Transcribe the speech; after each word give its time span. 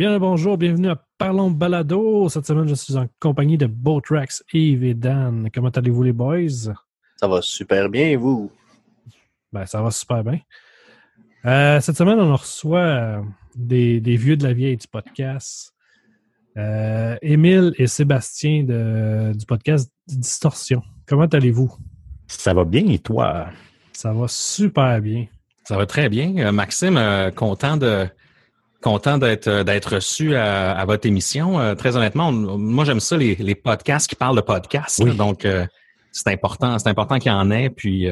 Bien 0.00 0.12
le 0.12 0.18
bonjour, 0.18 0.56
bienvenue 0.56 0.88
à 0.88 0.96
Parlons 1.18 1.50
Balado. 1.50 2.26
Cette 2.30 2.46
semaine, 2.46 2.66
je 2.66 2.74
suis 2.74 2.96
en 2.96 3.06
compagnie 3.20 3.58
de 3.58 3.66
Botrax, 3.66 4.42
Yves 4.50 4.82
et 4.82 4.94
Dan. 4.94 5.50
Comment 5.52 5.68
allez-vous 5.68 6.02
les 6.04 6.14
boys? 6.14 6.72
Ça 7.16 7.28
va 7.28 7.42
super 7.42 7.90
bien, 7.90 8.06
et 8.08 8.16
vous? 8.16 8.50
Ben, 9.52 9.66
ça 9.66 9.82
va 9.82 9.90
super 9.90 10.24
bien. 10.24 10.40
Euh, 11.44 11.82
cette 11.82 11.98
semaine, 11.98 12.18
on 12.18 12.34
reçoit 12.34 12.78
euh, 12.78 13.22
des, 13.54 14.00
des, 14.00 14.16
vieux 14.16 14.38
de 14.38 14.44
la 14.44 14.54
vieille 14.54 14.78
du 14.78 14.88
podcast. 14.88 15.74
Euh, 16.56 17.18
Émile 17.20 17.74
et 17.76 17.86
Sébastien 17.86 18.62
de, 18.62 19.34
du 19.34 19.44
podcast 19.44 19.92
Distorsion. 20.06 20.82
Comment 21.04 21.26
allez-vous? 21.26 21.76
Ça 22.26 22.54
va 22.54 22.64
bien 22.64 22.86
et 22.88 23.00
toi? 23.00 23.48
Ça 23.92 24.14
va 24.14 24.28
super 24.28 24.98
bien. 25.02 25.26
Ça 25.64 25.76
va 25.76 25.84
très 25.84 26.08
bien. 26.08 26.38
Euh, 26.38 26.52
Maxime, 26.52 26.98
content 27.36 27.76
de 27.76 28.08
content 28.80 29.18
d'être 29.18 29.48
euh, 29.48 29.64
d'être 29.64 29.96
reçu 29.96 30.34
à, 30.36 30.84
votre 30.86 31.06
émission. 31.06 31.74
très 31.76 31.96
honnêtement, 31.96 32.32
moi 32.32 32.84
j'aime 32.84 33.00
ça 33.00 33.16
les, 33.16 33.34
les, 33.36 33.54
podcasts 33.54 34.08
qui 34.08 34.16
parlent 34.16 34.36
de 34.36 34.40
podcasts. 34.40 35.02
donc 35.16 35.46
c'est 36.12 36.28
important, 36.28 36.78
c'est 36.78 36.88
important 36.88 37.18
qu'il 37.18 37.30
y 37.30 37.34
en 37.34 37.50
ait. 37.50 37.70
Puis 37.70 38.08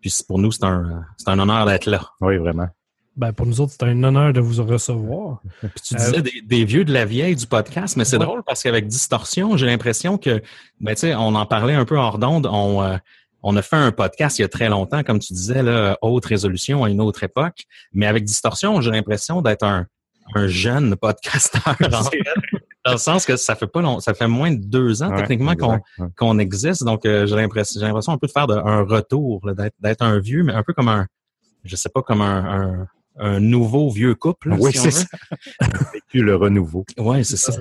puis 0.00 0.14
pour 0.26 0.38
nous 0.38 0.52
c'est 0.52 0.64
un 0.64 1.04
c'est 1.16 1.28
un 1.28 1.38
honneur 1.38 1.66
d'être 1.66 1.86
là. 1.86 2.10
Oui, 2.20 2.36
vraiment. 2.36 2.68
Ben, 3.16 3.32
pour 3.32 3.46
nous 3.46 3.62
autres, 3.62 3.72
c'est 3.72 3.86
un 3.86 4.04
honneur 4.04 4.34
de 4.34 4.40
vous 4.40 4.62
recevoir. 4.62 5.40
tu 5.82 5.94
disais 5.94 6.22
des, 6.44 6.64
vieux 6.66 6.84
de 6.84 6.92
la 6.92 7.06
vieille 7.06 7.34
du 7.34 7.46
podcast, 7.46 7.96
mais 7.96 8.04
c'est 8.04 8.18
drôle 8.18 8.42
parce 8.42 8.62
qu'avec 8.62 8.86
Distorsion, 8.86 9.56
j'ai 9.56 9.64
l'impression 9.64 10.18
que, 10.18 10.42
ben, 10.80 10.94
tu 10.94 11.00
sais, 11.00 11.14
on 11.14 11.34
en 11.34 11.46
parlait 11.46 11.72
un 11.72 11.86
peu 11.86 11.96
hors 11.96 12.18
d'onde. 12.18 12.46
On, 12.46 12.82
on 13.42 13.56
a 13.56 13.62
fait 13.62 13.76
un 13.76 13.92
podcast 13.92 14.38
il 14.38 14.42
y 14.42 14.44
a 14.44 14.48
très 14.48 14.68
longtemps, 14.68 15.02
comme 15.02 15.18
tu 15.18 15.32
disais, 15.32 15.62
là, 15.62 15.96
haute 16.02 16.26
résolution 16.26 16.84
à 16.84 16.90
une 16.90 17.00
autre 17.00 17.22
époque. 17.22 17.64
Mais 17.92 18.06
avec 18.06 18.24
Distorsion, 18.24 18.80
j'ai 18.80 18.90
l'impression 18.90 19.42
d'être 19.42 19.64
un, 19.64 19.86
jeune 20.46 20.96
podcasteur. 20.96 21.76
dans 22.84 22.92
le 22.92 22.98
sens 22.98 23.24
que 23.24 23.36
ça 23.36 23.54
fait 23.54 23.66
pas 23.66 23.80
long, 23.80 24.00
ça 24.00 24.14
fait 24.14 24.26
moins 24.26 24.50
de 24.50 24.60
deux 24.60 25.02
ans 25.02 25.14
techniquement 25.16 25.54
qu'on 26.16 26.38
existe. 26.38 26.84
Donc 26.84 27.06
euh, 27.06 27.26
j'ai 27.26 27.36
l'impression 27.36 27.80
j'ai 27.80 27.86
l'impression 27.86 28.12
un 28.12 28.18
peu 28.18 28.26
de 28.26 28.32
faire 28.32 28.50
un 28.50 28.82
retour, 28.82 29.40
d'être 29.80 30.02
un 30.02 30.18
vieux, 30.18 30.42
mais 30.42 30.52
un 30.52 30.62
peu 30.62 30.72
comme 30.72 30.88
un 30.88 31.06
je 31.64 31.76
sais 31.76 31.88
pas 31.88 32.02
comme 32.02 32.20
un, 32.20 32.44
un 32.44 32.88
nouveau 33.18 33.90
vieux 33.90 34.14
couple. 34.14 34.54
oui, 34.58 34.72
c'est 34.74 34.90
ça. 34.90 35.06
le 36.12 36.36
renouveau. 36.36 36.84
Oui, 36.98 37.24
c'est 37.24 37.36
ça. 37.36 37.52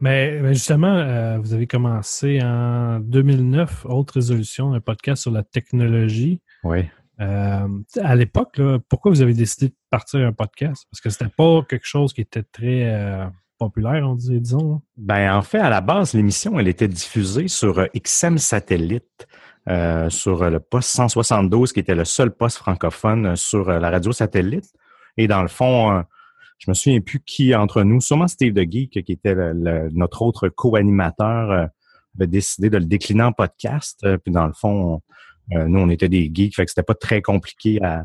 Mais, 0.00 0.54
justement, 0.54 0.94
euh, 0.94 1.38
vous 1.38 1.54
avez 1.54 1.66
commencé 1.66 2.40
en 2.42 3.00
2009, 3.00 3.86
Haute 3.88 4.10
Résolution, 4.10 4.74
un 4.74 4.80
podcast 4.80 5.22
sur 5.22 5.30
la 5.30 5.42
technologie. 5.42 6.40
Oui. 6.62 6.84
Euh, 7.20 7.68
à 8.02 8.16
l'époque, 8.16 8.60
pourquoi 8.88 9.10
vous 9.10 9.22
avez 9.22 9.34
décidé 9.34 9.68
de 9.68 9.74
partir 9.90 10.20
un 10.20 10.32
podcast? 10.32 10.86
Parce 10.90 11.00
que 11.00 11.10
c'était 11.10 11.30
pas 11.34 11.62
quelque 11.68 11.86
chose 11.86 12.12
qui 12.12 12.20
était 12.20 12.42
très 12.42 12.92
euh, 12.92 13.26
populaire, 13.58 14.08
on 14.08 14.14
disait, 14.14 14.40
disons. 14.40 14.82
Ben, 14.96 15.34
en 15.34 15.42
fait, 15.42 15.58
à 15.58 15.70
la 15.70 15.80
base, 15.80 16.14
l'émission, 16.14 16.58
elle 16.58 16.68
était 16.68 16.88
diffusée 16.88 17.48
sur 17.48 17.86
XM 17.94 18.38
Satellite. 18.38 19.28
Euh, 19.70 20.10
sur 20.10 20.50
le 20.50 20.60
poste 20.60 20.90
172, 20.90 21.72
qui 21.72 21.80
était 21.80 21.94
le 21.94 22.04
seul 22.04 22.30
poste 22.30 22.58
francophone 22.58 23.34
sur 23.34 23.70
la 23.70 23.88
radio 23.88 24.12
satellite. 24.12 24.70
Et 25.16 25.26
dans 25.26 25.40
le 25.40 25.48
fond, 25.48 25.90
euh, 25.90 26.02
je 26.58 26.70
me 26.70 26.74
souviens 26.74 27.00
plus 27.00 27.20
qui 27.20 27.54
entre 27.54 27.82
nous, 27.82 28.02
sûrement 28.02 28.28
Steve 28.28 28.52
de 28.52 28.62
Geek, 28.62 29.02
qui 29.02 29.12
était 29.12 29.34
notre 29.54 30.20
autre 30.20 30.50
co-animateur, 30.50 31.50
euh, 31.50 31.66
avait 32.16 32.26
décidé 32.26 32.68
de 32.68 32.76
le 32.76 32.84
décliner 32.84 33.22
en 33.22 33.32
podcast. 33.32 34.06
Puis 34.22 34.32
dans 34.32 34.46
le 34.46 34.52
fond, 34.52 35.00
nous, 35.50 35.80
on 35.80 35.88
était 35.88 36.08
des 36.08 36.30
geeks, 36.32 36.54
fait 36.54 36.64
que 36.64 36.70
c'était 36.70 36.84
pas 36.84 36.94
très 36.94 37.22
compliqué 37.22 37.82
à, 37.82 38.04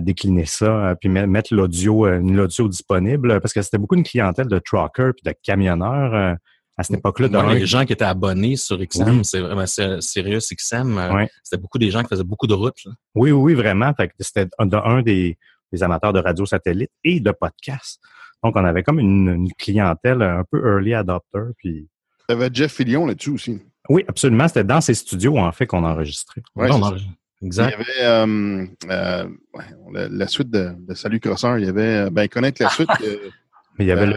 décliner 0.00 0.44
ça, 0.44 0.96
puis 1.00 1.08
mettre 1.08 1.54
l'audio, 1.54 2.06
l'audio 2.18 2.68
disponible, 2.68 3.40
parce 3.40 3.54
que 3.54 3.62
c'était 3.62 3.78
beaucoup 3.78 3.94
une 3.94 4.02
clientèle 4.02 4.48
de 4.48 4.58
truckers 4.58 5.14
puis 5.14 5.22
de 5.24 5.34
camionneurs 5.42 6.36
à 6.78 6.84
cette 6.84 6.98
époque-là. 6.98 7.54
les 7.54 7.66
gens 7.66 7.84
qui 7.84 7.92
étaient 7.92 8.04
abonnés 8.04 8.56
sur 8.56 8.78
XM, 8.78 9.24
c'est 9.24 9.40
vraiment 9.40 9.66
Sirius 9.66 10.54
XM, 10.54 10.96
euh, 10.96 11.26
c'était 11.42 11.60
beaucoup 11.60 11.78
des 11.78 11.90
gens 11.90 12.02
qui 12.02 12.08
faisaient 12.08 12.22
beaucoup 12.22 12.46
de 12.46 12.54
routes. 12.54 12.86
Oui, 13.16 13.32
oui, 13.32 13.54
vraiment. 13.54 13.92
C'était 14.20 14.48
un 14.58 15.02
des, 15.02 15.36
amateurs 15.80 16.12
de 16.12 16.20
radio 16.20 16.46
satellite 16.46 16.90
et 17.02 17.18
de 17.18 17.32
podcast. 17.32 18.00
Donc, 18.44 18.54
on 18.54 18.64
avait 18.64 18.84
comme 18.84 19.00
une, 19.00 19.48
clientèle 19.58 20.22
un 20.22 20.44
peu 20.48 20.64
early 20.64 20.94
adopter. 20.94 21.52
Puis... 21.56 21.88
Tu 22.28 22.32
avais 22.32 22.48
Jeff 22.52 22.72
Fillion 22.72 23.06
là-dessus 23.06 23.30
aussi. 23.30 23.60
Oui, 23.88 24.04
absolument. 24.06 24.46
C'était 24.46 24.64
dans 24.64 24.80
ses 24.80 24.94
studios, 24.94 25.36
en 25.36 25.50
fait, 25.50 25.66
qu'on 25.66 25.84
enregistrait. 25.84 26.42
Ouais, 26.54 26.70
Exact. 27.40 27.68
Il 27.68 28.02
y 28.02 28.04
avait 28.04 28.26
euh, 28.26 28.66
euh, 28.90 30.08
la, 30.10 30.26
suite 30.26 30.50
de, 30.50 30.74
Salut 30.94 31.20
Crosseur. 31.20 31.58
Il 31.58 31.66
y 31.66 31.68
avait, 31.68 32.10
ben, 32.10 32.28
connaître 32.28 32.62
la 32.62 32.68
suite. 32.68 32.88
Mais 33.78 33.84
il 33.84 33.88
y 33.88 33.92
avait 33.92 34.06
le... 34.06 34.16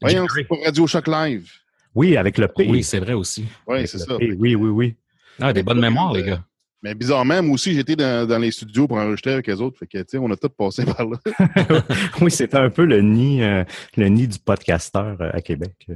Voyons, 0.00 0.26
c'est 0.32 0.44
pour 0.44 0.62
Radio 0.64 0.86
Shock 0.86 1.08
Live. 1.08 1.50
Oui, 1.94 2.16
avec 2.16 2.38
le 2.38 2.48
P. 2.48 2.66
Oui, 2.68 2.82
c'est 2.82 3.00
vrai 3.00 3.12
aussi. 3.12 3.44
Oui, 3.66 3.86
c'est 3.86 3.98
ça. 3.98 4.16
Oui, 4.16 4.54
oui, 4.54 4.54
oui. 4.54 4.96
Ah, 5.40 5.52
des 5.52 5.62
bonnes 5.62 5.80
mémoires, 5.80 6.12
les 6.12 6.22
gars. 6.22 6.44
Mais 6.84 6.94
bizarrement, 6.94 7.42
moi 7.42 7.54
aussi, 7.54 7.72
j'étais 7.72 7.96
dans, 7.96 8.38
les 8.38 8.50
studios 8.50 8.86
pour 8.86 8.98
enregistrer 8.98 9.32
avec 9.32 9.46
les 9.46 9.58
autres. 9.62 9.78
Fait 9.78 9.86
que, 9.86 9.98
tu 9.98 10.04
sais, 10.08 10.18
on 10.18 10.30
a 10.30 10.36
tous 10.36 10.50
passé 10.50 10.84
par 10.96 11.06
là. 11.06 11.16
oui, 12.20 12.30
c'était 12.30 12.58
un 12.58 12.68
peu 12.68 12.84
le 12.84 13.00
nid, 13.00 13.42
euh, 13.42 13.64
le 13.96 14.08
nid 14.08 14.28
du 14.28 14.38
podcasteur 14.38 15.16
euh, 15.18 15.30
à 15.32 15.40
Québec. 15.40 15.86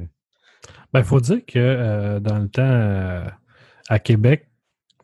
Ben, 0.91 1.01
il 1.01 1.03
faut 1.03 1.19
dire 1.19 1.45
que 1.45 1.59
euh, 1.59 2.19
dans 2.19 2.39
le 2.39 2.49
temps, 2.49 3.31
à 3.87 3.99
Québec, 3.99 4.47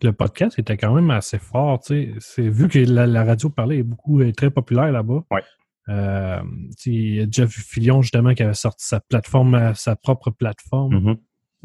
le 0.01 0.11
podcast 0.11 0.57
était 0.57 0.75
quand 0.75 0.93
même 0.93 1.11
assez 1.11 1.37
fort. 1.37 1.79
C'est 1.83 2.49
vu 2.49 2.67
que 2.67 2.79
la, 2.79 3.23
radio 3.23 3.51
parlait 3.51 3.77
est 3.77 3.83
beaucoup 3.83 4.23
est 4.23 4.35
très 4.35 4.49
populaire 4.49 4.91
là-bas. 4.91 5.23
Ouais. 5.29 5.43
Euh, 5.89 6.41
il 6.85 7.15
y 7.15 7.21
a 7.21 7.25
Jeff 7.29 7.51
Fillion, 7.51 8.01
justement, 8.01 8.33
qui 8.33 8.43
avait 8.43 8.53
sorti 8.53 8.85
sa 8.85 8.99
plateforme, 8.99 9.55
euh, 9.55 9.73
sa 9.73 9.95
propre 9.95 10.31
plateforme 10.31 11.17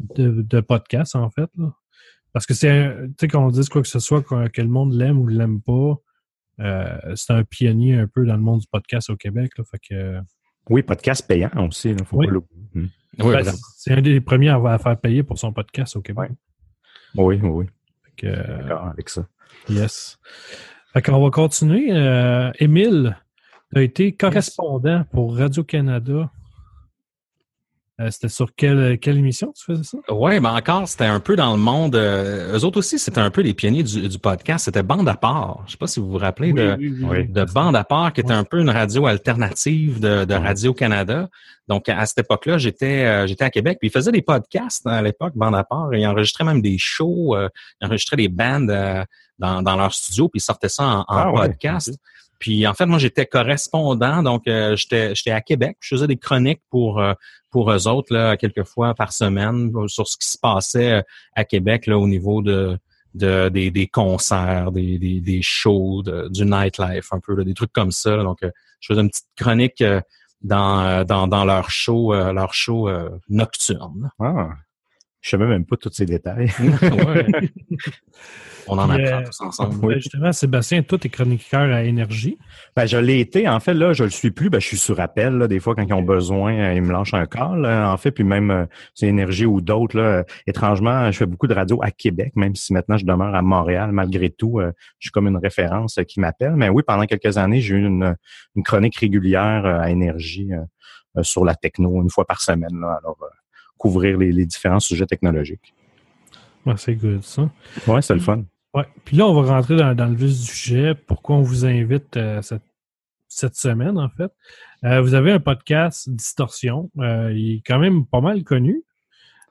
mm-hmm. 0.09 0.47
de, 0.47 0.61
podcast, 0.61 1.15
en 1.15 1.29
fait. 1.29 1.49
Parce 2.33 2.45
que 2.45 2.53
c'est, 2.53 2.95
tu 3.07 3.13
sais, 3.19 3.27
qu'on 3.27 3.49
dise 3.49 3.69
quoi 3.69 3.81
que 3.81 3.87
ce 3.87 3.99
soit, 3.99 4.21
que, 4.21 4.61
le 4.61 4.67
monde 4.67 4.93
l'aime 4.93 5.19
ou 5.19 5.27
l'aime 5.27 5.61
pas, 5.61 5.95
euh, 6.59 7.15
c'est 7.15 7.33
un 7.33 7.43
pionnier 7.43 7.95
un 7.95 8.07
peu 8.07 8.25
dans 8.25 8.35
le 8.35 8.41
monde 8.41 8.59
du 8.59 8.67
podcast 8.67 9.09
au 9.09 9.17
Québec. 9.17 9.51
fait 9.69 9.79
que, 9.79 10.19
oui, 10.69 10.83
podcast 10.83 11.27
payant 11.27 11.49
aussi. 11.67 11.95
faut 12.05 12.17
oui. 12.17 12.27
Mm. 12.73 12.85
Ben, 13.17 13.43
c'est 13.75 13.93
un 13.93 14.01
des 14.01 14.21
premiers 14.21 14.49
à, 14.49 14.77
faire 14.77 14.97
payer 14.99 15.23
pour 15.23 15.37
son 15.37 15.51
podcast 15.51 15.95
au 15.95 16.01
Québec. 16.01 16.31
Oui, 17.15 17.39
oui, 17.41 17.49
oui. 17.49 17.65
D'accord 18.21 18.87
avec 18.87 19.09
ça. 19.09 19.27
Yes. 19.67 20.19
Fait 20.93 21.01
qu'on 21.01 21.21
va 21.21 21.29
continuer. 21.31 21.89
Émile, 22.59 23.17
tu 23.73 23.79
as 23.79 23.83
été 23.83 24.11
correspondant 24.11 25.03
pour 25.11 25.37
Radio-Canada. 25.37 26.29
Euh, 27.99 28.09
c'était 28.09 28.29
sur 28.29 28.55
quelle, 28.55 28.97
quelle 28.99 29.17
émission 29.17 29.53
tu 29.55 29.63
faisais 29.63 29.83
ça? 29.83 29.97
Oui, 30.09 30.39
ben 30.39 30.55
encore, 30.55 30.87
c'était 30.87 31.05
un 31.05 31.19
peu 31.19 31.35
dans 31.35 31.51
le 31.51 31.59
monde. 31.59 31.95
Euh, 31.95 32.57
eux 32.57 32.65
autres 32.65 32.79
aussi, 32.79 32.97
c'était 32.97 33.19
un 33.19 33.29
peu 33.29 33.41
les 33.41 33.53
pionniers 33.53 33.83
du, 33.83 34.17
podcast. 34.17 34.65
C'était 34.65 34.81
Bande 34.81 35.07
à 35.07 35.15
part. 35.15 35.59
Je 35.59 35.65
ne 35.65 35.71
sais 35.71 35.77
pas 35.77 35.87
si 35.87 35.99
vous 35.99 36.09
vous 36.09 36.17
rappelez 36.17 36.51
de, 36.51 36.75
de 37.25 37.45
Bande 37.53 37.75
à 37.75 37.83
part, 37.83 38.11
qui 38.11 38.21
était 38.21 38.33
un 38.33 38.43
peu 38.43 38.59
une 38.59 38.69
radio 38.69 39.05
alternative 39.05 39.99
de, 39.99 40.33
Radio-Canada. 40.33 41.29
Donc, 41.67 41.89
à 41.89 42.05
cette 42.05 42.19
époque-là, 42.19 42.57
j'étais 42.57 43.05
euh, 43.05 43.27
j'étais 43.27 43.43
à 43.43 43.49
Québec. 43.51 43.77
Puis 43.79 43.89
ils 43.89 43.91
faisaient 43.91 44.11
des 44.11 44.23
podcasts 44.23 44.85
à 44.87 45.01
l'époque, 45.01 45.33
Bande 45.35 45.55
à 45.55 45.63
part. 45.63 45.93
Ils 45.93 46.05
enregistraient 46.07 46.45
même 46.45 46.61
des 46.61 46.77
shows. 46.79 47.37
ils 47.37 47.85
enregistraient 47.85 48.17
des 48.17 48.29
bandes 48.29 48.73
dans, 49.37 49.61
dans 49.61 49.75
leur 49.75 49.93
studio, 49.93 50.27
puis 50.27 50.39
ils 50.39 50.43
sortaient 50.43 50.69
ça 50.69 50.83
en, 50.83 51.05
ah 51.07 51.31
podcast. 51.33 51.97
Puis 52.41 52.65
en 52.65 52.73
fait, 52.73 52.87
moi, 52.87 52.97
j'étais 52.97 53.27
correspondant, 53.27 54.23
donc 54.23 54.47
euh, 54.47 54.75
j'étais 54.75 55.13
j'étais 55.13 55.31
à 55.31 55.41
Québec. 55.41 55.77
Je 55.79 55.95
faisais 55.95 56.07
des 56.07 56.17
chroniques 56.17 56.63
pour 56.71 56.99
euh, 56.99 57.13
pour 57.51 57.71
eux 57.71 57.87
autres 57.87 58.13
là, 58.13 58.35
quelques 58.35 58.63
fois 58.63 58.95
par 58.95 59.13
semaine 59.13 59.71
sur 59.87 60.07
ce 60.07 60.17
qui 60.17 60.27
se 60.27 60.39
passait 60.39 60.91
euh, 60.93 61.01
à 61.35 61.45
Québec 61.45 61.85
là 61.85 61.99
au 61.99 62.07
niveau 62.07 62.41
de, 62.41 62.79
de 63.13 63.49
des, 63.49 63.69
des 63.69 63.85
concerts, 63.87 64.71
des, 64.71 64.97
des, 64.97 65.21
des 65.21 65.41
shows, 65.43 66.01
du 66.29 66.45
nightlife, 66.45 67.13
un 67.13 67.19
peu 67.19 67.45
des 67.45 67.53
trucs 67.53 67.73
comme 67.73 67.91
ça. 67.91 68.17
Donc, 68.23 68.39
je 68.41 68.87
faisais 68.87 69.01
une 69.01 69.09
petite 69.09 69.27
chronique 69.37 69.83
dans 70.41 71.05
dans 71.05 71.27
dans 71.27 71.45
leur 71.45 71.69
show 71.69 72.11
leur 72.13 72.55
show 72.55 72.89
nocturne. 73.29 74.09
Ah. 74.19 74.49
Je 75.21 75.29
savais 75.29 75.45
même 75.45 75.65
pas 75.65 75.77
tous 75.77 75.91
ces 75.93 76.05
détails. 76.05 76.51
On 78.67 78.77
en 78.77 78.89
apprend 78.89 79.19
euh, 79.19 79.23
tous 79.25 79.41
ensemble. 79.41 79.93
Justement, 79.95 80.31
Sébastien, 80.31 80.81
toi, 80.81 80.97
tu 80.97 81.07
es 81.07 81.09
chroniqueur 81.09 81.71
à 81.73 81.83
énergie. 81.83 82.37
Ben, 82.75 82.85
je 82.85 82.97
l'ai 82.97 83.19
été. 83.19 83.47
En 83.47 83.59
fait, 83.59 83.73
là, 83.73 83.93
je 83.93 84.03
le 84.03 84.09
suis 84.09 84.31
plus. 84.31 84.49
Ben, 84.49 84.59
je 84.59 84.67
suis 84.67 84.77
sur 84.77 84.99
appel. 84.99 85.47
des 85.47 85.59
fois, 85.59 85.75
quand 85.75 85.83
ils 85.83 85.93
ont 85.93 86.01
besoin, 86.01 86.53
euh, 86.55 86.73
ils 86.73 86.81
me 86.81 86.91
lâchent 86.91 87.13
un 87.13 87.25
call. 87.27 87.65
En 87.65 87.97
fait, 87.97 88.11
puis 88.11 88.23
même 88.23 88.49
euh, 88.49 88.65
c'est 88.95 89.07
énergie 89.07 89.45
ou 89.45 89.61
d'autres. 89.61 90.25
Étrangement, 90.47 91.11
je 91.11 91.17
fais 91.17 91.25
beaucoup 91.27 91.47
de 91.47 91.53
radio 91.53 91.79
à 91.83 91.91
Québec, 91.91 92.33
même 92.35 92.55
si 92.55 92.73
maintenant 92.73 92.97
je 92.97 93.05
demeure 93.05 93.35
à 93.35 93.41
Montréal. 93.41 93.91
Malgré 93.91 94.29
tout, 94.29 94.59
je 94.59 95.05
suis 95.05 95.11
comme 95.11 95.27
une 95.27 95.37
référence 95.37 95.99
qui 96.07 96.19
m'appelle. 96.19 96.55
Mais 96.55 96.69
oui, 96.69 96.83
pendant 96.85 97.05
quelques 97.05 97.37
années, 97.37 97.61
j'ai 97.61 97.75
eu 97.75 97.85
une, 97.85 98.15
chronique 98.63 98.97
régulière 98.97 99.65
à 99.65 99.89
énergie 99.89 100.49
sur 101.21 101.45
la 101.45 101.55
techno 101.55 102.01
une 102.01 102.09
fois 102.09 102.25
par 102.25 102.41
semaine. 102.41 102.83
alors, 102.83 103.17
couvrir 103.81 104.19
les, 104.19 104.45
différents 104.45 104.79
sujets 104.79 105.07
technologiques. 105.07 105.73
c'est 106.77 106.93
good, 106.93 107.23
ça. 107.23 107.49
Ouais, 107.87 108.03
c'est 108.03 108.13
le 108.13 108.19
fun. 108.19 108.43
Ouais. 108.75 108.85
Puis 109.05 109.17
là, 109.17 109.25
on 109.25 109.41
va 109.41 109.55
rentrer 109.55 109.75
dans, 109.75 110.05
le 110.05 110.15
vif 110.15 110.29
du 110.29 110.45
sujet. 110.45 110.93
Pourquoi 110.93 111.37
on 111.37 111.41
vous 111.41 111.65
invite 111.65 112.15
à 112.15 112.43
cette 112.43 112.61
cette 113.27 113.55
semaine, 113.55 113.97
en 113.97 114.09
fait? 114.09 114.31
vous 114.83 115.13
avez 115.13 115.31
un 115.31 115.39
podcast 115.39 116.09
Distorsion. 116.09 116.91
il 116.97 117.55
est 117.55 117.63
quand 117.65 117.79
même 117.79 118.05
pas 118.05 118.19
mal 118.19 118.43
connu. 118.43 118.83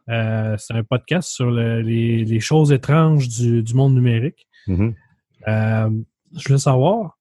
c'est 0.06 0.74
un 0.74 0.84
podcast 0.84 1.30
sur 1.30 1.50
les, 1.50 2.40
choses 2.40 2.72
étranges 2.72 3.26
du, 3.28 3.74
monde 3.74 3.94
numérique. 3.94 4.46
Mm-hmm. 4.68 4.94
je 6.36 6.52
veux 6.52 6.58
savoir, 6.58 7.18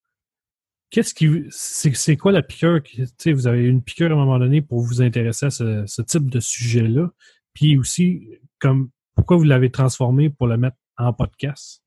qu'est-ce 0.89 1.13
qui 1.13 1.45
c'est 1.51 2.17
quoi 2.17 2.31
la 2.31 2.41
piqûre 2.41 2.81
vous 3.27 3.47
avez 3.47 3.63
une 3.63 3.81
piqûre 3.81 4.11
à 4.11 4.13
un 4.13 4.17
moment 4.17 4.39
donné 4.39 4.61
pour 4.61 4.81
vous 4.81 5.01
intéresser 5.01 5.47
à 5.47 5.49
ce, 5.49 6.01
type 6.01 6.29
de 6.29 6.39
sujet-là? 6.39 7.09
Puis 7.53 7.77
aussi 7.77 8.27
comme 8.59 8.89
pourquoi 9.15 9.37
vous 9.37 9.43
l'avez 9.43 9.71
transformé 9.71 10.29
pour 10.29 10.47
le 10.47 10.57
mettre 10.57 10.77
en 10.97 11.13
podcast? 11.13 11.81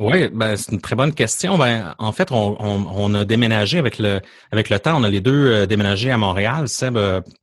Oui, 0.00 0.28
ben, 0.32 0.56
c'est 0.56 0.70
une 0.70 0.80
très 0.80 0.94
bonne 0.94 1.12
question. 1.12 1.58
Ben, 1.58 1.96
en 1.98 2.12
fait, 2.12 2.30
on, 2.30 3.14
a 3.14 3.24
déménagé 3.24 3.78
avec 3.78 3.98
le 3.98 4.20
avec 4.52 4.70
le 4.70 4.78
temps. 4.78 5.00
On 5.00 5.02
a 5.02 5.10
les 5.10 5.20
deux 5.20 5.46
euh, 5.46 5.66
déménagé 5.66 6.12
à 6.12 6.16
Montréal. 6.16 6.68
Seb 6.68 6.96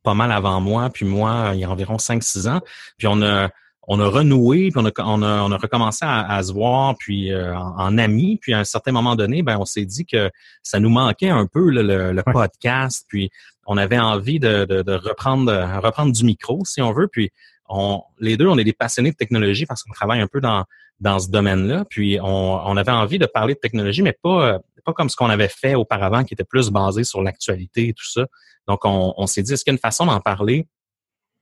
pas 0.04 0.13
mal 0.13 0.31
avant 0.31 0.62
moi, 0.62 0.89
puis 0.89 1.06
moi, 1.06 1.51
il 1.54 1.60
y 1.60 1.63
a 1.66 1.69
environ 1.69 1.98
5-6 1.98 2.48
ans. 2.50 2.62
Puis 2.98 3.07
on 3.07 3.21
a 3.21 3.50
on 3.87 3.99
a 3.99 4.07
renoué, 4.07 4.71
puis 4.71 4.73
on 4.77 4.85
a, 4.85 4.91
on 4.99 5.21
a, 5.21 5.41
on 5.43 5.51
a 5.51 5.57
recommencé 5.57 6.05
à, 6.07 6.41
se 6.41 6.51
voir, 6.51 6.95
puis 6.97 7.31
euh, 7.31 7.55
en, 7.55 7.97
amis. 7.97 8.37
Puis 8.41 8.53
à 8.53 8.59
un 8.59 8.63
certain 8.63 8.91
moment 8.91 9.15
donné, 9.15 9.43
ben 9.43 9.57
on 9.59 9.65
s'est 9.65 9.85
dit 9.85 10.05
que 10.05 10.31
ça 10.63 10.79
nous 10.79 10.89
manquait 10.89 11.29
un 11.29 11.45
peu 11.45 11.69
le, 11.69 12.21
podcast. 12.33 13.05
Puis 13.07 13.29
on 13.67 13.77
avait 13.77 13.99
envie 13.99 14.39
de, 14.39 14.65
de, 14.65 14.93
reprendre 14.93 15.51
reprendre 15.81 16.11
du 16.11 16.23
micro, 16.23 16.63
si 16.65 16.81
on 16.81 16.93
veut. 16.93 17.07
Puis 17.07 17.31
on, 17.69 18.01
les 18.19 18.37
deux, 18.37 18.47
on 18.47 18.57
est 18.57 18.63
des 18.63 18.73
passionnés 18.73 19.11
de 19.11 19.15
technologie 19.15 19.65
parce 19.65 19.83
qu'on 19.83 19.93
travaille 19.93 20.21
un 20.21 20.27
peu 20.27 20.41
dans 20.41 20.65
dans 20.99 21.19
ce 21.19 21.29
domaine-là. 21.29 21.83
Puis 21.89 22.19
on, 22.21 22.25
on, 22.25 22.77
avait 22.77 22.91
envie 22.91 23.19
de 23.19 23.25
parler 23.25 23.53
de 23.53 23.59
technologie, 23.59 24.01
mais 24.01 24.17
pas 24.21 24.59
pas 24.85 24.93
comme 24.93 25.09
ce 25.09 25.15
qu'on 25.15 25.29
avait 25.29 25.49
fait 25.49 25.75
auparavant, 25.75 26.23
qui 26.23 26.33
était 26.35 26.43
plus 26.43 26.69
basé 26.69 27.03
sur 27.03 27.21
l'actualité 27.21 27.89
et 27.89 27.93
tout 27.93 28.09
ça. 28.09 28.25
Donc 28.67 28.85
on, 28.85 29.13
on 29.17 29.27
s'est 29.27 29.43
dit, 29.43 29.53
est-ce 29.53 29.63
qu'il 29.63 29.71
y 29.71 29.75
a 29.75 29.77
une 29.77 29.79
façon 29.79 30.05
d'en 30.05 30.19
parler 30.19 30.67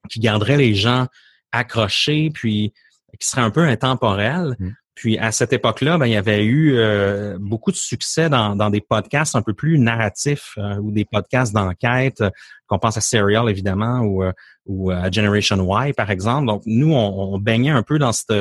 qui 0.10 0.20
garderait 0.20 0.58
les 0.58 0.74
gens 0.74 1.08
accroché, 1.54 2.30
puis 2.34 2.74
qui 3.20 3.28
serait 3.28 3.42
un 3.42 3.52
peu 3.52 3.62
intemporel. 3.62 4.56
Mm. 4.60 4.72
Puis 4.96 5.18
à 5.18 5.32
cette 5.32 5.54
époque-là, 5.54 5.98
ben, 5.98 6.06
il 6.06 6.14
y 6.14 6.18
avait 6.18 6.44
eu 6.44 6.76
euh, 6.76 7.38
beaucoup 7.40 7.72
de 7.72 7.76
succès 7.76 8.30
dans, 8.30 8.56
dans, 8.56 8.70
des 8.70 8.82
podcasts 8.82 9.36
un 9.36 9.42
peu 9.42 9.54
plus 9.54 9.80
narratifs 9.80 10.54
euh, 10.58 10.76
ou 10.78 10.92
des 10.92 11.06
podcasts 11.06 11.52
d'enquête, 11.52 12.22
euh, 12.22 12.30
qu'on 12.68 12.78
pense 12.78 12.98
à 12.98 13.02
Serial 13.02 13.50
évidemment 13.50 14.02
ou, 14.02 14.24
ou 14.68 14.92
à 14.92 15.10
Generation 15.10 15.58
Y 15.82 15.94
par 15.94 16.12
exemple. 16.12 16.46
Donc 16.46 16.62
nous, 16.68 16.94
on, 16.94 17.40
baignait 17.40 17.72
un 17.72 17.82
peu 17.82 17.98
dans, 17.98 18.12
cette, 18.12 18.34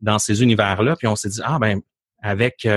dans 0.00 0.18
ces 0.18 0.42
univers-là, 0.42 0.96
puis 0.96 1.06
on 1.06 1.14
s'est 1.14 1.28
dit 1.28 1.40
ah 1.44 1.58
ben 1.60 1.80
avec 2.22 2.68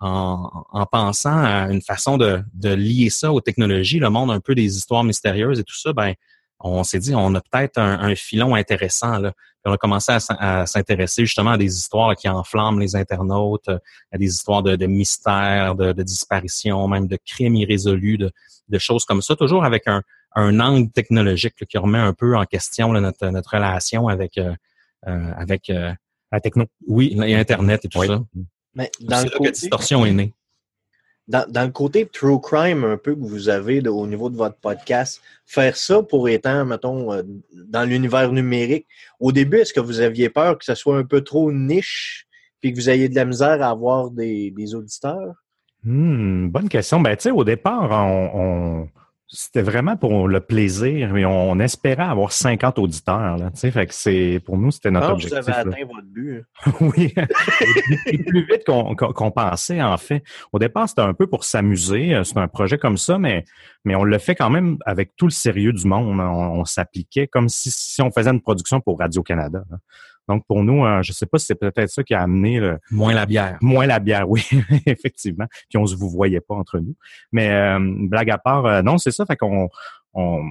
en, 0.00 0.64
en, 0.70 0.86
pensant 0.86 1.36
à 1.36 1.70
une 1.70 1.82
façon 1.82 2.16
de, 2.16 2.40
de 2.54 2.70
lier 2.70 3.10
ça 3.10 3.32
aux 3.32 3.40
technologies, 3.40 3.98
le 3.98 4.08
monde 4.08 4.30
un 4.30 4.40
peu 4.40 4.54
des 4.54 4.76
histoires 4.76 5.04
mystérieuses 5.04 5.58
et 5.58 5.64
tout 5.64 5.78
ça, 5.78 5.92
ben 5.92 6.14
on 6.60 6.84
s'est 6.84 6.98
dit, 6.98 7.14
on 7.14 7.34
a 7.34 7.40
peut-être 7.40 7.78
un, 7.78 8.14
filon 8.14 8.54
intéressant. 8.54 9.18
Là. 9.18 9.32
on 9.64 9.72
a 9.72 9.76
commencé 9.76 10.12
à, 10.12 10.66
s'intéresser 10.66 11.24
justement 11.24 11.52
à 11.52 11.58
des 11.58 11.76
histoires 11.76 12.14
qui 12.16 12.28
enflamment 12.28 12.78
les 12.78 12.96
internautes, 12.96 13.68
euh, 13.68 13.78
à 14.12 14.18
des 14.18 14.26
histoires 14.26 14.62
de, 14.62 14.86
mystères, 14.86 15.74
de, 15.74 15.92
de 15.92 16.02
disparitions, 16.02 16.88
même 16.88 17.06
de 17.06 17.18
crimes 17.24 17.54
irrésolus, 17.54 18.18
de, 18.18 18.30
de, 18.68 18.78
choses 18.78 19.04
comme 19.04 19.22
ça, 19.22 19.36
toujours 19.36 19.64
avec 19.64 19.86
un, 19.86 20.02
un 20.34 20.58
angle 20.60 20.90
technologique 20.90 21.64
qui 21.66 21.78
remet 21.78 21.98
un 21.98 22.12
peu 22.12 22.36
en 22.36 22.44
question 22.44 22.92
notre, 22.92 23.28
notre 23.28 23.50
relation 23.54 24.08
avec, 24.08 24.38
euh, 24.38 24.54
euh, 25.06 25.32
avec 25.36 25.68
la 26.32 26.40
techno. 26.40 26.64
Oui, 26.86 27.16
Internet 27.34 27.84
et 27.84 27.88
tout 27.88 28.04
ça. 28.04 28.20
Mais 28.74 28.90
dans 29.00 29.22
le 29.22 29.30
côté... 29.30 29.52
distorsion 29.52 30.04
est 30.04 30.12
née 30.12 30.34
dans, 31.28 31.44
dans, 31.48 31.64
le 31.64 31.70
côté 31.70 32.06
true 32.06 32.40
crime 32.40 32.84
un 32.84 32.96
peu 32.96 33.14
que 33.14 33.20
vous 33.20 33.48
avez 33.48 33.86
au 33.86 34.06
niveau 34.06 34.30
de 34.30 34.36
votre 34.36 34.56
podcast, 34.56 35.20
faire 35.46 35.76
ça 35.76 36.02
pour 36.02 36.28
étant, 36.28 36.64
mettons, 36.64 37.12
euh, 37.12 37.22
dans 37.52 37.84
l'univers 37.84 38.32
numérique, 38.32 38.86
au 39.20 39.30
début, 39.30 39.58
est-ce 39.58 39.72
que 39.72 39.80
vous 39.80 40.00
aviez 40.00 40.30
peur 40.30 40.58
que 40.58 40.64
ce 40.64 40.74
soit 40.74 40.96
un 40.96 41.04
peu 41.04 41.20
trop 41.20 41.52
niche 41.52 42.26
puis 42.60 42.72
que 42.72 42.78
vous 42.78 42.90
ayez 42.90 43.08
de 43.08 43.14
la 43.14 43.24
misère 43.24 43.62
à 43.62 43.70
avoir 43.70 44.10
des, 44.10 44.74
auditeurs? 44.74 45.34
Hmm, 45.84 46.48
bonne 46.48 46.68
question. 46.68 47.00
Ben, 47.00 47.14
tu 47.16 47.24
sais, 47.24 47.30
au 47.30 47.44
départ, 47.44 47.90
on, 47.90 48.88
c'était 49.30 49.60
vraiment 49.60 49.96
pour 49.96 50.26
le 50.26 50.40
plaisir, 50.40 51.12
mais 51.12 51.26
on, 51.26 51.58
espérait 51.60 52.04
avoir 52.04 52.32
50 52.32 52.78
auditeurs. 52.78 53.36
Là, 53.36 53.50
fait 53.54 53.86
que 53.86 53.94
c'est 53.94 54.40
pour 54.44 54.56
nous, 54.56 54.70
c'était 54.70 54.90
notre 54.90 55.08
ah, 55.08 55.12
objectif. 55.12 55.38
Vous 55.40 55.50
avez 55.50 55.58
atteint 55.58 55.84
votre 55.84 56.06
but. 56.06 56.44
Hein. 56.64 56.72
oui, 56.80 57.14
plus 58.26 58.46
vite 58.46 58.64
qu'on 58.64 59.30
pensait, 59.30 59.82
en 59.82 59.98
fait. 59.98 60.22
Au 60.52 60.58
départ, 60.58 60.88
c'était 60.88 61.02
un 61.02 61.12
peu 61.12 61.26
pour 61.26 61.44
s'amuser. 61.44 62.14
Euh, 62.14 62.24
c'est 62.24 62.38
un 62.38 62.48
projet 62.48 62.78
comme 62.78 62.96
ça, 62.96 63.18
mais, 63.18 63.44
mais 63.84 63.94
on 63.94 64.04
le 64.04 64.18
fait 64.18 64.34
quand 64.34 64.50
même 64.50 64.78
avec 64.86 65.14
tout 65.16 65.26
le 65.26 65.32
sérieux 65.32 65.72
du 65.72 65.86
monde. 65.86 66.20
On, 66.20 66.64
s'appliquait 66.64 67.26
comme 67.26 67.48
si, 67.48 67.70
si 67.70 68.00
on 68.00 68.10
faisait 68.10 68.30
une 68.30 68.40
production 68.40 68.80
pour 68.80 68.98
Radio-Canada. 68.98 69.62
Donc, 70.28 70.46
pour 70.46 70.62
nous, 70.62 70.84
euh, 70.84 71.02
je 71.02 71.10
ne 71.10 71.14
sais 71.14 71.26
pas 71.26 71.38
si 71.38 71.46
c'est 71.46 71.54
peut-être 71.54 71.88
ça 71.88 72.02
qui 72.02 72.12
a 72.14 72.22
amené 72.22 72.60
le... 72.60 72.78
Moins 72.90 73.14
la 73.14 73.24
bière. 73.24 73.58
Moins 73.62 73.86
la 73.86 73.98
bière, 73.98 74.28
oui, 74.28 74.42
effectivement. 74.86 75.46
Puis 75.68 75.78
on 75.78 75.84
ne 75.84 75.96
vous 75.96 76.10
voyait 76.10 76.40
pas 76.40 76.54
entre 76.54 76.78
nous. 76.78 76.94
Mais 77.32 77.50
euh, 77.50 77.78
blague 77.80 78.30
à 78.30 78.38
part, 78.38 78.66
euh, 78.66 78.82
non, 78.82 78.98
c'est 78.98 79.10
ça. 79.10 79.24
Fait 79.24 79.36
qu'on 79.36 79.70
on, 80.12 80.44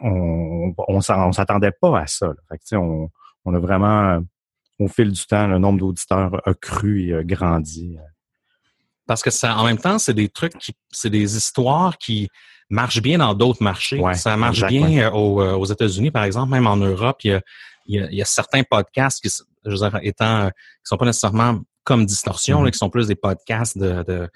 on, 0.00 0.74
on, 0.88 1.00
s'attendait 1.00 1.72
pas 1.72 2.00
à 2.00 2.06
ça. 2.06 2.34
Fait 2.50 2.58
que, 2.58 2.76
on, 2.76 3.10
on 3.46 3.54
a 3.54 3.58
vraiment, 3.58 4.20
au 4.78 4.88
fil 4.88 5.10
du 5.10 5.26
temps, 5.26 5.46
le 5.46 5.58
nombre 5.58 5.78
d'auditeurs 5.78 6.40
a 6.46 6.52
cru 6.54 7.08
et 7.08 7.14
a 7.14 7.24
grandi. 7.24 7.96
Parce 9.06 9.22
que 9.22 9.30
ça, 9.30 9.56
en 9.56 9.64
même 9.64 9.78
temps, 9.78 9.98
c'est 9.98 10.14
des 10.14 10.28
trucs 10.28 10.58
qui, 10.58 10.72
c'est 10.90 11.10
des 11.10 11.36
histoires 11.36 11.96
qui 11.96 12.28
marchent 12.68 13.02
bien 13.02 13.18
dans 13.18 13.34
d'autres 13.34 13.62
marchés. 13.62 14.00
ça 14.14 14.36
marche 14.36 14.64
bien 14.66 15.12
aux, 15.12 15.40
aux 15.40 15.64
États-Unis, 15.66 16.10
par 16.10 16.24
exemple, 16.24 16.50
même 16.50 16.66
en 16.66 16.76
Europe. 16.76 17.18
Il 17.24 17.30
y 17.30 17.98
a, 17.98 18.10
il 18.10 18.16
y 18.16 18.22
a, 18.22 18.24
certains 18.24 18.62
podcasts 18.64 19.22
qui, 19.22 19.30
je 19.64 19.70
veux 19.70 19.76
dire, 19.76 19.98
étant, 20.02 20.48
qui 20.48 20.52
sont 20.84 20.96
pas 20.96 21.06
nécessairement 21.06 21.60
comme 21.84 22.04
Distorsion, 22.04 22.62
là, 22.62 22.68
mm-hmm. 22.68 22.72
qui 22.72 22.78
sont 22.78 22.90
plus 22.90 23.06
des 23.06 23.14
podcasts 23.14 23.78
de, 23.78 24.02
de 24.02 24.28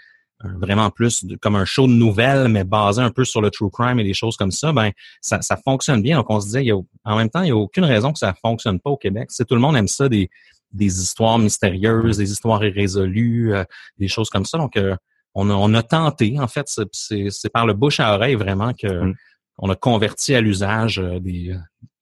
vraiment 0.43 0.91
plus 0.91 1.25
comme 1.41 1.57
un 1.57 1.65
show 1.65 1.87
de 1.87 1.93
nouvelles, 1.93 2.49
mais 2.49 2.65
basé 2.65 3.03
un 3.03 3.11
peu 3.11 3.25
sur 3.25 3.41
le 3.41 3.51
true 3.51 3.71
crime 3.71 3.99
et 4.01 4.05
des 4.05 4.15
choses 4.15 4.37
comme 4.37 4.51
ça, 4.51 4.73
ben 4.73 4.91
ça, 5.21 5.43
ça 5.43 5.57
fonctionne 5.57 6.03
bien. 6.03 6.17
Donc 6.17 6.31
on 6.31 6.41
se 6.41 6.47
disait, 6.47 6.63
il 6.63 6.69
y 6.69 6.73
a, 6.73 6.77
en 7.05 7.17
même 7.17 7.29
temps, 7.29 7.43
il 7.43 7.47
n'y 7.47 7.51
a 7.51 7.57
aucune 7.57 7.85
raison 7.85 8.13
que 8.13 8.19
ça 8.19 8.35
fonctionne 8.41 8.81
pas 8.81 8.91
au 8.91 8.97
Québec. 8.97 9.29
C'est 9.31 9.47
tout 9.47 9.55
le 9.55 9.61
monde 9.61 9.77
aime 9.77 9.89
ça, 9.89 10.09
des, 10.09 10.31
des 10.73 11.03
histoires 11.03 11.39
mystérieuses, 11.39 12.17
des 12.17 12.33
histoires 12.33 12.65
irrésolues, 12.65 13.55
euh, 13.55 13.65
des 13.99 14.09
choses 14.09 14.31
comme 14.31 14.47
ça. 14.47 14.57
Donc 14.57 14.77
euh, 14.77 14.97
on, 15.35 15.51
a, 15.51 15.55
on 15.55 15.75
a 15.75 15.83
tenté, 15.83 16.39
en 16.39 16.49
fait, 16.49 16.67
c'est 16.93 17.53
par 17.53 17.67
le 17.67 17.73
bouche 17.73 18.01
à 18.01 18.15
oreille 18.15 18.35
vraiment 18.35 18.73
que 18.73 19.05
mm. 19.05 19.15
on 19.59 19.71
a 19.71 19.77
converti 19.77 20.35
à 20.35 20.41
l'usage 20.41 20.99
euh, 20.99 21.21
des, 21.21 21.55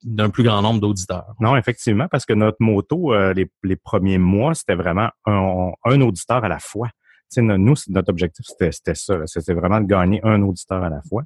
d'un 0.03 0.31
plus 0.31 0.45
grand 0.45 0.63
nombre 0.63 0.81
d'auditeurs. 0.81 1.35
Non, 1.41 1.57
effectivement, 1.57 2.09
parce 2.11 2.25
que 2.25 2.33
notre 2.33 2.59
moto, 2.61 3.13
euh, 3.13 3.33
les, 3.35 3.51
les, 3.63 3.77
premiers 3.77 4.19
mois, 4.19 4.55
c'était 4.55 4.75
vraiment 4.75 5.11
un, 5.27 5.71
un, 5.85 6.01
auditeur 6.01 6.45
à 6.45 6.49
la 6.49 6.59
fois. 6.59 6.89
sais, 7.29 7.43
nous, 7.43 7.75
notre 7.89 8.11
objectif, 8.11 8.47
c'était 8.47 8.95
ça. 8.95 9.19
C'était 9.27 9.55
vraiment 9.55 9.81
de 9.81 9.87
gagner 9.87 10.21
un 10.25 10.41
auditeur 10.43 10.83
à 10.83 10.89
la 10.89 11.03
fois. 11.09 11.25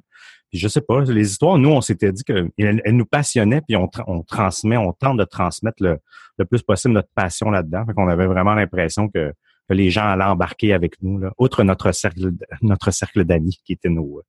Puis 0.49 0.59
je 0.59 0.67
sais 0.67 0.81
pas, 0.81 1.01
les 1.01 1.31
histoires, 1.31 1.57
nous, 1.57 1.69
on 1.69 1.81
s'était 1.81 2.11
dit 2.11 2.23
qu'elles 2.23 2.51
elles 2.57 2.95
nous 2.95 3.05
passionnaient, 3.05 3.61
puis 3.61 3.75
on, 3.75 3.89
on, 4.07 4.21
transmet, 4.21 4.77
on 4.77 4.93
tente 4.93 5.17
de 5.17 5.23
transmettre 5.23 5.81
le, 5.81 5.97
le 6.37 6.45
plus 6.45 6.61
possible 6.61 6.93
notre 6.93 7.09
passion 7.15 7.49
là-dedans. 7.49 7.85
Fait 7.85 7.93
qu'on 7.93 8.07
avait 8.07 8.27
vraiment 8.27 8.53
l'impression 8.53 9.07
que, 9.07 9.33
que, 9.67 9.73
les 9.73 9.89
gens 9.89 10.05
allaient 10.05 10.23
embarquer 10.23 10.73
avec 10.73 11.01
nous, 11.01 11.17
là, 11.19 11.33
outre 11.37 11.63
notre 11.63 11.91
cercle, 11.91 12.31
notre 12.61 12.91
cercle 12.91 13.23
d'amis 13.23 13.59
qui 13.63 13.73
étaient 13.73 13.89
nos, 13.89 14.21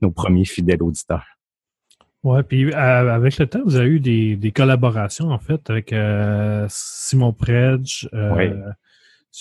nos 0.00 0.10
premiers 0.10 0.44
fidèles 0.44 0.82
auditeurs. 0.82 1.26
Oui, 2.24 2.40
puis 2.44 2.72
euh, 2.72 2.76
avec 2.76 3.38
le 3.38 3.46
temps, 3.48 3.62
vous 3.64 3.76
avez 3.76 3.88
eu 3.88 4.00
des, 4.00 4.36
des 4.36 4.52
collaborations, 4.52 5.30
en 5.30 5.40
fait, 5.40 5.68
avec 5.70 5.92
euh, 5.92 6.66
Simon 6.68 7.32
Predge. 7.32 8.08
Euh, 8.14 8.34
oui. 8.36 8.50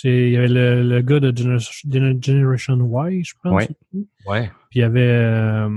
Il 0.04 0.30
y 0.30 0.38
avait 0.38 0.48
le, 0.48 0.84
le 0.84 1.02
gars 1.02 1.20
de 1.20 1.36
Generation 1.36 2.78
Y, 3.10 3.24
je 3.24 3.34
pense. 3.44 3.68
Oui. 3.94 4.08
Ouais. 4.26 4.50
Puis 4.70 4.80
il 4.80 4.82
y 4.82 4.84
avait 4.84 5.02
euh, 5.02 5.68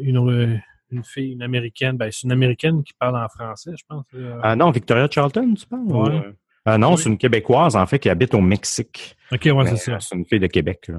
une, 0.00 0.60
une 0.92 1.04
fille, 1.04 1.32
une 1.32 1.42
américaine. 1.42 1.96
Ben, 1.96 2.08
c'est 2.12 2.22
une 2.22 2.32
américaine 2.32 2.84
qui 2.84 2.92
parle 2.94 3.16
en 3.16 3.28
français, 3.28 3.72
je 3.76 3.82
pense. 3.88 4.06
Ah 4.42 4.54
non, 4.54 4.70
Victoria 4.70 5.08
Charlton, 5.10 5.54
tu 5.54 5.66
parles? 5.66 5.82
Ouais. 5.82 6.34
Euh, 6.66 6.78
non, 6.78 6.96
c'est 6.96 7.10
une 7.10 7.18
Québécoise, 7.18 7.76
en 7.76 7.84
fait, 7.84 7.98
qui 7.98 8.08
habite 8.08 8.32
au 8.34 8.40
Mexique. 8.40 9.16
OK, 9.32 9.48
ouais, 9.52 9.66
c'est 9.68 9.76
ça. 9.76 9.98
C'est 10.00 10.14
une 10.14 10.24
fille 10.24 10.38
de 10.38 10.46
Québec. 10.46 10.90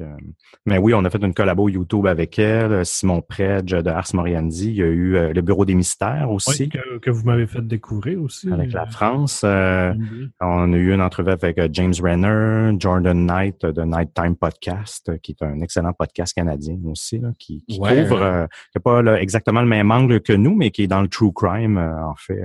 Euh, 0.00 0.16
mais 0.66 0.78
oui, 0.78 0.94
on 0.94 1.04
a 1.04 1.10
fait 1.10 1.22
une 1.22 1.34
collabo 1.34 1.68
YouTube 1.68 2.06
avec 2.06 2.38
elle, 2.38 2.84
Simon 2.84 3.20
Predge 3.20 3.70
de 3.70 3.90
Ars 3.90 4.08
Moriandi. 4.14 4.70
Il 4.70 4.76
y 4.76 4.82
a 4.82 4.86
eu 4.86 5.16
euh, 5.16 5.32
le 5.32 5.42
Bureau 5.42 5.64
des 5.64 5.74
mystères 5.74 6.30
aussi. 6.30 6.70
Oui, 6.74 7.00
que, 7.00 7.10
vous 7.10 7.24
m'avez 7.24 7.46
fait 7.46 7.66
découvrir 7.66 8.20
aussi. 8.20 8.50
Avec 8.50 8.72
la 8.72 8.86
France. 8.86 9.44
On 9.44 10.72
a 10.72 10.76
eu 10.76 10.92
une 10.92 11.00
entrevue 11.00 11.30
avec 11.30 11.60
James 11.72 11.94
Renner, 12.02 12.76
Jordan 12.78 13.26
Knight 13.26 13.64
de 13.64 13.82
Nighttime 13.82 14.36
Podcast, 14.36 15.18
qui 15.20 15.32
est 15.32 15.44
un 15.44 15.60
excellent 15.60 15.92
podcast 15.92 16.34
canadien 16.34 16.78
aussi, 16.86 17.22
qui, 17.38 17.64
qui 17.68 17.78
couvre, 17.78 18.48
qui 18.72 18.78
n'a 18.78 18.80
pas 18.82 19.20
exactement 19.20 19.60
le 19.60 19.68
même 19.68 19.90
angle 19.90 20.20
que 20.20 20.32
nous, 20.32 20.54
mais 20.54 20.70
qui 20.70 20.82
est 20.82 20.88
dans 20.88 21.02
le 21.02 21.08
true 21.08 21.32
crime, 21.32 21.78
en 21.78 22.14
fait, 22.16 22.42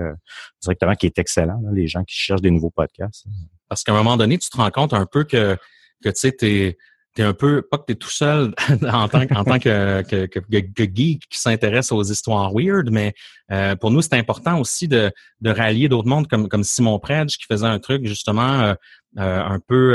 directement, 0.62 0.95
qui 0.95 1.07
est 1.07 1.17
excellent. 1.17 1.62
les 1.74 1.88
gens 1.88 2.03
qui 2.03 2.15
cherchent 2.15 2.41
des 2.41 2.51
nouveaux 2.51 2.69
podcasts. 2.72 3.26
Parce 3.68 3.84
qu'à 3.84 3.92
un 3.92 3.96
moment 3.96 4.18
donné, 4.18 4.38
tu 4.38 4.50
te 4.50 4.58
rends 4.58 4.72
compte 4.72 4.94
un 4.94 5.06
peu 5.06 5.24
que, 5.24 5.58
que 6.04 6.10
tu 6.10 6.16
sais, 6.16 6.32
t'es 6.32 6.78
un 7.24 7.34
peu, 7.34 7.62
pas 7.62 7.78
que 7.78 7.86
t'es 7.86 7.96
tout 7.96 8.10
seul 8.10 8.54
en 8.92 9.08
tant, 9.08 9.24
en 9.36 9.44
tant 9.44 9.60
que, 9.60 10.02
que, 10.04 10.26
que, 10.26 10.40
geek 10.84 11.28
qui 11.30 11.40
s'intéresse 11.40 11.92
aux 11.92 12.04
histoires 12.04 12.54
weird, 12.54 12.90
mais 12.92 13.14
euh, 13.52 13.76
pour 13.76 13.92
nous, 13.92 14.02
c'est 14.02 14.14
important 14.14 14.60
aussi 14.60 14.88
de, 14.88 15.12
de 15.42 15.50
rallier 15.50 15.90
d'autres 15.90 16.08
mondes 16.08 16.28
comme, 16.28 16.48
comme 16.48 16.64
Simon 16.64 17.00
Predge 17.00 17.38
qui 17.38 17.46
faisait 17.46 17.68
un 17.68 17.80
truc 17.80 18.06
justement 18.06 18.62
euh, 18.62 18.74
euh, 19.18 19.44
un 19.44 19.60
peu, 19.60 19.94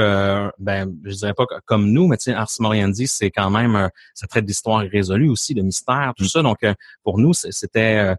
ben, 0.59 0.93
je 1.05 1.15
dirais 1.15 1.35
pas 1.35 1.47
comme 1.65 1.93
nous, 1.93 2.09
mais 2.09 2.17
tu 2.17 2.25
sais, 2.25 2.35
Ars 2.35 2.51
Moriendi, 2.59 3.07
c'est 3.07 3.31
quand 3.31 3.49
même, 3.49 3.89
ça 4.13 4.27
traite 4.27 4.45
d'histoires 4.45 4.85
irrésolues 4.85 5.29
aussi, 5.29 5.55
de 5.55 5.63
mystères, 5.63 6.15
tout 6.17 6.25
mm. 6.25 6.29
ça. 6.29 6.43
Donc, 6.43 6.59
pour 7.05 7.19
nous, 7.19 7.33
c'était 7.33 8.17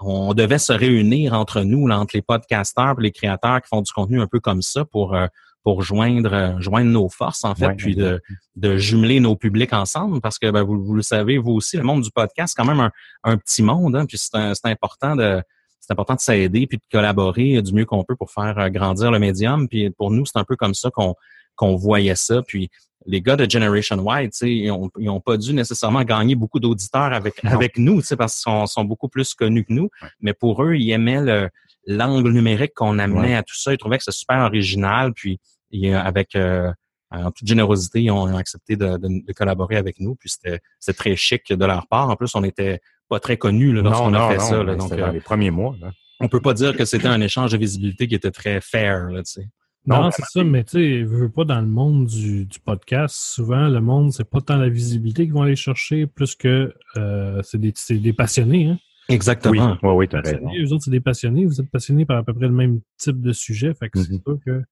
on 0.00 0.34
devait 0.34 0.58
se 0.58 0.72
réunir 0.72 1.32
entre 1.32 1.62
nous, 1.62 1.86
là, 1.86 1.98
entre 1.98 2.16
les 2.16 2.22
podcasteurs 2.22 2.94
et 2.98 3.02
les 3.02 3.12
créateurs 3.12 3.60
qui 3.62 3.68
font 3.68 3.82
du 3.82 3.92
contenu 3.92 4.20
un 4.20 4.26
peu 4.26 4.40
comme 4.40 4.62
ça 4.62 4.84
pour 4.84 5.16
pour 5.68 5.82
joindre 5.82 6.32
euh, 6.32 6.60
joindre 6.60 6.90
nos 6.90 7.10
forces 7.10 7.44
en 7.44 7.54
fait, 7.54 7.74
puis 7.74 7.94
de, 7.94 8.22
de 8.56 8.78
jumeler 8.78 9.20
nos 9.20 9.36
publics 9.36 9.74
ensemble 9.74 10.20
parce 10.20 10.38
que 10.38 10.50
ben, 10.50 10.62
vous, 10.62 10.82
vous, 10.82 10.94
le 10.94 11.02
savez 11.02 11.36
vous 11.36 11.52
aussi 11.52 11.76
le 11.76 11.82
monde 11.82 12.02
du 12.02 12.10
podcast 12.10 12.54
c'est 12.56 12.62
quand 12.62 12.68
même 12.68 12.80
un, 12.80 12.90
un 13.24 13.36
petit 13.36 13.62
monde 13.62 13.94
hein, 13.94 14.06
puis 14.06 14.18
c'est 14.18 14.64
important 14.64 15.16
de 15.16 15.42
c'est 15.80 15.92
important 15.92 16.14
de 16.14 16.20
s'aider 16.20 16.66
puis 16.66 16.78
de 16.78 16.82
collaborer 16.90 17.60
du 17.60 17.74
mieux 17.74 17.84
qu'on 17.84 18.04
peut 18.04 18.16
pour 18.16 18.30
faire 18.30 18.58
euh, 18.58 18.68
grandir 18.68 19.10
le 19.10 19.18
médium 19.18 19.68
puis 19.68 19.90
pour 19.90 20.10
nous 20.10 20.24
c'est 20.24 20.38
un 20.38 20.44
peu 20.44 20.56
comme 20.56 20.74
ça 20.74 20.90
qu'on 20.90 21.14
qu'on 21.54 21.76
voyait 21.76 22.16
ça 22.16 22.40
puis 22.40 22.70
les 23.08 23.22
gars 23.22 23.36
de 23.36 23.50
Generation 23.50 23.96
Y, 24.06 24.30
ils 24.42 24.70
ont, 24.70 24.90
ils 24.98 25.08
ont 25.08 25.20
pas 25.20 25.38
dû 25.38 25.54
nécessairement 25.54 26.02
gagner 26.04 26.34
beaucoup 26.34 26.60
d'auditeurs 26.60 27.12
avec, 27.12 27.42
avec 27.42 27.78
nous, 27.78 28.02
parce 28.18 28.34
qu'ils 28.34 28.52
sont, 28.52 28.66
sont, 28.66 28.84
beaucoup 28.84 29.08
plus 29.08 29.34
connus 29.34 29.64
que 29.64 29.72
nous. 29.72 29.88
Mais 30.20 30.34
pour 30.34 30.62
eux, 30.62 30.74
ils 30.74 30.90
aimaient 30.90 31.22
le, 31.22 31.48
l'angle 31.86 32.30
numérique 32.30 32.74
qu'on 32.74 32.98
amenait 32.98 33.34
à 33.34 33.42
tout 33.42 33.56
ça. 33.56 33.72
Ils 33.72 33.78
trouvaient 33.78 33.96
que 33.96 34.04
c'était 34.04 34.16
super 34.16 34.38
original. 34.44 35.12
Puis 35.14 35.40
avec 35.94 36.36
euh, 36.36 36.70
en 37.10 37.30
toute 37.30 37.48
générosité, 37.48 38.02
ils 38.02 38.10
ont, 38.10 38.36
accepté 38.36 38.76
de, 38.76 39.32
collaborer 39.32 39.76
avec 39.76 39.98
nous. 39.98 40.14
Puis 40.14 40.28
c'était 40.28 40.60
très 40.96 41.16
chic 41.16 41.50
de 41.50 41.64
leur 41.64 41.86
part. 41.88 42.10
En 42.10 42.16
plus, 42.16 42.34
on 42.34 42.42
n'était 42.42 42.80
pas 43.08 43.20
très 43.20 43.38
connus 43.38 43.72
lorsqu'on 43.72 44.12
a 44.12 44.28
fait 44.28 44.38
ça. 44.38 44.62
donc, 44.62 44.90
dans 44.90 44.98
euh, 44.98 45.12
les 45.12 45.20
premiers 45.20 45.50
mois. 45.50 45.74
On 46.20 46.28
peut 46.28 46.40
pas 46.40 46.52
dire 46.52 46.76
que 46.76 46.84
c'était 46.84 47.08
un 47.08 47.20
échange 47.20 47.52
de 47.52 47.56
visibilité 47.56 48.06
qui 48.06 48.14
était 48.14 48.30
très 48.30 48.60
fair. 48.60 49.08
Là, 49.08 49.22
non, 49.86 50.10
c'est 50.10 50.24
ça, 50.24 50.44
mais 50.44 50.64
tu 50.64 50.70
sais, 50.72 51.02
veux 51.02 51.30
pas 51.30 51.44
dans 51.44 51.60
le 51.60 51.66
monde 51.66 52.06
du, 52.06 52.46
podcast, 52.64 53.14
souvent 53.14 53.68
le 53.68 53.80
monde, 53.80 54.12
c'est 54.12 54.28
pas 54.28 54.40
tant 54.40 54.56
la 54.56 54.68
visibilité 54.68 55.24
qu'ils 55.24 55.32
vont 55.32 55.42
aller 55.42 55.56
chercher, 55.56 56.06
plus 56.06 56.34
que 56.34 56.74
euh, 56.96 57.40
c'est 57.42 57.58
des, 57.58 57.72
des, 57.90 58.12
passionnés. 58.12 58.66
Hein? 58.66 58.78
Exactement. 59.08 59.78
Oui, 59.82 59.90
oui, 59.90 60.08
tu 60.08 60.16
as 60.16 60.20
raison. 60.20 60.50
Eux 60.54 60.72
autres, 60.72 60.84
c'est 60.84 60.90
des 60.90 61.00
passionnés. 61.00 61.46
Vous 61.46 61.60
êtes 61.60 61.70
passionnés 61.70 62.04
par 62.04 62.18
à 62.18 62.22
peu 62.22 62.34
près 62.34 62.46
le 62.46 62.52
même 62.52 62.80
type 62.98 63.20
de 63.20 63.32
sujet. 63.32 63.72
Fait 63.72 63.88
que 63.88 63.98
c'est 63.98 64.12
mm-hmm. 64.12 64.22
sûr 64.22 64.38
que 64.44 64.62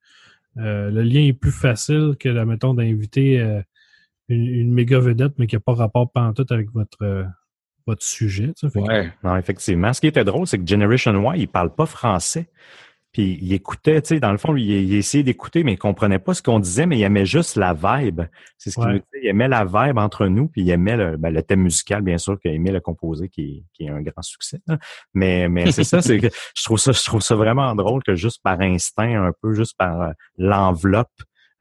euh, 0.59 0.91
le 0.91 1.03
lien 1.03 1.21
est 1.21 1.33
plus 1.33 1.53
facile 1.53 2.15
que, 2.19 2.29
mettons, 2.45 2.75
d'inviter 2.75 3.41
euh, 3.41 3.63
une, 4.29 4.73
méga 4.73 4.99
vedette, 4.99 5.39
mais 5.39 5.47
qui 5.47 5.57
n'a 5.57 5.61
pas 5.61 5.75
rapport 5.75 6.11
pantoute 6.11 6.53
avec 6.53 6.71
votre, 6.73 7.03
euh, 7.03 7.25
votre 7.87 8.03
sujet. 8.03 8.53
Oui, 8.75 8.85
effectivement. 9.39 9.93
Ce 9.93 10.01
qui 10.01 10.07
était 10.07 10.25
drôle, 10.25 10.47
c'est 10.47 10.59
que 10.59 10.67
Generation 10.67 11.13
Y, 11.33 11.41
il 11.41 11.49
parle 11.49 11.75
pas 11.75 11.87
français. 11.87 12.49
Puis 13.17 13.39
il 13.41 13.55
écoutait, 13.55 14.03
tu 14.03 14.09
sais, 14.09 14.21
dans 14.21 14.31
le 14.31 14.37
fond, 14.37 14.55
il, 14.57 14.71
il 14.71 14.95
essayait 14.95 15.25
d'écouter, 15.25 15.65
mais 15.65 15.73
il 15.73 15.79
comprenait 15.79 16.19
pas 16.19 16.35
ce 16.35 16.43
qu'on 16.43 16.61
disait, 16.61 16.85
mais 16.85 16.99
il 16.99 17.03
aimait 17.03 17.25
juste 17.25 17.57
la 17.57 17.73
vibe. 17.73 18.21
C'est 18.59 18.69
ce 18.69 18.75
qu'il 18.75 18.85
nous 18.85 18.93
disait. 18.93 19.23
Il 19.23 19.29
aimait 19.29 19.49
la 19.49 19.65
vibe 19.65 19.97
entre 19.97 20.27
nous, 20.27 20.49
puis 20.49 20.61
il 20.61 20.69
aimait 20.69 20.99
le, 20.99 21.17
ben, 21.17 21.33
le 21.33 21.43
thème 21.43 21.63
musical, 21.63 22.03
bien 22.03 22.19
sûr, 22.19 22.39
qu'il 22.39 22.51
aimait 22.51 22.73
le 22.73 22.81
composer, 22.81 23.31
qui, 23.31 23.65
qui 23.73 23.85
est 23.85 23.89
un 23.89 24.03
grand 24.03 24.21
succès. 24.21 24.61
Mais, 25.15 25.49
mais 25.49 25.73
c'est 25.73 25.83
ça, 25.83 26.03
c'est 26.03 26.19
que 26.19 26.27
je 26.55 26.63
trouve 26.63 26.77
ça, 26.77 26.93
je 26.93 27.03
trouve 27.03 27.23
ça 27.23 27.37
vraiment 27.37 27.75
drôle 27.75 28.03
que 28.03 28.15
juste 28.17 28.43
par 28.43 28.61
instinct, 28.61 29.25
un 29.25 29.33
peu, 29.41 29.55
juste 29.55 29.79
par 29.79 29.99
euh, 30.03 30.13
l'enveloppe 30.37 31.09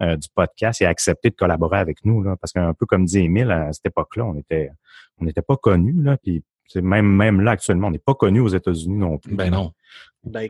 euh, 0.02 0.18
du 0.18 0.28
podcast, 0.36 0.82
il 0.82 0.88
a 0.88 0.90
accepté 0.90 1.30
de 1.30 1.36
collaborer 1.36 1.78
avec 1.78 2.04
nous, 2.04 2.22
là, 2.22 2.36
parce 2.36 2.52
qu'un 2.52 2.74
peu 2.74 2.86
comme 2.86 3.06
dit 3.06 3.20
Émile, 3.20 3.52
à 3.52 3.72
cette 3.72 3.86
époque-là, 3.86 4.26
on 4.26 4.38
était, 4.38 4.72
on 5.20 5.24
n'était 5.24 5.42
pas 5.42 5.56
connus, 5.56 6.04
là, 6.04 6.18
puis 6.18 6.44
même, 6.76 7.08
même 7.08 7.42
là, 7.42 7.52
actuellement, 7.52 7.88
on 7.88 7.92
n'est 7.92 8.00
pas 8.00 8.16
connu 8.16 8.40
aux 8.40 8.50
États-Unis 8.50 8.98
non 8.98 9.18
plus. 9.18 9.36
Ben 9.36 9.52
non. 9.52 9.72
Ben, 10.26 10.50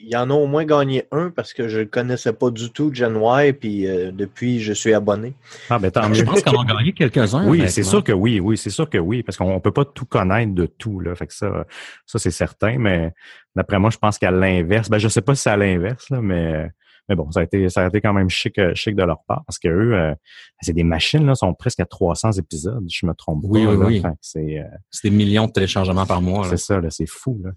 il, 0.00 0.08
y 0.08 0.16
en, 0.16 0.30
a 0.30 0.32
au 0.32 0.46
moins 0.46 0.64
gagné 0.64 1.04
un 1.12 1.30
parce 1.30 1.52
que 1.52 1.68
je 1.68 1.80
ne 1.80 1.84
connaissais 1.84 2.32
pas 2.32 2.50
du 2.50 2.70
tout 2.70 2.92
Gen 2.92 3.20
Y, 3.20 3.52
puis 3.52 3.86
euh, 3.86 4.10
depuis, 4.12 4.60
je 4.60 4.72
suis 4.72 4.94
abonné. 4.94 5.34
Ah, 5.68 5.78
ben 5.78 5.90
tant 5.90 6.12
Je 6.12 6.24
pense 6.24 6.42
qu'on 6.42 6.62
a 6.62 6.64
gagné 6.64 6.92
quelques-uns. 6.92 7.46
Oui, 7.46 7.68
c'est 7.68 7.82
sûr 7.82 8.02
que 8.02 8.12
oui, 8.12 8.40
oui, 8.40 8.56
c'est 8.56 8.70
sûr 8.70 8.88
que 8.88 8.96
oui, 8.96 9.22
parce 9.22 9.36
qu'on 9.36 9.54
ne 9.54 9.58
peut 9.58 9.72
pas 9.72 9.84
tout 9.84 10.06
connaître 10.06 10.54
de 10.54 10.64
tout, 10.66 11.00
là. 11.00 11.14
Fait 11.14 11.26
que 11.26 11.34
ça, 11.34 11.66
ça 12.06 12.18
c'est 12.18 12.30
certain, 12.30 12.78
mais 12.78 13.12
d'après 13.54 13.78
moi, 13.78 13.90
je 13.90 13.98
pense 13.98 14.18
qu'à 14.18 14.30
l'inverse, 14.30 14.88
ben, 14.88 14.98
je 14.98 15.08
sais 15.08 15.20
pas 15.20 15.34
si 15.34 15.42
c'est 15.42 15.50
à 15.50 15.56
l'inverse, 15.56 16.08
là, 16.08 16.22
mais, 16.22 16.70
mais 17.08 17.14
bon, 17.14 17.30
ça 17.30 17.40
a 17.40 17.42
été, 17.42 17.68
ça 17.68 17.84
a 17.84 17.88
été 17.88 18.00
quand 18.00 18.14
même 18.14 18.30
chic, 18.30 18.58
euh, 18.58 18.74
chic 18.74 18.96
de 18.96 19.02
leur 19.02 19.22
part 19.28 19.42
parce 19.46 19.58
que 19.58 19.68
eux, 19.68 19.94
euh, 19.94 20.14
c'est 20.62 20.72
des 20.72 20.84
machines, 20.84 21.26
là, 21.26 21.34
sont 21.34 21.52
presque 21.52 21.80
à 21.80 21.84
300 21.84 22.32
épisodes, 22.32 22.86
je 22.88 23.04
me 23.04 23.12
trompe 23.12 23.44
oui, 23.44 23.66
pas. 23.66 23.74
Oui, 23.74 24.02
oui, 24.02 24.12
C'est, 24.22 24.64
des 25.04 25.10
millions 25.10 25.46
de 25.46 25.52
téléchargements 25.52 26.06
par 26.06 26.22
mois. 26.22 26.48
C'est 26.48 26.56
ça, 26.56 26.80
là, 26.80 26.88
c'est 26.88 27.08
fou, 27.08 27.38
là. 27.44 27.50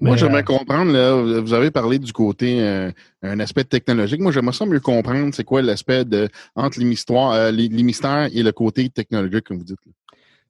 Moi, 0.00 0.16
j'aimerais 0.16 0.40
euh, 0.40 0.42
comprendre, 0.42 0.92
là, 0.92 1.40
vous 1.40 1.52
avez 1.52 1.70
parlé 1.70 1.98
du 1.98 2.12
côté, 2.12 2.60
euh, 2.60 2.90
un 3.22 3.38
aspect 3.40 3.64
technologique. 3.64 4.20
Moi, 4.20 4.32
j'aimerais 4.32 4.54
ça 4.54 4.64
mieux 4.64 4.80
comprendre, 4.80 5.34
c'est 5.34 5.44
quoi 5.44 5.60
l'aspect 5.62 6.04
de 6.04 6.28
entre 6.56 6.80
les, 6.80 6.94
euh, 7.10 7.50
les, 7.50 7.68
mystères 7.82 8.28
et 8.32 8.42
le 8.42 8.52
côté 8.52 8.88
technologique, 8.88 9.44
comme 9.44 9.58
vous 9.58 9.64
dites. 9.64 9.78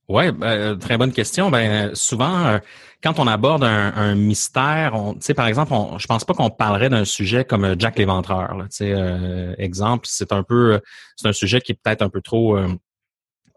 Oui, 0.09 0.30
ben, 0.33 0.76
très 0.78 0.97
bonne 0.99 1.12
question. 1.12 1.50
Ben, 1.50 1.95
souvent, 1.95 2.59
quand 3.02 3.19
on 3.21 3.28
aborde 3.28 3.62
un, 3.62 4.14
mystère, 4.16 4.95
on, 4.95 5.16
par 5.35 5.47
exemple, 5.47 5.73
on, 5.73 5.99
je 5.99 6.07
pense 6.09 6.25
pas 6.25 6.35
qu'on 6.35 6.50
parlerait 6.50 6.88
d'un 6.88 7.04
sujet 7.04 7.45
comme 7.45 7.76
Jack 7.78 7.97
l'Éventreur. 7.97 8.66
exemple, 9.59 10.07
c'est 10.09 10.33
un 10.33 10.42
peu, 10.42 10.80
c'est 11.14 11.28
un 11.28 11.33
sujet 11.33 11.61
qui 11.61 11.73
est 11.73 11.78
peut-être 11.80 12.02
un 12.02 12.09
peu 12.09 12.21
trop 12.21 12.59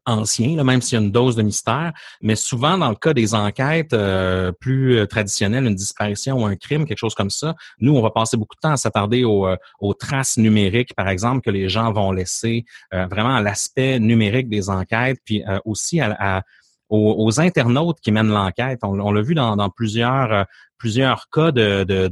ancien, 0.05 0.55
là, 0.55 0.63
même 0.63 0.81
s'il 0.81 0.99
y 0.99 1.01
a 1.01 1.03
une 1.03 1.11
dose 1.11 1.35
de 1.35 1.41
mystère. 1.41 1.93
Mais 2.21 2.35
souvent, 2.35 2.77
dans 2.77 2.89
le 2.89 2.95
cas 2.95 3.13
des 3.13 3.33
enquêtes 3.33 3.93
euh, 3.93 4.51
plus 4.51 4.97
euh, 4.97 5.05
traditionnelles, 5.05 5.65
une 5.65 5.75
disparition 5.75 6.41
ou 6.41 6.45
un 6.45 6.55
crime, 6.55 6.85
quelque 6.85 6.97
chose 6.97 7.15
comme 7.15 7.29
ça, 7.29 7.55
nous, 7.79 7.95
on 7.95 8.01
va 8.01 8.11
passer 8.11 8.37
beaucoup 8.37 8.55
de 8.55 8.59
temps 8.59 8.71
à 8.71 8.77
s'attarder 8.77 9.23
aux, 9.23 9.47
euh, 9.47 9.55
aux, 9.79 9.93
traces 9.93 10.37
numériques, 10.37 10.95
par 10.95 11.07
exemple, 11.07 11.41
que 11.41 11.49
les 11.49 11.69
gens 11.69 11.91
vont 11.91 12.11
laisser, 12.11 12.65
vraiment 12.91 13.35
à 13.35 13.41
l'aspect 13.41 13.99
numérique 13.99 14.49
des 14.49 14.69
enquêtes, 14.69 15.19
puis 15.23 15.43
aussi 15.65 15.99
à, 16.01 16.43
aux, 16.89 17.39
internautes 17.39 17.99
qui 18.01 18.11
mènent 18.11 18.29
l'enquête. 18.29 18.79
On, 18.83 19.11
l'a 19.11 19.21
vu 19.21 19.35
dans, 19.35 19.55
dans 19.55 19.69
plusieurs 19.69 20.45
plusieurs 20.77 21.29
cas 21.29 21.51
de, 21.51 22.11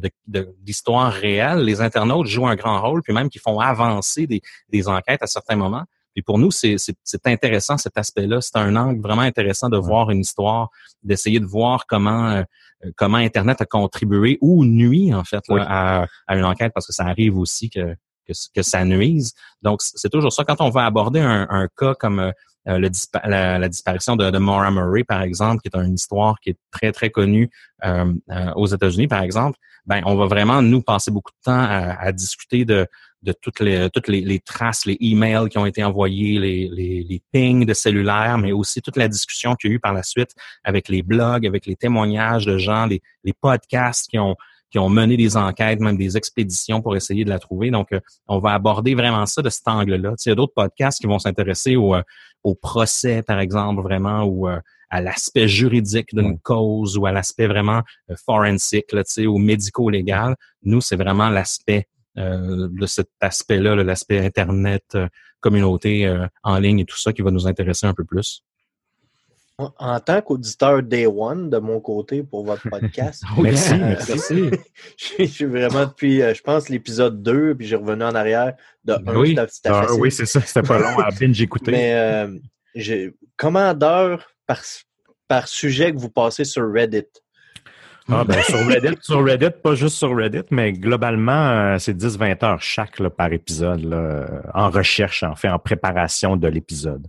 d'histoires 0.59 1.11
réelles. 1.11 1.59
Les 1.59 1.81
internautes 1.81 2.27
jouent 2.27 2.47
un 2.47 2.55
grand 2.55 2.81
rôle, 2.81 3.01
puis 3.01 3.13
même 3.13 3.29
qui 3.29 3.39
font 3.39 3.59
avancer 3.59 4.27
des, 4.27 4.41
des 4.69 4.87
enquêtes 4.87 5.21
à 5.21 5.27
certains 5.27 5.57
moments. 5.57 5.83
Puis 6.13 6.23
pour 6.23 6.39
nous, 6.39 6.51
c'est 6.51 6.77
intéressant 7.25 7.77
cet 7.77 7.97
aspect-là. 7.97 8.41
C'est 8.41 8.57
un 8.57 8.75
angle 8.75 9.01
vraiment 9.01 9.21
intéressant 9.21 9.69
de 9.69 9.77
voir 9.77 10.11
une 10.11 10.19
histoire, 10.19 10.69
d'essayer 11.03 11.39
de 11.39 11.45
voir 11.45 11.85
comment 11.87 12.29
euh, 12.31 12.43
comment 12.97 13.17
Internet 13.17 13.61
a 13.61 13.65
contribué 13.65 14.37
ou 14.41 14.65
nuit 14.65 15.13
en 15.13 15.23
fait 15.23 15.43
à, 15.49 16.05
à, 16.27 16.35
une 16.35 16.45
enquête, 16.45 16.73
parce 16.73 16.87
que 16.87 16.93
ça 16.93 17.05
arrive 17.05 17.37
aussi 17.37 17.69
que 17.69 17.95
que, 18.27 18.33
que 18.53 18.61
ça 18.61 18.83
nuise. 18.85 19.33
Donc 19.61 19.81
c'est 19.81 20.09
toujours 20.09 20.33
ça. 20.33 20.43
Quand 20.43 20.61
on 20.61 20.69
va 20.69 20.85
aborder 20.85 21.19
un, 21.19 21.47
un 21.49 21.67
cas 21.77 21.93
comme 21.95 22.19
euh, 22.19 22.77
le 22.77 22.89
la, 23.23 23.69
disparition 23.69 24.15
de, 24.15 24.29
de, 24.29 24.37
Maura 24.37 24.69
Murray, 24.69 25.03
par 25.03 25.21
exemple, 25.21 25.61
qui 25.61 25.69
est 25.73 25.79
une 25.79 25.95
histoire 25.95 26.39
qui 26.39 26.51
est 26.51 26.57
très, 26.71 26.91
très 26.91 27.09
connue 27.09 27.49
euh, 27.83 28.13
aux 28.55 28.67
États-Unis, 28.67 29.07
par 29.07 29.23
exemple, 29.23 29.57
ben, 29.87 30.03
on 30.05 30.15
va 30.15 30.27
vraiment, 30.27 30.61
nous, 30.61 30.83
passer 30.83 31.09
beaucoup 31.09 31.31
de 31.31 31.43
temps 31.43 31.59
à, 31.59 31.99
à 31.99 32.11
discuter 32.11 32.63
de, 32.63 32.87
de 33.21 33.33
toutes 33.33 33.59
les 33.59 33.89
toutes 33.89 34.07
les, 34.07 34.39
traces, 34.39 34.85
les 34.85 34.97
emails 34.99 35.49
qui 35.49 35.57
ont 35.57 35.65
été 35.65 35.83
envoyés, 35.83 36.39
les, 36.39 36.69
les, 36.69 37.03
les 37.03 37.21
pings 37.31 37.65
de 37.65 37.73
cellulaire, 37.73 38.37
mais 38.37 38.51
aussi 38.51 38.81
toute 38.81 38.97
la 38.97 39.07
discussion 39.07 39.55
qu'il 39.55 39.69
y 39.69 39.73
a 39.73 39.75
eu 39.75 39.79
par 39.79 39.93
la 39.93 40.03
suite 40.03 40.31
avec 40.63 40.89
les 40.89 41.03
blogs, 41.03 41.45
avec 41.45 41.65
les 41.65 41.75
témoignages 41.75 42.45
de 42.45 42.57
gens, 42.57 42.85
les, 42.85 43.01
les 43.23 43.33
podcasts 43.33 44.09
qui 44.09 44.19
ont 44.19 44.35
qui 44.71 44.79
ont 44.79 44.89
mené 44.89 45.17
des 45.17 45.35
enquêtes, 45.35 45.81
même 45.81 45.97
des 45.97 46.15
expéditions 46.15 46.81
pour 46.81 46.95
essayer 46.95 47.25
de 47.25 47.29
la 47.29 47.39
trouver. 47.39 47.71
Donc, 47.71 47.91
euh, 47.91 47.99
on 48.27 48.39
va 48.39 48.53
aborder 48.53 48.95
vraiment 48.95 49.25
ça 49.25 49.41
de 49.41 49.49
cet 49.49 49.67
angle-là. 49.67 50.13
Il 50.25 50.29
y 50.29 50.31
a 50.31 50.35
d'autres 50.35 50.53
podcasts 50.53 51.01
qui 51.01 51.07
vont 51.07 51.19
s'intéresser 51.19 51.75
au, 51.75 51.93
euh, 51.93 52.01
au 52.43 52.55
procès, 52.55 53.21
par 53.21 53.39
exemple, 53.39 53.81
vraiment, 53.81 54.23
ou 54.23 54.47
euh, 54.47 54.59
à 54.89 55.01
l'aspect 55.01 55.47
juridique 55.47 56.13
d'une 56.13 56.39
cause, 56.39 56.97
ou 56.97 57.05
à 57.05 57.11
l'aspect 57.11 57.47
vraiment 57.47 57.81
forensic, 58.25 58.91
là, 58.93 59.03
ou 59.25 59.37
médico-légal. 59.37 60.35
Nous, 60.63 60.81
c'est 60.81 60.95
vraiment 60.95 61.29
l'aspect 61.29 61.87
euh, 61.87 62.00
de 62.15 62.85
cet 62.85 63.09
aspect-là, 63.19 63.75
l'aspect 63.75 64.19
Internet, 64.19 64.83
euh, 64.95 65.07
communauté 65.39 66.05
euh, 66.05 66.27
en 66.43 66.59
ligne 66.59 66.79
et 66.79 66.85
tout 66.85 66.97
ça 66.97 67.13
qui 67.13 67.21
va 67.21 67.31
nous 67.31 67.47
intéresser 67.47 67.87
un 67.87 67.93
peu 67.93 68.03
plus. 68.03 68.43
En 69.57 69.99
tant 69.99 70.21
qu'auditeur 70.21 70.81
Day 70.81 71.05
One 71.05 71.51
de 71.51 71.59
mon 71.59 71.79
côté 71.79 72.23
pour 72.23 72.43
votre 72.43 72.67
podcast, 72.67 73.23
merci, 73.41 73.75
merci. 73.79 74.49
je 74.97 75.25
suis 75.25 75.45
vraiment 75.45 75.85
depuis, 75.85 76.19
je 76.19 76.41
pense, 76.41 76.67
l'épisode 76.67 77.21
2, 77.21 77.55
puis 77.55 77.67
j'ai 77.67 77.75
revenu 77.75 78.03
en 78.03 78.15
arrière 78.15 78.55
de 78.83 78.93
1. 78.93 79.15
Oui, 79.15 79.37
ah, 79.65 79.93
oui 79.93 80.11
c'est 80.11 80.25
ça, 80.25 80.41
c'était 80.41 80.67
pas 80.67 80.79
long 80.79 80.99
à 80.99 81.11
binge 81.11 81.39
écouter. 81.41 81.71
Mais 81.71 83.05
comment 83.37 83.73
d'heures 83.75 84.31
par, 84.47 84.61
par 85.27 85.47
sujet 85.47 85.91
que 85.91 85.97
vous 85.97 86.09
passez 86.09 86.43
sur 86.43 86.71
Reddit? 86.71 87.05
Ah, 88.11 88.23
ben, 88.23 88.41
sur 88.43 88.65
Reddit, 88.67 88.97
sur 89.01 89.23
Reddit, 89.23 89.51
pas 89.63 89.75
juste 89.75 89.97
sur 89.97 90.15
Reddit, 90.15 90.43
mais 90.51 90.73
globalement, 90.73 91.77
c'est 91.79 91.97
10-20 91.97 92.45
heures 92.45 92.61
chaque 92.61 93.01
par 93.09 93.31
épisode, 93.31 93.93
en 94.53 94.69
recherche, 94.69 95.23
en 95.23 95.35
fait, 95.35 95.49
en 95.49 95.59
préparation 95.59 96.35
de 96.35 96.47
l'épisode. 96.47 97.07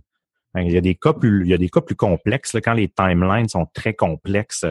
Il 0.55 0.71
y 0.71 0.77
a 0.77 0.81
des 0.81 0.95
cas 0.95 1.13
plus, 1.13 1.45
il 1.45 1.49
y 1.49 1.53
a 1.53 1.57
des 1.57 1.69
cas 1.69 1.81
plus 1.81 1.95
complexes. 1.95 2.53
Là, 2.53 2.61
quand 2.61 2.73
les 2.73 2.87
timelines 2.87 3.49
sont 3.49 3.65
très 3.73 3.93
complexes, 3.93 4.65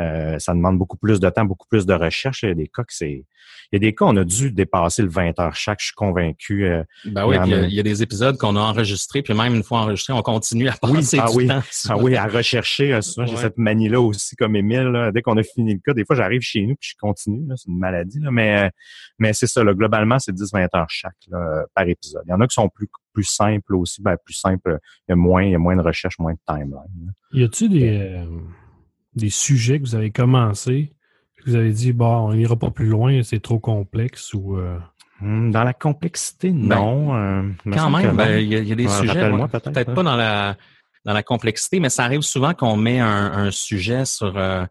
euh, 0.00 0.38
ça 0.38 0.54
demande 0.54 0.78
beaucoup 0.78 0.96
plus 0.96 1.20
de 1.20 1.28
temps, 1.28 1.44
beaucoup 1.44 1.66
plus 1.68 1.84
de 1.84 1.92
recherche. 1.92 2.42
Il 2.42 2.48
y 2.48 2.52
a 2.52 2.54
des 2.54 2.68
cas 2.68 2.82
que 2.82 2.94
c'est. 2.94 3.24
Il 3.72 3.74
y 3.74 3.76
a 3.76 3.78
des 3.78 3.94
cas, 3.94 4.06
on 4.06 4.16
a 4.16 4.24
dû 4.24 4.50
dépasser 4.50 5.02
le 5.02 5.08
20 5.08 5.38
heures 5.38 5.54
chaque, 5.54 5.80
je 5.80 5.86
suis 5.86 5.94
convaincu. 5.94 6.64
Euh, 6.66 6.82
ben 7.04 7.26
oui, 7.26 7.38
puis 7.40 7.52
il 7.52 7.74
y, 7.74 7.80
a 7.80 7.82
des 7.82 8.02
épisodes 8.02 8.36
qu'on 8.36 8.56
a 8.56 8.60
enregistrés, 8.60 9.22
puis 9.22 9.34
même 9.34 9.54
une 9.54 9.62
fois 9.62 9.80
enregistrés, 9.80 10.12
on 10.12 10.22
continue 10.22 10.68
à 10.68 10.72
passer 10.72 11.18
ah, 11.20 11.28
du 11.30 11.36
oui, 11.36 11.46
temps. 11.46 11.62
Ah 11.88 11.96
oui, 11.98 12.16
à 12.16 12.26
rechercher. 12.26 12.94
Euh, 12.94 13.00
souvent, 13.00 13.26
j'ai 13.26 13.36
cette 13.36 13.58
manie-là 13.58 14.00
aussi, 14.00 14.36
comme 14.36 14.56
Émile. 14.56 15.10
Dès 15.14 15.22
qu'on 15.22 15.36
a 15.36 15.42
fini 15.42 15.74
le 15.74 15.80
cas, 15.84 15.92
des 15.92 16.04
fois, 16.04 16.16
j'arrive 16.16 16.40
chez 16.40 16.62
nous, 16.62 16.76
puis 16.76 16.90
je 16.90 16.96
continue. 16.98 17.46
C'est 17.56 17.68
une 17.68 17.78
maladie. 17.78 18.20
Là, 18.20 18.30
mais 18.30 18.70
mais 19.18 19.32
c'est 19.32 19.46
ça, 19.46 19.62
là, 19.62 19.74
globalement, 19.74 20.18
c'est 20.18 20.32
10-20 20.32 20.68
heures 20.74 20.90
chaque 20.90 21.12
là, 21.28 21.64
par 21.74 21.86
épisode. 21.86 22.22
Il 22.26 22.30
y 22.30 22.32
en 22.32 22.40
a 22.40 22.46
qui 22.46 22.54
sont 22.54 22.68
plus 22.68 22.88
plus 23.12 23.24
simples 23.24 23.74
aussi. 23.74 24.02
Ben, 24.02 24.16
plus 24.24 24.34
simples, 24.34 24.78
il 25.08 25.10
y 25.10 25.12
a 25.12 25.16
moins, 25.16 25.44
il 25.44 25.52
y 25.52 25.54
a 25.54 25.58
moins 25.58 25.76
de 25.76 25.82
recherche, 25.82 26.18
moins 26.18 26.32
de 26.32 26.38
timeline. 26.46 27.12
Y 27.32 27.44
a-t-il 27.44 27.70
des 27.70 28.24
des 29.14 29.30
sujets 29.30 29.78
que 29.80 29.84
vous 29.84 29.94
avez 29.94 30.10
commencé, 30.10 30.92
que 31.36 31.50
vous 31.50 31.56
avez 31.56 31.72
dit, 31.72 31.92
bon, 31.92 32.28
on 32.28 32.34
n'ira 32.34 32.56
pas 32.56 32.70
plus 32.70 32.86
loin, 32.86 33.22
c'est 33.22 33.40
trop 33.40 33.58
complexe 33.58 34.34
ou. 34.34 34.56
Euh? 34.56 34.78
Hmm, 35.20 35.50
dans 35.50 35.64
la 35.64 35.74
complexité, 35.74 36.50
ben, 36.50 36.76
non. 36.76 37.14
Euh, 37.14 37.42
quand 37.70 37.90
même, 37.90 38.16
ben, 38.16 38.38
il 38.38 38.48
y, 38.48 38.72
a 38.72 38.74
des 38.74 38.88
sujets, 38.88 39.30
peut-être 39.52 39.94
pas 39.94 40.02
dans 40.02 40.16
la, 40.16 40.56
dans 41.04 41.12
la 41.12 41.22
complexité, 41.22 41.78
mais 41.78 41.90
ça 41.90 42.04
arrive 42.04 42.22
souvent 42.22 42.54
qu'on 42.54 42.76
met 42.76 43.00
un, 43.00 43.50
sujet 43.50 44.06
sur, 44.06 44.38
euh, 44.38 44.64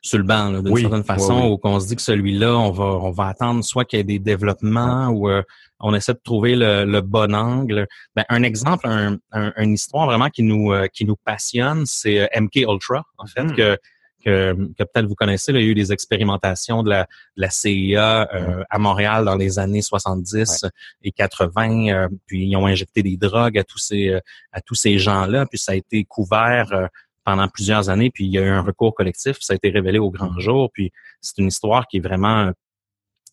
sur 0.00 0.18
le 0.18 0.24
banc, 0.24 0.62
d'une 0.62 0.76
certaine 0.76 1.04
façon, 1.04 1.48
ou 1.48 1.58
qu'on 1.58 1.80
se 1.80 1.88
dit 1.88 1.96
que 1.96 2.02
celui-là, 2.02 2.56
on 2.56 2.70
va, 2.70 2.84
on 2.84 3.10
va 3.10 3.26
attendre 3.26 3.64
soit 3.64 3.84
qu'il 3.84 3.98
y 3.98 4.00
ait 4.00 4.04
des 4.04 4.18
développements 4.18 5.08
ou 5.08 5.28
on 5.80 5.94
essaie 5.94 6.14
de 6.14 6.20
trouver 6.22 6.54
le, 6.56 7.00
bon 7.00 7.34
angle. 7.34 7.86
Ben, 8.14 8.24
un 8.28 8.42
exemple, 8.42 8.86
un, 8.86 9.18
une 9.56 9.74
histoire 9.74 10.06
vraiment 10.06 10.30
qui 10.30 10.42
nous, 10.42 10.72
qui 10.92 11.04
nous 11.04 11.16
passionne, 11.16 11.84
c'est 11.86 12.28
MK 12.38 12.56
Ultra, 12.56 13.04
en 13.18 13.26
fait, 13.26 13.44
hmm. 13.44 13.56
que 13.56 13.78
que, 14.24 14.52
peut-être 14.76 15.06
vous 15.06 15.14
connaissez. 15.14 15.52
il 15.52 15.60
y 15.60 15.64
a 15.64 15.66
eu 15.66 15.74
des 15.74 15.92
expérimentations 15.92 16.82
de 16.82 16.90
la, 16.90 17.02
de 17.36 17.42
la 17.42 17.50
CIA 17.50 18.28
euh, 18.34 18.64
à 18.68 18.78
Montréal 18.78 19.24
dans 19.24 19.36
les 19.36 19.58
années 19.58 19.82
70 19.82 20.64
et 21.02 21.12
80. 21.12 21.88
Euh, 21.88 22.08
puis 22.26 22.46
ils 22.46 22.56
ont 22.56 22.66
injecté 22.66 23.02
des 23.02 23.16
drogues 23.16 23.58
à 23.58 23.64
tous 23.64 23.78
ces 23.78 24.08
euh, 24.08 24.20
à 24.52 24.60
tous 24.60 24.74
ces 24.74 24.98
gens-là. 24.98 25.46
Puis 25.46 25.58
ça 25.58 25.72
a 25.72 25.74
été 25.74 26.04
couvert 26.04 26.88
pendant 27.28 27.46
plusieurs 27.46 27.90
années. 27.90 28.08
Puis 28.08 28.24
il 28.24 28.32
y 28.32 28.38
a 28.38 28.40
eu 28.40 28.48
un 28.48 28.62
recours 28.62 28.94
collectif. 28.94 29.36
Ça 29.40 29.52
a 29.52 29.56
été 29.56 29.68
révélé 29.68 29.98
au 29.98 30.10
grand 30.10 30.38
jour. 30.38 30.70
Puis 30.72 30.90
c'est 31.20 31.36
une 31.36 31.48
histoire 31.48 31.86
qui 31.86 31.98
est 31.98 32.00
vraiment 32.00 32.50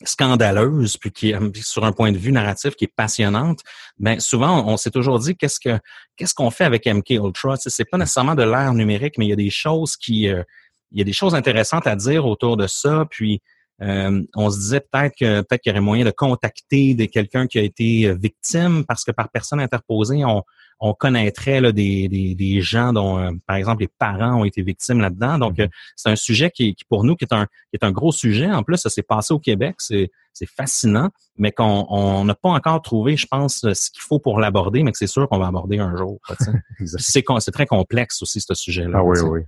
scandaleuse, 0.04 0.98
puis 0.98 1.12
qui 1.12 1.30
est 1.30 1.64
sur 1.64 1.86
un 1.86 1.94
point 1.94 2.12
de 2.12 2.18
vue 2.18 2.34
narratif 2.34 2.76
qui 2.76 2.84
est 2.84 2.94
passionnante, 2.94 3.62
ben 3.98 4.20
souvent 4.20 4.68
on, 4.68 4.76
s'est 4.76 4.92
toujours 4.92 5.20
dit 5.20 5.38
qu'est-ce 5.38 5.58
que 5.58 5.80
qu'est-ce 6.18 6.34
qu'on 6.34 6.52
fait 6.52 6.66
avec 6.66 6.86
MK 6.86 7.12
Ultra? 7.12 7.56
c'est 7.56 7.90
pas 7.90 7.98
nécessairement 7.98 8.36
de 8.36 8.44
l'ère 8.44 8.74
numérique, 8.74 9.18
mais 9.18 9.26
il 9.26 9.30
y 9.30 9.34
a 9.34 9.38
des 9.38 9.50
choses 9.50 9.96
qui 9.96 10.24
il 10.26 11.00
y 11.00 11.02
a 11.02 11.06
des 11.06 11.14
choses 11.14 11.34
intéressantes 11.34 11.88
à 11.88 11.96
dire 11.96 12.26
autour 12.26 12.58
de 12.58 12.68
ça. 12.68 13.06
Puis 13.10 13.42
euh, 13.82 14.22
on 14.36 14.50
se 14.50 14.58
disait 14.58 14.80
peut-être 14.80 15.16
que 15.20 15.42
peut-être 15.42 15.62
qu'il 15.62 15.72
y 15.72 15.74
aurait 15.74 15.82
moyen 15.82 16.06
de 16.06 16.12
contacter 16.12 16.96
quelqu'un 17.08 17.46
qui 17.46 17.60
a 17.60 17.62
été 17.62 18.08
euh, 18.08 18.14
victime 18.14 18.86
parce 18.86 19.04
que 19.04 19.12
par 19.12 19.30
personne 19.30 19.60
interposée, 19.60 20.24
on, 20.24 20.44
on 20.80 20.94
connaîtrait 20.94 21.60
là, 21.60 21.74
des, 21.74 22.08
des, 22.08 22.36
des 22.36 22.62
gens 22.62 22.94
dont, 22.94 23.20
euh, 23.20 23.32
par 23.46 23.58
exemple, 23.58 23.82
les 23.82 23.90
parents 24.00 24.42
ont 24.42 24.46
été 24.46 24.62
victimes 24.62 25.02
là-dedans. 25.02 25.40
Donc, 25.40 25.58
mm-hmm. 25.58 25.70
c'est 25.98 26.10
un 26.10 26.16
sujet 26.16 26.52
qui, 26.52 26.74
qui, 26.74 26.86
pour 26.86 27.04
nous, 27.04 27.16
qui 27.16 27.26
est 27.26 27.34
un, 27.34 27.46
qui 27.46 27.74
est 27.82 27.84
un 27.84 27.92
gros 27.92 28.14
sujet. 28.14 28.50
En 28.50 28.64
plus, 28.64 28.78
ça 28.78 28.90
s'est 28.90 29.04
passé 29.04 29.34
au 29.34 29.40
Québec. 29.40 29.76
C'est, 29.80 30.10
c'est 30.32 30.50
fascinant, 30.50 31.10
mais 31.38 31.52
qu'on 31.52 32.24
n'a 32.26 32.36
pas 32.36 32.50
encore 32.50 32.82
trouvé, 32.82 33.16
je 33.18 33.28
pense, 33.28 33.60
ce 33.62 33.92
qu'il 33.92 34.02
faut 34.02 34.20
pour 34.20 34.40
l'aborder, 34.40 34.84
mais 34.84 34.92
que 34.92 34.98
c'est 34.98 35.08
sûr 35.08 35.30
qu'on 35.30 35.40
va 35.40 35.48
aborder 35.48 35.80
un 35.80 35.96
jour. 35.96 36.20
c'est, 36.86 37.24
c'est 37.40 37.52
très 37.52 37.66
complexe 37.66 38.22
aussi, 38.22 38.42
ce 38.42 38.54
sujet-là. 38.54 39.00
Ah 39.00 39.04
oui, 39.04 39.20
oui 39.22 39.42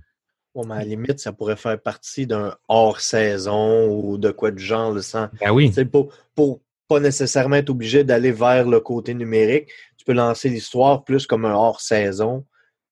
à 0.54 0.78
la 0.78 0.84
limite, 0.84 1.20
ça 1.20 1.32
pourrait 1.32 1.56
faire 1.56 1.80
partie 1.80 2.26
d'un 2.26 2.54
hors-saison 2.68 3.88
ou 3.88 4.18
de 4.18 4.30
quoi 4.30 4.50
de 4.50 4.58
genre. 4.58 4.92
le 4.92 5.02
sang. 5.02 5.28
Ben 5.40 5.50
oui. 5.50 5.72
Pour, 5.90 6.12
pour 6.34 6.60
pas 6.88 7.00
nécessairement 7.00 7.56
être 7.56 7.70
obligé 7.70 8.02
d'aller 8.02 8.32
vers 8.32 8.66
le 8.66 8.80
côté 8.80 9.14
numérique, 9.14 9.68
tu 9.96 10.04
peux 10.04 10.14
lancer 10.14 10.48
l'histoire 10.48 11.04
plus 11.04 11.26
comme 11.26 11.44
un 11.44 11.54
hors-saison 11.54 12.44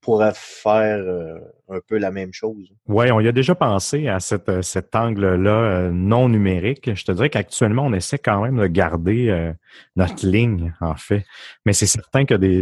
pour 0.06 0.22
faire 0.34 0.98
euh, 0.98 1.40
un 1.68 1.80
peu 1.84 1.98
la 1.98 2.12
même 2.12 2.32
chose. 2.32 2.72
Oui, 2.86 3.10
on 3.10 3.18
y 3.18 3.26
a 3.26 3.32
déjà 3.32 3.56
pensé 3.56 4.06
à 4.06 4.18
euh, 4.48 4.62
cet 4.62 4.94
angle-là 4.94 5.50
euh, 5.50 5.90
non 5.90 6.28
numérique. 6.28 6.94
Je 6.94 7.04
te 7.04 7.10
dirais 7.10 7.28
qu'actuellement, 7.28 7.86
on 7.86 7.92
essaie 7.92 8.18
quand 8.18 8.40
même 8.40 8.56
de 8.56 8.68
garder 8.68 9.52
notre 9.96 10.24
ligne, 10.24 10.72
en 10.80 10.94
fait. 10.94 11.24
Mais 11.64 11.72
c'est 11.72 11.86
certain 11.86 12.24
que 12.24 12.34
des, 12.34 12.60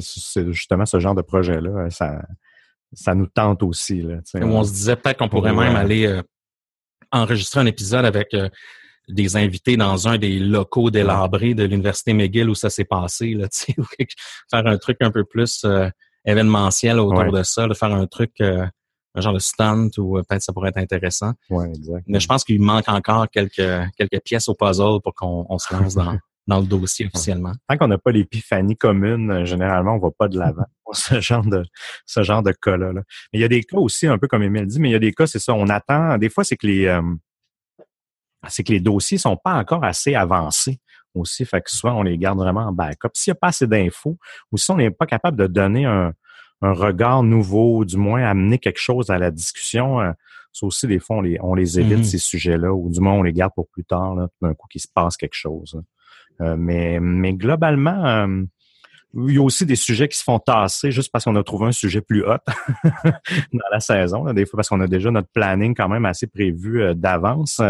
justement 0.52 0.86
ce 0.86 1.00
genre 1.00 1.14
de 1.14 1.20
projet-là, 1.20 1.90
ça, 1.90 2.22
ça 2.94 3.14
nous 3.14 3.26
tente 3.26 3.62
aussi. 3.62 4.02
Là, 4.02 4.18
on 4.42 4.64
se 4.64 4.72
disait 4.72 4.96
peut-être 4.96 5.18
qu'on 5.18 5.28
pourrait 5.28 5.52
même 5.52 5.76
aller 5.76 6.06
euh, 6.06 6.22
enregistrer 7.10 7.60
un 7.60 7.66
épisode 7.66 8.04
avec 8.04 8.34
euh, 8.34 8.48
des 9.08 9.36
invités 9.36 9.76
dans 9.76 10.08
un 10.08 10.18
des 10.18 10.38
locaux 10.38 10.90
délabrés 10.90 11.54
de 11.54 11.64
l'Université 11.64 12.14
McGill 12.14 12.48
où 12.48 12.54
ça 12.54 12.70
s'est 12.70 12.84
passé, 12.84 13.34
là, 13.34 13.48
faire 14.50 14.66
un 14.66 14.78
truc 14.78 14.98
un 15.00 15.10
peu 15.10 15.24
plus 15.24 15.62
euh, 15.64 15.88
événementiel 16.24 16.98
autour 16.98 17.30
de 17.30 17.42
ça, 17.42 17.66
de 17.68 17.74
faire 17.74 17.92
un 17.92 18.06
truc, 18.06 18.40
un 18.40 19.20
genre 19.20 19.34
de 19.34 19.38
stunt 19.38 19.90
ou 19.98 20.14
peut-être 20.26 20.42
ça 20.42 20.52
pourrait 20.54 20.70
être 20.70 20.78
intéressant. 20.78 21.32
Ouais, 21.50 21.68
exact. 21.68 22.04
Mais 22.06 22.18
je 22.18 22.26
pense 22.26 22.44
qu'il 22.44 22.62
manque 22.62 22.88
encore 22.88 23.28
quelques, 23.28 23.90
quelques 23.98 24.20
pièces 24.24 24.48
au 24.48 24.54
puzzle 24.54 25.00
pour 25.02 25.14
qu'on 25.14 25.58
se 25.58 25.74
lance 25.74 25.94
dans, 25.94 26.16
dans 26.46 26.60
le 26.60 26.66
dossier 26.66 27.06
officiellement. 27.06 27.52
Tant 27.68 27.76
qu'on 27.76 27.88
n'a 27.88 27.98
pas 27.98 28.10
l'épiphanie 28.10 28.76
commune, 28.76 29.30
euh, 29.30 29.44
généralement, 29.44 29.94
on 29.94 29.98
va 29.98 30.10
pas 30.10 30.28
de 30.28 30.38
l'avant 30.38 30.66
pour 30.94 30.96
ce 31.16 31.20
genre 31.20 31.44
de 31.44 31.64
ce 32.06 32.22
genre 32.22 32.42
de 32.42 32.52
cas-là. 32.52 32.92
Mais 32.94 33.02
il 33.34 33.40
y 33.40 33.44
a 33.44 33.48
des 33.48 33.62
cas 33.62 33.78
aussi, 33.78 34.06
un 34.06 34.18
peu 34.18 34.28
comme 34.28 34.42
Emile 34.42 34.66
dit, 34.66 34.80
mais 34.80 34.90
il 34.90 34.92
y 34.92 34.96
a 34.96 35.00
des 35.00 35.12
cas, 35.12 35.26
c'est 35.26 35.38
ça, 35.38 35.54
on 35.54 35.68
attend. 35.68 36.18
Des 36.18 36.28
fois, 36.28 36.44
c'est 36.44 36.56
que 36.56 36.66
les 36.66 36.86
euh, 36.86 37.02
c'est 38.48 38.62
que 38.62 38.72
les 38.72 38.80
dossiers 38.80 39.18
sont 39.18 39.36
pas 39.36 39.54
encore 39.54 39.84
assez 39.84 40.14
avancés 40.14 40.78
aussi. 41.14 41.44
Fait 41.44 41.62
que 41.62 41.70
souvent, 41.70 41.98
on 41.98 42.02
les 42.02 42.18
garde 42.18 42.38
vraiment 42.38 42.66
en 42.66 42.72
backup. 42.72 43.10
S'il 43.14 43.30
n'y 43.30 43.36
a 43.36 43.40
pas 43.40 43.48
assez 43.48 43.66
d'infos, 43.66 44.18
ou 44.52 44.58
si 44.58 44.70
on 44.70 44.76
n'est 44.76 44.90
pas 44.90 45.06
capable 45.06 45.38
de 45.38 45.46
donner 45.46 45.86
un, 45.86 46.12
un, 46.60 46.72
regard 46.72 47.22
nouveau, 47.22 47.84
du 47.84 47.96
moins 47.96 48.22
amener 48.24 48.58
quelque 48.58 48.80
chose 48.80 49.10
à 49.10 49.18
la 49.18 49.30
discussion, 49.30 50.00
euh, 50.00 50.12
ça 50.52 50.66
aussi, 50.66 50.86
des 50.86 51.00
fois, 51.00 51.16
on 51.16 51.20
les, 51.20 51.38
on 51.40 51.54
les 51.54 51.80
évite, 51.80 51.98
mm-hmm. 51.98 52.04
ces 52.04 52.18
sujets-là, 52.18 52.72
ou 52.72 52.90
du 52.90 53.00
moins, 53.00 53.14
on 53.14 53.22
les 53.22 53.32
garde 53.32 53.52
pour 53.54 53.68
plus 53.68 53.84
tard, 53.84 54.14
d'un 54.40 54.54
coup 54.54 54.68
qu'il 54.68 54.80
se 54.80 54.88
passe 54.92 55.16
quelque 55.16 55.34
chose. 55.34 55.80
Euh, 56.40 56.56
mais, 56.56 57.00
mais 57.00 57.34
globalement, 57.34 58.04
euh, 58.06 58.42
il 59.16 59.34
y 59.34 59.38
a 59.38 59.42
aussi 59.42 59.66
des 59.66 59.76
sujets 59.76 60.08
qui 60.08 60.18
se 60.18 60.24
font 60.24 60.38
tasser 60.38 60.90
juste 60.90 61.12
parce 61.12 61.24
qu'on 61.24 61.36
a 61.36 61.42
trouvé 61.42 61.66
un 61.66 61.72
sujet 61.72 62.00
plus 62.00 62.24
hot 62.24 62.38
dans 63.04 63.68
la 63.70 63.80
saison. 63.80 64.32
des 64.32 64.46
fois, 64.46 64.58
parce 64.58 64.68
qu'on 64.68 64.80
a 64.80 64.86
déjà 64.86 65.10
notre 65.10 65.28
planning 65.28 65.74
quand 65.74 65.88
même 65.88 66.04
assez 66.04 66.26
prévu 66.26 66.82
euh, 66.82 66.94
d'avance. 66.94 67.60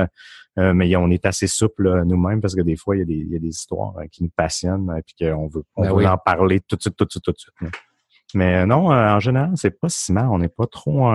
mais 0.56 0.94
on 0.96 1.10
est 1.10 1.26
assez 1.26 1.46
souple 1.46 2.04
nous-mêmes 2.04 2.40
parce 2.40 2.54
que 2.54 2.62
des 2.62 2.76
fois, 2.76 2.96
il 2.96 3.00
y 3.00 3.02
a 3.02 3.04
des, 3.04 3.14
il 3.14 3.32
y 3.32 3.36
a 3.36 3.40
des 3.40 3.48
histoires 3.48 3.94
qui 4.10 4.22
nous 4.22 4.30
passionnent 4.34 4.94
et 4.96 5.02
puis 5.02 5.26
qu'on 5.26 5.48
veut, 5.48 5.64
on 5.76 5.82
ben 5.82 5.94
veut 5.94 6.06
en 6.06 6.18
parler 6.18 6.60
tout 6.60 6.76
de 6.76 6.80
suite, 6.80 6.96
tout 6.96 7.04
de 7.04 7.10
suite, 7.10 7.24
tout 7.24 7.32
de 7.32 7.38
suite. 7.38 7.54
Mais 8.34 8.64
non, 8.66 8.90
en 8.90 9.20
général, 9.20 9.52
c'est 9.56 9.78
pas 9.78 9.88
si 9.88 10.12
mal. 10.12 10.28
On 10.30 10.38
n'est 10.38 10.48
pas 10.48 10.66
trop, 10.66 11.12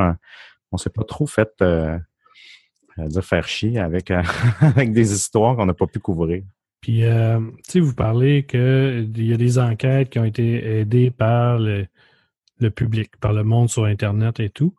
on 0.72 0.78
s'est 0.78 0.90
pas 0.90 1.04
trop 1.04 1.26
fait 1.26 1.52
dire 2.98 3.24
faire 3.24 3.48
chier 3.48 3.80
avec, 3.80 4.12
avec 4.62 4.92
des 4.92 5.14
histoires 5.14 5.56
qu'on 5.56 5.66
n'a 5.66 5.74
pas 5.74 5.88
pu 5.88 6.00
couvrir. 6.00 6.44
Puis, 6.82 7.04
euh, 7.04 7.40
tu 7.66 7.72
sais, 7.72 7.80
vous 7.80 7.94
parlez 7.94 8.46
qu'il 8.46 9.26
y 9.26 9.34
a 9.34 9.38
des 9.38 9.60
enquêtes 9.60 10.10
qui 10.10 10.20
ont 10.20 10.26
été 10.26 10.80
aidées 10.80 11.12
par 11.12 11.60
le, 11.60 11.88
public, 12.76 13.18
par 13.18 13.34
le 13.34 13.44
monde 13.44 13.70
sur 13.70 13.86
Internet 13.86 14.40
et 14.40 14.50
tout. 14.50 14.76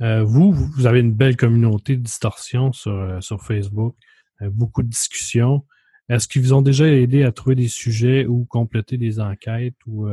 Euh, 0.00 0.24
vous, 0.24 0.52
vous 0.52 0.86
avez 0.86 1.00
une 1.00 1.12
belle 1.12 1.36
communauté 1.36 1.96
de 1.96 2.02
distorsion 2.02 2.72
sur, 2.72 2.92
euh, 2.92 3.20
sur 3.20 3.42
Facebook, 3.42 3.94
beaucoup 4.40 4.82
de 4.82 4.88
discussions. 4.88 5.64
Est-ce 6.08 6.26
qu'ils 6.26 6.42
vous 6.42 6.52
ont 6.52 6.62
déjà 6.62 6.86
aidé 6.88 7.22
à 7.22 7.32
trouver 7.32 7.54
des 7.54 7.68
sujets 7.68 8.26
ou 8.26 8.44
compléter 8.44 8.96
des 8.96 9.20
enquêtes 9.20 9.76
ou 9.86 10.08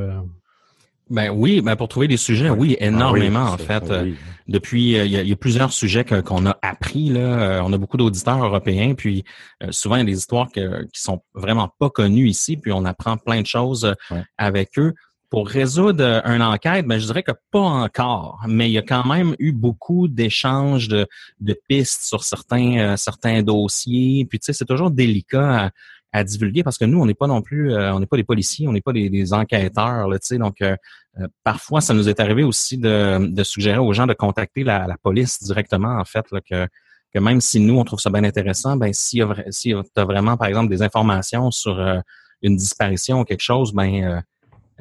ben 1.09 1.31
oui, 1.31 1.61
ben 1.61 1.75
pour 1.75 1.87
trouver 1.87 2.07
des 2.07 2.17
sujets, 2.17 2.49
oui, 2.49 2.77
ah 2.79 2.85
énormément 2.85 3.45
en 3.45 3.57
fait. 3.57 3.89
Euh, 3.89 4.13
depuis, 4.47 4.97
euh, 4.97 5.05
il 5.05 5.27
y, 5.27 5.31
a, 5.31 5.35
plusieurs 5.35 5.71
sujets 5.71 6.03
qu'on 6.03 6.45
a 6.45 6.57
appris 6.61 7.09
là. 7.09 7.19
Euh, 7.19 7.61
on 7.63 7.73
a 7.73 7.77
beaucoup 7.77 7.97
d'auditeurs 7.97 8.43
européens, 8.43 8.93
puis 8.95 9.23
souvent 9.71 9.95
il 9.95 9.99
y 9.99 10.01
a 10.01 10.05
des 10.05 10.17
histoires 10.17 10.51
que, 10.51 10.83
qui 10.85 11.01
sont 11.01 11.21
vraiment 11.33 11.69
pas 11.79 11.89
connues 11.89 12.27
ici, 12.27 12.57
puis 12.57 12.71
on 12.71 12.85
apprend 12.85 13.17
plein 13.17 13.41
de 13.41 13.47
choses 13.47 13.95
avec 14.37 14.77
eux. 14.77 14.93
Pour 15.29 15.47
résoudre 15.47 16.23
une 16.25 16.41
enquête, 16.41 16.87
ben 16.87 16.99
je 16.99 17.05
dirais 17.05 17.21
que 17.21 17.33
pas 17.51 17.59
encore, 17.59 18.41
mais 18.47 18.67
il 18.67 18.73
y 18.73 18.79
a 18.79 18.81
quand 18.81 19.05
même 19.05 19.35
eu 19.37 19.51
beaucoup 19.51 20.07
d'échanges 20.07 20.87
de, 20.87 21.07
de 21.39 21.55
pistes 21.67 22.01
sur 22.01 22.23
certains 22.23 22.97
certains 22.97 23.43
dossiers. 23.43 24.25
Puis 24.27 24.39
tu 24.39 24.45
sais, 24.45 24.53
c'est 24.53 24.65
toujours 24.65 24.89
délicat 24.89 25.65
à 25.65 25.69
divulguer 26.23 26.63
parce 26.63 26.77
que 26.77 26.85
nous, 26.85 26.99
on 26.99 27.05
n'est 27.05 27.13
pas 27.13 27.27
non 27.27 27.41
plus, 27.41 27.73
euh, 27.73 27.93
on 27.93 27.99
n'est 27.99 28.05
pas 28.05 28.17
des 28.17 28.23
policiers, 28.23 28.67
on 28.67 28.71
n'est 28.71 28.81
pas 28.81 28.93
des, 28.93 29.33
enquêteurs, 29.33 30.07
là, 30.07 30.17
donc 30.37 30.61
euh, 30.61 30.75
euh, 31.19 31.27
parfois 31.43 31.81
ça 31.81 31.93
nous 31.93 32.09
est 32.09 32.19
arrivé 32.19 32.43
aussi 32.43 32.77
de, 32.77 33.27
de, 33.27 33.43
suggérer 33.43 33.77
aux 33.77 33.93
gens 33.93 34.07
de 34.07 34.13
contacter 34.13 34.63
la, 34.63 34.95
police 35.03 35.43
directement, 35.43 35.99
en 35.99 36.05
fait, 36.05 36.25
là, 36.31 36.41
que 36.41 36.67
que 37.11 37.17
même 37.17 37.41
si 37.41 37.59
nous, 37.59 37.79
on 37.79 37.83
trouve 37.83 37.99
ça 37.99 38.11
bien 38.11 38.23
intéressant, 38.23 38.77
ben 38.77 38.93
si 38.93 39.19
tu 39.63 39.75
as 39.95 40.05
vraiment, 40.05 40.37
par 40.37 40.47
exemple, 40.47 40.69
des 40.69 40.83
informations 40.83 41.49
sur 41.49 41.79
une 42.43 42.55
disparition 42.55 43.21
ou 43.21 43.23
quelque 43.23 43.41
chose, 43.41 43.73
ben 43.73 44.21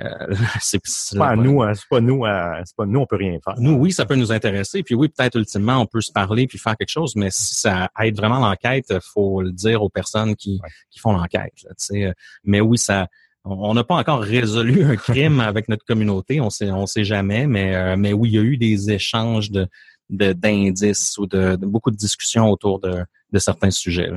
euh, 0.00 0.34
c'est 0.61 0.80
pas 1.16 1.34
nous, 1.37 1.62
hein, 1.62 1.74
c'est 1.74 1.88
pas 1.88 2.00
nous, 2.00 2.24
euh, 2.24 2.61
c'est 2.64 2.76
pas 2.76 2.87
nous, 2.87 3.00
on 3.00 3.06
peut 3.06 3.16
rien 3.16 3.38
faire. 3.42 3.54
Nous, 3.58 3.72
oui, 3.72 3.92
ça 3.92 4.06
peut 4.06 4.14
nous 4.14 4.32
intéresser. 4.32 4.82
Puis 4.82 4.94
oui, 4.94 5.08
peut-être 5.08 5.37
ultimement, 5.37 5.78
on 5.78 5.87
peut 5.87 6.00
se 6.00 6.12
parler 6.12 6.46
puis 6.46 6.58
faire 6.58 6.76
quelque 6.76 6.90
chose. 6.90 7.16
Mais 7.16 7.30
si 7.30 7.54
ça 7.54 7.90
aide 8.00 8.16
vraiment 8.16 8.38
l'enquête, 8.38 8.92
faut 9.12 9.42
le 9.42 9.52
dire 9.52 9.82
aux 9.82 9.88
personnes 9.88 10.37
qui, 10.37 10.61
qui 10.90 11.00
font 11.00 11.12
l'enquête. 11.12 11.52
Euh. 11.92 12.12
Mais 12.44 12.61
oui, 12.61 12.78
ça, 12.78 13.08
on 13.44 13.74
n'a 13.74 13.84
pas 13.84 13.96
encore 13.96 14.20
résolu 14.20 14.84
un 14.84 14.96
crime 14.96 15.40
avec 15.40 15.68
notre 15.68 15.84
communauté. 15.84 16.40
On 16.40 16.50
sait, 16.50 16.70
on 16.70 16.87
sait 16.87 17.04
jamais. 17.04 17.46
Mais, 17.46 17.96
mais 17.96 18.12
oui, 18.12 18.30
il 18.30 18.34
y 18.34 18.38
a 18.38 18.42
eu 18.42 18.56
des 18.56 18.90
échanges 18.90 19.50
de 19.50 19.68
d'indices 20.11 21.18
ou 21.18 21.26
de, 21.26 21.54
beaucoup 21.56 21.90
de 21.90 21.96
discussions 21.96 22.48
autour 22.50 22.80
de, 22.80 23.04
de 23.30 23.38
certains 23.38 23.70
sujets. 23.70 24.11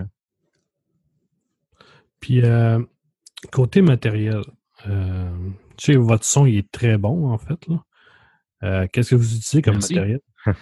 Puis 2.21 2.41
côté 3.51 3.81
matériel. 3.81 4.41
Tu 5.77 5.93
sais, 5.93 5.95
votre 5.97 6.25
son, 6.25 6.45
il 6.45 6.57
est 6.57 6.71
très 6.71 6.97
bon, 6.97 7.29
en 7.29 7.37
fait. 7.37 7.59
Euh, 8.63 8.87
qu'est-ce 8.91 9.11
que 9.11 9.15
vous 9.15 9.35
utilisez 9.35 9.61
comme 9.61 9.75
matériel? 9.75 10.19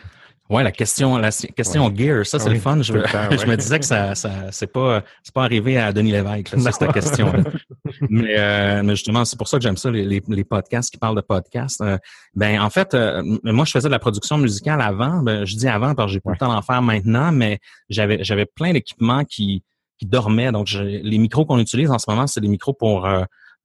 Oui, 0.52 0.64
la 0.64 0.72
question, 0.72 1.16
la 1.20 1.30
question 1.30 1.96
gear, 1.96 2.26
ça 2.26 2.40
c'est 2.40 2.50
le 2.50 2.58
fun. 2.58 2.82
Je, 2.82 2.92
me 3.48 3.56
disais 3.56 3.78
que 3.78 3.86
ça, 3.86 4.16
ça 4.16 4.32
c'est 4.50 4.74
pas, 4.74 5.04
c'est 5.22 5.32
pas 5.32 5.44
arrivé 5.44 5.78
à 5.78 5.94
Denis 5.94 6.12
Lévesque, 6.12 6.54
là, 6.54 6.72
cette 6.72 6.92
question. 6.92 7.32
mais, 8.10 8.34
euh, 8.36 8.82
mais, 8.82 8.96
justement, 8.96 9.26
c'est 9.26 9.38
pour 9.38 9.48
ça 9.48 9.58
que 9.58 9.64
j'aime 9.64 9.78
ça 9.78 9.92
les, 9.92 10.24
les, 10.28 10.44
podcasts 10.44 10.90
qui 10.90 10.98
parlent 10.98 11.18
de 11.18 11.22
podcasts. 11.22 11.82
Euh, 11.82 12.00
ben 12.34 12.60
en 12.60 12.72
fait, 12.72 12.98
moi 13.44 13.64
je 13.66 13.72
faisais 13.72 13.90
de 13.90 13.92
la 13.92 14.00
production 14.00 14.40
musicale 14.40 14.82
avant. 14.82 15.22
Ben, 15.22 15.46
je 15.46 15.56
dis 15.56 15.68
avant 15.68 15.94
parce 15.94 16.08
que 16.08 16.14
j'ai 16.14 16.20
pas 16.20 16.32
le 16.32 16.38
temps 16.38 16.52
d'en 16.52 16.64
faire 16.64 16.82
maintenant, 16.82 17.32
mais 17.32 17.60
j'avais 17.88 18.24
j'avais 18.24 18.48
plein 18.48 18.74
d'équipements 18.74 19.26
qui 19.26 19.64
qui 20.00 20.08
dormaient. 20.08 20.52
Donc 20.52 20.72
les 20.72 21.18
micros 21.20 21.46
qu'on 21.46 21.60
utilise 21.60 21.92
en 21.92 22.00
ce 22.00 22.10
moment, 22.10 22.26
c'est 22.26 22.42
des 22.42 22.48
micros 22.48 22.74
pour 22.74 23.08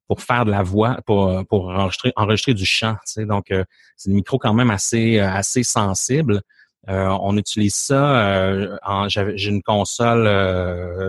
pour 0.06 0.20
faire 0.20 0.44
de 0.44 0.50
la 0.50 0.62
voix, 0.62 0.98
pour, 1.06 1.44
pour 1.46 1.68
enregistrer, 1.68 2.12
enregistrer 2.16 2.54
du 2.54 2.66
chant. 2.66 2.94
Tu 3.06 3.12
sais. 3.12 3.26
Donc, 3.26 3.50
euh, 3.50 3.64
c'est 3.96 4.10
des 4.10 4.16
micros 4.16 4.38
quand 4.38 4.54
même 4.54 4.70
assez, 4.70 5.18
euh, 5.18 5.30
assez 5.30 5.62
sensibles. 5.62 6.42
Euh, 6.88 7.08
on 7.22 7.36
utilise 7.38 7.74
ça. 7.74 8.68
j'ai 9.08 9.48
une 9.48 9.62
console, 9.62 10.28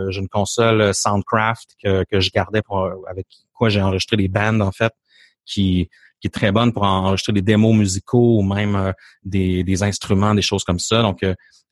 j'ai 0.10 0.22
une 0.22 0.30
console 0.30 0.94
Soundcraft 0.94 1.76
que, 1.84 2.06
que 2.06 2.22
je 2.22 2.32
gardais 2.32 2.62
pour 2.62 2.90
avec 3.10 3.28
quoi 3.54 3.68
j'ai 3.68 3.82
enregistré 3.82 4.16
des 4.16 4.30
bands 4.30 4.62
en 4.62 4.72
fait, 4.72 4.94
qui 5.46 5.90
qui 6.26 6.28
est 6.28 6.40
très 6.42 6.52
bonne 6.52 6.74
pour 6.74 6.84
enregistrer 6.84 7.34
des 7.34 7.44
démos 7.44 7.76
musicaux 7.76 8.40
ou 8.40 8.42
même 8.42 8.94
des, 9.24 9.64
des 9.64 9.84
instruments, 9.84 10.34
des 10.34 10.42
choses 10.42 10.64
comme 10.64 10.80
ça. 10.80 11.04
Donc 11.04 11.24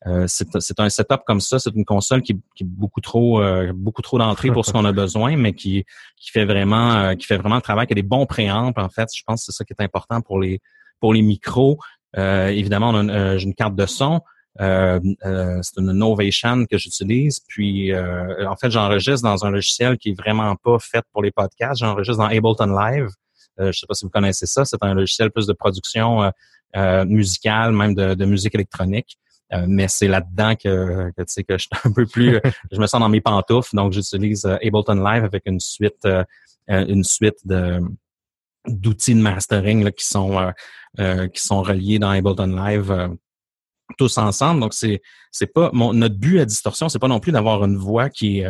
euh, 0.06 0.26
c'est 0.28 0.80
un 0.80 0.90
setup 0.90 1.22
comme 1.26 1.40
ça, 1.40 1.58
c'est 1.58 1.74
une 1.74 1.84
console 1.84 2.20
qui, 2.20 2.34
qui 2.54 2.64
est 2.64 2.66
beaucoup 2.66 3.00
trop 3.00 3.40
euh, 3.40 3.72
beaucoup 3.74 4.02
trop 4.02 4.18
d'entrée 4.18 4.50
pour 4.50 4.66
ce 4.66 4.72
qu'on 4.72 4.84
a 4.84 4.92
besoin, 5.04 5.36
mais 5.36 5.54
qui, 5.54 5.84
qui 6.16 6.30
fait 6.30 6.44
vraiment 6.44 6.92
euh, 6.92 7.14
qui 7.14 7.26
fait 7.26 7.38
vraiment 7.38 7.56
le 7.56 7.62
travail, 7.62 7.86
qui 7.86 7.94
a 7.94 7.96
des 7.96 8.02
bons 8.02 8.26
préampes 8.26 8.78
en 8.78 8.90
fait. 8.90 9.08
Je 9.14 9.22
pense 9.26 9.40
que 9.40 9.52
c'est 9.52 9.56
ça 9.56 9.64
qui 9.64 9.72
est 9.72 9.82
important 9.82 10.20
pour 10.20 10.38
les 10.38 10.60
pour 11.00 11.14
les 11.14 11.22
micros. 11.22 11.78
évidemment, 12.16 12.92
j'ai 13.38 13.44
une 13.44 13.54
carte 13.54 13.74
de 13.74 13.86
son. 13.86 14.20
c'est 14.58 15.78
une 15.78 15.92
Novation 15.92 16.66
que 16.66 16.78
j'utilise. 16.78 17.40
Puis 17.48 17.94
en 17.94 18.56
fait, 18.56 18.70
j'enregistre 18.70 19.22
dans 19.22 19.44
un 19.44 19.50
logiciel 19.50 19.98
qui 19.98 20.10
est 20.10 20.18
vraiment 20.18 20.54
pas 20.56 20.78
fait 20.78 21.04
pour 21.12 21.22
les 21.22 21.30
podcasts. 21.30 21.80
J'enregistre 21.80 22.22
dans 22.22 22.28
Ableton 22.28 22.78
Live. 22.78 23.08
Je 23.58 23.72
sais 23.72 23.86
pas 23.86 23.94
si 23.94 24.04
vous 24.04 24.10
connaissez 24.10 24.46
ça. 24.46 24.64
C'est 24.64 24.82
un 24.82 24.94
logiciel 24.94 25.30
plus 25.30 25.46
de 25.46 25.52
production 25.52 26.30
musicale, 27.06 27.72
même 27.72 27.94
de, 27.94 28.14
de 28.14 28.24
musique 28.24 28.54
électronique. 28.54 29.18
Euh, 29.52 29.66
mais 29.68 29.88
c'est 29.88 30.08
là-dedans 30.08 30.54
que, 30.56 31.10
que 31.16 31.22
tu 31.22 31.32
sais 31.32 31.44
que 31.44 31.58
je 31.58 31.64
suis 31.64 31.70
un 31.84 31.92
peu 31.92 32.06
plus, 32.06 32.40
je 32.72 32.80
me 32.80 32.86
sens 32.86 33.00
dans 33.00 33.08
mes 33.08 33.20
pantoufles, 33.20 33.76
donc 33.76 33.92
j'utilise 33.92 34.44
euh, 34.46 34.56
Ableton 34.62 34.94
Live 34.94 35.24
avec 35.24 35.42
une 35.46 35.60
suite, 35.60 36.04
euh, 36.06 36.24
une 36.68 37.04
suite 37.04 37.38
de 37.44 37.80
d'outils 38.66 39.14
de 39.14 39.20
mastering 39.20 39.84
là, 39.84 39.92
qui 39.92 40.06
sont 40.06 40.50
qui 40.96 41.42
sont 41.42 41.60
reliés 41.60 41.98
dans 41.98 42.08
Ableton 42.08 42.46
Live 42.46 43.10
tous 43.98 44.16
ensemble. 44.16 44.60
Donc 44.60 44.72
c'est 44.72 45.02
c'est 45.30 45.52
pas 45.52 45.68
mon 45.74 45.92
notre 45.92 46.14
but 46.14 46.40
à 46.40 46.46
distorsion, 46.46 46.88
c'est 46.88 46.98
pas 46.98 47.08
non 47.08 47.20
plus 47.20 47.32
d'avoir 47.32 47.62
une 47.66 47.76
voix 47.76 48.08
qui 48.08 48.40
est 48.40 48.48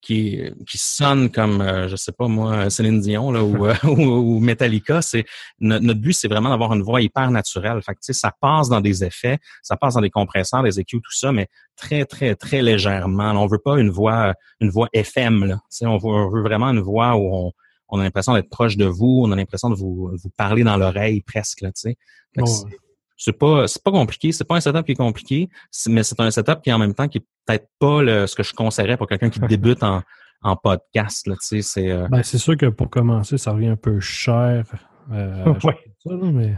qui, 0.00 0.40
qui 0.66 0.78
sonne 0.78 1.30
comme, 1.30 1.60
euh, 1.60 1.88
je 1.88 1.96
sais 1.96 2.12
pas 2.12 2.26
moi, 2.26 2.70
Céline 2.70 3.00
Dion 3.00 3.30
là, 3.30 3.44
ou, 3.44 3.66
euh, 3.66 3.74
ou, 3.84 4.40
Metallica. 4.40 5.02
C'est 5.02 5.24
notre, 5.60 6.00
but, 6.00 6.12
c'est 6.12 6.28
vraiment 6.28 6.50
d'avoir 6.50 6.72
une 6.72 6.82
voix 6.82 7.02
hyper 7.02 7.30
naturelle. 7.30 7.80
Fait 7.82 7.94
que, 7.94 8.12
ça 8.12 8.32
passe 8.40 8.68
dans 8.68 8.80
des 8.80 9.04
effets, 9.04 9.38
ça 9.62 9.76
passe 9.76 9.94
dans 9.94 10.00
des 10.00 10.10
compresseurs, 10.10 10.62
des 10.62 10.80
EQ, 10.80 11.00
tout 11.00 11.12
ça, 11.12 11.32
mais 11.32 11.48
très 11.76 12.04
très 12.04 12.34
très 12.34 12.62
légèrement. 12.62 13.30
on 13.32 13.46
veut 13.46 13.58
pas 13.58 13.78
une 13.78 13.90
voix 13.90 14.34
une 14.60 14.70
voix 14.70 14.88
FM. 14.92 15.44
Là. 15.44 15.60
On 15.82 15.98
veut, 15.98 16.08
on 16.08 16.30
veut 16.30 16.42
vraiment 16.42 16.68
une 16.68 16.80
voix 16.80 17.16
où 17.16 17.34
on, 17.34 17.52
on 17.88 18.00
a 18.00 18.04
l'impression 18.04 18.34
d'être 18.34 18.50
proche 18.50 18.76
de 18.76 18.86
vous, 18.86 19.22
on 19.24 19.32
a 19.32 19.36
l'impression 19.36 19.68
de 19.68 19.74
vous, 19.74 20.10
vous 20.12 20.30
parler 20.30 20.64
dans 20.64 20.76
l'oreille 20.76 21.22
presque. 21.22 21.60
Là, 21.60 21.70
sais 21.74 21.96
c'est 23.20 23.38
pas 23.38 23.68
c'est 23.68 23.82
pas 23.82 23.90
compliqué, 23.90 24.32
c'est 24.32 24.44
pas 24.44 24.56
un 24.56 24.60
setup 24.60 24.84
qui 24.84 24.92
est 24.92 24.96
compliqué, 24.96 25.50
mais 25.88 26.02
c'est 26.02 26.18
un 26.20 26.30
setup 26.30 26.62
qui 26.62 26.72
en 26.72 26.78
même 26.78 26.94
temps 26.94 27.06
qui 27.06 27.18
est 27.18 27.26
peut-être 27.46 27.68
pas 27.78 28.02
le, 28.02 28.26
ce 28.26 28.34
que 28.34 28.42
je 28.42 28.54
conseillerais 28.54 28.96
pour 28.96 29.06
quelqu'un 29.06 29.28
qui 29.28 29.40
débute 29.48 29.82
en, 29.82 30.02
en 30.42 30.56
podcast. 30.56 31.26
Là, 31.26 31.34
c'est, 31.38 31.62
euh... 31.90 32.08
ben, 32.08 32.22
c'est 32.22 32.38
sûr 32.38 32.56
que 32.56 32.66
pour 32.66 32.88
commencer, 32.88 33.36
ça 33.36 33.52
revient 33.52 33.68
un 33.68 33.76
peu 33.76 34.00
cher. 34.00 34.64
Euh, 35.12 35.54
mais... 36.06 36.56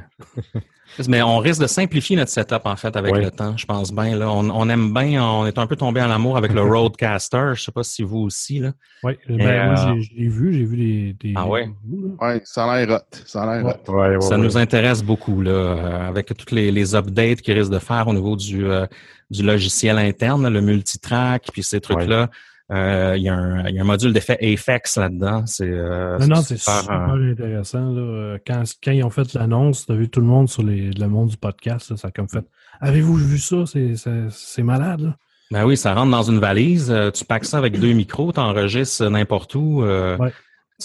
Mais 1.08 1.22
on 1.22 1.38
risque 1.38 1.60
de 1.60 1.66
simplifier 1.66 2.16
notre 2.16 2.30
setup, 2.30 2.62
en 2.64 2.76
fait, 2.76 2.96
avec 2.96 3.14
le 3.14 3.30
temps, 3.30 3.56
je 3.56 3.66
pense 3.66 3.92
bien. 3.92 4.16
Là. 4.16 4.30
On, 4.30 4.68
aime 4.68 4.92
bien, 4.92 5.24
on 5.24 5.46
est 5.46 5.58
un 5.58 5.66
peu 5.66 5.76
tombé 5.76 6.00
en 6.00 6.10
amour 6.10 6.36
avec 6.36 6.52
le 6.52 6.62
Roadcaster. 6.62 7.52
Je 7.54 7.62
sais 7.62 7.72
pas 7.72 7.82
si 7.82 8.02
vous 8.02 8.18
aussi. 8.18 8.58
Là. 8.58 8.72
Oui, 9.02 9.14
ben, 9.28 9.72
moi, 9.72 9.92
euh, 9.92 10.00
j'ai 10.00 10.28
vu, 10.28 10.52
j'ai 10.52 10.64
vu 10.64 10.76
des, 10.76 11.16
des, 11.20 11.34
Ah 11.36 11.46
ouais? 11.46 11.68
Oui, 11.90 12.40
ça 12.44 12.64
a 12.64 12.84
l'air 12.84 12.96
hot. 12.96 13.16
Ça 13.24 13.42
a 13.42 13.62
l'air 13.62 13.74
hot. 13.86 14.20
ça 14.20 14.36
nous 14.36 14.56
intéresse 14.56 15.02
beaucoup, 15.02 15.40
là, 15.40 15.50
euh, 15.50 16.08
avec 16.08 16.26
toutes 16.26 16.52
les, 16.52 16.70
les 16.70 16.94
updates 16.94 17.40
qu'ils 17.40 17.58
risquent 17.58 17.72
de 17.72 17.78
faire 17.78 18.06
au 18.08 18.14
niveau 18.14 18.36
du, 18.36 18.66
euh, 18.66 18.86
du 19.30 19.42
logiciel 19.42 19.98
interne, 19.98 20.48
le 20.48 20.60
multitrack, 20.60 21.46
puis 21.52 21.62
ces 21.62 21.80
trucs-là. 21.80 22.28
Euh, 22.72 23.14
il, 23.16 23.22
y 23.22 23.28
a 23.28 23.34
un, 23.34 23.68
il 23.68 23.74
y 23.74 23.78
a 23.78 23.82
un 23.82 23.86
module 23.86 24.12
d'effet 24.12 24.38
Apex 24.40 24.96
là-dedans. 24.96 25.44
C'est, 25.46 25.68
euh, 25.68 26.18
non, 26.18 26.28
non, 26.28 26.42
c'est 26.42 26.56
super, 26.56 26.90
intéressant. 26.90 27.90
Là. 27.92 28.38
Quand, 28.46 28.62
quand, 28.82 28.92
ils 28.92 29.04
ont 29.04 29.10
fait 29.10 29.34
l'annonce, 29.34 29.86
tu 29.86 29.92
as 29.92 29.94
vu 29.94 30.08
tout 30.08 30.20
le 30.20 30.26
monde 30.26 30.48
sur 30.48 30.62
les, 30.62 30.90
le 30.90 31.06
monde 31.06 31.28
du 31.28 31.36
podcast, 31.36 31.94
ça 31.96 32.08
a 32.08 32.10
comme 32.10 32.28
fait 32.28 32.44
Avez-vous 32.80 33.14
vu 33.14 33.38
ça? 33.38 33.64
C'est 33.66 34.62
malade. 34.62 35.00
Là. 35.00 35.16
Ben 35.52 35.66
oui, 35.66 35.76
ça 35.76 35.92
rentre 35.92 36.10
dans 36.10 36.22
une 36.22 36.38
valise. 36.38 36.90
Euh, 36.90 37.10
tu 37.10 37.26
packs 37.26 37.44
ça 37.44 37.58
avec 37.58 37.78
deux 37.78 37.92
micros, 37.92 38.32
tu 38.32 38.40
enregistres 38.40 39.10
n'importe 39.10 39.54
où. 39.54 39.82
Euh, 39.82 40.16
ouais. 40.16 40.32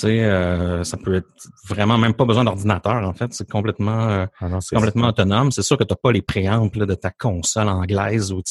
Euh, 0.04 0.84
ça 0.84 0.98
peut 0.98 1.16
être 1.16 1.28
vraiment 1.68 1.98
même 1.98 2.14
pas 2.14 2.26
besoin 2.26 2.44
d'ordinateur, 2.44 3.02
en 3.08 3.14
fait. 3.14 3.34
C'est 3.34 3.50
complètement, 3.50 4.28
ah 4.40 4.60
complètement 4.72 5.08
autonome. 5.08 5.52
C'est 5.52 5.64
sûr 5.64 5.78
que 5.78 5.86
tu 5.86 5.94
n'as 5.94 5.98
pas 5.98 6.12
les 6.12 6.22
préamples 6.22 6.86
de 6.86 6.94
ta 6.96 7.12
console 7.12 7.70
anglaise, 7.70 8.34
ou, 8.34 8.44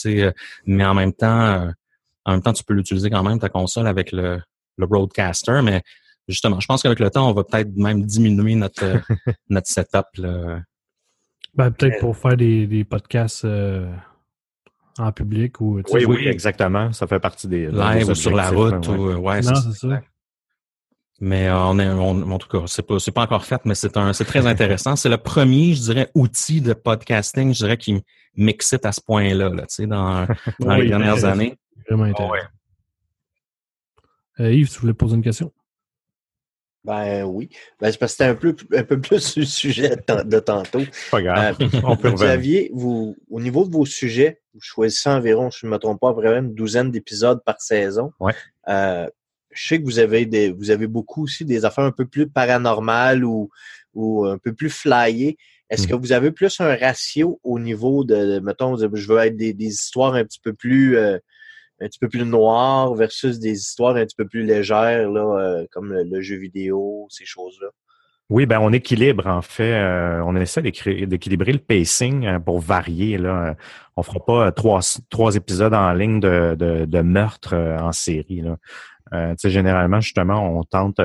mais 0.67 0.87
en 0.87 0.95
même 0.95 1.13
temps, 1.13 1.71
en 2.27 2.33
même 2.33 2.43
temps, 2.43 2.53
tu 2.53 2.65
peux 2.65 2.75
l'utiliser 2.75 3.09
quand 3.09 3.23
même, 3.23 3.39
ta 3.39 3.49
console, 3.49 3.87
avec 3.87 4.13
le, 4.13 4.41
le 4.77 4.87
Broadcaster, 4.87 5.61
mais 5.63 5.83
justement, 6.29 6.61
je 6.61 6.67
pense 6.67 6.83
qu'avec 6.83 7.01
le 7.01 7.11
temps, 7.11 7.31
on 7.31 7.33
va 7.33 7.45
peut-être 7.45 7.75
même 7.77 8.05
diminuer 8.05 8.57
notre, 8.57 8.85
notre 9.49 9.69
setup. 9.69 10.07
Là. 10.17 10.61
Ben, 11.55 11.71
peut-être 11.71 12.01
pour 12.01 12.17
faire 12.17 12.37
des, 12.37 12.67
des 12.67 12.85
podcasts 12.85 13.45
euh, 13.45 13.91
en 14.99 15.13
public 15.13 15.61
ou 15.61 15.81
Oui, 15.93 16.05
oui, 16.05 16.27
exactement. 16.27 16.93
Ça 16.93 17.07
fait 17.07 17.21
partie 17.21 17.49
des 17.49 17.69
live 17.69 18.11
ou 18.11 18.15
sur 18.15 18.35
la 18.35 18.51
route. 18.51 18.87
Ou, 18.89 19.15
ouais, 19.15 19.41
non, 19.41 19.55
c'est 19.55 19.89
ça. 19.89 20.01
Mais 21.19 21.49
euh, 21.49 21.59
on 21.59 21.79
est, 21.79 21.89
en 21.89 22.39
tout 22.39 22.49
cas, 22.49 22.67
c'est 22.67 22.83
pas, 22.83 22.99
c'est 22.99 23.13
pas 23.13 23.23
encore 23.23 23.45
fait, 23.45 23.65
mais 23.65 23.75
c'est 23.75 23.97
un, 23.97 24.13
c'est 24.13 24.27
très 24.27 24.47
intéressant. 24.47 24.97
c'est 24.97 25.09
le 25.09 25.17
premier, 25.17 25.75
je 25.75 25.81
dirais, 25.81 26.11
outil 26.15 26.61
de 26.61 26.75
podcasting, 26.75 27.55
je 27.55 27.59
dirais, 27.59 27.79
qui 27.79 28.03
m'excite 28.37 28.85
à 28.85 28.93
ce 28.93 29.01
point-là, 29.01 29.49
là, 29.49 29.63
tu 29.63 29.77
sais, 29.77 29.87
dans, 29.87 30.27
dans 30.61 30.75
les 30.75 30.89
dernières 30.89 31.25
années. 31.25 31.57
Vraiment 31.89 32.05
ah 32.05 32.09
intéressant. 32.09 32.49
Euh, 34.41 34.53
Yves, 34.53 34.71
tu 34.71 34.81
voulais 34.81 34.95
poser 34.95 35.17
une 35.17 35.23
question? 35.23 35.53
Ben 36.85 37.25
oui. 37.25 37.49
Ben, 37.81 37.91
c'est 37.91 37.99
parce 37.99 38.13
que 38.13 38.19
c'était 38.19 38.31
un 38.31 38.35
peu, 38.37 38.55
un 38.73 38.85
peu 38.85 39.01
plus 39.01 39.37
le 39.37 39.45
sujet 39.45 39.97
de 39.97 40.39
tantôt. 40.39 40.83
Pas 41.11 41.23
grave. 41.23 41.57
Euh, 41.61 41.81
On 41.85 41.97
peut 41.97 42.11
vous 42.11 42.23
aviez, 42.23 42.71
vous, 42.73 43.17
au 43.29 43.41
niveau 43.41 43.67
de 43.67 43.73
vos 43.73 43.85
sujets, 43.85 44.41
vous 44.55 44.61
choisissez 44.61 45.09
environ, 45.09 45.51
je 45.51 45.67
ne 45.67 45.73
me 45.73 45.79
trompe 45.79 46.01
pas, 46.01 46.13
vraiment 46.13 46.47
une 46.47 46.55
douzaine 46.55 46.91
d'épisodes 46.93 47.43
par 47.45 47.61
saison. 47.61 48.13
Ouais. 48.21 48.35
Euh, 48.69 49.09
je 49.51 49.69
sais 49.69 49.81
que 49.81 49.85
vous 49.85 49.99
avez 49.99 50.27
des, 50.27 50.53
vous 50.53 50.71
avez 50.71 50.87
beaucoup 50.87 51.25
aussi 51.25 51.45
des 51.45 51.65
affaires 51.65 51.85
un 51.85 51.93
peu 51.93 52.07
plus 52.07 52.29
paranormales 52.29 53.25
ou, 53.25 53.51
ou 53.95 54.25
un 54.25 54.39
peu 54.39 54.53
plus 54.53 54.71
flyées. 54.71 55.39
Est-ce 55.71 55.87
hmm. 55.87 55.91
que 55.91 55.95
vous 55.97 56.13
avez 56.13 56.31
plus 56.31 56.61
un 56.61 56.77
ratio 56.77 57.41
au 57.43 57.59
niveau 57.59 58.05
de, 58.05 58.39
mettons, 58.39 58.77
je 58.77 58.87
veux 58.87 59.19
être 59.19 59.37
des, 59.37 59.55
des 59.55 59.67
histoires 59.67 60.15
un 60.15 60.25
petit 60.25 60.41
peu 60.41 60.53
plus 60.53 60.97
euh, 60.97 61.19
un 61.81 61.87
petit 61.87 61.99
peu 61.99 62.09
plus 62.09 62.25
noir 62.25 62.95
versus 62.95 63.39
des 63.39 63.53
histoires 63.53 63.97
un 63.97 64.05
petit 64.05 64.17
peu 64.17 64.27
plus 64.27 64.45
légères, 64.45 65.11
là, 65.11 65.39
euh, 65.39 65.67
comme 65.71 65.93
le, 65.93 66.21
jeu 66.21 66.37
vidéo, 66.37 67.07
ces 67.11 67.25
choses-là? 67.25 67.69
Oui, 68.29 68.45
ben 68.45 68.59
on 68.61 68.73
équilibre 68.73 69.29
en 69.29 69.41
fait. 69.41 69.75
Euh, 69.75 70.21
on 70.25 70.35
essaie 70.35 70.61
d'équilibrer 70.61 71.53
le 71.53 71.61
pacing 71.61 72.27
euh, 72.27 72.39
pour 72.41 72.59
varier. 72.59 73.19
Là. 73.19 73.55
On 73.97 74.03
fera 74.03 74.19
pas 74.25 74.53
trois, 74.53 74.81
trois 75.11 75.37
épisodes 75.37 75.75
en 75.75 75.93
ligne 75.93 76.19
de, 76.19 76.57
de, 76.59 77.01
meurtre 77.03 77.55
euh, 77.55 77.79
en 77.79 77.93
série. 77.93 78.43
Là. 78.43 79.35
généralement, 79.45 80.01
justement, 80.01 80.59
on 80.59 80.65
tente, 80.65 81.01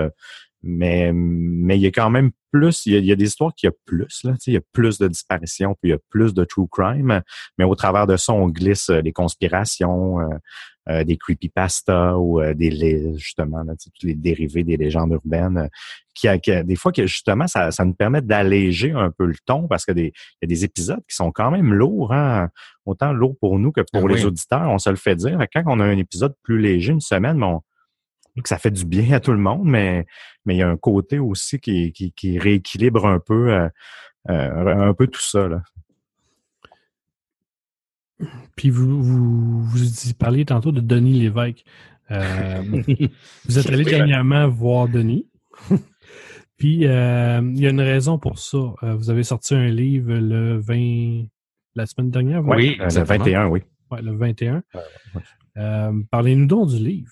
mais 0.63 1.11
mais 1.13 1.77
il 1.77 1.81
y 1.81 1.87
a 1.87 1.91
quand 1.91 2.09
même 2.09 2.31
plus. 2.51 2.85
Il 2.85 3.05
y 3.05 3.11
a, 3.11 3.15
des 3.15 3.25
histoires 3.25 3.53
qui 3.55 3.65
y 3.65 3.69
a 3.69 3.71
plus. 3.85 4.23
Là, 4.23 4.33
il 4.45 4.53
y 4.53 4.57
a 4.57 4.61
plus 4.73 4.97
de 4.97 5.07
disparitions, 5.07 5.73
puis 5.81 5.89
il 5.89 5.93
y 5.93 5.95
a 5.95 5.99
plus 6.09 6.33
de 6.33 6.43
true 6.43 6.67
crime. 6.69 7.21
Mais 7.57 7.63
au 7.63 7.75
travers 7.75 8.07
de 8.07 8.17
ça, 8.17 8.33
on 8.33 8.49
glisse 8.49 8.89
des 8.89 9.13
conspirations. 9.13 10.19
Euh, 10.89 11.03
des 11.03 11.15
creepypasta 11.15 12.17
ou 12.17 12.41
euh, 12.41 12.55
des 12.55 13.13
justement 13.15 13.61
là, 13.61 13.75
tous 13.77 14.07
les 14.07 14.15
dérivés 14.15 14.63
des 14.63 14.77
légendes 14.77 15.11
urbaines 15.11 15.57
euh, 15.59 15.67
qui, 16.15 16.27
a, 16.27 16.63
des 16.63 16.75
fois 16.75 16.91
que 16.91 17.05
justement 17.05 17.45
ça, 17.45 17.69
ça 17.69 17.85
nous 17.85 17.93
permet 17.93 18.23
d'alléger 18.23 18.91
un 18.91 19.11
peu 19.11 19.27
le 19.27 19.35
ton 19.45 19.67
parce 19.67 19.85
que 19.85 19.91
des 19.91 20.07
il 20.07 20.37
y 20.41 20.45
a 20.45 20.47
des 20.47 20.65
épisodes 20.65 21.03
qui 21.07 21.15
sont 21.15 21.31
quand 21.31 21.51
même 21.51 21.71
lourds 21.71 22.11
hein, 22.11 22.49
autant 22.87 23.13
lourds 23.13 23.35
pour 23.39 23.59
nous 23.59 23.71
que 23.71 23.81
pour 23.93 24.09
ah 24.09 24.11
les 24.11 24.25
auditeurs 24.25 24.71
on 24.71 24.79
se 24.79 24.89
le 24.89 24.95
fait 24.95 25.15
dire 25.15 25.37
quand 25.53 25.61
on 25.67 25.79
a 25.81 25.85
un 25.85 25.99
épisode 25.99 26.33
plus 26.41 26.59
léger 26.59 26.93
une 26.93 26.99
semaine 26.99 27.39
bon 27.39 27.61
que 28.41 28.49
ça 28.49 28.57
fait 28.57 28.71
du 28.71 28.85
bien 28.85 29.11
à 29.13 29.19
tout 29.19 29.31
le 29.31 29.37
monde 29.37 29.63
mais 29.65 30.05
mais 30.45 30.55
il 30.55 30.57
y 30.59 30.63
a 30.63 30.69
un 30.69 30.77
côté 30.77 31.19
aussi 31.19 31.59
qui, 31.59 31.91
qui, 31.91 32.11
qui 32.13 32.39
rééquilibre 32.39 33.05
un 33.05 33.19
peu 33.19 33.69
un 34.27 34.93
peu 34.93 35.07
tout 35.07 35.21
ça 35.21 35.47
là. 35.47 35.61
Puis 38.55 38.69
vous, 38.69 39.01
vous, 39.01 39.63
vous 39.63 40.13
parliez 40.17 40.45
tantôt 40.45 40.71
de 40.71 40.81
Denis 40.81 41.19
Lévesque. 41.19 41.63
Euh, 42.11 42.61
vous 43.45 43.59
êtes 43.59 43.69
allé 43.69 43.83
dernièrement 43.83 44.47
voir 44.49 44.87
Denis. 44.87 45.27
Puis 46.57 46.85
euh, 46.85 47.41
il 47.55 47.59
y 47.59 47.65
a 47.65 47.69
une 47.69 47.81
raison 47.81 48.19
pour 48.19 48.37
ça. 48.37 48.57
Euh, 48.83 48.95
vous 48.95 49.09
avez 49.09 49.23
sorti 49.23 49.55
un 49.55 49.67
livre 49.67 50.13
le 50.13 50.59
20 50.59 51.25
la 51.75 51.85
semaine 51.85 52.11
dernière. 52.11 52.45
Oui, 52.45 52.77
le 52.77 53.03
21, 53.03 53.47
oui. 53.47 53.61
Ouais, 53.89 54.01
le 54.01 54.15
21. 54.15 54.63
Parlez-nous 56.11 56.45
donc 56.45 56.69
du 56.69 56.77
livre. 56.77 57.11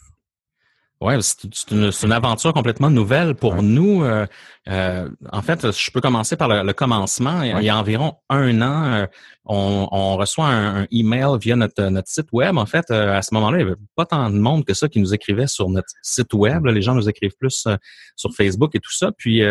Ouais, 1.02 1.18
c'est 1.22 1.72
une, 1.72 1.92
une, 2.04 2.12
aventure 2.12 2.54
complètement 2.54 2.90
nouvelle 2.90 3.34
pour 3.34 3.64
nous. 3.64 4.04
Euh, 4.04 4.26
euh, 4.68 5.10
en 5.32 5.42
fait, 5.42 5.72
je 5.72 5.92
peux 5.92 6.02
commencer 6.02 6.36
par 6.36 6.50
le, 6.50 6.74
commencement. 6.74 7.42
Il 7.42 7.64
y 7.64 7.70
a 7.70 7.78
environ 7.78 8.16
un 8.28 8.62
an, 8.62 8.92
euh, 8.92 9.06
on, 9.46 9.88
on, 9.94 10.18
reçoit 10.18 10.48
un, 10.48 10.88
email 10.92 11.38
via 11.40 11.56
notre, 11.56 11.84
notre 11.84 12.10
site 12.10 12.28
web. 12.34 12.58
En 12.58 12.66
fait, 12.66 12.92
à 12.92 13.22
ce 13.22 13.34
moment-là, 13.34 13.60
il 13.60 13.66
n'y 13.66 13.72
avait 13.72 13.82
pas 13.96 14.06
tant 14.06 14.30
de 14.30 14.38
monde 14.38 14.66
que 14.66 14.74
ça 14.74 14.90
qui 14.90 15.00
nous 15.00 15.14
écrivait 15.14 15.48
sur 15.48 15.70
notre 15.70 15.88
site 16.02 16.34
web. 16.34 16.66
Les 16.66 16.82
gens 16.82 16.96
nous 16.96 17.08
écrivent 17.08 17.38
plus 17.40 17.66
sur 18.18 18.34
Facebook 18.36 18.76
et 18.76 18.80
tout 18.82 18.92
ça. 18.92 19.14
Puis 19.18 19.42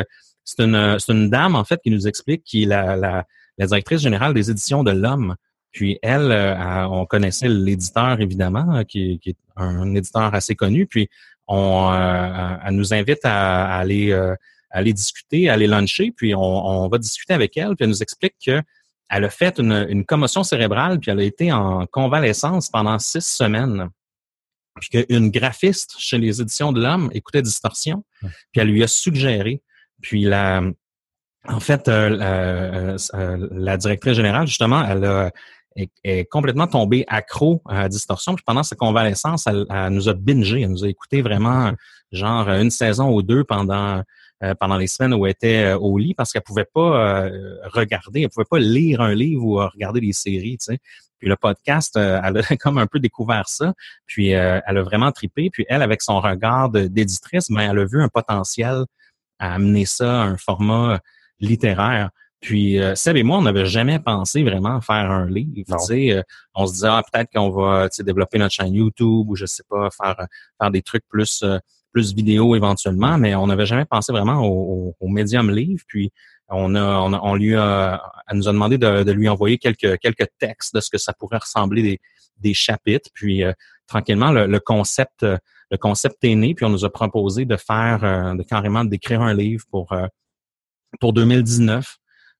c'est 0.44 0.62
une, 0.62 0.98
une 1.08 1.30
dame, 1.30 1.54
en 1.54 1.64
fait, 1.64 1.80
qui 1.82 1.90
nous 1.90 2.06
explique 2.06 2.44
qui 2.44 2.64
est 2.64 2.66
la, 2.66 2.94
la, 2.94 3.24
la 3.56 3.66
directrice 3.66 4.02
générale 4.02 4.34
des 4.34 4.50
éditions 4.50 4.84
de 4.84 4.90
l'Homme. 4.90 5.34
Puis 5.72 5.98
elle, 6.02 6.30
on 6.90 7.06
connaissait 7.06 7.48
l'éditeur 7.48 8.20
évidemment, 8.20 8.84
qui, 8.84 9.18
qui, 9.20 9.30
est 9.30 9.36
un 9.56 9.94
éditeur 9.94 10.34
assez 10.34 10.54
connu. 10.54 10.86
Puis 10.86 11.08
on, 11.48 11.90
euh, 11.92 12.56
elle 12.64 12.74
nous 12.74 12.94
invite 12.94 13.24
à, 13.24 13.76
aller, 13.76 14.12
euh, 14.12 14.34
aller 14.70 14.92
discuter, 14.92 15.48
à 15.48 15.54
aller 15.54 15.66
luncher, 15.66 16.12
puis 16.14 16.34
on, 16.34 16.88
va 16.88 16.98
discuter 16.98 17.32
avec 17.32 17.56
elle, 17.56 17.74
puis 17.74 17.84
elle 17.84 17.88
nous 17.88 18.02
explique 18.02 18.34
que 18.44 18.62
elle 19.10 19.24
a 19.24 19.30
fait 19.30 19.58
une, 19.58 20.04
commotion 20.04 20.44
cérébrale, 20.44 21.00
puis 21.00 21.10
elle 21.10 21.20
a 21.20 21.24
été 21.24 21.50
en 21.50 21.86
convalescence 21.86 22.68
pendant 22.68 22.98
six 22.98 23.24
semaines. 23.24 23.88
Puis 24.78 25.06
qu'une 25.06 25.30
graphiste 25.30 25.94
chez 25.98 26.18
les 26.18 26.42
éditions 26.42 26.72
de 26.72 26.82
l'Homme 26.82 27.10
écoutait 27.14 27.40
Distorsion, 27.40 28.04
puis 28.20 28.60
elle 28.60 28.68
lui 28.68 28.82
a 28.82 28.86
suggéré. 28.86 29.62
Puis 30.02 30.24
la, 30.24 30.60
en 31.48 31.60
fait, 31.60 31.88
euh, 31.88 32.98
la 33.50 33.76
directrice 33.78 34.12
générale, 34.12 34.46
justement, 34.46 34.84
elle 34.86 35.04
a, 35.06 35.32
est, 36.04 36.24
complètement 36.26 36.66
tombée 36.66 37.04
accro 37.08 37.62
à 37.68 37.88
Distorsion. 37.88 38.34
Puis 38.34 38.44
pendant 38.46 38.62
sa 38.62 38.76
convalescence, 38.76 39.46
elle, 39.46 39.66
nous 39.90 40.08
a 40.08 40.14
bingé, 40.14 40.62
elle 40.62 40.70
nous 40.70 40.84
a 40.84 40.88
écouté 40.88 41.22
vraiment 41.22 41.72
genre 42.12 42.48
une 42.48 42.70
saison 42.70 43.10
ou 43.10 43.22
deux 43.22 43.44
pendant 43.44 44.02
euh, 44.44 44.54
pendant 44.54 44.76
les 44.76 44.86
semaines 44.86 45.14
où 45.14 45.26
elle 45.26 45.32
était 45.32 45.64
euh, 45.64 45.78
au 45.78 45.98
lit 45.98 46.14
parce 46.14 46.30
qu'elle 46.30 46.42
pouvait 46.42 46.68
pas 46.72 47.24
euh, 47.26 47.56
regarder, 47.72 48.22
elle 48.22 48.28
pouvait 48.28 48.46
pas 48.48 48.60
lire 48.60 49.00
un 49.00 49.12
livre 49.12 49.44
ou 49.44 49.56
regarder 49.56 50.00
des 50.00 50.12
séries. 50.12 50.56
Puis 51.18 51.28
le 51.28 51.34
podcast, 51.34 51.96
elle 51.96 52.36
a 52.36 52.42
comme 52.60 52.78
un 52.78 52.86
peu 52.86 53.00
découvert 53.00 53.48
ça. 53.48 53.74
Puis 54.06 54.28
elle 54.28 54.62
a 54.64 54.82
vraiment 54.82 55.10
tripé. 55.10 55.50
Puis 55.50 55.66
elle, 55.68 55.82
avec 55.82 56.02
son 56.02 56.20
regard 56.20 56.70
d'éditrice, 56.70 57.50
ben, 57.50 57.68
elle 57.72 57.80
a 57.80 57.84
vu 57.84 58.00
un 58.00 58.08
potentiel 58.08 58.84
à 59.40 59.54
amener 59.54 59.86
ça 59.86 60.22
à 60.22 60.26
un 60.26 60.36
format 60.36 61.00
littéraire. 61.40 62.10
Puis 62.40 62.78
euh, 62.78 62.94
Seb 62.94 63.16
et 63.16 63.22
moi, 63.22 63.38
on 63.38 63.42
n'avait 63.42 63.66
jamais 63.66 63.98
pensé 63.98 64.42
vraiment 64.44 64.80
faire 64.80 65.10
un 65.10 65.28
livre. 65.28 65.74
Euh, 65.90 66.22
on 66.54 66.66
se 66.66 66.72
disait 66.72 66.88
ah, 66.88 67.02
peut-être 67.10 67.30
qu'on 67.32 67.50
va 67.50 67.88
développer 68.00 68.38
notre 68.38 68.54
chaîne 68.54 68.74
YouTube 68.74 69.28
ou 69.28 69.34
je 69.34 69.44
sais 69.46 69.64
pas, 69.68 69.88
faire 69.90 70.26
faire 70.60 70.70
des 70.70 70.82
trucs 70.82 71.06
plus 71.08 71.42
euh, 71.42 71.58
plus 71.92 72.14
vidéo 72.14 72.54
éventuellement, 72.54 73.18
mais 73.18 73.34
on 73.34 73.46
n'avait 73.46 73.66
jamais 73.66 73.86
pensé 73.86 74.12
vraiment 74.12 74.42
au, 74.42 74.94
au, 75.00 75.08
médium 75.08 75.50
livre. 75.50 75.82
Puis 75.88 76.12
on 76.48 76.74
a, 76.74 76.80
on, 76.82 77.34
lui 77.34 77.56
a, 77.56 78.02
elle 78.28 78.36
nous 78.36 78.48
a 78.48 78.52
demandé 78.52 78.78
de, 78.78 79.10
lui 79.10 79.28
envoyer 79.28 79.58
quelques 79.58 79.98
quelques 79.98 80.28
textes 80.38 80.74
de 80.74 80.80
ce 80.80 80.90
que 80.90 80.98
ça 80.98 81.12
pourrait 81.14 81.38
ressembler 81.38 81.82
des, 81.82 82.00
des 82.38 82.54
chapitres. 82.54 83.10
Puis 83.14 83.42
tranquillement, 83.86 84.30
le, 84.30 84.58
concept 84.60 85.22
le 85.22 85.76
concept 85.78 86.22
est 86.24 86.34
né. 86.34 86.54
Puis 86.54 86.66
on 86.66 86.70
nous 86.70 86.84
a 86.84 86.92
proposé 86.92 87.46
de 87.46 87.56
faire 87.56 88.36
de 88.36 88.42
carrément 88.42 88.84
d'écrire 88.84 89.22
un 89.22 89.34
livre 89.34 89.64
pour 89.70 89.92
pour 91.00 91.12
2019. 91.14 91.98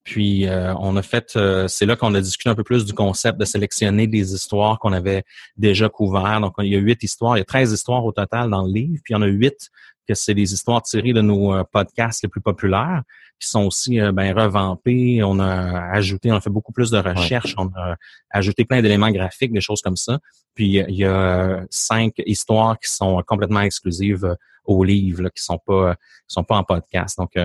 Puis 0.09 0.49
euh, 0.49 0.73
on 0.81 0.97
a 0.97 1.03
fait, 1.03 1.37
euh, 1.37 1.69
c'est 1.69 1.85
là 1.85 1.95
qu'on 1.95 2.15
a 2.15 2.21
discuté 2.23 2.49
un 2.49 2.55
peu 2.55 2.65
plus 2.65 2.87
du 2.87 2.95
concept 2.95 3.39
de 3.39 3.45
sélectionner 3.45 4.07
des 4.07 4.33
histoires 4.33 4.79
qu'on 4.79 4.95
avait 4.95 5.23
déjà 5.59 5.91
couvertes. 5.91 6.41
Donc 6.41 6.55
il 6.61 6.69
y 6.69 6.77
a 6.77 6.79
huit 6.79 7.03
histoires, 7.03 7.37
il 7.37 7.41
y 7.41 7.43
a 7.43 7.45
13 7.45 7.73
histoires 7.73 8.03
au 8.07 8.13
total 8.13 8.49
dans 8.49 8.63
le 8.63 8.73
livre, 8.73 9.03
puis 9.05 9.13
il 9.13 9.13
y 9.13 9.17
en 9.17 9.21
a 9.21 9.27
huit 9.27 9.69
que 10.09 10.15
c'est 10.15 10.33
des 10.33 10.55
histoires 10.55 10.81
tirées 10.81 11.13
de 11.13 11.21
nos 11.21 11.53
euh, 11.53 11.63
podcasts 11.71 12.23
les 12.23 12.31
plus 12.31 12.41
populaires, 12.41 13.03
qui 13.39 13.49
sont 13.51 13.67
aussi 13.67 14.01
ben, 14.01 14.35
revampées. 14.35 15.23
On 15.23 15.39
a 15.41 15.93
ajouté, 15.93 16.33
on 16.33 16.37
a 16.37 16.41
fait 16.41 16.49
beaucoup 16.49 16.73
plus 16.73 16.91
de 16.91 16.97
recherches, 16.97 17.55
on 17.59 17.67
a 17.77 17.97
ajouté 18.31 18.65
plein 18.65 18.81
d'éléments 18.81 19.11
graphiques, 19.11 19.53
des 19.53 19.61
choses 19.61 19.83
comme 19.83 19.99
ça. 19.99 20.19
Puis 20.55 20.79
il 20.89 20.97
y 20.97 21.05
a 21.05 21.67
cinq 21.69 22.15
histoires 22.25 22.79
qui 22.81 22.91
sont 22.91 23.23
complètement 23.27 23.61
exclusives 23.61 24.35
au 24.65 24.83
livre, 24.85 25.29
qui 25.29 25.43
sont 25.43 25.59
pas 25.59 25.95
qui 25.95 26.35
sont 26.35 26.45
pas 26.45 26.57
en 26.57 26.65
podcast. 26.65 27.19
Donc 27.19 27.37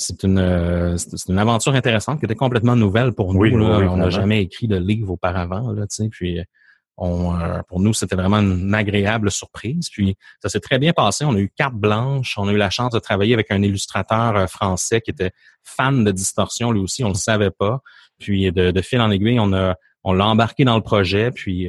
c'est 0.00 0.22
une, 0.22 0.38
euh, 0.38 0.96
c'est 0.96 1.28
une 1.28 1.38
aventure 1.38 1.74
intéressante 1.74 2.20
qui 2.20 2.24
était 2.24 2.34
complètement 2.34 2.74
nouvelle 2.74 3.12
pour 3.12 3.34
nous. 3.34 3.40
on 3.54 3.96
n'a 3.98 4.08
jamais 4.08 4.40
écrit 4.40 4.66
de 4.66 4.76
livre 4.76 5.10
auparavant. 5.10 5.72
Là, 5.72 5.84
puis 6.10 6.40
on, 6.96 7.38
euh, 7.38 7.60
pour 7.68 7.80
nous, 7.80 7.92
c'était 7.92 8.16
vraiment 8.16 8.38
une 8.38 8.74
agréable 8.74 9.30
surprise. 9.30 9.90
Puis 9.90 10.16
ça 10.42 10.48
s'est 10.48 10.60
très 10.60 10.78
bien 10.78 10.94
passé. 10.94 11.26
On 11.26 11.34
a 11.34 11.38
eu 11.38 11.50
carte 11.54 11.74
blanche. 11.74 12.36
On 12.38 12.48
a 12.48 12.52
eu 12.52 12.56
la 12.56 12.70
chance 12.70 12.92
de 12.92 12.98
travailler 12.98 13.34
avec 13.34 13.50
un 13.50 13.60
illustrateur 13.60 14.36
euh, 14.36 14.46
français 14.46 15.02
qui 15.02 15.10
était 15.10 15.32
fan 15.64 16.02
de 16.02 16.10
distorsion, 16.12 16.72
lui 16.72 16.80
aussi. 16.80 17.04
On 17.04 17.08
le 17.08 17.14
savait 17.14 17.50
pas. 17.50 17.80
Puis 18.18 18.50
de, 18.50 18.80
fil 18.80 19.02
en 19.02 19.10
aiguille, 19.10 19.38
on 19.38 19.52
a 19.52 19.74
on 20.02 20.14
l'a 20.14 20.26
embarqué 20.26 20.64
dans 20.64 20.76
le 20.76 20.82
projet. 20.82 21.30
Puis 21.30 21.68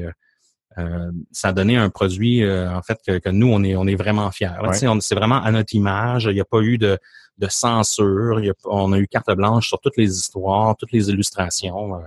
ça 1.31 1.49
a 1.49 1.53
donné 1.53 1.75
un 1.75 1.89
produit 1.89 2.49
en 2.49 2.81
fait 2.81 2.97
que, 3.05 3.29
nous 3.29 3.47
on 3.51 3.63
est 3.63 3.75
on 3.75 3.87
est 3.87 3.95
vraiment 3.95 4.31
fiers. 4.31 4.49
C'est 4.71 5.15
vraiment 5.15 5.41
à 5.41 5.51
notre 5.51 5.75
image. 5.75 6.25
Il 6.25 6.33
n'y 6.33 6.41
a 6.41 6.45
pas 6.45 6.61
eu 6.61 6.77
de 6.77 6.97
de 7.41 7.47
censure. 7.49 8.39
on 8.65 8.93
a 8.93 8.99
eu 8.99 9.07
carte 9.07 9.31
blanche 9.31 9.67
sur 9.67 9.79
toutes 9.79 9.97
les 9.97 10.15
histoires, 10.15 10.75
toutes 10.77 10.91
les 10.91 11.09
illustrations. 11.09 11.95
Euh, 11.95 11.99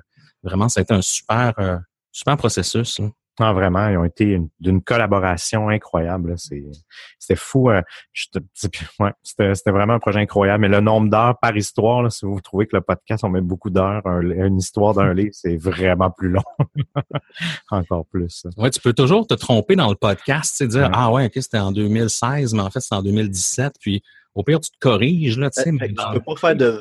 vraiment, 0.42 0.68
ça 0.68 0.81
a 0.81 0.83
été 0.83 0.94
un 0.94 1.03
super, 1.03 1.53
euh, 1.59 1.77
super 2.12 2.37
processus. 2.37 3.00
Ah, 3.40 3.53
vraiment, 3.53 3.88
ils 3.88 3.97
ont 3.97 4.05
été 4.05 4.40
d'une 4.61 4.81
collaboration 4.81 5.68
incroyable. 5.68 6.37
C'était 6.38 7.35
fou. 7.35 7.68
Euh, 7.70 7.83
c'était 8.12 9.70
vraiment 9.70 9.94
un 9.94 9.99
projet 9.99 10.20
incroyable. 10.20 10.62
Mais 10.62 10.68
le 10.68 10.81
nombre 10.81 11.11
d'heures 11.11 11.37
par 11.40 11.57
histoire, 11.57 12.11
si 12.12 12.25
vous 12.27 12.40
trouvez 12.40 12.66
que 12.66 12.77
le 12.77 12.83
podcast, 12.83 13.25
on 13.25 13.29
met 13.29 13.40
beaucoup 13.40 13.70
d'heures, 13.70 14.07
une 14.07 14.59
histoire 14.59 14.94
d'un 14.94 15.12
livre, 15.14 15.33
c'est 15.33 15.57
vraiment 15.57 16.11
plus 16.11 16.29
long. 16.29 16.42
Encore 17.70 18.07
plus. 18.07 18.47
Oui, 18.57 18.70
tu 18.70 18.81
peux 18.81 18.92
toujours 18.92 19.27
te 19.27 19.35
tromper 19.35 19.75
dans 19.75 19.90
le 19.90 19.97
podcast, 19.97 20.62
dire 20.62 20.90
Ah 20.92 21.11
ouais, 21.11 21.27
ok, 21.27 21.33
c'était 21.35 21.59
en 21.59 21.73
2016, 21.73 22.55
mais 22.55 22.62
en 22.62 22.70
fait, 22.70 22.81
c'est 22.81 22.94
en 22.94 23.03
20peux 23.03 23.70
Puis 23.81 24.03
au 24.35 24.44
pire, 24.44 24.61
tu 24.61 24.70
te 24.70 24.79
corriges, 24.79 25.38
là, 25.38 25.51
tu 25.51 25.62
sais. 25.62 25.70
Tu 25.70 25.94
peux 26.12 26.20
pas 26.20 26.37
faire 26.37 26.57
de 26.57 26.81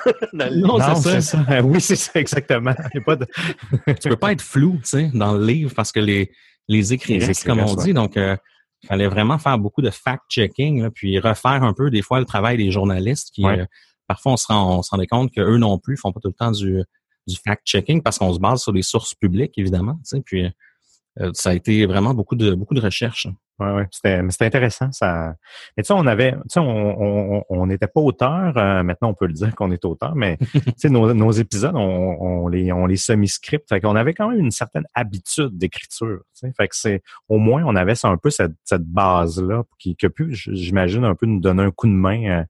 non, 0.32 0.78
c'est 0.94 1.20
ça. 1.20 1.44
Oui, 1.62 1.80
c'est 1.80 1.96
ça, 1.96 2.20
exactement. 2.20 2.74
Pas 3.04 3.16
de... 3.16 3.26
tu 4.00 4.08
peux 4.08 4.16
pas 4.16 4.32
être 4.32 4.42
flou, 4.42 4.78
tu 4.82 4.88
sais, 4.88 5.10
dans 5.14 5.34
le 5.34 5.44
livre 5.44 5.72
parce 5.74 5.92
que 5.92 6.00
les, 6.00 6.32
les 6.68 6.92
écrits 6.92 7.18
restent, 7.18 7.44
comme 7.44 7.60
on 7.60 7.74
dit. 7.74 7.92
Donc, 7.92 8.16
euh, 8.16 8.36
il 8.82 8.88
fallait 8.88 9.06
vraiment 9.06 9.38
faire 9.38 9.58
beaucoup 9.58 9.82
de 9.82 9.90
fact-checking, 9.90 10.90
puis 10.90 11.18
refaire 11.18 11.62
un 11.62 11.72
peu, 11.72 11.90
des 11.90 12.02
fois, 12.02 12.18
le 12.18 12.26
travail 12.26 12.56
des 12.56 12.70
journalistes 12.70 13.30
qui, 13.32 13.44
euh, 13.44 13.64
parfois, 14.08 14.32
on 14.32 14.36
se, 14.36 14.46
rend, 14.48 14.78
on 14.78 14.82
se 14.82 14.90
rendait 14.90 15.06
compte 15.06 15.32
qu'eux 15.32 15.56
non 15.56 15.78
plus 15.78 15.96
font 15.96 16.12
pas 16.12 16.20
tout 16.20 16.28
le 16.28 16.34
temps 16.34 16.50
du, 16.50 16.82
du 17.26 17.36
fact-checking 17.36 18.02
parce 18.02 18.18
qu'on 18.18 18.32
se 18.32 18.40
base 18.40 18.62
sur 18.62 18.72
les 18.72 18.82
sources 18.82 19.14
publiques, 19.14 19.56
évidemment, 19.56 19.94
tu 19.94 20.16
sais, 20.16 20.22
puis 20.24 20.50
euh, 21.20 21.30
ça 21.34 21.50
a 21.50 21.54
été 21.54 21.86
vraiment 21.86 22.14
beaucoup 22.14 22.36
de, 22.36 22.54
beaucoup 22.54 22.74
de 22.74 22.80
recherches. 22.80 23.28
Ouais, 23.58 23.70
ouais. 23.70 23.86
C'était 23.90 24.46
intéressant. 24.46 24.90
Ça... 24.92 25.34
Mais 25.76 25.82
tu 25.82 25.88
sais, 25.88 25.92
on 25.92 26.06
avait, 26.06 26.32
tu 26.32 26.38
sais, 26.48 26.60
on 26.60 27.66
n'était 27.66 27.86
pas 27.86 28.00
auteur. 28.00 28.56
Euh, 28.56 28.82
maintenant, 28.82 29.10
on 29.10 29.14
peut 29.14 29.26
le 29.26 29.34
dire 29.34 29.54
qu'on 29.54 29.70
est 29.70 29.84
auteur, 29.84 30.14
mais 30.14 30.38
tu 30.52 30.62
sais, 30.76 30.88
nos, 30.88 31.12
nos, 31.12 31.30
épisodes, 31.32 31.76
on, 31.76 32.16
on, 32.20 32.48
les, 32.48 32.72
on 32.72 32.86
les 32.86 32.96
semi-script. 32.96 33.68
Fait 33.68 33.80
qu'on 33.80 33.94
avait 33.94 34.14
quand 34.14 34.30
même 34.30 34.40
une 34.40 34.50
certaine 34.50 34.86
habitude 34.94 35.56
d'écriture. 35.56 36.20
Tu 36.34 36.46
sais. 36.46 36.52
Fait 36.56 36.68
que 36.68 36.76
c'est, 36.76 37.02
au 37.28 37.38
moins, 37.38 37.62
on 37.64 37.76
avait 37.76 37.94
un 38.04 38.16
peu 38.16 38.30
cette, 38.30 38.54
cette 38.64 38.84
base-là 38.84 39.64
qui, 39.78 39.96
qui 39.96 40.06
a 40.06 40.10
pu, 40.10 40.32
j'imagine, 40.32 41.04
un 41.04 41.14
peu 41.14 41.26
nous 41.26 41.40
donner 41.40 41.62
un 41.62 41.70
coup 41.70 41.86
de 41.86 41.92
main. 41.92 42.24
Euh, 42.24 42.44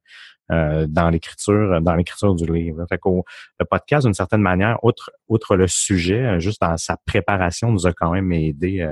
euh 0.50 0.86
dans 0.88 1.08
l'écriture, 1.08 1.80
dans 1.80 1.94
l'écriture 1.94 2.34
du 2.34 2.52
livre. 2.52 2.84
Fait 2.88 2.98
qu'au 2.98 3.24
le 3.60 3.64
podcast, 3.64 4.06
d'une 4.06 4.14
certaine 4.14 4.42
manière, 4.42 4.82
outre, 4.82 5.10
outre 5.28 5.56
le 5.56 5.68
sujet, 5.68 6.20
euh, 6.20 6.38
juste 6.40 6.60
dans 6.60 6.76
sa 6.76 6.96
préparation, 7.06 7.70
nous 7.70 7.86
a 7.86 7.92
quand 7.92 8.12
même 8.12 8.32
aidé 8.32 8.86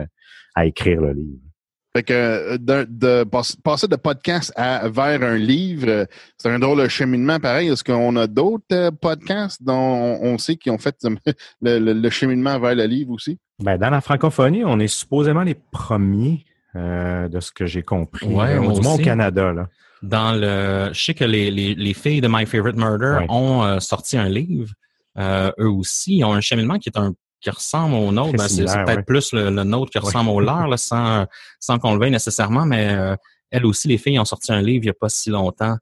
à 0.55 0.66
écrire 0.66 1.01
le 1.01 1.12
livre. 1.12 1.49
Fait 1.92 2.05
que 2.05 2.12
euh, 2.12 2.59
de, 2.59 3.24
passer 3.24 3.88
de 3.88 3.96
podcast 3.96 4.53
à, 4.55 4.88
vers 4.88 5.22
un 5.22 5.37
livre, 5.37 5.88
euh, 5.88 6.05
c'est 6.38 6.48
un 6.48 6.61
drôle 6.61 6.83
de 6.83 6.88
cheminement 6.88 7.40
pareil. 7.40 7.68
Est-ce 7.68 7.83
qu'on 7.83 8.14
a 8.14 8.29
d'autres 8.29 8.64
euh, 8.72 8.90
podcasts 8.92 9.61
dont 9.61 10.18
on, 10.22 10.38
sait 10.38 10.57
qui 10.57 10.70
ont 10.70 10.79
fait 10.79 10.96
le, 11.62 12.11
cheminement 12.11 12.61
vers 12.61 12.76
le 12.76 12.85
livre 12.85 13.11
aussi? 13.11 13.38
Ben, 13.59 13.76
dans 13.76 13.90
la 13.90 14.00
francophonie, 14.00 14.64
on 14.64 14.79
est 14.79 14.87
supposément 14.87 15.42
les 15.42 15.57
premiers 15.57 16.44
de 16.72 17.40
ce 17.40 17.50
que 17.50 17.66
j'ai 17.66 17.83
compris. 17.83 18.29
Ouais, 18.29 18.55
du 18.55 18.81
moins 18.81 18.94
au 18.94 18.98
Canada. 18.98 19.53
Là. 19.53 19.68
Dans 20.03 20.33
le, 20.33 20.90
je 20.92 21.03
sais 21.03 21.14
que 21.14 21.24
les, 21.24 21.50
les, 21.50 21.94
filles 21.94 22.20
de 22.20 22.29
My 22.31 22.46
Favorite 22.46 22.76
Murder 22.76 23.26
ont 23.29 23.81
sorti 23.81 24.16
un 24.16 24.29
livre. 24.29 24.72
eux 25.18 25.68
aussi, 25.68 26.18
ils 26.18 26.24
ont 26.24 26.33
un 26.33 26.40
cheminement 26.40 26.79
qui 26.79 26.88
est 26.88 26.96
un 26.96 27.12
qui 27.40 27.50
ressemble 27.50 27.94
au 27.94 28.12
nôtre. 28.12 28.37
Ben, 28.37 28.48
c'est 28.48 28.64
peut-être 28.64 29.05
plus 29.05 29.33
le, 29.33 29.50
nôtre 29.50 29.90
qui 29.90 29.98
ressemble 29.98 30.31
au 30.31 30.40
leur, 30.40 30.79
sans, 30.79 31.26
sans 31.59 31.79
qu'on 31.79 31.94
le 31.94 32.00
veuille 32.00 32.11
nécessairement, 32.11 32.66
mais 32.66 32.90
euh, 32.90 33.16
elles 33.50 33.66
aussi, 33.66 33.88
les 33.88 33.98
filles 33.98 34.18
ont 34.18 34.24
sorti 34.24 34.53
un 34.53 34.61
livre 34.61 34.85
il 34.85 34.87
n'y 34.87 34.90
a 34.90 34.94
pas 34.94 35.09
si 35.09 35.31
longtemps. 35.31 35.76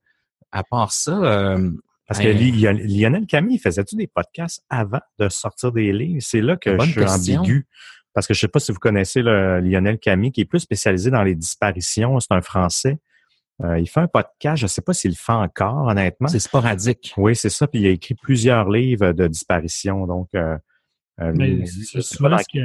À 0.50 0.64
part 0.64 0.92
ça. 0.92 1.12
Euh, 1.12 1.70
parce 2.06 2.20
que 2.20 2.28
Lionel 2.28 3.26
Camille, 3.26 3.58
faisait-tu 3.58 3.96
des 3.96 4.06
podcasts 4.06 4.64
avant 4.70 5.00
de 5.18 5.28
sortir 5.28 5.72
des 5.72 5.92
livres? 5.92 6.22
C'est 6.22 6.40
là 6.40 6.56
que 6.56 6.78
je 6.78 6.90
suis 6.90 7.04
ambigu. 7.04 7.66
Parce 8.14 8.26
que 8.26 8.32
je 8.32 8.38
ne 8.38 8.40
sais 8.40 8.48
pas 8.48 8.60
si 8.60 8.72
vous 8.72 8.78
connaissez 8.78 9.20
le, 9.20 9.60
Lionel 9.60 9.98
Camille, 9.98 10.32
qui 10.32 10.40
est 10.40 10.46
plus 10.46 10.60
spécialisé 10.60 11.10
dans 11.10 11.22
les 11.22 11.34
disparitions. 11.34 12.18
C'est 12.18 12.32
un 12.32 12.40
Français. 12.40 12.98
Euh, 13.62 13.78
il 13.78 13.88
fait 13.88 14.00
un 14.00 14.08
podcast, 14.08 14.56
je 14.56 14.64
ne 14.64 14.68
sais 14.68 14.82
pas 14.82 14.94
s'il 14.94 15.10
le 15.10 15.16
fait 15.16 15.32
encore, 15.32 15.88
honnêtement. 15.88 16.28
C'est 16.28 16.38
sporadique. 16.38 17.12
Oui, 17.16 17.36
c'est 17.36 17.50
ça. 17.50 17.66
Puis 17.66 17.80
il 17.80 17.86
a 17.86 17.90
écrit 17.90 18.14
plusieurs 18.14 18.70
livres 18.70 19.12
de 19.12 19.26
disparitions. 19.26 20.06
Donc, 20.06 20.28
euh, 20.34 20.56
mais 21.34 21.66
souvent, 21.66 22.38
ce 22.38 22.44
qui, 22.48 22.60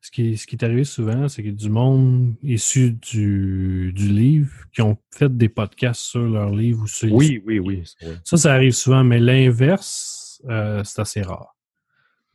ce, 0.00 0.10
qui, 0.10 0.36
ce 0.36 0.46
qui, 0.46 0.56
est 0.56 0.64
arrivé 0.64 0.84
souvent, 0.84 1.28
c'est 1.28 1.42
que 1.42 1.50
du 1.50 1.70
monde 1.70 2.34
issu 2.42 2.92
du, 2.92 3.92
du 3.94 4.08
livre 4.08 4.52
qui 4.72 4.82
ont 4.82 4.98
fait 5.10 5.34
des 5.34 5.48
podcasts 5.48 6.00
sur 6.00 6.22
leur 6.22 6.50
livre 6.50 6.82
ou 6.82 6.86
sur 6.86 7.12
Oui, 7.12 7.42
oui, 7.46 7.58
oui. 7.58 7.84
Ça, 8.24 8.36
ça 8.36 8.52
arrive 8.52 8.72
souvent, 8.72 9.04
mais 9.04 9.18
l'inverse, 9.18 10.42
euh, 10.48 10.82
c'est 10.84 11.00
assez 11.00 11.22
rare. 11.22 11.54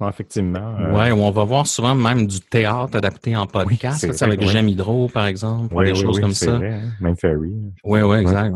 effectivement. 0.08 0.76
Euh... 0.80 0.98
Ouais, 0.98 1.12
on 1.12 1.32
va 1.32 1.44
voir 1.44 1.68
souvent 1.68 1.94
même 1.96 2.26
du 2.26 2.40
théâtre 2.40 2.96
adapté 2.98 3.36
en 3.36 3.46
podcast, 3.46 4.06
oui, 4.10 4.16
avec 4.22 4.42
Hydro, 4.42 5.10
par 5.10 5.28
exemple, 5.28 5.74
ou 5.76 5.84
des 5.84 5.96
choses 5.96 6.20
comme 6.20 6.34
ça. 6.34 6.58
Vrai, 6.58 6.74
hein. 6.74 6.92
Même 7.02 7.18
Ferry. 7.18 7.54
Oui, 7.84 8.02
oui, 8.02 8.18
exact. 8.18 8.56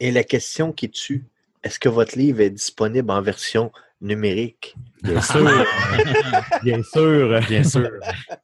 Et 0.00 0.10
la 0.10 0.24
question 0.24 0.72
qui 0.72 0.90
tue, 0.90 1.24
est-ce 1.62 1.78
que 1.78 1.88
votre 1.88 2.18
livre 2.18 2.40
est 2.40 2.50
disponible 2.50 3.10
en 3.10 3.22
version 3.22 3.70
numérique? 4.00 4.74
Bien 5.02 5.20
sûr. 5.20 5.64
Bien 6.62 6.82
sûr. 6.82 7.40
Bien 7.48 7.64
sûr. 7.64 7.90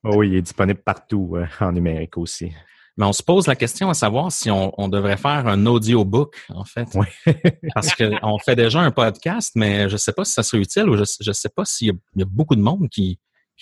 oui, 0.04 0.28
il 0.28 0.34
est 0.36 0.42
disponible 0.42 0.80
partout 0.80 1.36
euh, 1.36 1.46
en 1.60 1.72
numérique 1.72 2.16
aussi. 2.16 2.52
Mais 2.96 3.04
on 3.04 3.12
se 3.12 3.22
pose 3.22 3.46
la 3.46 3.56
question 3.56 3.90
à 3.90 3.94
savoir 3.94 4.32
si 4.32 4.50
on, 4.50 4.88
devrait 4.88 5.18
faire 5.18 5.46
un 5.46 5.66
audiobook, 5.66 6.46
en 6.48 6.64
fait. 6.64 6.88
Oui. 6.94 7.06
Parce 7.74 7.94
qu'on 7.94 8.38
fait 8.38 8.56
déjà 8.56 8.80
un 8.80 8.90
podcast, 8.90 9.52
mais 9.54 9.88
je 9.88 9.94
ne 9.94 9.98
sais 9.98 10.12
pas 10.12 10.24
si 10.24 10.32
ça 10.32 10.42
serait 10.42 10.62
utile 10.62 10.88
ou 10.88 10.96
je 10.96 11.02
ne 11.02 11.32
sais 11.34 11.50
pas 11.50 11.66
s'il 11.66 11.92
y, 12.16 12.22
a 12.22 12.24
beaucoup 12.24 12.56
de 12.56 12.62
monde 12.62 12.88
qui, 12.88 13.18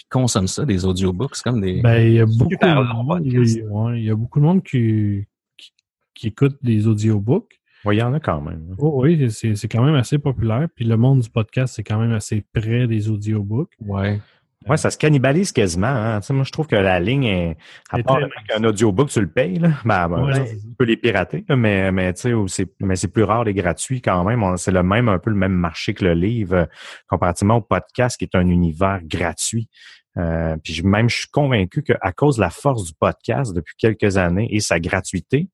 consomme 0.09 0.46
ça, 0.46 0.64
des 0.64 0.85
audiobooks, 0.85 1.42
comme 1.42 1.61
des. 1.61 1.80
Ben, 1.80 2.00
il 2.07 2.14
y 2.14 2.20
a 2.20 2.26
beaucoup 2.26 2.54
de 2.54 2.92
monde, 2.94 3.96
il 3.96 4.04
y 4.04 4.11
a 4.11 4.14
beaucoup 4.14 4.38
de 4.38 4.44
monde 4.44 4.62
qui, 4.62 5.24
qui, 5.57 5.72
qui 6.14 6.28
écoute 6.28 6.57
des 6.62 6.87
audiobooks. 6.87 7.61
Oui, 7.84 7.96
il 7.96 7.98
y 7.98 8.02
en 8.02 8.14
a 8.14 8.20
quand 8.20 8.40
même. 8.40 8.74
Oh, 8.78 9.02
oui, 9.02 9.30
c'est 9.30 9.68
quand 9.68 9.82
même 9.82 9.94
assez 9.94 10.18
populaire. 10.18 10.68
Puis 10.74 10.84
le 10.84 10.96
monde 10.96 11.20
du 11.20 11.30
podcast, 11.30 11.74
c'est 11.76 11.82
quand 11.82 11.98
même 11.98 12.12
assez 12.12 12.44
près 12.52 12.86
des 12.86 13.10
audiobooks. 13.10 13.72
Ouais. 13.80 14.20
Ouais, 14.66 14.78
ça 14.78 14.90
se 14.90 14.96
cannibalise 14.96 15.52
quasiment. 15.52 15.86
Hein. 15.88 16.20
Tu 16.20 16.28
sais, 16.28 16.32
moi, 16.32 16.44
je 16.44 16.50
trouve 16.50 16.66
que 16.66 16.76
la 16.76 16.98
ligne 16.98 17.24
est. 17.24 17.56
À 17.90 18.02
part 18.02 18.18
qu'un 18.48 18.64
audiobook, 18.64 19.10
tu 19.10 19.20
le 19.20 19.28
payes, 19.28 19.58
là. 19.58 19.72
Ben, 19.84 20.08
ben 20.08 20.44
tu 20.44 20.74
peux 20.78 20.84
les 20.84 20.96
pirater, 20.96 21.44
mais, 21.50 21.92
mais 21.92 22.14
tu 22.14 22.48
sais, 22.48 22.66
mais 22.80 22.96
c'est 22.96 23.08
plus 23.08 23.24
rare 23.24 23.44
les 23.44 23.52
gratuits 23.52 24.00
quand 24.00 24.24
même. 24.24 24.56
C'est 24.56 24.72
le 24.72 24.82
même, 24.82 25.10
un 25.10 25.18
peu 25.18 25.28
le 25.28 25.36
même 25.36 25.52
marché 25.52 25.92
que 25.92 26.04
le 26.04 26.14
livre, 26.14 26.66
comparativement 27.08 27.56
au 27.56 27.60
podcast 27.60 28.16
qui 28.16 28.24
est 28.24 28.34
un 28.34 28.46
univers 28.46 29.00
gratuit. 29.04 29.68
Euh, 30.16 30.56
puis 30.62 30.80
même, 30.82 31.10
je 31.10 31.16
suis 31.18 31.28
convaincu 31.28 31.82
qu'à 31.82 32.12
cause 32.12 32.36
de 32.36 32.40
la 32.40 32.50
force 32.50 32.84
du 32.84 32.94
podcast 32.94 33.52
depuis 33.52 33.74
quelques 33.76 34.16
années 34.16 34.48
et 34.50 34.60
sa 34.60 34.80
gratuité, 34.80 35.48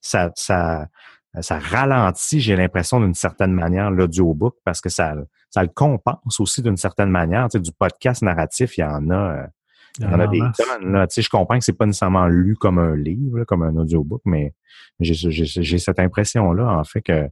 ça, 0.00 0.32
ça, 0.34 0.82
euh, 0.82 0.84
ça 1.40 1.58
ralentit, 1.58 2.40
j'ai 2.40 2.56
l'impression, 2.56 3.00
d'une 3.00 3.14
certaine 3.14 3.52
manière, 3.52 3.90
l'audiobook 3.90 4.56
parce 4.64 4.80
que 4.80 4.88
ça, 4.88 5.14
ça 5.50 5.62
le 5.62 5.68
compense 5.68 6.40
aussi 6.40 6.62
d'une 6.62 6.76
certaine 6.76 7.10
manière. 7.10 7.48
Tu 7.48 7.58
sais, 7.58 7.60
du 7.60 7.72
podcast 7.72 8.22
narratif, 8.22 8.78
il 8.78 8.82
y 8.82 8.84
en 8.84 9.10
a. 9.10 9.14
Euh, 9.14 9.46
il 9.98 10.04
y 10.04 10.08
en 10.08 10.20
a 10.20 10.26
des 10.26 10.40
tonnes. 10.40 10.92
Là. 10.92 11.06
Tu 11.06 11.14
sais, 11.14 11.22
je 11.22 11.30
comprends 11.30 11.58
que 11.58 11.64
c'est 11.64 11.72
pas 11.72 11.86
nécessairement 11.86 12.26
lu 12.26 12.54
comme 12.54 12.78
un 12.78 12.94
livre, 12.94 13.44
comme 13.44 13.62
un 13.62 13.74
audiobook, 13.76 14.20
mais 14.26 14.52
j'ai 15.00 15.78
cette 15.78 15.98
impression-là, 15.98 16.78
en 16.78 16.84
fait, 16.84 17.00
que, 17.00 17.30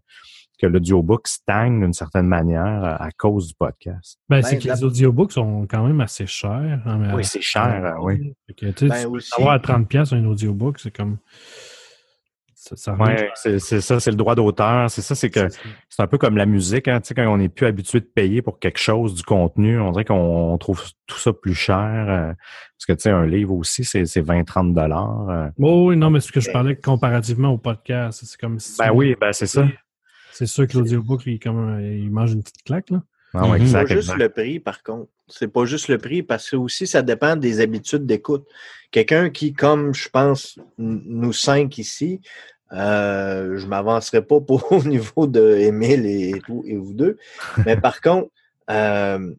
que 0.58 0.66
l'audiobook 0.66 1.28
stagne 1.28 1.80
d'une 1.80 1.92
certaine 1.92 2.26
manière 2.26 2.96
à 3.02 3.10
cause 3.18 3.48
du 3.48 3.54
podcast. 3.54 4.18
Ben, 4.30 4.40
c'est 4.40 4.56
ben, 4.56 4.62
que 4.62 4.68
les 4.68 4.84
audiobooks 4.84 5.32
sont 5.32 5.66
quand 5.68 5.86
même 5.86 6.00
assez 6.00 6.26
chers. 6.26 6.80
Hein, 6.86 7.14
oui, 7.14 7.22
c'est 7.22 7.42
cher, 7.42 7.98
oui. 8.00 8.34
Que, 8.56 8.70
tu 8.70 8.88
sais, 8.88 9.06
ben, 9.06 9.20
avoir 9.36 9.58
30$ 9.58 10.14
un 10.14 10.24
audiobook, 10.24 10.78
c'est 10.78 10.94
comme 10.94 11.18
c'est 12.64 13.81
ça, 13.81 14.00
c'est 14.00 14.11
le 14.11 14.16
droit 14.16 14.35
d'auteur. 14.35 14.90
C'est 14.90 15.03
ça, 15.03 15.14
c'est 15.14 15.31
que 15.31 15.48
c'est 15.88 16.03
un 16.03 16.07
peu 16.07 16.18
comme 16.18 16.37
la 16.37 16.46
musique. 16.46 16.88
Hein, 16.88 17.00
quand 17.14 17.27
on 17.27 17.38
n'est 17.38 17.48
plus 17.48 17.66
habitué 17.66 18.00
de 18.00 18.07
payer 18.07 18.42
pour 18.42 18.59
quelque 18.59 18.79
chose, 18.79 19.14
du 19.14 19.22
contenu, 19.22 19.79
on 19.79 19.90
dirait 19.90 20.05
qu'on 20.05 20.57
trouve 20.59 20.83
tout 21.07 21.18
ça 21.18 21.33
plus 21.33 21.55
cher. 21.55 22.07
Euh, 22.09 22.33
parce 22.33 22.87
que 22.87 22.92
tu 22.92 23.03
sais, 23.03 23.11
un 23.11 23.27
livre 23.27 23.55
aussi, 23.55 23.85
c'est 23.85 24.05
20-30 24.05 24.72
dollars. 24.74 25.29
Euh. 25.29 25.48
oui, 25.59 25.96
non, 25.96 26.11
mais 26.11 26.20
ce 26.20 26.33
que 26.33 26.40
je 26.40 26.50
parlais 26.50 26.77
comparativement 26.77 27.50
au 27.50 27.59
podcast, 27.59 28.22
c'est 28.24 28.40
comme 28.40 28.59
Ben 28.79 28.90
oui, 28.92 29.16
ben 29.20 29.33
c'est 29.33 29.46
ça. 29.46 29.66
C'est 30.33 30.46
sûr 30.46 30.66
que 30.66 30.77
l'audiobook, 30.77 31.27
il, 31.27 31.38
il 31.44 32.11
mange 32.11 32.33
une 32.33 32.42
petite 32.42 32.64
claque, 32.64 32.90
là. 32.90 33.03
Ah, 33.35 33.48
ouais, 33.48 33.66
c'est 33.66 33.72
pas 33.72 33.87
juste 33.87 34.16
le 34.16 34.29
prix, 34.29 34.61
par 34.61 34.83
contre. 34.83 35.11
C'est 35.27 35.48
pas 35.48 35.64
juste 35.64 35.88
le 35.88 35.98
prix, 35.98 36.22
parce 36.22 36.50
que 36.50 36.57
aussi, 36.57 36.87
ça 36.87 37.03
dépend 37.03 37.35
des 37.35 37.61
habitudes 37.61 38.07
d'écoute. 38.07 38.46
Quelqu'un 38.92 39.31
qui, 39.31 39.53
comme 39.53 39.92
je 39.92 40.09
pense, 40.09 40.59
nous 40.79 41.33
cinq 41.33 41.79
ici, 41.79 42.20
euh, 42.74 43.56
je 43.56 43.64
ne 43.64 43.70
m'avancerai 43.70 44.22
pas 44.22 44.40
pour, 44.40 44.70
au 44.72 44.82
niveau 44.82 45.26
de 45.26 45.56
Émile 45.56 46.06
et, 46.06 46.42
et 46.66 46.76
vous 46.76 46.94
deux. 46.94 47.18
Mais 47.64 47.76
par 47.76 48.00
contre, 48.00 48.30
euh, 48.70 49.34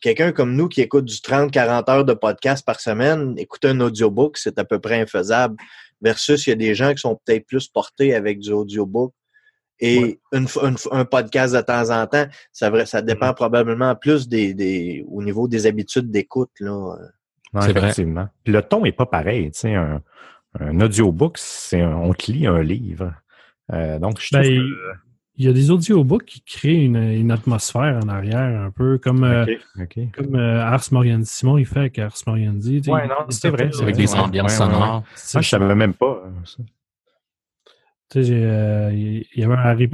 quelqu'un 0.00 0.32
comme 0.32 0.54
nous 0.54 0.68
qui 0.68 0.80
écoute 0.80 1.06
du 1.06 1.16
30-40 1.16 1.90
heures 1.90 2.04
de 2.04 2.14
podcast 2.14 2.64
par 2.64 2.80
semaine, 2.80 3.34
écouter 3.38 3.68
un 3.68 3.80
audiobook, 3.80 4.36
c'est 4.36 4.58
à 4.58 4.64
peu 4.64 4.78
près 4.78 5.00
infaisable. 5.00 5.56
Versus, 6.00 6.46
il 6.46 6.50
y 6.50 6.52
a 6.52 6.56
des 6.56 6.74
gens 6.74 6.92
qui 6.92 6.98
sont 6.98 7.18
peut-être 7.24 7.46
plus 7.46 7.68
portés 7.68 8.14
avec 8.14 8.38
du 8.38 8.52
audiobook. 8.52 9.12
Et 9.80 10.20
un 10.32 11.04
podcast 11.04 11.54
de 11.54 11.60
temps 11.60 11.90
en 11.90 12.06
temps, 12.06 12.26
ça, 12.52 12.70
vrai, 12.70 12.86
ça 12.86 13.02
dépend 13.02 13.30
mm-hmm. 13.30 13.34
probablement 13.34 13.94
plus 13.96 14.28
des, 14.28 14.54
des, 14.54 15.04
au 15.08 15.22
niveau 15.22 15.48
des 15.48 15.66
habitudes 15.66 16.10
d'écoute. 16.10 16.50
Là. 16.60 16.96
c'est 17.60 17.70
effectivement. 17.70 18.28
Puis 18.44 18.52
le 18.52 18.62
ton 18.62 18.82
n'est 18.82 18.92
pas 18.92 19.06
pareil. 19.06 19.50
Tu 19.50 19.60
sais, 19.60 19.74
un, 19.74 20.00
un 20.60 20.80
audiobook, 20.80 21.38
c'est 21.38 21.84
on 21.84 22.12
te 22.12 22.30
lit 22.30 22.46
un 22.46 22.62
livre. 22.62 23.12
Euh, 23.72 23.98
donc, 23.98 24.20
je 24.20 24.36
ben, 24.36 24.62
Il 25.36 25.44
y 25.44 25.48
a 25.48 25.52
des 25.52 25.70
audiobooks 25.70 26.24
qui 26.24 26.42
créent 26.42 26.84
une, 26.84 27.30
atmosphère 27.30 28.00
en 28.04 28.08
arrière, 28.08 28.60
un 28.60 28.70
peu 28.70 28.98
comme, 28.98 29.24
euh, 29.24 29.46
comme 30.12 30.36
euh, 30.36 30.60
Ars 30.60 30.84
Moriendi. 30.92 31.40
il 31.58 31.66
fait 31.66 31.80
avec 31.80 31.98
Ars 31.98 32.16
Moriendi. 32.26 32.82
Oui, 32.86 33.00
non, 33.08 33.26
c'est 33.30 33.50
vrai. 33.50 33.70
C'est 33.72 33.82
avec 33.82 33.96
des 33.96 34.14
ambiances 34.14 34.56
sonores. 34.56 35.04
Ça, 35.14 35.40
je 35.40 35.48
savais 35.48 35.74
même 35.74 35.94
pas. 35.94 36.22
Tu 38.10 38.22
sais, 38.22 38.92
il 38.92 39.40
y 39.40 39.44
avait 39.44 39.54
un 39.54 39.58
Harry 39.58 39.88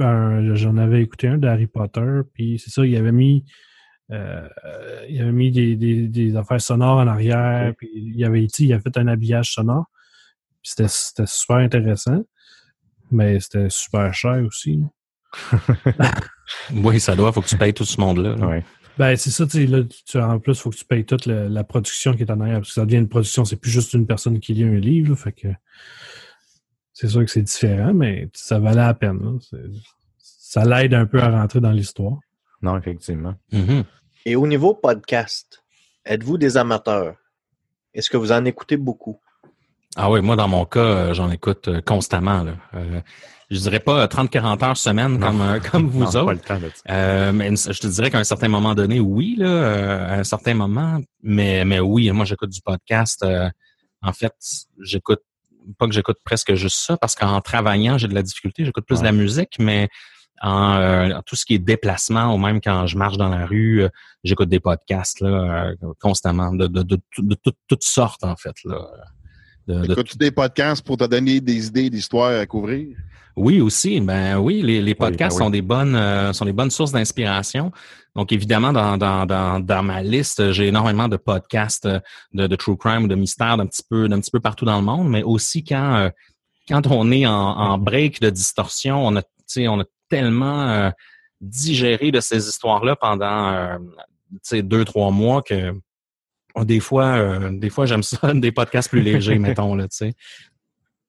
j'en 0.55 0.77
avais 0.77 1.01
écouté 1.01 1.27
un 1.27 1.37
de 1.37 1.47
Harry 1.47 1.67
Potter, 1.67 2.21
puis 2.33 2.59
c'est 2.59 2.69
ça, 2.69 2.85
il 2.85 2.95
avait 2.95 3.11
mis 3.11 3.45
il 5.07 5.21
avait 5.21 5.31
mis 5.31 5.51
des, 5.51 5.77
des, 5.77 6.35
affaires 6.35 6.59
sonores 6.59 6.97
en 6.97 7.07
arrière, 7.07 7.73
puis 7.77 7.89
il 7.95 8.25
avait, 8.25 8.43
il 8.43 8.73
avait 8.73 8.81
fait 8.81 8.97
un 8.97 9.07
habillage 9.07 9.53
sonore. 9.53 9.85
C'était 10.63 10.87
super 11.25 11.57
intéressant, 11.57 12.23
mais 13.11 13.39
c'était 13.39 13.69
super 13.69 14.13
cher 14.13 14.43
aussi. 14.45 14.81
oui, 16.73 16.99
ça 16.99 17.15
doit, 17.15 17.29
il 17.29 17.33
faut 17.33 17.41
que 17.41 17.47
tu 17.47 17.57
payes 17.57 17.73
tout 17.73 17.85
ce 17.85 17.99
monde-là. 17.99 18.35
Ben, 18.97 19.15
c'est 19.15 19.31
ça, 19.31 19.47
tu 19.47 19.65
là, 19.65 19.83
en 20.15 20.39
plus, 20.39 20.53
il 20.53 20.61
faut 20.61 20.69
que 20.69 20.75
tu 20.75 20.85
payes 20.85 21.05
toute 21.05 21.25
la, 21.25 21.63
production 21.63 22.13
qui 22.13 22.23
est 22.23 22.31
en 22.31 22.39
arrière, 22.41 22.57
parce 22.57 22.69
que 22.69 22.73
ça 22.75 22.85
devient 22.85 22.97
une 22.97 23.09
production, 23.09 23.45
c'est 23.45 23.55
plus 23.55 23.71
juste 23.71 23.93
une 23.93 24.05
personne 24.05 24.39
qui 24.39 24.53
lit 24.53 24.63
un 24.63 24.75
livre, 24.75 25.15
fait 25.15 25.31
que 25.31 25.47
c'est 26.93 27.07
sûr 27.07 27.21
que 27.21 27.31
c'est 27.31 27.41
différent, 27.41 27.93
mais 27.93 28.29
ça 28.33 28.59
valait 28.59 28.75
la 28.75 28.93
peine. 28.93 29.39
Ça 30.17 30.65
l'aide 30.65 30.93
un 30.93 31.05
peu 31.05 31.21
à 31.21 31.31
rentrer 31.31 31.61
dans 31.61 31.71
l'histoire. 31.71 32.19
Non, 32.61 32.77
effectivement. 32.77 33.35
Mm-hmm. 33.51 33.85
Et 34.25 34.35
au 34.35 34.45
niveau 34.45 34.75
podcast, 34.75 35.63
êtes-vous 36.05 36.37
des 36.37 36.57
amateurs? 36.57 37.15
Est-ce 37.93 38.09
que 38.09 38.17
vous 38.17 38.31
en 38.31 38.45
écoutez 38.45 38.77
beaucoup? 38.77 39.19
Ah 39.97 40.09
oui, 40.09 40.21
moi, 40.21 40.35
dans 40.35 40.47
mon 40.47 40.65
cas, 40.65 40.79
euh, 40.79 41.13
j'en 41.13 41.29
écoute 41.31 41.67
euh, 41.67 41.81
constamment. 41.81 42.43
Là. 42.43 42.53
Euh, 42.75 43.01
je 43.49 43.59
dirais 43.59 43.81
pas 43.81 44.05
30-40 44.07 44.63
heures 44.63 44.77
semaine 44.77 45.19
comme, 45.19 45.59
comme 45.71 45.89
vous 45.89 46.15
autres. 46.15 46.25
Pas 46.25 46.33
le 46.33 46.39
temps 46.39 47.33
mais 47.33 47.55
je 47.55 47.79
te 47.79 47.87
dirais 47.87 48.09
qu'à 48.09 48.19
un 48.19 48.23
certain 48.23 48.47
moment 48.47 48.73
donné, 48.73 49.01
oui, 49.01 49.35
là, 49.37 50.13
à 50.13 50.19
un 50.19 50.23
certain 50.23 50.53
moment, 50.53 51.01
mais, 51.21 51.65
mais 51.65 51.81
oui, 51.81 52.09
moi 52.11 52.23
j'écoute 52.23 52.49
du 52.49 52.61
podcast. 52.61 53.25
en 54.01 54.13
fait, 54.13 54.33
j'écoute 54.81 55.21
pas 55.77 55.87
que 55.87 55.93
j'écoute 55.93 56.17
presque 56.23 56.53
juste 56.55 56.77
ça, 56.77 56.95
parce 56.95 57.13
qu'en 57.13 57.41
travaillant, 57.41 57.97
j'ai 57.97 58.07
de 58.07 58.15
la 58.15 58.23
difficulté, 58.23 58.63
j'écoute 58.63 58.85
plus 58.85 58.99
de 59.01 59.05
la 59.05 59.11
musique, 59.11 59.57
mais 59.59 59.89
en, 60.41 61.21
tout 61.25 61.35
ce 61.35 61.45
qui 61.45 61.55
est 61.55 61.59
déplacement, 61.59 62.33
ou 62.33 62.37
même 62.37 62.61
quand 62.61 62.87
je 62.87 62.97
marche 62.97 63.17
dans 63.17 63.29
la 63.29 63.45
rue, 63.45 63.85
j'écoute 64.23 64.47
des 64.47 64.61
podcasts 64.61 65.19
là, 65.19 65.73
constamment, 65.99 66.53
de, 66.53 66.67
de, 66.67 66.83
de, 66.83 66.99
de, 67.17 67.35
toutes 67.67 67.83
sortes, 67.83 68.23
en 68.23 68.37
fait. 68.37 68.55
Là. 68.63 68.87
Écoutes-tu 69.67 70.17
des 70.17 70.31
podcasts 70.31 70.85
pour 70.85 70.97
te 70.97 71.05
donner 71.05 71.39
des 71.39 71.67
idées 71.67 71.89
d'histoires 71.89 72.39
à 72.39 72.45
couvrir? 72.45 72.97
Oui, 73.35 73.61
aussi. 73.61 73.99
Ben 74.01 74.37
oui, 74.37 74.61
les, 74.61 74.81
les 74.81 74.95
podcasts 74.95 75.37
ben 75.37 75.45
sont 75.45 75.49
des 75.49 75.61
bonnes 75.61 75.95
euh, 75.95 76.33
sont 76.33 76.45
des 76.45 76.53
bonnes 76.53 76.71
sources 76.71 76.91
d'inspiration. 76.91 77.71
Donc 78.15 78.31
évidemment, 78.33 78.73
dans, 78.73 78.97
dans, 78.97 79.25
dans, 79.25 79.59
dans 79.59 79.83
ma 79.83 80.03
liste, 80.03 80.51
j'ai 80.51 80.67
énormément 80.67 81.07
de 81.07 81.15
podcasts 81.17 81.85
euh, 81.85 81.99
de, 82.33 82.47
de 82.47 82.55
true 82.55 82.75
crime 82.75 83.05
ou 83.05 83.07
de 83.07 83.15
mystère 83.15 83.55
d'un 83.57 83.67
petit 83.67 83.83
peu 83.89 84.09
d'un 84.09 84.19
petit 84.19 84.31
peu 84.31 84.41
partout 84.41 84.65
dans 84.65 84.77
le 84.77 84.83
monde, 84.83 85.09
mais 85.09 85.23
aussi 85.23 85.63
quand 85.63 85.95
euh, 85.95 86.09
quand 86.67 86.87
on 86.87 87.11
est 87.11 87.25
en, 87.25 87.31
en, 87.31 87.77
break 87.77 88.21
de 88.21 88.29
distorsion, 88.29 89.05
on 89.05 89.15
a 89.15 89.21
on 89.67 89.81
a 89.81 89.85
tellement 90.09 90.91
digéré 91.41 92.11
de 92.11 92.21
ces 92.21 92.47
histoires-là 92.47 92.95
pendant 92.95 93.79
deux, 94.53 94.85
trois 94.85 95.11
mois 95.11 95.41
que 95.41 95.73
des 96.59 96.79
fois, 96.79 97.15
euh, 97.17 97.49
des 97.51 97.69
fois 97.69 97.85
j'aime 97.85 98.03
ça, 98.03 98.33
des 98.33 98.51
podcasts 98.51 98.89
plus 98.89 99.01
légers, 99.01 99.39
mettons, 99.39 99.75
là, 99.75 99.87
tu 99.87 99.97
sais. 99.97 100.13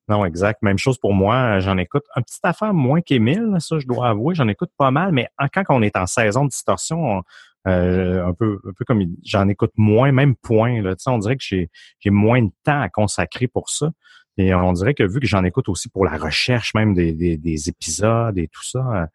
Non, 0.08 0.24
exact. 0.24 0.62
Même 0.62 0.78
chose 0.78 0.98
pour 0.98 1.14
moi. 1.14 1.60
J'en 1.60 1.78
écoute 1.78 2.02
un 2.16 2.22
petit 2.22 2.40
affaire 2.42 2.74
moins 2.74 3.00
qu'Émile, 3.00 3.56
ça, 3.60 3.78
je 3.78 3.86
dois 3.86 4.08
avouer. 4.08 4.34
J'en 4.34 4.48
écoute 4.48 4.70
pas 4.76 4.90
mal, 4.90 5.12
mais 5.12 5.28
quand 5.54 5.62
on 5.68 5.80
est 5.80 5.96
en 5.96 6.06
saison 6.06 6.44
de 6.44 6.50
distorsion, 6.50 7.22
euh, 7.68 8.26
un 8.26 8.34
peu 8.34 8.58
un 8.66 8.72
peu 8.72 8.84
comme 8.84 9.00
j'en 9.24 9.46
écoute 9.48 9.70
moins, 9.76 10.10
même 10.10 10.34
point. 10.34 10.82
Là, 10.82 10.96
on 11.06 11.18
dirait 11.18 11.36
que 11.36 11.44
j'ai 11.44 11.70
j'ai 12.00 12.10
moins 12.10 12.42
de 12.42 12.50
temps 12.64 12.80
à 12.80 12.88
consacrer 12.88 13.46
pour 13.46 13.70
ça. 13.70 13.92
Et 14.38 14.54
on 14.54 14.72
dirait 14.72 14.94
que 14.94 15.04
vu 15.04 15.20
que 15.20 15.26
j'en 15.26 15.44
écoute 15.44 15.68
aussi 15.68 15.88
pour 15.88 16.04
la 16.04 16.16
recherche 16.16 16.74
même 16.74 16.94
des, 16.94 17.12
des, 17.12 17.36
des 17.36 17.68
épisodes 17.68 18.36
et 18.38 18.48
tout 18.48 18.64
ça, 18.64 18.78
euh, 18.78 19.06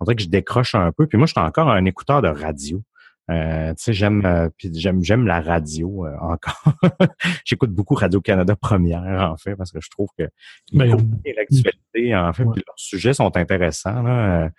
on 0.00 0.04
dirait 0.04 0.16
que 0.16 0.22
je 0.22 0.28
décroche 0.28 0.74
un 0.74 0.92
peu. 0.92 1.06
Puis 1.06 1.16
moi, 1.18 1.26
je 1.26 1.32
suis 1.32 1.40
encore 1.40 1.70
un 1.70 1.84
écouteur 1.84 2.20
de 2.20 2.28
radio. 2.28 2.82
Euh, 3.28 3.74
tu 3.74 3.82
sais, 3.82 3.92
j'aime 3.92 4.24
euh, 4.24 4.48
j'aime 4.72 5.02
j'aime 5.02 5.26
la 5.26 5.40
radio 5.40 6.06
euh, 6.06 6.16
encore. 6.20 6.62
J'écoute 7.44 7.70
beaucoup 7.70 7.94
Radio 7.94 8.20
Canada 8.20 8.54
Première 8.54 9.30
en 9.32 9.36
fait 9.36 9.56
parce 9.56 9.72
que 9.72 9.80
je 9.80 9.90
trouve 9.90 10.08
que 10.16 10.28
ben, 10.72 10.96
l'actualité 11.36 12.14
en 12.14 12.32
fait, 12.32 12.44
puis 12.44 12.62
leurs 12.64 12.78
sujets 12.78 13.14
sont 13.14 13.36
intéressants 13.36 14.02
là. 14.02 14.50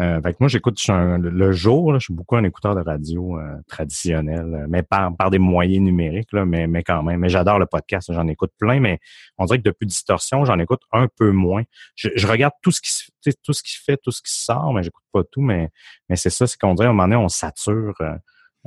Euh, 0.00 0.20
moi, 0.40 0.48
j'écoute 0.48 0.78
le 0.88 1.52
jour, 1.52 1.92
je 1.94 2.04
suis 2.04 2.14
beaucoup 2.14 2.36
un 2.36 2.44
écouteur 2.44 2.74
de 2.74 2.80
radio 2.80 3.38
euh, 3.38 3.56
traditionnel, 3.68 4.54
euh, 4.54 4.66
mais 4.68 4.82
par, 4.82 5.14
par 5.14 5.30
des 5.30 5.38
moyens 5.38 5.84
numériques, 5.84 6.32
là, 6.32 6.46
mais, 6.46 6.66
mais 6.66 6.82
quand 6.82 7.02
même. 7.02 7.20
Mais 7.20 7.28
j'adore 7.28 7.58
le 7.58 7.66
podcast, 7.66 8.10
j'en 8.10 8.26
écoute 8.26 8.52
plein, 8.58 8.80
mais 8.80 9.00
on 9.36 9.44
dirait 9.44 9.58
que 9.58 9.64
depuis 9.64 9.86
Distorsion, 9.86 10.46
j'en 10.46 10.58
écoute 10.58 10.80
un 10.92 11.08
peu 11.08 11.30
moins. 11.30 11.62
Je, 11.94 12.26
regarde 12.26 12.54
tout 12.62 12.70
ce 12.70 12.80
qui 12.80 12.90
se 12.90 13.04
tout 13.44 13.52
ce 13.52 13.62
qui 13.62 13.76
fait, 13.76 13.98
tout 13.98 14.10
ce 14.10 14.22
qui 14.22 14.32
sort, 14.34 14.72
mais 14.72 14.82
j'écoute 14.82 15.04
pas 15.12 15.22
tout, 15.30 15.42
mais, 15.42 15.68
mais 16.08 16.16
c'est 16.16 16.30
ça, 16.30 16.46
c'est 16.46 16.58
qu'on 16.58 16.74
dirait 16.74 16.88
à 16.88 16.90
un 16.90 16.94
moment 16.94 17.04
donné, 17.08 17.16
on 17.16 17.28
sature. 17.28 17.94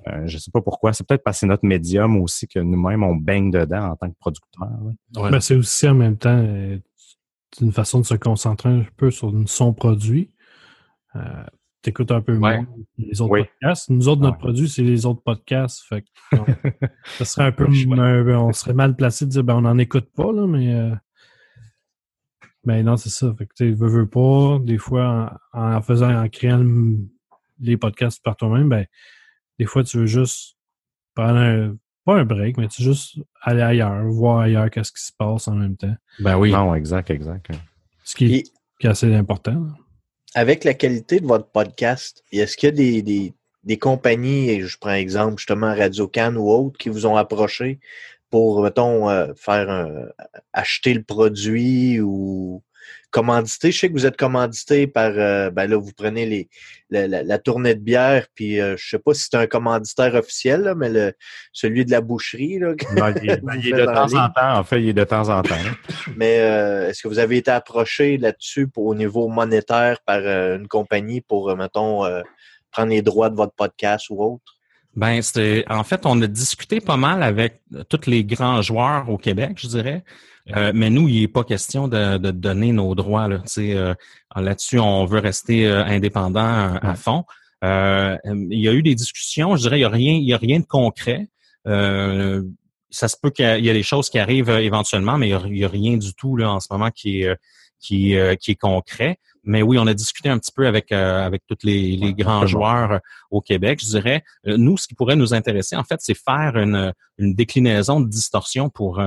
Euh, 0.08 0.22
je 0.26 0.38
sais 0.38 0.52
pas 0.52 0.62
pourquoi. 0.62 0.94
C'est 0.94 1.06
peut-être 1.08 1.24
parce 1.24 1.38
que 1.38 1.40
c'est 1.42 1.48
notre 1.48 1.66
médium 1.66 2.22
aussi 2.22 2.48
que 2.48 2.60
nous-mêmes, 2.60 3.04
on 3.04 3.16
baigne 3.16 3.50
dedans 3.50 3.92
en 3.92 3.96
tant 3.96 4.10
que 4.10 4.16
producteur. 4.20 4.70
Ben, 5.14 5.40
c'est 5.40 5.56
aussi 5.56 5.88
en 5.88 5.96
même 5.96 6.18
temps 6.18 6.40
une 7.62 7.72
façon 7.72 8.00
de 8.00 8.06
se 8.06 8.16
concentrer 8.16 8.70
un 8.70 8.86
peu 8.98 9.12
sur 9.12 9.34
son 9.48 9.74
produit. 9.74 10.30
Euh, 11.16 11.44
tu 11.82 11.92
écoutes 11.92 12.12
un 12.12 12.22
peu 12.22 12.36
moins 12.36 12.66
les 12.98 13.22
autres 13.22 13.38
podcasts. 13.38 13.90
Nous 13.90 14.08
autres, 14.08 14.22
notre 14.22 14.38
produit, 14.38 14.68
c'est 14.68 14.82
les 14.82 15.06
autres 15.06 15.22
podcasts. 15.22 15.84
Fait 15.88 16.04
ça 17.06 17.26
serait 17.26 17.46
un 17.46 17.52
peu. 17.52 17.68
on 17.68 18.54
serait 18.54 18.74
mal 18.74 18.96
placé 18.96 19.26
de 19.26 19.32
dire 19.32 19.44
ben, 19.44 19.56
on 19.56 19.62
n'en 19.62 19.78
écoute 19.78 20.10
pas, 20.16 20.32
là, 20.32 20.48
mais. 20.48 20.74
Euh, 20.74 20.96
ben 22.64 22.84
non, 22.84 22.98
c'est 22.98 23.10
ça. 23.10 23.34
Fait 23.38 23.46
que 23.46 23.54
tu 23.56 23.74
veux, 23.74 23.88
veux 23.88 24.10
pas. 24.10 24.60
Des 24.64 24.80
fois, 24.80 25.40
en, 25.54 25.82
faisant, 25.82 26.12
en 26.12 26.28
créant 26.28 26.66
les 27.60 27.78
podcasts 27.78 28.24
par 28.24 28.36
toi-même, 28.36 28.70
ben, 28.70 28.88
des 29.60 29.66
fois, 29.66 29.84
tu 29.84 30.00
veux 30.00 30.08
juste 30.08 30.58
prendre 31.14 31.38
un, 31.38 31.76
pas 32.06 32.16
un 32.16 32.26
break, 32.26 32.58
mais 32.58 32.68
tu 32.68 32.82
veux 32.82 32.94
juste 32.94 33.20
aller 33.42 33.62
ailleurs, 33.62 34.04
voir 34.06 34.40
ailleurs 34.40 34.70
qu'est-ce 34.72 34.92
qui 34.92 35.04
se 35.04 35.12
passe 35.16 35.48
en 35.48 35.56
même 35.56 35.78
temps. 35.78 35.96
Ben 36.20 36.38
oui. 36.38 36.52
Non, 36.52 36.74
exact, 36.74 37.12
exact. 37.12 37.52
Ce 38.04 38.16
qui, 38.16 38.44
est 38.80 38.88
assez 38.88 39.14
important 39.14 39.68
avec 40.36 40.66
la 40.66 40.76
qualité 40.76 41.20
de 41.20 41.26
votre 41.26 41.48
podcast, 41.48 42.24
est-ce 42.32 42.58
qu'il 42.58 42.68
y 42.68 42.72
a 42.72 42.76
des, 42.76 43.02
des, 43.02 43.34
des, 43.64 43.78
compagnies, 43.78 44.62
je 44.62 44.78
prends 44.78 44.94
exemple 44.94 45.38
justement 45.38 45.74
Radio 45.74 46.08
Can 46.08 46.36
ou 46.36 46.52
autres, 46.52 46.78
qui 46.78 46.90
vous 46.90 47.08
ont 47.08 47.16
approché 47.16 47.80
pour, 48.30 48.62
mettons, 48.62 49.10
euh, 49.10 49.34
faire 49.36 50.12
acheter 50.54 50.94
le 50.94 51.04
produit 51.04 52.02
ou 52.02 52.62
commandité. 53.16 53.72
Je 53.72 53.80
sais 53.80 53.88
que 53.88 53.94
vous 53.94 54.06
êtes 54.06 54.18
commandité 54.18 54.88
par, 54.88 55.14
euh, 55.16 55.50
ben 55.50 55.70
là, 55.70 55.78
vous 55.78 55.94
prenez 55.96 56.26
les, 56.26 56.50
la, 56.90 57.38
tournée 57.40 57.74
de 57.74 57.80
bière, 57.80 58.28
puis 58.36 58.60
euh, 58.60 58.76
je 58.78 58.90
sais 58.90 59.00
pas 59.00 59.14
si 59.14 59.30
c'est 59.32 59.38
un 59.38 59.48
commanditaire 59.48 60.16
officiel, 60.16 60.74
mais 60.76 60.90
le, 60.90 61.14
celui 61.54 61.86
de 61.86 61.92
la 61.92 62.02
boucherie. 62.02 62.60
Là, 62.60 62.74
il, 63.24 63.30
est, 63.30 63.38
ben, 63.42 63.58
de 63.58 63.86
temps 63.86 64.14
en 64.14 64.30
temps, 64.30 64.58
en 64.60 64.64
fait, 64.66 64.82
il 64.82 64.90
est 64.90 64.94
de 64.94 65.06
temps 65.06 65.30
en 65.30 65.42
temps. 65.44 65.56
mais 66.18 66.40
euh, 66.40 66.90
est-ce 66.90 67.04
que 67.04 67.08
vous 67.08 67.20
avez 67.20 67.38
été 67.38 67.52
approché 67.52 68.18
là-dessus 68.18 68.68
au 68.76 68.94
niveau 68.94 69.30
monétaire 69.30 70.00
par 70.06 70.20
une 70.20 70.68
compagnie 70.68 71.22
pour, 71.22 71.56
mettons, 71.56 72.04
prendre 72.70 72.90
les 72.90 73.02
droits 73.02 73.30
de 73.30 73.36
votre 73.36 73.54
podcast 73.54 74.08
ou 74.10 74.22
autre? 74.22 74.55
Ben, 74.96 75.22
c'est 75.22 75.66
en 75.70 75.84
fait, 75.84 76.06
on 76.06 76.22
a 76.22 76.28
discuté 76.28 76.80
pas 76.80 76.98
mal 76.98 77.22
avec 77.22 77.62
tous 77.90 78.08
les 78.08 78.24
grands 78.24 78.62
joueurs 78.62 79.10
au 79.10 79.18
Québec, 79.18 79.58
je 79.58 79.68
dirais. 79.68 80.04
Euh, 80.56 80.72
mais 80.76 80.90
nous, 80.90 81.08
il 81.08 81.22
n'est 81.22 81.28
pas 81.28 81.44
question 81.44 81.88
de, 81.88 82.18
de, 82.18 82.32
donner 82.32 82.72
nos 82.72 82.94
droits. 82.96 83.28
Là, 83.28 83.42
euh, 83.58 83.96
là-dessus, 84.36 84.80
on 84.80 85.06
veut 85.06 85.20
rester 85.20 85.68
euh, 85.68 85.84
indépendant 85.84 86.76
à 86.82 86.96
fond. 86.96 87.26
il 87.64 88.60
y 88.60 88.68
a 88.68 88.74
eu 88.74 88.84
des 88.84 88.96
discussions, 88.96 89.56
je 89.56 89.64
dirais, 89.64 89.78
il 89.78 89.82
n'y 89.82 89.86
a 89.86 89.90
rien, 89.90 90.14
il 90.14 90.24
y 90.24 90.34
a 90.34 90.38
rien 90.38 90.60
de 90.60 90.66
concret. 90.66 91.28
ça 91.66 93.08
se 93.08 93.16
peut 93.22 93.32
qu'il 93.32 93.66
y, 93.66 93.70
ait 93.70 93.74
des 93.74 93.84
choses 93.84 94.10
qui 94.10 94.20
arrivent 94.20 94.50
éventuellement, 94.50 95.18
mais 95.18 95.30
il 95.30 95.52
n'y 95.52 95.64
a, 95.64 95.68
rien 95.68 95.98
du 95.98 96.14
tout 96.14 96.38
là 96.38 96.52
en 96.52 96.60
ce 96.60 96.68
moment 96.72 96.92
qui 96.92 97.24
est 97.24 97.36
qui, 97.86 98.16
qui 98.40 98.52
est 98.52 98.60
concret. 98.60 99.18
Mais 99.44 99.62
oui, 99.62 99.78
on 99.78 99.86
a 99.86 99.94
discuté 99.94 100.30
un 100.30 100.40
petit 100.40 100.52
peu 100.52 100.66
avec 100.66 100.92
avec 100.92 101.44
tous 101.48 101.58
les, 101.64 101.96
les 101.96 102.14
grands 102.14 102.48
joueurs 102.48 103.00
au 103.30 103.42
Québec. 103.42 103.80
Je 103.82 103.88
dirais, 103.88 104.24
nous, 104.46 104.78
ce 104.78 104.88
qui 104.88 104.96
pourrait 104.96 105.16
nous 105.16 105.34
intéresser, 105.34 105.76
en 105.76 105.84
fait, 105.84 106.00
c'est 106.00 106.18
faire 106.18 106.58
une, 106.58 106.94
une 107.18 107.36
déclinaison 107.36 108.00
de 108.00 108.10
distorsion 108.10 108.70
pour 108.70 109.00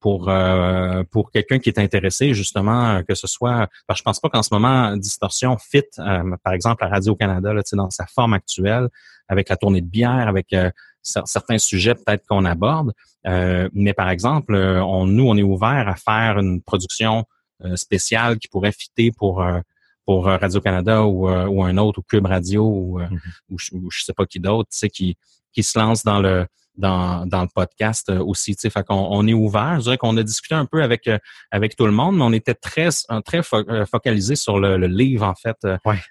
pour 0.00 0.28
euh, 0.28 1.02
pour 1.10 1.30
quelqu'un 1.30 1.58
qui 1.58 1.68
est 1.68 1.78
intéressé 1.78 2.34
justement 2.34 3.02
que 3.04 3.14
ce 3.14 3.26
soit 3.26 3.68
parce 3.86 3.98
que 3.98 4.00
je 4.00 4.04
pense 4.04 4.20
pas 4.20 4.28
qu'en 4.30 4.42
ce 4.42 4.52
moment 4.52 4.96
distorsion 4.96 5.56
fit 5.58 5.82
euh, 5.98 6.36
par 6.42 6.54
exemple 6.54 6.82
à 6.84 6.88
Radio 6.88 7.14
Canada 7.14 7.52
là, 7.52 7.62
dans 7.72 7.90
sa 7.90 8.06
forme 8.06 8.32
actuelle 8.32 8.88
avec 9.28 9.48
la 9.48 9.56
tournée 9.56 9.82
de 9.82 9.86
bière 9.86 10.26
avec 10.26 10.52
euh, 10.52 10.70
certains 11.02 11.58
sujets 11.58 11.94
peut-être 11.94 12.26
qu'on 12.26 12.44
aborde 12.44 12.92
mais 13.24 13.94
par 13.94 14.10
exemple 14.10 14.54
on 14.54 15.06
nous 15.06 15.26
on 15.26 15.36
est 15.36 15.42
ouvert 15.42 15.88
à 15.88 15.94
faire 15.94 16.38
une 16.38 16.62
production 16.62 17.24
spéciale 17.74 18.38
qui 18.38 18.48
pourrait 18.48 18.72
fitter 18.72 19.12
pour 19.12 19.44
pour 20.06 20.24
Radio 20.24 20.60
Canada 20.60 21.04
ou, 21.04 21.28
ou 21.28 21.64
un 21.64 21.76
autre 21.76 22.00
ou 22.00 22.02
Cube 22.02 22.26
Radio 22.26 22.64
ou, 22.64 23.00
mm-hmm. 23.00 23.18
ou, 23.50 23.56
ou, 23.72 23.90
je 23.90 24.04
sais 24.04 24.14
pas 24.14 24.26
qui 24.26 24.40
d'autre 24.40 24.70
tu 24.70 24.78
sais 24.78 24.88
qui 24.88 25.16
qui 25.52 25.62
se 25.62 25.78
lance 25.78 26.04
dans 26.04 26.20
le 26.20 26.46
dans, 26.80 27.26
dans 27.26 27.42
le 27.42 27.48
podcast 27.54 28.08
euh, 28.10 28.18
aussi. 28.24 28.54
Fait 28.54 28.84
qu'on 28.84 28.94
on 29.10 29.26
est 29.26 29.34
ouvert. 29.34 29.76
Je 29.76 29.84
dirais 29.84 29.98
qu'on 29.98 30.16
a 30.16 30.22
discuté 30.22 30.54
un 30.54 30.66
peu 30.66 30.82
avec 30.82 31.06
euh, 31.06 31.18
avec 31.50 31.76
tout 31.76 31.86
le 31.86 31.92
monde, 31.92 32.16
mais 32.16 32.24
on 32.24 32.32
était 32.32 32.54
très 32.54 32.88
très 33.24 33.40
euh, 33.52 33.86
focalisé 33.86 34.34
sur 34.34 34.58
le, 34.58 34.76
livre 34.86 35.26
en 35.26 35.34
fait 35.34 35.56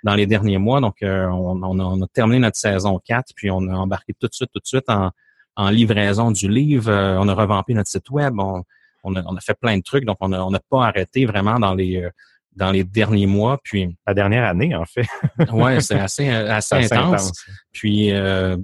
dans 0.03 0.15
les 0.15 0.25
derniers 0.25 0.57
mois. 0.57 0.79
Donc 0.79 0.97
on, 1.01 1.61
on, 1.63 2.01
a, 2.01 2.07
terminé 2.07 2.39
notre 2.39 2.57
saison 2.57 2.99
4, 3.03 3.33
puis 3.35 3.51
on 3.51 3.67
a 3.67 3.73
embarqué 3.73 4.13
tout 4.13 4.27
de 4.27 4.33
suite 4.33 4.49
tout 4.53 4.59
de 4.59 4.67
suite 4.67 4.89
en, 4.89 5.11
en 5.55 5.69
livraison 5.69 6.31
du 6.31 6.47
livre. 6.47 6.91
on 6.91 7.27
a 7.27 7.33
revampé 7.33 7.73
notre 7.73 7.89
site 7.89 8.09
web. 8.09 8.35
On, 8.37 8.63
on, 9.03 9.15
a, 9.15 9.23
on 9.23 9.35
a 9.35 9.41
fait 9.41 9.57
plein 9.59 9.77
de 9.77 9.83
trucs, 9.83 10.05
donc 10.05 10.17
on 10.21 10.29
n'a 10.29 10.45
on 10.45 10.51
pas 10.69 10.85
arrêté 10.85 11.25
vraiment 11.25 11.59
dans 11.59 11.73
les 11.73 12.09
dans 12.55 12.71
les 12.71 12.83
derniers 12.83 13.27
mois. 13.27 13.59
Puis 13.63 13.97
la 14.05 14.13
dernière 14.13 14.43
année, 14.43 14.75
en 14.75 14.85
fait. 14.85 15.07
ouais, 15.51 15.81
c'est 15.81 15.99
assez, 15.99 16.29
assez, 16.29 16.75
intense. 16.75 17.31
Puis, 17.71 18.11
euh, 18.11 18.57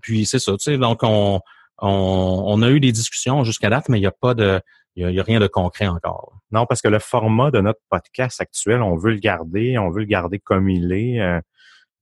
puis 0.00 0.26
c'est 0.26 0.38
ça. 0.38 0.52
Tu 0.52 0.72
sais, 0.72 0.78
donc 0.78 1.00
on, 1.02 1.40
on, 1.78 2.62
a 2.62 2.70
eu 2.70 2.80
des 2.80 2.92
discussions 2.92 3.42
jusqu'à 3.44 3.70
date, 3.70 3.88
mais 3.88 3.98
il 3.98 4.02
n'y 4.02 4.06
a 4.06 4.12
pas 4.12 4.34
de, 4.34 4.60
il 4.96 5.10
y 5.10 5.20
a, 5.20 5.22
rien 5.22 5.40
de 5.40 5.46
concret 5.46 5.86
encore. 5.86 6.38
Non, 6.52 6.66
parce 6.66 6.80
que 6.80 6.88
le 6.88 7.00
format 7.00 7.50
de 7.50 7.60
notre 7.60 7.80
podcast 7.90 8.40
actuel, 8.40 8.82
on 8.82 8.96
veut 8.96 9.12
le 9.12 9.18
garder, 9.18 9.76
on 9.78 9.90
veut 9.90 10.00
le 10.00 10.06
garder 10.06 10.38
comme 10.38 10.68
il 10.68 10.92
est. 10.92 11.20
Euh, 11.20 11.40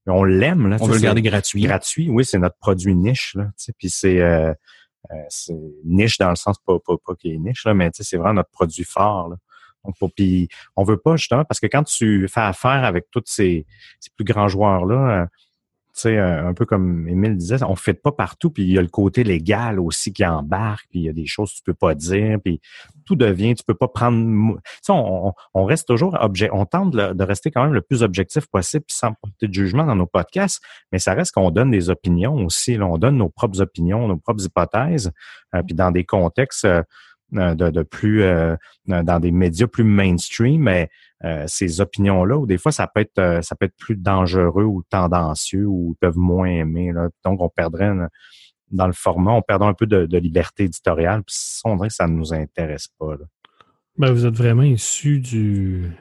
on 0.06 0.24
l'aime. 0.24 0.68
Là, 0.68 0.78
on 0.80 0.86
veut 0.86 0.96
le 0.96 1.00
garder 1.00 1.22
gratuit. 1.22 1.62
Gratuit, 1.62 2.10
oui, 2.10 2.24
c'est 2.24 2.38
notre 2.38 2.56
produit 2.56 2.94
niche. 2.96 3.34
Là, 3.36 3.46
puis 3.78 3.88
c'est 3.88 4.20
euh, 4.20 4.52
c'est 5.28 5.56
niche 5.84 6.18
dans 6.18 6.30
le 6.30 6.36
sens 6.36 6.56
pas, 6.64 6.78
pas, 6.78 6.94
pas 7.04 7.14
qu'il 7.14 7.32
est 7.32 7.38
niche, 7.38 7.64
là, 7.64 7.74
mais 7.74 7.90
c'est 7.92 8.16
vraiment 8.16 8.34
notre 8.34 8.50
produit 8.50 8.84
fort. 8.84 9.28
Là. 9.28 9.36
Donc, 9.84 9.96
on 10.76 10.84
veut 10.84 10.96
pas 10.96 11.16
justement 11.16 11.44
parce 11.44 11.60
que 11.60 11.66
quand 11.66 11.82
tu 11.82 12.28
fais 12.28 12.40
affaire 12.40 12.84
avec 12.84 13.06
tous 13.10 13.22
ces, 13.26 13.66
ces 14.00 14.10
plus 14.14 14.24
grands 14.24 14.48
joueurs 14.48 14.86
là, 14.86 15.22
euh, 15.22 15.26
sais, 16.00 16.18
un 16.18 16.54
peu 16.54 16.64
comme 16.64 17.08
Émile 17.08 17.36
disait, 17.36 17.62
on 17.62 17.76
fait 17.76 17.94
pas 17.94 18.12
partout, 18.12 18.50
puis 18.50 18.62
il 18.62 18.72
y 18.72 18.78
a 18.78 18.82
le 18.82 18.88
côté 18.88 19.24
légal 19.24 19.78
aussi 19.78 20.12
qui 20.12 20.24
embarque, 20.24 20.86
puis 20.90 21.00
il 21.00 21.04
y 21.04 21.08
a 21.08 21.12
des 21.12 21.26
choses 21.26 21.50
que 21.50 21.56
tu 21.56 21.62
peux 21.64 21.74
pas 21.74 21.94
dire, 21.94 22.38
puis 22.42 22.60
tout 23.04 23.16
devient, 23.16 23.54
tu 23.54 23.64
peux 23.64 23.74
pas 23.74 23.88
prendre. 23.88 24.58
On, 24.88 25.32
on, 25.54 25.64
reste 25.64 25.88
toujours 25.88 26.16
objet, 26.20 26.48
on 26.52 26.64
tente 26.64 26.92
de 26.92 27.24
rester 27.24 27.50
quand 27.50 27.64
même 27.64 27.74
le 27.74 27.82
plus 27.82 28.02
objectif 28.02 28.46
possible, 28.46 28.84
sans 28.88 29.12
porter 29.12 29.48
de 29.48 29.52
jugement 29.54 29.84
dans 29.84 29.96
nos 29.96 30.06
podcasts, 30.06 30.62
mais 30.92 30.98
ça 30.98 31.14
reste 31.14 31.32
qu'on 31.32 31.50
donne 31.50 31.70
des 31.70 31.90
opinions 31.90 32.36
aussi, 32.44 32.78
on 32.80 32.98
donne 32.98 33.16
nos 33.16 33.28
propres 33.28 33.60
opinions, 33.60 34.08
nos 34.08 34.16
propres 34.16 34.44
hypothèses, 34.44 35.12
euh, 35.54 35.62
puis 35.62 35.74
dans 35.74 35.90
des 35.90 36.04
contextes 36.04 36.64
euh, 36.64 36.82
de, 37.32 37.82
plus 37.82 38.22
euh, 38.22 38.56
dans 38.86 39.20
des 39.20 39.30
médias 39.30 39.66
plus 39.66 39.84
mainstream, 39.84 40.62
mais 40.62 40.90
euh, 41.24 41.44
ces 41.46 41.80
opinions-là, 41.80 42.36
ou 42.36 42.46
des 42.46 42.58
fois, 42.58 42.72
ça 42.72 42.86
peut 42.86 43.00
être 43.00 43.76
plus 43.78 43.96
dangereux 43.96 44.64
ou 44.64 44.82
tendancieux 44.88 45.66
ou 45.66 45.96
peuvent 46.00 46.18
moins 46.18 46.48
aimer. 46.48 46.92
Là. 46.92 47.08
Donc, 47.24 47.40
on 47.40 47.48
perdrait 47.48 47.92
dans 48.70 48.86
le 48.86 48.92
format, 48.92 49.32
on 49.32 49.42
perdrait 49.42 49.68
un 49.68 49.74
peu 49.74 49.86
de, 49.86 50.18
liberté 50.18 50.64
éditoriale. 50.64 51.22
Puis 51.24 51.36
ça, 51.38 51.68
on 51.68 51.88
ça 51.88 52.06
ne 52.06 52.14
nous 52.14 52.32
intéresse 52.34 52.88
pas. 52.98 53.14
Ben, 53.98 54.12
vous 54.12 54.26
êtes 54.26 54.36
vraiment 54.36 54.62
issu 54.62 55.20
du. 55.20 55.92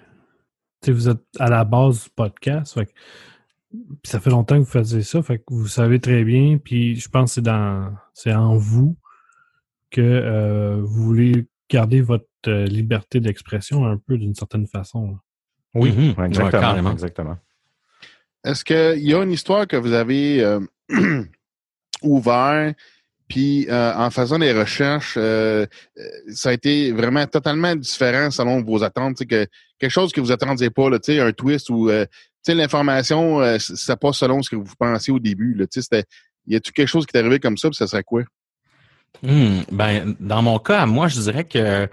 vous 0.88 1.10
êtes 1.10 1.24
à 1.40 1.50
la 1.50 1.66
base 1.66 2.06
du 2.06 2.10
podcast. 2.12 2.80
Ça 4.04 4.20
fait 4.20 4.30
longtemps 4.30 4.56
que 4.56 4.62
vous 4.62 4.72
faisiez 4.72 5.04
ça. 5.04 5.22
Fait 5.22 5.40
que 5.40 5.44
vous 5.50 5.68
savez 5.68 6.00
très 6.00 6.24
bien. 6.24 6.58
Puis 6.58 6.96
je 6.96 7.10
pense 7.10 7.32
que 7.32 7.36
c'est 7.36 7.42
dans 7.42 7.94
c'est 8.14 8.34
en 8.34 8.56
vous 8.56 8.98
que 9.92 10.02
euh, 10.02 10.78
vous 10.82 11.04
voulez 11.04 11.46
garder 11.70 12.02
votre 12.02 12.26
euh, 12.48 12.66
liberté 12.66 13.20
d'expression 13.20 13.86
un 13.86 13.98
peu 13.98 14.18
d'une 14.18 14.34
certaine 14.34 14.66
façon. 14.66 15.18
Oui, 15.76 15.92
mm-hmm. 15.92 16.26
exactement. 16.26 16.92
exactement. 16.92 17.38
Est-ce 18.44 18.66
qu'il 18.66 19.08
y 19.08 19.14
a 19.14 19.22
une 19.22 19.32
histoire 19.32 19.68
que 19.68 19.78
vous 19.78 19.94
avez 19.94 20.44
euh, 20.44 20.60
ouvert, 22.02 22.74
puis 23.28 23.68
en 23.72 24.10
faisant 24.10 24.40
des 24.40 24.52
recherches, 24.52 25.14
ça 25.14 26.50
a 26.50 26.52
été 26.52 26.92
vraiment 26.92 27.26
totalement 27.28 27.74
différent 27.78 28.30
selon 28.30 28.62
vos 28.62 28.84
attentes? 28.84 29.26
Que, 29.26 29.48
quelque 29.80 29.92
chose 29.92 30.12
que 30.12 30.20
vous 30.20 30.34
attendiez 30.34 30.70
pas, 30.70 30.90
là, 30.90 30.98
un 31.08 31.32
twist 31.32 31.70
ou 31.70 31.90
l'information, 32.46 33.40
c'est 33.58 33.98
pas 33.98 34.12
selon 34.12 34.42
ce 34.42 34.50
que 34.50 34.58
vous 34.58 34.76
pensiez 34.78 35.14
au 35.14 35.20
début. 35.20 35.54
Là, 35.54 35.66
y 36.48 36.56
a-t-il 36.56 36.74
quelque 36.74 36.88
chose 36.88 37.06
qui 37.06 37.16
est 37.16 37.20
arrivé 37.22 37.40
comme 37.40 37.56
ça, 37.56 37.70
puis 37.70 37.78
ça 37.78 37.88
serait 37.88 38.04
quoi? 38.04 38.24
Hmm, 39.24 39.62
ben, 39.72 40.16
dans 40.20 40.42
mon 40.42 40.60
cas, 40.60 40.86
moi, 40.86 41.08
je 41.08 41.20
dirais 41.20 41.44
que 41.44 41.88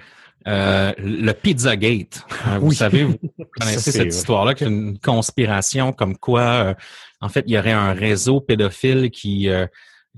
euh, 0.47 0.93
le 0.99 1.33
Pizzagate. 1.33 2.25
Hein, 2.47 2.59
vous 2.59 2.73
savez, 2.73 3.05
vous 3.05 3.19
connaissez 3.61 3.93
cette 3.93 4.14
histoire-là, 4.14 4.55
qui 4.55 4.64
est 4.64 4.69
une 4.69 4.99
conspiration 4.99 5.93
comme 5.93 6.16
quoi, 6.16 6.41
euh, 6.41 6.75
en 7.21 7.29
fait, 7.29 7.45
il 7.47 7.53
y 7.53 7.59
aurait 7.59 7.73
un 7.73 7.93
réseau 7.93 8.41
pédophile 8.41 9.11
qui 9.11 9.49
euh, 9.51 9.66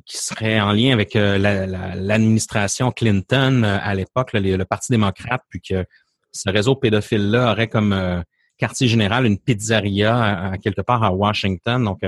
qui 0.07 0.18
serait 0.18 0.61
en 0.61 0.72
lien 0.72 0.92
avec 0.92 1.12
l'administration 1.14 2.90
Clinton 2.90 3.64
à 3.64 3.94
l'époque, 3.94 4.30
le, 4.32 4.64
Parti 4.64 4.92
démocrate, 4.92 5.42
puis 5.51 5.61
que 5.61 5.84
ce 6.32 6.48
réseau 6.48 6.74
pédophile-là 6.74 7.53
aurait 7.53 7.68
comme 7.68 8.24
quartier 8.57 8.88
général 8.88 9.26
une 9.26 9.38
pizzeria 9.38 10.53
quelque 10.62 10.80
part 10.80 11.03
à 11.03 11.12
Washington. 11.12 11.84
Donc, 11.84 11.98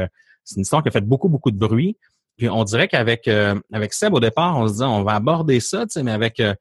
c'est 0.42 0.56
une 0.56 0.62
histoire 0.62 0.82
qui 0.82 0.88
a 0.88 0.92
fait 0.92 1.04
beaucoup, 1.04 1.28
beaucoup 1.28 1.50
de 1.50 1.58
bruit. 1.58 1.98
Puis 2.42 2.50
on 2.50 2.64
dirait 2.64 2.88
qu'avec 2.88 3.28
euh, 3.28 3.54
avec 3.72 3.92
Seb 3.92 4.14
au 4.14 4.18
départ, 4.18 4.58
on 4.58 4.66
se 4.66 4.74
dit 4.78 4.82
on 4.82 5.04
va 5.04 5.12
aborder 5.12 5.60
ça, 5.60 5.84
mais 6.02 6.10
avec 6.10 6.40
euh, 6.40 6.54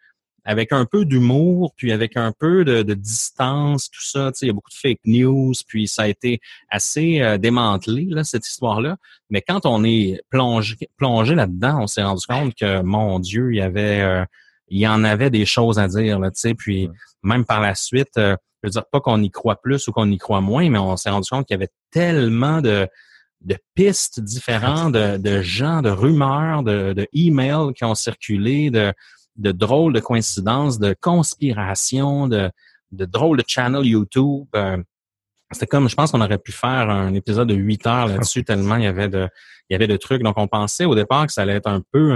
avec 0.45 0.71
un 0.71 0.85
peu 0.85 1.05
d'humour, 1.05 1.73
puis 1.75 1.91
avec 1.91 2.17
un 2.17 2.31
peu 2.39 2.63
de, 2.63 2.93
distance, 2.93 3.89
tout 3.89 4.05
ça. 4.05 4.31
Il 4.43 4.47
y 4.47 4.51
a 4.51 4.53
beaucoup 4.53 4.69
de 4.69 4.75
fake 4.75 4.99
news, 5.05 5.53
puis 5.67 5.87
ça 5.87 6.03
a 6.03 6.07
été 6.07 6.39
assez 6.69 7.19
euh, 7.23 7.39
démantelé 7.39 8.05
là 8.09 8.23
cette 8.23 8.47
histoire-là. 8.47 8.97
Mais 9.31 9.41
quand 9.41 9.65
on 9.65 9.83
est 9.83 10.21
plongé 10.29 10.75
plongé 10.97 11.33
là-dedans, 11.33 11.79
on 11.81 11.87
s'est 11.87 12.03
rendu 12.03 12.27
compte 12.27 12.53
que 12.53 12.83
mon 12.83 13.17
Dieu, 13.17 13.51
il 13.51 13.57
y 13.57 13.61
avait 13.61 14.23
il 14.67 14.79
y 14.79 14.87
en 14.87 15.03
avait 15.03 15.31
des 15.31 15.47
choses 15.47 15.79
à 15.79 15.87
dire 15.87 16.19
là, 16.19 16.29
tu 16.29 16.41
sais. 16.41 16.53
Puis 16.53 16.91
même 17.23 17.43
par 17.43 17.59
la 17.59 17.73
suite, 17.73 18.17
je 18.17 18.35
veux 18.61 18.69
dire 18.69 18.85
pas 18.85 19.01
qu'on 19.01 19.23
y 19.23 19.31
croit 19.31 19.59
plus 19.59 19.87
ou 19.87 19.93
qu'on 19.93 20.11
y 20.11 20.19
croit 20.19 20.41
moins, 20.41 20.69
mais 20.69 20.77
on 20.77 20.95
s'est 20.95 21.09
rendu 21.09 21.27
compte 21.27 21.47
qu'il 21.47 21.55
y 21.55 21.59
avait 21.59 21.71
tellement 21.89 22.61
de 22.61 22.87
de 23.41 23.57
pistes 23.73 24.19
différentes, 24.19 24.93
de, 24.93 25.17
de 25.17 25.41
gens, 25.41 25.81
de 25.81 25.89
rumeurs, 25.89 26.63
de, 26.63 26.93
de 26.93 27.07
emails 27.13 27.73
qui 27.75 27.83
ont 27.83 27.95
circulé, 27.95 28.69
de, 28.69 28.93
drôles 29.35 29.93
de 29.93 29.99
coïncidences, 29.99 30.79
de 30.79 30.95
conspirations, 30.99 32.27
de, 32.27 32.51
de 32.91 33.05
drôles 33.05 33.37
de 33.37 33.43
channels 33.47 33.85
YouTube. 33.85 34.45
Euh, 34.55 34.77
c'était 35.51 35.67
comme, 35.67 35.89
je 35.89 35.95
pense 35.95 36.11
qu'on 36.11 36.21
aurait 36.21 36.37
pu 36.37 36.51
faire 36.51 36.89
un 36.89 37.13
épisode 37.13 37.49
de 37.49 37.55
8 37.55 37.87
heures 37.87 38.07
là-dessus 38.07 38.43
tellement 38.43 38.77
il 38.77 38.83
y 38.83 38.87
avait 38.87 39.09
de, 39.09 39.27
il 39.69 39.73
y 39.73 39.75
avait 39.75 39.87
de 39.87 39.97
trucs. 39.97 40.23
Donc, 40.23 40.37
on 40.37 40.47
pensait 40.47 40.85
au 40.85 40.95
départ 40.95 41.25
que 41.25 41.33
ça 41.33 41.41
allait 41.41 41.55
être 41.55 41.67
un 41.67 41.81
peu 41.91 42.15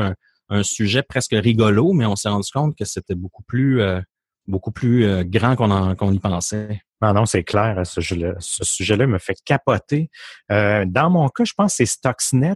un, 0.49 0.63
sujet 0.63 1.01
presque 1.01 1.34
rigolo, 1.34 1.91
mais 1.93 2.05
on 2.05 2.15
s'est 2.15 2.30
rendu 2.30 2.49
compte 2.53 2.78
que 2.78 2.86
c'était 2.86 3.15
beaucoup 3.15 3.43
plus, 3.43 3.82
euh, 3.82 3.99
beaucoup 4.47 4.71
plus 4.71 5.05
euh, 5.05 5.23
grand 5.23 5.55
qu'on 5.55 5.95
qu'on 5.95 6.13
y 6.13 6.19
pensait. 6.19 6.82
Non, 7.01 7.13
non, 7.13 7.25
c'est 7.25 7.43
clair. 7.43 7.85
Ce, 7.85 8.01
sujet-là 8.01 9.07
me 9.07 9.17
fait 9.17 9.37
capoter. 9.43 10.09
Euh, 10.51 10.85
dans 10.87 11.09
mon 11.09 11.27
cas, 11.29 11.43
je 11.43 11.53
pense 11.53 11.73
que 11.73 11.77
c'est 11.77 11.85
Stuxnet. 11.85 12.55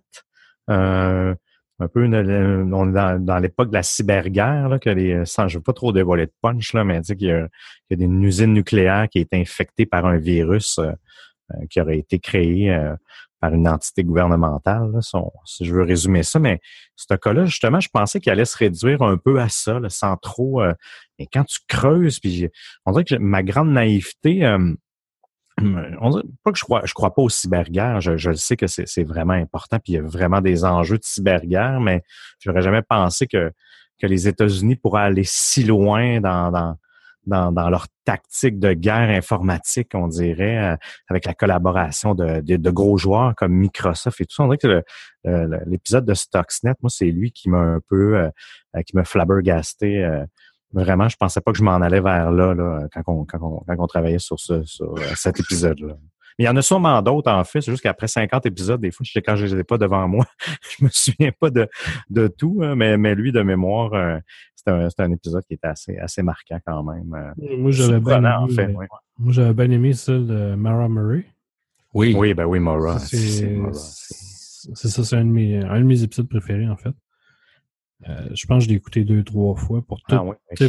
Euh, 0.69 1.35
un 1.81 1.87
peu 1.87 2.05
on 2.05 2.13
est 2.13 3.19
dans, 3.19 3.39
l'époque 3.39 3.69
de 3.69 3.75
la 3.75 3.83
cyberguerre, 3.83 4.67
là, 4.67 4.79
que 4.79 4.89
les, 4.89 5.25
sans, 5.25 5.47
je 5.47 5.57
veux 5.57 5.63
pas 5.63 5.73
trop 5.73 5.93
dévoiler 5.93 6.25
de 6.25 6.33
punch, 6.41 6.73
mais 6.73 7.01
qu'il 7.01 7.21
y, 7.21 7.31
a, 7.31 7.47
qu'il 7.87 7.99
y 7.99 8.03
a 8.03 8.05
une 8.05 8.23
usine 8.23 8.53
nucléaire 8.53 9.07
qui 9.09 9.19
est 9.19 9.33
infectée 9.33 9.85
par 9.85 10.05
un 10.05 10.17
virus 10.17 10.79
euh, 10.79 10.91
qui 11.69 11.79
aurait 11.79 11.97
été 11.97 12.19
créé 12.19 12.69
par 13.39 13.53
une 13.53 13.67
entité 13.67 14.03
gouvernementale, 14.03 14.99
si 15.45 15.65
je 15.65 15.73
veux 15.73 15.83
résumer 15.83 16.23
ça. 16.23 16.39
Mais 16.39 16.59
ce 16.95 17.13
cas-là, 17.13 17.45
justement, 17.45 17.79
je 17.79 17.89
pensais 17.89 18.19
qu'il 18.19 18.31
allait 18.31 18.45
se 18.45 18.57
réduire 18.57 19.01
un 19.01 19.17
peu 19.17 19.39
à 19.39 19.49
ça, 19.49 19.79
sans 19.87 20.17
trop. 20.17 20.61
Euh, 20.61 20.73
mais 21.20 21.28
quand 21.32 21.43
tu 21.43 21.59
creuses, 21.67 22.20
puis 22.20 22.49
on 22.86 22.91
dirait 22.91 23.03
que 23.03 23.15
ma 23.15 23.43
grande 23.43 23.72
naïveté, 23.72 24.45
euh, 24.45 24.74
on 25.59 26.09
dirait 26.09 26.24
pas 26.43 26.51
que 26.51 26.57
je 26.57 26.63
crois, 26.63 26.82
je 26.86 26.93
crois 26.93 27.13
pas 27.13 27.22
aux 27.22 27.30
cyberguerres. 27.30 28.01
Je, 28.01 28.17
je 28.17 28.32
sais 28.32 28.55
que 28.55 28.67
c'est 28.67 29.03
vraiment 29.03 29.34
important, 29.34 29.78
puis 29.78 29.93
il 29.93 29.95
y 29.97 29.99
a 29.99 30.01
vraiment 30.01 30.41
des 30.41 30.63
enjeux 30.63 30.97
de 30.97 31.03
cyberguerre, 31.03 31.80
mais 31.82 32.01
j'aurais 32.39 32.61
jamais 32.61 32.82
pensé 32.82 33.28
que 33.28 33.51
que 34.01 34.07
les 34.07 34.30
États-Unis 34.30 34.78
pourraient 34.78 35.03
aller 35.03 35.26
si 35.26 35.61
loin 35.65 36.22
dans, 36.22 36.51
dans 36.51 36.78
dans, 37.30 37.70
leur 37.70 37.88
tactique 38.05 38.59
de 38.59 38.74
guerre 38.74 39.09
informatique, 39.09 39.91
on 39.93 40.07
dirait, 40.07 40.57
euh, 40.57 40.76
avec 41.09 41.26
la 41.26 41.34
collaboration 41.34 42.15
de, 42.15 42.41
de, 42.41 42.72
gros 42.72 42.97
joueurs 42.97 43.36
comme 43.36 43.53
Microsoft 43.53 44.20
et 44.22 44.26
tout 44.26 44.36
ça. 44.36 44.43
On 44.43 44.47
dirait 44.47 44.57
que 44.57 44.84
l'épisode 45.67 46.05
de 46.05 46.13
Stuxnet, 46.13 46.74
moi, 46.82 46.89
c'est 46.89 47.11
lui 47.11 47.32
qui 47.32 47.49
m'a 47.49 47.59
un 47.59 47.80
peu, 47.88 48.17
euh, 48.17 48.30
euh, 48.76 48.82
qui 48.82 48.95
m'a 48.95 49.03
flabbergasté. 49.03 50.05
Vraiment, 50.74 51.09
je 51.09 51.17
pensais 51.17 51.41
pas 51.41 51.51
que 51.51 51.57
je 51.57 51.63
m'en 51.63 51.76
allais 51.76 52.01
vers 52.01 52.32
là, 52.32 52.53
là 52.53 52.88
quand, 52.93 53.03
on, 53.07 53.26
quand, 53.26 53.39
on, 53.41 53.63
quand 53.67 53.76
on 53.78 53.88
travaillait 53.88 54.20
sur, 54.20 54.39
ce, 54.39 54.63
sur 54.63 54.95
cet 55.15 55.39
épisode-là. 55.39 55.95
Mais 56.39 56.45
il 56.45 56.47
y 56.47 56.49
en 56.49 56.55
a 56.55 56.61
sûrement 56.61 57.01
d'autres, 57.01 57.30
en 57.30 57.43
fait. 57.43 57.59
C'est 57.59 57.72
juste 57.72 57.84
qu'après 57.84 58.07
50 58.07 58.45
épisodes, 58.45 58.80
des 58.80 58.91
fois, 58.91 59.05
quand 59.26 59.36
je 59.36 59.45
les 59.45 59.59
ai 59.59 59.63
pas 59.65 59.78
devant 59.78 60.07
moi, 60.07 60.26
je 60.80 60.86
me 60.86 60.89
souviens 60.89 61.32
pas 61.38 61.49
de, 61.49 61.67
de 62.09 62.28
tout. 62.30 62.61
Hein, 62.63 62.76
mais, 62.76 62.97
mais 62.97 63.13
lui, 63.13 63.34
de 63.34 63.41
mémoire, 63.41 63.93
euh, 63.93 64.17
c'était 64.55 64.72
un, 64.72 64.88
un, 64.99 65.11
épisode 65.11 65.43
qui 65.45 65.55
était 65.55 65.67
assez, 65.67 65.97
assez 65.97 66.24
marquant 66.24 66.59
quand 66.65 66.82
même. 66.84 67.13
Euh, 67.13 67.57
moi, 67.57 67.72
j'avais 67.72 67.99
bien 67.99 68.20
aimé, 68.20 68.30
en 68.30 68.47
fait, 68.47 68.67
moi, 68.70 69.34
j'avais 69.34 69.53
bien 69.53 69.70
aimé 69.70 69.91
celle 69.91 70.28
de 70.28 70.55
Mara 70.55 70.88
Murray. 70.88 71.26
Oui. 71.93 72.15
Oui, 72.17 72.34
ben 72.34 72.45
oui, 72.45 72.59
Mara. 72.59 72.99
C'est 72.99 73.57
ça, 74.74 75.03
c'est 75.03 75.15
un, 75.15 75.26
de 75.26 75.30
mes, 75.30 75.57
un 75.57 75.80
de 75.80 75.86
mes 75.86 76.03
épisodes 76.03 76.30
préférés, 76.30 76.70
en 76.70 76.78
fait. 76.78 76.93
Euh, 78.08 78.30
je 78.34 78.47
pense 78.47 78.60
que 78.60 78.64
je 78.66 78.70
l'ai 78.70 78.76
écouté 78.76 79.04
deux, 79.04 79.24
trois 79.24 79.56
fois 79.56 79.82
pour 79.82 80.00
tout. 80.02 80.16
Ah, 80.16 80.24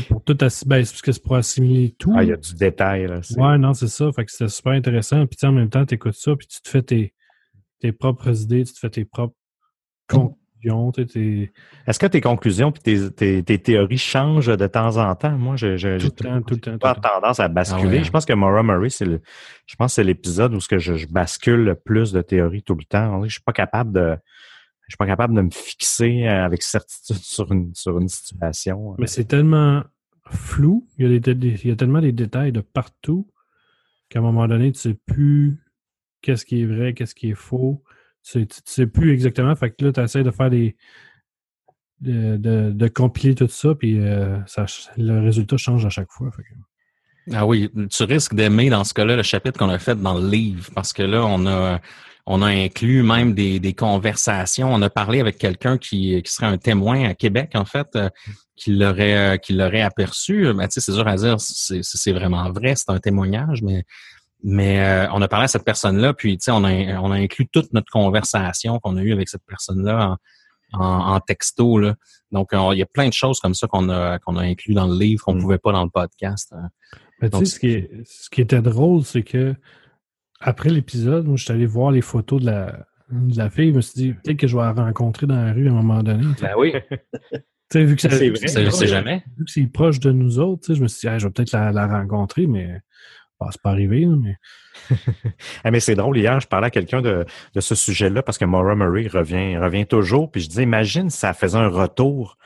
pour 0.09 0.25
tout 0.25 0.35
ben, 0.35 0.49
parce 0.69 1.03
que 1.03 1.13
c'est 1.13 1.23
pour 1.23 1.37
assimiler 1.37 1.95
tout. 1.97 2.13
Ah, 2.17 2.25
il 2.25 2.31
y 2.31 2.33
a 2.33 2.37
du 2.37 2.55
détail, 2.55 3.07
là. 3.07 3.21
Ouais, 3.37 3.57
non, 3.57 3.73
c'est 3.73 3.89
ça. 3.89 4.11
Fait 4.13 4.25
que 4.25 4.33
c'était 4.33 4.49
super 4.49 4.73
intéressant. 4.73 5.25
Puis 5.27 5.39
en 5.47 5.53
même 5.53 5.71
temps, 5.71 5.87
tu 5.87 5.95
écoutes 5.95 6.15
ça, 6.15 6.35
puis 6.35 6.49
tu 6.49 6.61
te 6.61 6.69
fais 6.69 6.83
tes, 6.83 7.15
tes 7.79 7.93
propres 7.93 8.43
idées, 8.43 8.65
tu 8.65 8.73
te 8.73 8.79
fais 8.81 8.91
tes 8.91 9.05
propres 9.05 9.37
conclusions. 10.09 10.41
Est-ce 11.87 11.99
que 11.99 12.07
tes 12.07 12.21
conclusions 12.21 12.73
et 12.85 13.43
tes, 13.43 13.59
théories 13.59 13.99
changent 13.99 14.57
de 14.57 14.67
temps 14.67 14.97
en 14.97 15.15
temps? 15.15 15.31
Moi, 15.31 15.57
j'ai 15.57 15.99
pas 16.81 16.95
tendance 16.95 17.41
à 17.41 17.49
basculer. 17.49 17.99
Ah 18.01 18.03
je 18.03 18.11
pense 18.11 18.27
que 18.27 18.33
Maura 18.33 18.63
Murray, 18.63 18.91
c'est 18.91 19.07
le, 19.07 19.23
je 19.67 19.77
pense 19.77 19.95
c'est 19.95 20.05
l'épisode 20.05 20.55
où 20.55 20.61
ce 20.61 20.69
que 20.69 20.79
je, 20.79 21.07
bascule 21.07 21.65
le 21.65 21.75
plus 21.75 22.13
de 22.13 22.21
théories 22.21 22.63
tout 22.63 22.75
le 22.75 22.85
temps. 22.85 23.23
Je 23.25 23.31
suis 23.31 23.43
pas 23.43 23.53
capable 23.53 23.93
de 23.93 24.17
je 24.91 24.95
suis 24.95 24.99
pas 24.99 25.07
capable 25.07 25.37
de 25.37 25.43
me 25.43 25.51
fixer 25.51 26.27
avec 26.27 26.65
certitude 26.65 27.23
sur 27.23 27.53
une, 27.53 27.73
sur 27.77 27.97
une 28.01 28.09
situation. 28.09 28.97
Mais 28.99 29.07
c'est 29.07 29.25
tellement 29.25 29.85
flou, 30.29 30.89
il 30.99 31.07
y, 31.07 31.15
a 31.15 31.33
il 31.33 31.67
y 31.67 31.71
a 31.71 31.77
tellement 31.77 32.01
des 32.01 32.11
détails 32.11 32.51
de 32.51 32.61
partout 32.61 33.31
qu'à 34.09 34.19
un 34.19 34.23
moment 34.23 34.49
donné, 34.49 34.73
tu 34.73 34.81
sais 34.81 34.95
plus 35.07 35.61
qu'est-ce 36.23 36.45
qui 36.45 36.63
est 36.63 36.67
vrai, 36.67 36.93
qu'est-ce 36.93 37.15
qui 37.15 37.31
est 37.31 37.37
faux. 37.37 37.85
Tu 38.25 38.41
ne 38.41 38.47
sais 38.65 38.89
plus 38.89 39.13
exactement. 39.13 39.55
Fait 39.55 39.71
que 39.71 39.85
là, 39.85 39.93
tu 39.93 40.01
essaies 40.01 40.25
de 40.25 40.33
faire 40.33 40.51
des. 40.51 40.77
de, 42.01 42.89
compiler 42.89 43.37
tout 43.37 43.47
ça, 43.47 43.77
puis 43.77 44.01
euh, 44.01 44.39
le 44.97 45.21
résultat 45.21 45.57
change 45.57 45.87
à 45.87 45.91
chaque 45.91 46.11
fois. 46.11 46.33
Ah 47.33 47.47
oui, 47.47 47.71
tu 47.91 48.03
risques 48.03 48.35
d'aimer 48.35 48.71
dans 48.71 48.83
ce 48.83 48.93
cas-là 48.93 49.15
le 49.15 49.23
chapitre 49.23 49.57
qu'on 49.57 49.69
a 49.69 49.79
fait 49.79 49.95
dans 49.95 50.19
le 50.19 50.29
livre, 50.29 50.69
parce 50.75 50.93
que 50.93 51.05
là, 51.05 51.25
on 51.25 51.47
a 51.47 51.81
on 52.33 52.43
a 52.43 52.47
inclus 52.47 53.03
même 53.03 53.35
des, 53.35 53.75
conversations. 53.75 54.73
On 54.73 54.81
a 54.83 54.89
parlé 54.89 55.19
avec 55.19 55.37
quelqu'un 55.37 55.79
qui, 55.79 56.23
serait 56.27 56.47
un 56.47 56.59
témoin 56.59 57.09
à 57.09 57.15
Québec, 57.15 57.51
en 57.55 57.65
fait, 57.65 57.89
euh, 57.97 58.09
qui 58.55 58.71
l'aurait 58.71 59.35
euh, 59.35 59.37
qui 59.37 59.53
l'aurait 59.53 59.81
aperçu. 59.81 60.53
Ben, 60.55 60.69
c'est 60.71 60.93
dur 60.93 61.09
à 61.09 61.17
dire, 61.17 61.41
c'est 61.41 62.13
vraiment 62.13 62.53
vrai, 62.53 62.77
c'est 62.77 62.91
un 62.91 63.01
témoignage, 63.01 63.63
mais 63.63 63.83
mais 64.45 64.81
euh, 64.81 65.09
on 65.13 65.21
a 65.21 65.27
parlé 65.27 65.47
à 65.47 65.49
cette 65.49 65.65
personne-là, 65.65 66.15
puis 66.15 66.39
on 66.49 66.65
a, 66.65 67.01
on 67.01 67.11
a 67.11 67.17
inclus 67.17 67.49
toute 67.49 67.73
notre 67.73 67.91
conversation 67.91 68.79
qu'on 68.79 68.97
a 68.97 69.03
eue 69.03 69.13
avec 69.13 69.29
cette 69.29 69.45
personne-là 69.45 70.17
en, 70.73 71.19
texto. 71.19 71.79
Là. 71.79 71.97
Donc, 72.31 72.51
il 72.53 72.79
y 72.79 72.83
a 72.83 72.87
plein 72.87 73.09
de 73.09 73.13
choses 73.13 73.41
comme 73.41 73.55
ça 73.55 73.67
qu'on 73.67 73.89
a, 73.89 74.21
qu'on 74.21 74.37
a 74.37 74.43
inclus 74.43 74.75
dans 74.75 74.87
le 74.87 74.97
livre 74.97 75.25
qu'on 75.25 75.35
ne 75.35 75.39
mm. 75.39 75.43
pouvait 75.43 75.59
pas 75.59 75.73
dans 75.73 75.83
le 75.83 75.91
podcast. 75.91 76.55
Hein. 76.57 76.69
Mais 77.21 77.29
tu 77.29 77.39
sais, 77.39 77.45
ce 77.45 77.59
qui, 77.59 77.89
ce 78.05 78.31
qui 78.31 78.41
était 78.41 78.63
drôle, 78.63 79.05
c'est 79.05 79.25
que 79.25 79.55
après 80.41 80.71
l'épisode, 80.71 81.27
moi, 81.27 81.37
je 81.37 81.45
suis 81.45 81.53
allé 81.53 81.67
voir 81.67 81.91
les 81.91 82.01
photos 82.01 82.41
de 82.41 82.47
la, 82.47 82.87
de 83.11 83.37
la 83.37 83.51
fille. 83.51 83.71
Je 83.71 83.77
me 83.77 83.81
suis 83.81 83.95
dit, 83.95 84.13
peut-être 84.15 84.39
que 84.39 84.47
je 84.47 84.57
vais 84.57 84.63
la 84.63 84.73
rencontrer 84.73 85.27
dans 85.27 85.37
la 85.37 85.53
rue 85.53 85.69
à 85.69 85.71
un 85.71 85.75
moment 85.75 86.03
donné. 86.03 86.25
Ben 86.41 86.55
oui. 86.57 86.75
Tu 87.73 87.79
sais, 87.79 87.85
vu 87.85 87.95
que 87.95 88.03
c'est 88.03 88.65
vrai, 88.65 88.87
jamais. 88.89 89.23
Vu 89.39 89.45
que 89.45 89.51
c'est 89.53 89.65
proche 89.69 90.01
de 90.01 90.11
nous 90.11 90.41
autres, 90.41 90.75
je 90.75 90.83
me 90.83 90.89
suis 90.89 91.09
dit, 91.09 91.19
je 91.21 91.29
vais 91.29 91.33
peut-être 91.33 91.53
la, 91.53 91.87
rencontrer, 91.87 92.49
mais 92.49 92.81
c'est 93.49 93.63
pas 93.63 93.71
arrivé. 93.71 94.07
Mais, 94.07 94.35
ah, 95.63 95.71
mais 95.71 95.79
c'est 95.79 95.95
drôle, 95.95 96.19
hier, 96.19 96.41
je 96.41 96.49
parlais 96.49 96.67
à 96.67 96.71
quelqu'un 96.71 97.01
de, 97.01 97.25
de, 97.55 97.61
ce 97.61 97.77
sujet-là 97.77 98.25
parce 98.25 98.39
que 98.39 98.45
Maura 98.45 98.75
Murray 98.75 99.07
revient, 99.07 99.57
revient 99.57 99.87
toujours. 99.87 100.33
Puis 100.33 100.41
je 100.41 100.49
disais, 100.49 100.65
imagine 100.65 101.11
si 101.11 101.19
ça 101.19 101.33
faisait 101.33 101.59
un 101.59 101.69
retour 101.69 102.39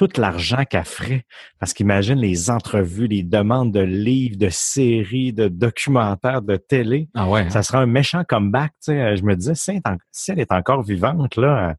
tout 0.00 0.18
l'argent 0.18 0.64
qu'elle 0.64 0.86
ferait. 0.86 1.26
Parce 1.58 1.74
qu'imagine 1.74 2.18
les 2.18 2.48
entrevues, 2.48 3.06
les 3.06 3.22
demandes 3.22 3.70
de 3.70 3.80
livres, 3.80 4.38
de 4.38 4.48
séries, 4.48 5.34
de 5.34 5.48
documentaires, 5.48 6.40
de 6.40 6.56
télé. 6.56 7.10
Ah 7.14 7.28
ouais. 7.28 7.50
Ça 7.50 7.62
sera 7.62 7.80
un 7.80 7.86
méchant 7.86 8.24
comeback. 8.24 8.72
Tu 8.82 8.92
sais. 8.92 9.18
Je 9.18 9.22
me 9.24 9.36
disais, 9.36 9.54
si 9.54 10.30
elle, 10.30 10.40
est 10.40 10.52
encore 10.52 10.82
vivante, 10.82 11.36
là, 11.36 11.74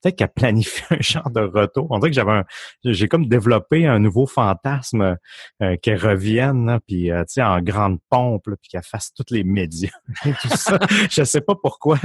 peut-être 0.00 0.14
qu'elle 0.14 0.28
planifie 0.28 0.84
un 0.90 1.00
genre 1.00 1.30
de 1.30 1.40
retour. 1.40 1.88
On 1.90 1.98
dirait 1.98 2.10
que 2.10 2.14
j'avais 2.14 2.30
un, 2.30 2.44
j'ai 2.84 3.08
comme 3.08 3.26
développé 3.26 3.88
un 3.88 3.98
nouveau 3.98 4.26
fantasme 4.26 5.16
euh, 5.60 5.76
qu'elle 5.82 5.98
revienne, 5.98 6.78
puis 6.86 7.10
euh, 7.10 7.22
tu 7.22 7.34
sais, 7.34 7.42
en 7.42 7.60
grande 7.60 7.98
pompe, 8.08 8.44
puis 8.44 8.70
qu'elle 8.70 8.84
fasse 8.84 9.12
tous 9.14 9.34
les 9.34 9.42
médias. 9.42 9.90
tout 10.22 10.48
ça. 10.48 10.78
Je 11.10 11.24
sais 11.24 11.40
pas 11.40 11.56
pourquoi. 11.60 11.98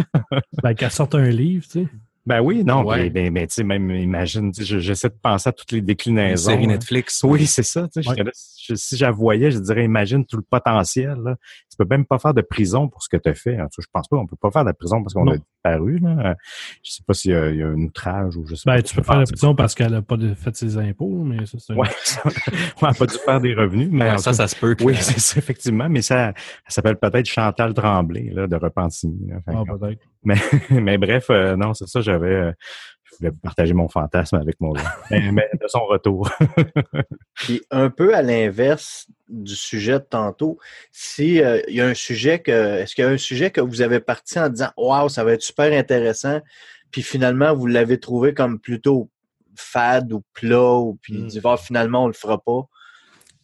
ben, 0.64 0.74
qu'elle 0.74 0.90
sorte 0.90 1.14
un 1.14 1.30
livre, 1.30 1.66
tu 1.66 1.84
sais. 1.84 1.90
Ben 2.26 2.42
oui, 2.42 2.64
non, 2.64 2.84
mais, 2.84 3.10
ben, 3.10 3.34
ben, 3.34 3.48
tu 3.48 3.56
sais, 3.56 3.64
même 3.64 3.90
imagine, 3.92 4.52
j'essaie 4.54 5.10
de 5.10 5.18
penser 5.22 5.50
à 5.50 5.52
toutes 5.52 5.72
les 5.72 5.82
déclinaisons. 5.82 6.52
Série 6.52 6.68
Netflix. 6.68 7.24
Oui, 7.24 7.48
c'est 7.48 7.64
ça. 7.64 7.88
Tu 7.92 8.04
sais, 8.04 8.76
si 8.76 8.98
je 8.98 9.06
voyais, 9.06 9.52
je 9.52 9.60
dirais, 9.60 9.84
imagine 9.84 10.26
tout 10.26 10.38
le 10.38 10.44
potentiel. 10.44 11.18
Là. 11.24 11.36
Peux 11.80 11.86
même 11.90 12.06
pas 12.06 12.20
faire 12.20 12.34
de 12.34 12.42
prison 12.42 12.90
pour 12.90 13.02
ce 13.02 13.10
que 13.10 13.18
tu 13.18 13.30
as 13.30 13.34
fait. 13.34 13.58
Je 13.78 13.88
pense 13.92 14.08
pas 14.08 14.18
qu'on 14.18 14.28
peut 14.28 14.36
pas 14.36 14.52
faire 14.52 14.66
de 14.66 14.72
prison 14.74 15.02
parce 15.02 15.14
qu'on 15.14 15.28
a 15.32 15.38
disparu. 15.38 16.00
Là. 16.00 16.36
Je 16.84 16.92
sais 16.92 17.04
pas 17.08 17.14
s'il 17.14 17.32
y, 17.32 17.64
a 17.64 17.68
un 17.68 17.82
outrage 17.82 18.36
ou 18.36 18.46
je 18.46 18.56
sais 18.56 18.64
ben, 18.66 18.76
pas. 18.76 18.82
Tu 18.82 18.96
peux 18.96 19.04
faire 19.04 19.20
de 19.20 19.26
prison 19.26 19.56
parce 19.56 19.76
qu'elle 19.76 19.92
n'a 19.92 20.02
pas 20.02 20.18
fait 20.36 20.56
ses 20.56 20.78
impôts, 20.78 21.24
mais 21.24 21.46
ça, 21.46 21.58
c'est... 21.58 21.74
Ouais, 21.74 21.88
elle 22.82 22.88
n'a 22.88 22.94
pas 22.94 23.06
dû 23.06 23.16
faire 23.18 23.40
des 23.40 23.54
revenus. 23.54 23.90
Mais 23.92 24.18
ça, 24.18 24.34
ça 24.34 24.48
se 24.48 24.56
peut. 24.56 24.76
Oui, 24.82 24.96
c'est 25.00 25.20
ça, 25.20 25.40
effectivement. 25.40 25.88
Mais 25.90 26.02
ça, 26.02 26.34
ça 26.68 26.76
s'appelle 26.76 26.98
peut-être 26.98 27.26
Chantal 27.26 27.74
Tremblay 27.74 28.32
là, 28.34 28.48
de 28.48 28.56
Repentigny. 28.56 29.32
ah, 29.48 29.64
peut-être. 29.66 30.02
Mais, 30.24 30.36
mais 30.70 30.98
bref, 30.98 31.28
euh, 31.30 31.56
non, 31.56 31.74
c'est 31.74 31.88
ça, 31.88 32.02
j'avais 32.02 32.34
euh, 32.34 32.52
je 33.12 33.18
voulais 33.18 33.32
partager 33.44 33.74
mon 33.74 33.88
fantasme 33.88 34.38
avec 34.38 34.60
mon 34.60 34.74
mais, 35.12 35.32
mais 35.32 35.50
de 35.54 35.68
son 35.68 35.86
retour. 35.86 36.30
Puis 37.36 37.62
un 37.72 37.90
peu 37.90 38.16
à 38.16 38.22
l'inverse 38.22 39.08
du 39.28 39.56
sujet 39.56 40.00
de 40.00 40.06
tantôt, 40.10 40.58
si 40.92 41.42
euh, 41.42 41.62
il 41.68 41.76
y 41.76 41.82
a 41.82 41.88
un 41.88 41.94
sujet 41.94 42.40
que 42.40 42.80
est-ce 42.80 42.96
qu'il 42.96 43.04
y 43.04 43.08
a 43.08 43.12
un 43.12 43.18
sujet 43.18 43.52
que 43.52 43.62
vous 43.62 43.82
avez 43.82 44.00
parti 44.00 44.40
en 44.40 44.50
disant 44.50 44.70
Waouh, 44.78 45.10
ça 45.10 45.24
va 45.24 45.34
être 45.34 45.42
super 45.42 45.72
intéressant, 45.78 46.42
puis 46.92 47.02
finalement 47.02 47.54
vous 47.54 47.68
l'avez 47.68 48.00
trouvé 48.00 48.34
comme 48.34 48.60
plutôt 48.60 49.10
fade 49.56 50.12
ou 50.14 50.24
plat, 50.34 50.76
ou 50.76 50.98
puis 51.02 51.14
mmh. 51.14 51.42
Ah, 51.44 51.58
finalement 51.58 52.06
on 52.06 52.08
le 52.08 52.14
fera 52.14 52.42
pas? 52.42 52.62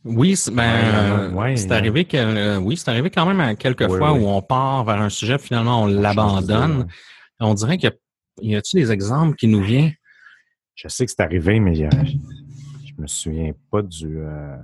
Oui, 0.05 0.39
ben, 0.51 1.55
c'est 1.55 1.71
arrivé 1.71 2.05
que 2.05 2.59
oui, 2.59 2.77
c'est 2.77 2.89
arrivé 2.89 3.09
quand 3.09 3.25
même 3.25 3.39
à 3.39 3.55
quelques 3.55 3.87
fois 3.87 4.13
où 4.13 4.27
on 4.27 4.41
part 4.41 4.85
vers 4.85 5.01
un 5.01 5.09
sujet, 5.09 5.39
finalement 5.39 5.81
on 5.81 5.87
l'abandonne. 5.87 6.87
On 7.39 7.53
dirait 7.53 7.77
qu'il 7.77 7.89
y 7.89 7.91
a, 7.91 7.95
t 8.37 8.43
il 8.43 8.61
des 8.73 8.91
exemples 8.91 9.35
qui 9.35 9.47
nous 9.47 9.61
viennent? 9.61 9.93
Je 10.75 10.87
sais 10.87 11.05
que 11.05 11.11
c'est 11.11 11.23
arrivé, 11.23 11.59
mais 11.59 11.75
je, 11.75 11.85
je 11.85 13.01
me 13.01 13.07
souviens 13.07 13.53
pas 13.71 13.81
du. 13.81 14.19
Euh, 14.19 14.57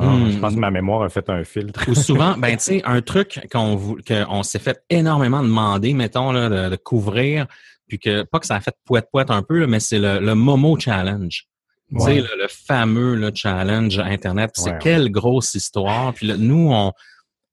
ah, 0.00 0.16
je 0.30 0.36
hmm. 0.36 0.40
pense 0.40 0.54
que 0.54 0.60
ma 0.60 0.70
mémoire 0.70 1.02
a 1.02 1.08
fait 1.08 1.28
un 1.28 1.42
filtre. 1.42 1.88
Ou 1.88 1.94
souvent, 1.94 2.36
ben 2.38 2.56
tu 2.56 2.62
sais, 2.62 2.82
un 2.84 3.00
truc 3.02 3.40
qu'on 3.50 4.42
s'est 4.42 4.58
fait 4.58 4.82
énormément 4.90 5.42
demander, 5.42 5.92
mettons, 5.92 6.30
là, 6.30 6.70
de, 6.70 6.76
couvrir, 6.76 7.46
puis 7.88 7.98
que 7.98 8.22
pas 8.22 8.38
que 8.38 8.46
ça 8.46 8.56
a 8.56 8.60
fait 8.60 8.74
poète 8.84 9.08
poète 9.10 9.30
un 9.30 9.42
peu, 9.42 9.66
mais 9.66 9.80
c'est 9.80 9.98
le, 9.98 10.20
le 10.20 10.34
Momo 10.34 10.78
Challenge. 10.78 11.46
Tu 11.90 12.00
sais, 12.00 12.20
le, 12.20 12.48
fameux 12.48 13.14
le 13.14 13.30
challenge 13.34 13.98
Internet, 13.98 14.50
c'est 14.54 14.78
quelle 14.78 15.10
grosse 15.10 15.54
histoire. 15.54 16.12
Puis 16.12 16.30
nous, 16.38 16.70
on, 16.70 16.92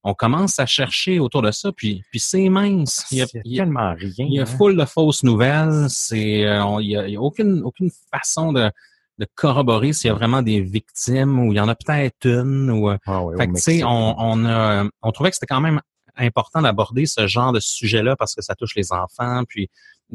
on 0.07 0.13
commence 0.13 0.59
à 0.59 0.67
chercher 0.67 1.19
autour 1.19 1.41
de 1.41 1.49
ça, 1.49 1.71
puis, 1.71 2.03
puis 2.11 2.19
c'est 2.19 2.47
mince. 2.47 3.05
Il 3.09 3.17
y 3.17 3.21
a, 3.23 3.25
tellement 3.27 3.95
rien. 3.97 4.27
Il 4.29 4.33
y 4.35 4.39
a 4.39 4.43
hein. 4.43 4.45
full 4.45 4.77
de 4.77 4.85
fausses 4.85 5.23
nouvelles. 5.23 5.87
C'est, 5.89 6.45
euh, 6.45 6.77
il, 6.79 6.91
y 6.91 7.15
a, 7.15 7.19
aucune, 7.19 7.63
aucune 7.63 7.89
façon 8.13 8.53
de, 8.53 8.71
de 9.17 9.27
corroborer 9.33 9.93
s'il 9.93 10.09
y 10.09 10.11
a 10.11 10.13
vraiment 10.13 10.43
des 10.43 10.61
victimes 10.61 11.39
ou 11.39 11.53
il 11.53 11.55
y 11.55 11.59
en 11.59 11.67
a 11.67 11.73
peut-être 11.73 12.27
une. 12.27 12.69
Ou, 12.69 12.91
euh, 12.91 12.97
ah 13.07 13.23
fait 13.35 13.47
que, 13.47 13.53
tu 13.55 13.61
sais, 13.61 13.83
on, 13.83 14.15
on, 14.19 14.45
a, 14.45 14.85
on 15.01 15.11
trouvait 15.11 15.31
que 15.31 15.37
c'était 15.37 15.47
quand 15.47 15.61
même 15.61 15.81
important 16.17 16.61
d'aborder 16.61 17.07
ce 17.07 17.25
genre 17.25 17.51
de 17.51 17.59
sujet-là 17.59 18.15
parce 18.15 18.35
que 18.35 18.43
ça 18.43 18.53
touche 18.53 18.75
les 18.75 18.93
enfants, 18.93 19.41
puis 19.49 19.69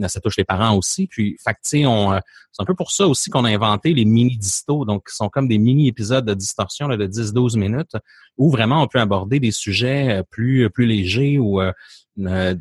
ça 0.07 0.21
touche 0.21 0.37
les 0.37 0.45
parents 0.45 0.77
aussi. 0.77 1.07
Puis, 1.07 1.37
fait 1.43 1.57
euh, 1.75 2.21
c'est 2.53 2.63
un 2.63 2.65
peu 2.65 2.75
pour 2.75 2.91
ça 2.91 3.07
aussi 3.07 3.31
qu'on 3.31 3.45
a 3.45 3.51
inventé 3.51 3.93
les 3.93 4.05
mini-distos. 4.05 4.85
Donc, 4.85 5.09
qui 5.09 5.17
sont 5.17 5.29
comme 5.29 5.49
des 5.49 5.59
mini-épisodes 5.59 6.25
de 6.25 6.35
distorsion 6.35 6.89
là, 6.89 6.97
de 6.97 7.07
10-12 7.07 7.59
minutes 7.59 7.97
où 8.37 8.51
vraiment 8.51 8.83
on 8.83 8.87
peut 8.87 9.01
aborder 9.01 9.41
des 9.41 9.51
sujets 9.51 10.19
euh, 10.19 10.23
plus, 10.23 10.71
plus 10.71 10.87
légers 10.87 11.39
ou 11.39 11.61
euh, 11.61 11.73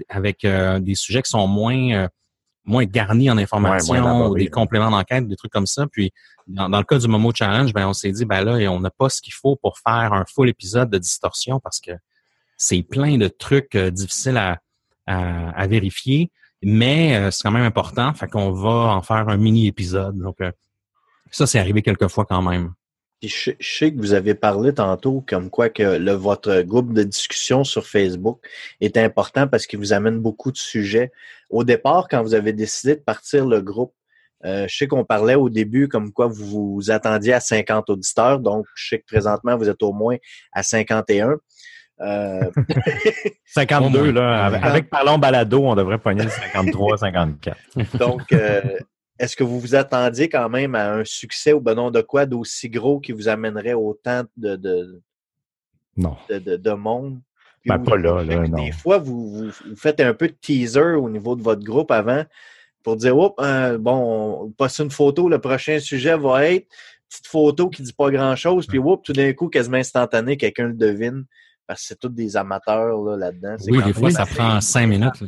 avec 0.09 0.45
des 0.45 0.95
sujets 0.95 1.21
qui 1.21 1.29
sont 1.29 1.45
moins, 1.47 2.07
moins 2.63 2.85
garnis 2.85 3.29
en 3.29 3.37
information 3.37 4.27
ou 4.27 4.35
des 4.35 4.47
compléments 4.47 4.91
d'enquête, 4.91 5.27
des 5.27 5.35
trucs 5.35 5.51
comme 5.51 5.67
ça. 5.67 5.85
Puis, 5.87 6.11
dans, 6.47 6.69
le 6.69 6.83
cas 6.83 6.97
du 6.97 7.07
Momo 7.07 7.31
Challenge, 7.33 7.73
ben, 7.73 7.87
on 7.87 7.93
s'est 7.93 8.11
dit, 8.11 8.25
ben 8.25 8.43
là, 8.43 8.71
on 8.71 8.79
n'a 8.79 8.89
pas 8.89 9.09
ce 9.09 9.21
qu'il 9.21 9.33
faut 9.33 9.57
pour 9.57 9.77
faire 9.79 10.13
un 10.13 10.23
full 10.25 10.47
épisode 10.47 10.89
de 10.89 10.97
distorsion 10.97 11.59
parce 11.59 11.81
que 11.81 11.91
c'est 12.55 12.81
plein 12.83 13.17
de 13.17 13.27
trucs 13.27 13.75
difficiles 13.75 14.37
à, 14.37 14.59
à 15.07 15.67
vérifier 15.67 16.31
mais 16.61 17.15
euh, 17.15 17.31
c'est 17.31 17.43
quand 17.43 17.51
même 17.51 17.63
important, 17.63 18.13
fait 18.13 18.27
qu'on 18.27 18.51
va 18.51 18.95
en 18.95 19.01
faire 19.01 19.29
un 19.29 19.37
mini-épisode. 19.37 20.17
Donc, 20.17 20.41
euh, 20.41 20.51
ça, 21.31 21.47
c'est 21.47 21.59
arrivé 21.59 21.81
quelques 21.81 22.07
fois 22.07 22.25
quand 22.25 22.41
même. 22.41 22.73
je, 23.21 23.51
sais 23.59 23.93
que 23.93 23.97
vous 23.99 24.13
avez 24.13 24.33
parlé 24.33 24.73
tantôt 24.73 25.23
comme 25.27 25.49
quoi 25.49 25.69
que 25.69 25.97
le, 25.97 26.11
votre 26.13 26.61
groupe 26.61 26.93
de 26.93 27.03
discussion 27.03 27.63
sur 27.63 27.85
Facebook 27.85 28.39
est 28.81 28.97
important 28.97 29.47
parce 29.47 29.67
qu'il 29.67 29.79
vous 29.79 29.93
amène 29.93 30.19
beaucoup 30.19 30.51
de 30.51 30.57
sujets. 30.57 31.11
Au 31.49 31.63
départ, 31.63 32.07
quand 32.09 32.23
vous 32.23 32.33
avez 32.33 32.53
décidé 32.53 32.95
de 32.95 33.01
partir 33.01 33.45
le 33.45 33.61
groupe, 33.61 33.93
euh, 34.45 34.67
je 34.69 34.77
sais 34.77 34.87
qu'on 34.87 35.03
parlait 35.03 35.35
au 35.35 35.49
début 35.49 35.89
comme 35.89 36.13
quoi 36.13 36.27
vous 36.27 36.75
vous 36.75 36.91
attendiez 36.91 37.33
à 37.33 37.41
50 37.41 37.89
auditeurs, 37.89 38.39
donc 38.39 38.65
je 38.73 38.89
sais 38.89 38.99
que 38.99 39.05
présentement 39.05 39.57
vous 39.57 39.67
êtes 39.67 39.83
au 39.83 39.91
moins 39.91 40.15
à 40.53 40.63
51. 40.63 41.35
52, 41.99 43.99
euh, 43.99 44.11
là. 44.11 44.45
Avec, 44.45 44.89
Parlons 44.89 45.17
Balado, 45.17 45.65
on 45.65 45.75
devrait 45.75 45.97
pogner 45.97 46.29
53, 46.29 46.99
54. 46.99 47.57
Donc, 47.97 48.31
euh, 48.31 48.61
est-ce 49.17 49.35
que 49.35 49.43
vous 49.43 49.59
vous 49.59 49.75
attendiez 49.75 50.29
quand 50.29 50.49
même 50.49 50.75
à 50.75 50.93
un 50.93 51.03
succès 51.03 51.51
ou 51.51 51.59
ben 51.59 51.75
non 51.75 51.91
de 51.91 52.01
quoi 52.01 52.25
d'aussi 52.25 52.69
gros 52.69 52.99
qui 52.99 53.11
vous 53.11 53.27
amènerait 53.27 53.73
autant 53.73 54.23
de, 54.37 54.55
de, 54.55 55.01
non. 55.97 56.15
de, 56.29 56.71
monde? 56.71 57.19
Ben, 57.65 57.79
pas 57.79 57.97
là, 57.97 58.23
là, 58.23 58.47
non. 58.47 58.63
Des 58.63 58.71
fois, 58.71 58.97
vous, 58.97 59.47
vous, 59.47 59.51
faites 59.75 59.99
un 59.99 60.13
peu 60.13 60.29
de 60.29 60.35
teaser 60.39 60.95
au 60.95 61.09
niveau 61.09 61.35
de 61.35 61.41
votre 61.41 61.63
groupe 61.63 61.91
avant. 61.91 62.23
pour 62.81 62.95
dire, 62.95 63.17
Oups, 63.17 63.35
euh, 63.41 63.77
bon, 63.77 64.45
on 64.45 64.51
passe 64.51 64.79
une 64.79 64.89
photo, 64.89 65.27
le 65.27 65.39
prochain 65.39 65.79
sujet 65.79 66.17
va 66.17 66.45
être 66.45 66.67
petite 67.09 67.27
photo 67.27 67.69
qui 67.69 67.81
dit 67.81 67.93
pas 67.93 68.11
grand-chose, 68.11 68.67
puis 68.67 68.77
whoop, 68.77 69.03
tout 69.03 69.13
d'un 69.13 69.33
coup, 69.33 69.49
quasiment 69.49 69.77
instantané, 69.77 70.37
quelqu'un 70.37 70.67
le 70.67 70.73
devine. 70.73 71.25
Parce 71.69 71.81
que 71.81 71.87
c'est 71.89 71.99
tous 71.99 72.09
des 72.09 72.35
amateurs 72.35 72.99
là-dedans. 73.15 73.55
oui, 73.67 73.83
des 73.83 73.93
fois, 73.93 74.09
ça 74.09 74.25
prend 74.25 74.59
cinq 74.59 74.87
minutes. 74.87 75.23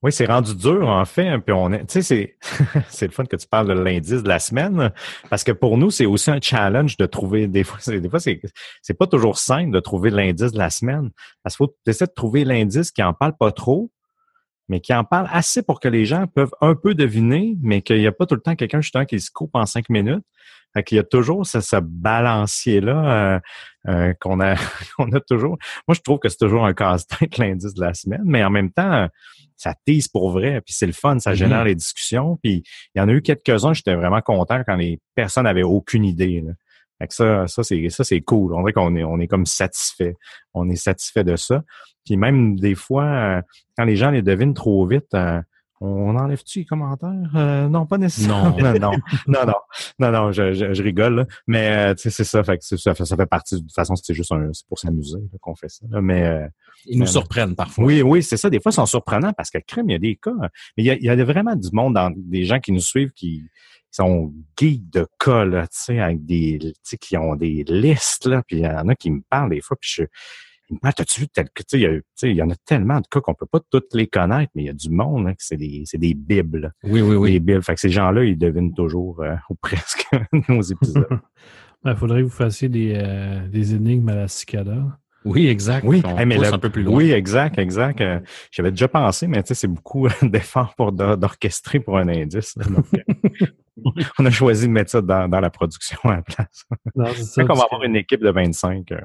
Oui, 0.00 0.10
c'est 0.10 0.24
rendu 0.24 0.54
dur, 0.54 0.88
en 0.88 1.04
fait. 1.04 1.38
Puis 1.40 1.52
on 1.52 1.70
est, 1.70 1.84
tu 1.84 2.00
sais, 2.00 2.02
c'est, 2.02 2.36
c'est 2.88 3.06
le 3.06 3.12
fun 3.12 3.26
que 3.26 3.36
tu 3.36 3.46
parles 3.46 3.68
de 3.68 3.74
l'indice 3.74 4.22
de 4.22 4.28
la 4.28 4.38
semaine, 4.38 4.90
parce 5.28 5.44
que 5.44 5.52
pour 5.52 5.76
nous, 5.76 5.90
c'est 5.90 6.06
aussi 6.06 6.30
un 6.30 6.40
challenge 6.40 6.96
de 6.96 7.04
trouver, 7.04 7.46
des 7.46 7.62
fois, 7.62 7.78
c'est, 7.78 8.00
des 8.00 8.08
fois, 8.08 8.20
c'est, 8.20 8.40
c'est 8.80 8.94
pas 8.94 9.06
toujours 9.06 9.36
simple 9.36 9.72
de 9.72 9.80
trouver 9.80 10.08
l'indice 10.08 10.52
de 10.52 10.58
la 10.58 10.70
semaine. 10.70 11.10
Parce 11.42 11.56
qu'il 11.56 11.66
faut 11.66 11.76
essayer 11.86 12.06
de 12.06 12.14
trouver 12.14 12.44
l'indice 12.44 12.90
qui 12.90 13.02
en 13.02 13.12
parle 13.12 13.36
pas 13.36 13.52
trop, 13.52 13.90
mais 14.68 14.80
qui 14.80 14.94
en 14.94 15.04
parle 15.04 15.28
assez 15.30 15.62
pour 15.62 15.80
que 15.80 15.88
les 15.88 16.04
gens 16.04 16.26
peuvent 16.26 16.54
un 16.60 16.74
peu 16.74 16.94
deviner, 16.94 17.56
mais 17.62 17.82
qu'il 17.82 17.98
n'y 17.98 18.06
a 18.06 18.12
pas 18.12 18.26
tout 18.26 18.34
le 18.34 18.40
temps 18.40 18.54
quelqu'un 18.54 18.80
justement 18.80 19.04
qui 19.04 19.20
se 19.20 19.30
coupe 19.30 19.50
en 19.54 19.66
cinq 19.66 19.88
minutes. 19.88 20.24
Fait 20.74 20.82
qu'il 20.82 20.96
y 20.96 20.98
a 20.98 21.04
toujours 21.04 21.46
ce, 21.46 21.60
ce 21.60 21.76
balancier-là 21.76 23.36
euh, 23.36 23.40
euh, 23.88 24.14
qu'on 24.20 24.40
a 24.40 24.54
qu'on 24.96 25.10
a 25.12 25.20
toujours. 25.20 25.56
Moi, 25.86 25.94
je 25.94 26.00
trouve 26.00 26.18
que 26.18 26.28
c'est 26.28 26.38
toujours 26.38 26.66
un 26.66 26.74
casse-tête 26.74 27.38
l'indice 27.38 27.72
de 27.74 27.80
la 27.80 27.94
semaine, 27.94 28.22
mais 28.24 28.44
en 28.44 28.50
même 28.50 28.70
temps, 28.70 29.08
ça 29.56 29.74
tease 29.86 30.08
pour 30.08 30.30
vrai, 30.30 30.60
puis 30.60 30.74
c'est 30.74 30.86
le 30.86 30.92
fun, 30.92 31.18
ça 31.18 31.34
génère 31.34 31.62
mm-hmm. 31.62 31.68
les 31.68 31.74
discussions. 31.74 32.38
Puis 32.42 32.62
il 32.94 32.98
y 32.98 33.00
en 33.00 33.08
a 33.08 33.12
eu 33.12 33.22
quelques-uns, 33.22 33.72
j'étais 33.72 33.94
vraiment 33.94 34.20
content 34.20 34.62
quand 34.66 34.76
les 34.76 35.00
personnes 35.14 35.46
avaient 35.46 35.62
aucune 35.62 36.04
idée. 36.04 36.42
Là. 36.46 36.52
Fait 36.98 37.06
que 37.06 37.14
ça, 37.14 37.46
ça 37.46 37.62
c'est 37.62 37.88
ça 37.90 38.04
c'est 38.04 38.20
cool. 38.20 38.54
On 38.54 38.60
dirait 38.60 38.72
qu'on 38.72 38.96
est 38.96 39.04
on 39.04 39.18
est 39.20 39.28
comme 39.28 39.46
satisfait. 39.46 40.16
On 40.54 40.68
est 40.68 40.76
satisfait 40.76 41.24
de 41.24 41.36
ça. 41.36 41.62
Puis 42.04 42.16
même 42.16 42.58
des 42.58 42.74
fois, 42.74 43.04
euh, 43.04 43.42
quand 43.76 43.84
les 43.84 43.96
gens 43.96 44.10
les 44.10 44.22
devinent 44.22 44.54
trop 44.54 44.86
vite, 44.86 45.14
euh, 45.14 45.40
on 45.80 46.16
enlève-tu 46.16 46.60
les 46.60 46.64
commentaires? 46.64 47.30
Euh, 47.34 47.68
non, 47.68 47.86
pas 47.86 47.98
nécessairement. 47.98 48.56
Non, 48.56 48.72
non, 48.78 48.92
non, 49.26 49.46
non, 49.46 49.54
non, 49.98 50.12
non, 50.12 50.32
je, 50.32 50.52
je, 50.52 50.82
rigole. 50.82 51.26
Mais 51.46 51.94
c'est 51.96 52.10
ça, 52.10 52.42
fait 52.42 52.58
que 52.58 52.76
ça, 52.76 52.94
ça 52.94 53.16
fait 53.16 53.26
partie. 53.26 53.56
De 53.56 53.60
toute 53.60 53.74
façon, 53.74 53.94
c'est 53.96 54.14
juste 54.14 54.32
un, 54.32 54.50
pour 54.68 54.78
s'amuser 54.78 55.20
qu'on 55.40 55.54
fait 55.54 55.68
ça. 55.68 55.86
Mais 56.00 56.48
ils 56.86 56.98
nous 56.98 57.06
surprennent 57.06 57.54
parfois. 57.54 57.84
Oui, 57.84 58.02
oui, 58.02 58.22
c'est 58.22 58.36
ça. 58.36 58.50
Des 58.50 58.60
fois, 58.60 58.72
ils 58.72 58.76
sont 58.76 58.86
surprenants 58.86 59.32
parce 59.32 59.50
que 59.50 59.58
crème, 59.58 59.88
il 59.90 59.92
y 59.92 59.96
a 59.96 59.98
des 59.98 60.16
cas. 60.16 60.34
Mais 60.76 60.82
il 60.82 60.86
y 60.86 60.90
a, 60.90 60.94
il 60.94 61.04
y 61.04 61.10
a 61.10 61.24
vraiment 61.24 61.56
du 61.56 61.68
monde 61.72 61.94
dans 61.94 62.12
des 62.16 62.44
gens 62.44 62.60
qui 62.60 62.72
nous 62.72 62.80
suivent 62.80 63.12
qui 63.12 63.44
sont 63.90 64.32
geeks 64.58 64.90
de 64.90 65.06
cas, 65.18 65.44
là, 65.44 65.66
tu 65.66 65.78
sais, 65.78 66.00
avec 66.00 66.24
des, 66.24 66.58
tu 66.60 66.72
sais, 66.82 66.98
qui 66.98 67.16
ont 67.16 67.34
des 67.34 67.64
listes, 67.66 68.26
là, 68.26 68.42
puis 68.46 68.58
il 68.58 68.62
y 68.62 68.66
en 68.66 68.88
a 68.88 68.94
qui 68.94 69.10
me 69.10 69.22
parlent 69.28 69.50
des 69.50 69.60
fois, 69.60 69.76
puis 69.80 69.90
je, 69.90 70.02
t'as-tu 70.82 71.20
vu 71.20 71.28
tel 71.28 71.48
que, 71.50 71.62
tu 71.62 71.78
sais, 72.14 72.30
il 72.30 72.36
y 72.36 72.42
en 72.42 72.50
a 72.50 72.56
tellement 72.56 73.00
de 73.00 73.06
cas 73.06 73.20
qu'on 73.20 73.34
peut 73.34 73.46
pas 73.46 73.60
toutes 73.70 73.94
les 73.94 74.06
connaître, 74.06 74.50
mais 74.54 74.62
il 74.62 74.66
y 74.66 74.70
a 74.70 74.74
du 74.74 74.90
monde, 74.90 75.28
que 75.28 75.34
c'est 75.38 75.56
des, 75.56 75.82
c'est 75.86 75.98
des 75.98 76.14
bibles. 76.14 76.72
Oui, 76.84 77.00
oui, 77.00 77.16
oui. 77.16 77.32
Des 77.32 77.40
bibles. 77.40 77.62
Fait 77.62 77.74
que 77.74 77.80
ces 77.80 77.90
gens-là, 77.90 78.24
ils 78.24 78.38
devinent 78.38 78.74
toujours, 78.74 79.22
euh, 79.22 79.36
ou 79.50 79.54
presque, 79.54 80.06
nos 80.48 80.62
épisodes. 80.62 81.20
Il 81.84 81.94
faudrait 81.96 82.20
que 82.20 82.24
vous 82.24 82.30
fassiez 82.30 82.68
des, 82.68 82.94
euh, 82.96 83.48
des 83.48 83.74
énigmes 83.74 84.08
à 84.08 84.14
la 84.14 84.28
cicada. 84.28 84.98
Oui, 85.24 85.48
exact. 85.48 85.84
Oui, 85.86 86.02
mais 86.26 86.46
un 86.46 86.58
peu 86.58 86.70
plus 86.70 86.82
loin. 86.82 86.96
Oui, 86.96 87.10
exact, 87.10 87.58
exact. 87.58 88.00
Euh, 88.00 88.20
j'avais 88.50 88.70
déjà 88.70 88.88
pensé, 88.88 89.26
mais 89.26 89.42
tu 89.42 89.48
sais, 89.48 89.54
c'est 89.54 89.68
beaucoup 89.68 90.08
d'efforts 90.22 90.74
pour 90.76 90.92
d'orchestrer 90.92 91.80
pour 91.80 91.98
un 91.98 92.08
indice. 92.08 92.54
on 94.18 94.26
a 94.26 94.30
choisi 94.30 94.66
de 94.66 94.72
mettre 94.72 94.90
ça 94.90 95.00
dans, 95.00 95.28
la 95.28 95.50
production 95.50 95.98
à 96.04 96.16
la 96.16 96.22
place. 96.22 96.64
c'est 97.16 97.44
qu'on 97.44 97.54
va 97.54 97.64
avoir 97.64 97.82
une 97.84 97.96
équipe 97.96 98.20
de 98.20 98.30
25. 98.30 98.92
Euh, 98.92 99.00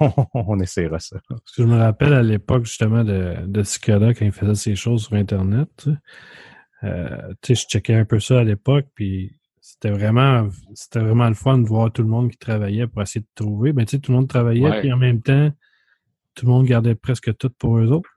on, 0.34 0.58
essaiera 0.60 0.98
ça. 0.98 1.16
Parce 1.28 1.40
que 1.56 1.62
je 1.62 1.66
me 1.66 1.76
rappelle 1.76 2.14
à 2.14 2.22
l'époque 2.22 2.64
justement 2.64 3.04
de, 3.04 3.34
de 3.46 3.62
Cicada 3.62 4.14
quand 4.14 4.24
il 4.24 4.32
faisait 4.32 4.54
ces 4.54 4.76
choses 4.76 5.04
sur 5.04 5.14
Internet. 5.14 5.68
Tu 5.76 5.90
sais, 5.90 5.96
euh, 6.84 7.32
je 7.48 7.54
checkais 7.54 7.94
un 7.94 8.04
peu 8.04 8.20
ça 8.20 8.40
à 8.40 8.44
l'époque, 8.44 8.86
puis 8.94 9.32
c'était 9.66 9.90
vraiment 9.90 10.48
c'était 10.74 11.00
vraiment 11.00 11.26
le 11.26 11.34
fun 11.34 11.58
de 11.58 11.66
voir 11.66 11.90
tout 11.90 12.02
le 12.02 12.08
monde 12.08 12.30
qui 12.30 12.38
travaillait 12.38 12.86
pour 12.86 13.02
essayer 13.02 13.22
de 13.22 13.26
trouver. 13.34 13.72
Ben, 13.72 13.84
tu 13.84 13.96
sais, 13.96 13.98
tout 13.98 14.12
le 14.12 14.18
monde 14.18 14.28
travaillait, 14.28 14.78
puis 14.78 14.92
en 14.92 14.96
même 14.96 15.20
temps, 15.20 15.50
tout 16.34 16.46
le 16.46 16.52
monde 16.52 16.66
gardait 16.66 16.94
presque 16.94 17.36
tout 17.36 17.50
pour 17.58 17.78
eux 17.78 17.90
autres. 17.90 18.08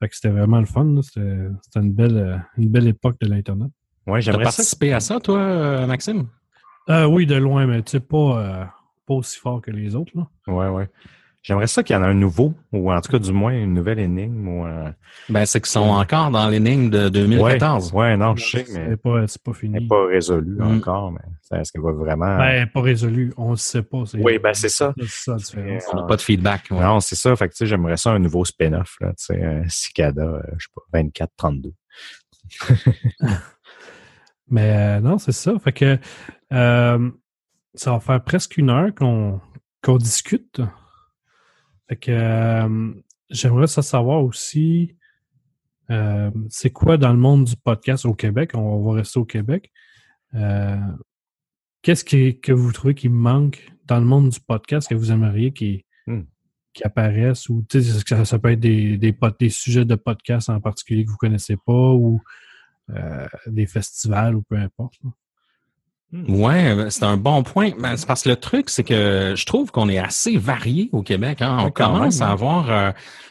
Fait 0.00 0.08
que 0.10 0.14
c'était 0.14 0.28
vraiment 0.28 0.60
le 0.60 0.66
fun. 0.66 1.00
C'était 1.00 1.80
une 1.80 1.94
belle, 1.94 2.44
une 2.58 2.68
belle 2.68 2.88
époque 2.88 3.18
de 3.22 3.26
l'Internet. 3.26 3.70
Ouais, 4.06 4.20
j'aimerais 4.20 4.44
participer 4.44 4.92
à 4.92 5.00
ça, 5.00 5.18
toi, 5.18 5.38
euh, 5.38 5.86
Maxime? 5.86 6.28
Euh, 6.90 7.06
oui, 7.06 7.24
de 7.24 7.36
loin, 7.36 7.66
mais 7.66 7.82
tu 7.82 7.92
sais, 7.92 8.00
pas, 8.00 8.38
euh, 8.38 8.64
pas 9.06 9.14
aussi 9.14 9.38
fort 9.38 9.62
que 9.62 9.70
les 9.70 9.96
autres. 9.96 10.12
Là. 10.14 10.28
Ouais, 10.46 10.68
ouais. 10.68 10.90
J'aimerais 11.46 11.68
ça 11.68 11.84
qu'il 11.84 11.94
y 11.94 11.96
en 11.96 12.02
ait 12.02 12.08
un 12.08 12.14
nouveau, 12.14 12.54
ou 12.72 12.90
en 12.90 13.00
tout 13.00 13.12
cas, 13.12 13.20
du 13.20 13.32
moins, 13.32 13.52
une 13.52 13.72
nouvelle 13.72 14.00
énigme. 14.00 14.48
Ou, 14.48 14.66
Ben, 15.28 15.46
c'est 15.46 15.60
qu'ils 15.60 15.70
sont 15.70 15.78
encore 15.78 16.32
dans 16.32 16.48
l'énigme 16.48 16.90
de 16.90 17.08
2014. 17.08 17.92
Ouais, 17.92 18.00
ouais 18.00 18.16
non, 18.16 18.34
je 18.34 18.44
sais, 18.44 18.66
mais. 18.74 18.88
C'est 18.90 18.96
pas, 18.96 19.24
pas 19.44 19.52
fini. 19.52 19.78
n'est 19.78 19.86
pas 19.86 20.06
résolu 20.06 20.56
mm. 20.56 20.76
encore, 20.78 21.12
mais 21.12 21.20
est-ce 21.60 21.70
qu'elle 21.70 21.82
va 21.82 21.92
vraiment. 21.92 22.36
Ben, 22.36 22.66
pas 22.66 22.80
résolu. 22.80 23.32
On 23.36 23.52
ne 23.52 23.56
sait 23.56 23.84
pas. 23.84 24.02
Oui, 24.14 24.40
ben, 24.40 24.54
c'est 24.54 24.68
ça. 24.68 24.92
ça 25.06 25.36
on 25.92 25.96
n'a 25.96 26.02
pas 26.02 26.16
de 26.16 26.20
feedback. 26.20 26.68
Non, 26.72 26.98
c'est 26.98 27.14
ça. 27.14 27.36
Fait 27.36 27.46
que, 27.46 27.52
tu 27.52 27.58
sais, 27.58 27.66
j'aimerais 27.66 27.96
ça 27.96 28.10
un 28.10 28.18
nouveau 28.18 28.44
spin-off, 28.44 28.96
là, 29.00 29.10
tu 29.10 29.26
sais, 29.26 29.40
un 29.40 29.68
Cicada, 29.68 30.42
je 30.58 30.66
sais 30.66 31.26
pas, 31.38 31.46
24-32. 31.48 31.72
Mais 34.48 34.76
euh, 34.76 35.00
non, 35.00 35.18
c'est 35.18 35.30
ça. 35.30 35.56
Fait 35.60 35.72
que 35.72 35.96
euh, 36.52 37.10
ça 37.74 37.92
va 37.92 38.00
faire 38.00 38.24
presque 38.24 38.56
une 38.56 38.70
heure 38.70 38.92
qu'on 38.96 39.96
discute. 39.98 40.60
Fait 41.88 41.96
que 41.96 42.10
euh, 42.10 42.92
j'aimerais 43.30 43.66
ça 43.66 43.82
savoir 43.82 44.22
aussi 44.24 44.96
c'est 46.48 46.70
quoi 46.70 46.96
dans 46.96 47.12
le 47.12 47.18
monde 47.18 47.44
du 47.44 47.54
podcast 47.54 48.06
au 48.06 48.14
Québec? 48.14 48.50
On 48.54 48.82
va 48.82 48.94
rester 48.94 49.20
au 49.20 49.24
Québec. 49.24 49.70
Qu'est-ce 51.86 52.04
que 52.04 52.52
vous 52.52 52.72
trouvez 52.72 52.96
qui 52.96 53.08
manque 53.08 53.64
dans 53.84 54.00
le 54.00 54.04
monde 54.04 54.30
du 54.30 54.40
podcast 54.40 54.88
que 54.88 54.96
vous 54.96 55.12
aimeriez 55.12 55.52
qui, 55.52 55.84
hmm. 56.08 56.22
qui 56.72 56.82
apparaisse? 56.82 57.48
Ou 57.48 57.64
ça, 57.70 58.24
ça 58.24 58.38
peut 58.40 58.50
être 58.50 58.58
des, 58.58 58.98
des, 58.98 59.16
des, 59.38 59.48
sujets 59.48 59.84
de 59.84 59.94
podcast 59.94 60.48
en 60.48 60.60
particulier 60.60 61.04
que 61.04 61.10
vous 61.10 61.16
connaissez 61.16 61.56
pas 61.56 61.92
ou 61.92 62.20
euh, 62.90 63.28
des 63.46 63.66
festivals 63.66 64.34
ou 64.34 64.42
peu 64.42 64.56
importe. 64.56 64.98
Ouais, 66.12 66.74
ben, 66.76 66.88
c'est 66.88 67.04
un 67.04 67.16
bon 67.16 67.42
point. 67.42 67.72
C'est 67.96 68.06
parce 68.06 68.22
que 68.22 68.28
le 68.28 68.36
truc, 68.36 68.70
c'est 68.70 68.84
que 68.84 69.34
je 69.36 69.44
trouve 69.44 69.72
qu'on 69.72 69.88
est 69.88 69.98
assez 69.98 70.36
varié 70.36 70.88
au 70.92 71.02
Québec. 71.02 71.42
Hein. 71.42 71.58
On 71.60 71.70
commence 71.72 72.20
à 72.20 72.30
avoir, 72.30 72.70
euh, 72.70 72.90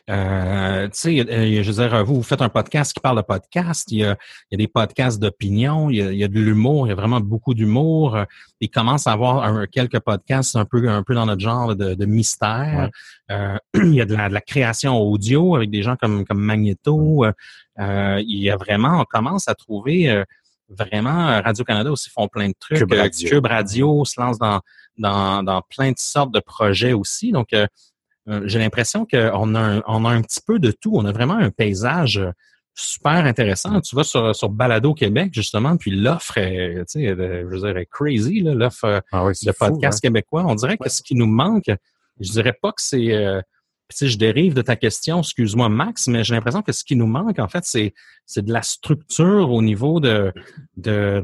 euh, 0.09 0.85
tu 0.87 0.93
sais, 0.93 1.63
je 1.63 1.71
veux 1.71 1.87
dire, 1.87 2.03
vous, 2.03 2.15
vous 2.15 2.23
faites 2.23 2.41
un 2.41 2.49
podcast 2.49 2.91
qui 2.91 2.99
parle 2.99 3.15
de 3.15 3.21
podcast. 3.21 3.89
Il 3.91 3.99
y 3.99 4.03
a, 4.03 4.17
il 4.51 4.53
y 4.53 4.55
a 4.55 4.57
des 4.57 4.67
podcasts 4.67 5.21
d'opinion. 5.21 5.89
Il, 5.89 5.99
il, 5.99 6.17
y 6.17 6.25
a 6.25 6.27
de 6.27 6.37
l'humour. 6.37 6.85
Il 6.85 6.89
y 6.89 6.91
a 6.91 6.95
vraiment 6.95 7.21
beaucoup 7.21 7.53
d'humour. 7.53 8.19
Il 8.59 8.69
commence 8.69 9.07
à 9.07 9.13
avoir 9.13 9.69
quelques 9.69 10.01
podcasts 10.01 10.57
un 10.57 10.65
peu, 10.65 10.89
un 10.89 11.01
peu 11.01 11.15
dans 11.15 11.25
notre 11.25 11.41
genre 11.41 11.77
de, 11.77 11.93
de 11.93 12.05
mystère. 12.05 12.89
il 13.29 13.95
y 13.95 14.01
a 14.01 14.05
de 14.05 14.15
la, 14.15 14.27
de 14.27 14.33
la, 14.33 14.41
création 14.41 14.97
audio 14.99 15.55
avec 15.55 15.69
des 15.69 15.81
gens 15.81 15.95
comme, 15.95 16.25
comme 16.25 16.39
Magneto. 16.39 17.25
il 17.79 18.37
y 18.37 18.49
a 18.49 18.57
vraiment, 18.57 18.99
on 18.99 19.05
commence 19.05 19.47
à 19.47 19.55
trouver 19.55 20.23
vraiment, 20.69 21.29
euh, 21.29 21.41
Radio-Canada 21.41 21.91
aussi 21.91 22.09
font 22.09 22.27
plein 22.27 22.49
de 22.49 22.55
trucs. 22.59 22.77
Cube 22.77 22.93
euh, 22.93 23.49
Radio, 23.49 24.05
se 24.05 24.19
lance 24.19 24.37
dans, 24.37 24.61
dans, 24.97 25.43
dans, 25.43 25.61
plein 25.61 25.91
de 25.91 25.97
sortes 25.97 26.33
de 26.33 26.39
projets 26.39 26.93
aussi. 26.93 27.31
Donc, 27.31 27.53
euh, 27.53 27.67
j'ai 28.45 28.59
l'impression 28.59 29.05
qu'on 29.05 29.55
a, 29.55 29.59
un, 29.59 29.83
on 29.87 30.05
a 30.05 30.09
un 30.09 30.21
petit 30.21 30.41
peu 30.45 30.59
de 30.59 30.71
tout. 30.71 30.91
On 30.95 31.05
a 31.05 31.11
vraiment 31.11 31.35
un 31.35 31.51
paysage 31.51 32.21
super 32.73 33.25
intéressant. 33.25 33.79
Tu 33.81 33.95
vas 33.95 34.03
sur, 34.03 34.35
sur 34.35 34.49
Balado 34.49 34.93
Québec, 34.93 35.31
justement, 35.33 35.77
puis 35.77 35.91
l'offre 35.91 36.37
est, 36.37 36.85
tu 36.89 36.99
sais, 36.99 37.07
je 37.07 37.45
veux 37.45 37.59
dire, 37.59 37.77
est 37.77 37.85
crazy, 37.85 38.41
l'offre 38.41 39.01
ah 39.11 39.25
de 39.29 39.51
podcast 39.51 39.99
hein. 39.99 40.07
québécois. 40.07 40.43
On 40.47 40.55
dirait 40.55 40.77
que 40.77 40.89
ce 40.89 41.01
qui 41.01 41.15
nous 41.15 41.27
manque, 41.27 41.69
je 42.19 42.31
dirais 42.31 42.57
pas 42.59 42.71
que 42.71 42.81
c'est 42.81 43.43
puis, 43.87 44.07
je 44.07 44.17
dérive 44.17 44.53
de 44.53 44.61
ta 44.61 44.75
question, 44.75 45.19
excuse-moi 45.19 45.69
Max, 45.69 46.07
mais 46.07 46.23
j'ai 46.23 46.33
l'impression 46.33 46.61
que 46.61 46.71
ce 46.71 46.83
qui 46.83 46.95
nous 46.95 47.07
manque, 47.07 47.39
en 47.39 47.47
fait, 47.47 47.63
c'est, 47.63 47.93
c'est 48.25 48.43
de 48.43 48.51
la 48.51 48.61
structure 48.61 49.51
au 49.51 49.61
niveau 49.61 49.99
de, 49.99 50.33
de, 50.77 51.21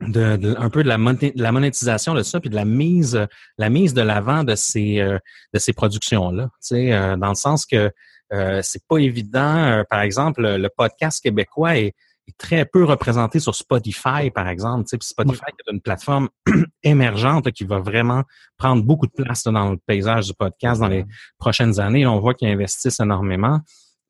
de, 0.00 0.36
de, 0.36 0.56
un 0.58 0.70
peu 0.70 0.82
de 0.82 0.88
la, 0.88 0.98
la 1.36 1.52
monétisation 1.52 2.14
de 2.14 2.22
ça, 2.22 2.40
puis 2.40 2.50
de 2.50 2.56
la 2.56 2.64
mise, 2.64 3.26
la 3.58 3.70
mise 3.70 3.94
de 3.94 4.02
l'avant 4.02 4.44
de 4.44 4.54
ces, 4.54 5.00
euh, 5.00 5.18
de 5.54 5.58
ces 5.58 5.72
productions-là. 5.72 6.44
Tu 6.44 6.50
sais, 6.60 6.92
euh, 6.92 7.16
dans 7.16 7.28
le 7.30 7.34
sens 7.34 7.66
que 7.66 7.90
euh, 8.32 8.60
c'est 8.62 8.86
pas 8.86 8.98
évident. 8.98 9.56
Euh, 9.56 9.82
par 9.88 10.00
exemple, 10.00 10.42
le 10.42 10.68
podcast 10.68 11.22
québécois 11.22 11.78
est, 11.78 11.94
très 12.36 12.64
peu 12.64 12.84
représenté 12.84 13.40
sur 13.40 13.54
Spotify, 13.54 14.30
par 14.34 14.48
exemple. 14.48 14.84
Tu 14.84 14.96
sais, 14.96 15.08
Spotify 15.08 15.44
est 15.46 15.70
une 15.72 15.80
plateforme 15.80 16.28
émergente 16.82 17.50
qui 17.52 17.64
va 17.64 17.78
vraiment 17.78 18.24
prendre 18.56 18.82
beaucoup 18.82 19.06
de 19.06 19.12
place 19.12 19.44
dans 19.44 19.70
le 19.70 19.76
paysage 19.78 20.26
du 20.26 20.34
podcast 20.34 20.80
dans 20.80 20.88
les 20.88 21.04
prochaines 21.38 21.78
années. 21.80 22.06
on 22.06 22.20
voit 22.20 22.34
qu'ils 22.34 22.48
investissent 22.48 23.00
énormément. 23.00 23.60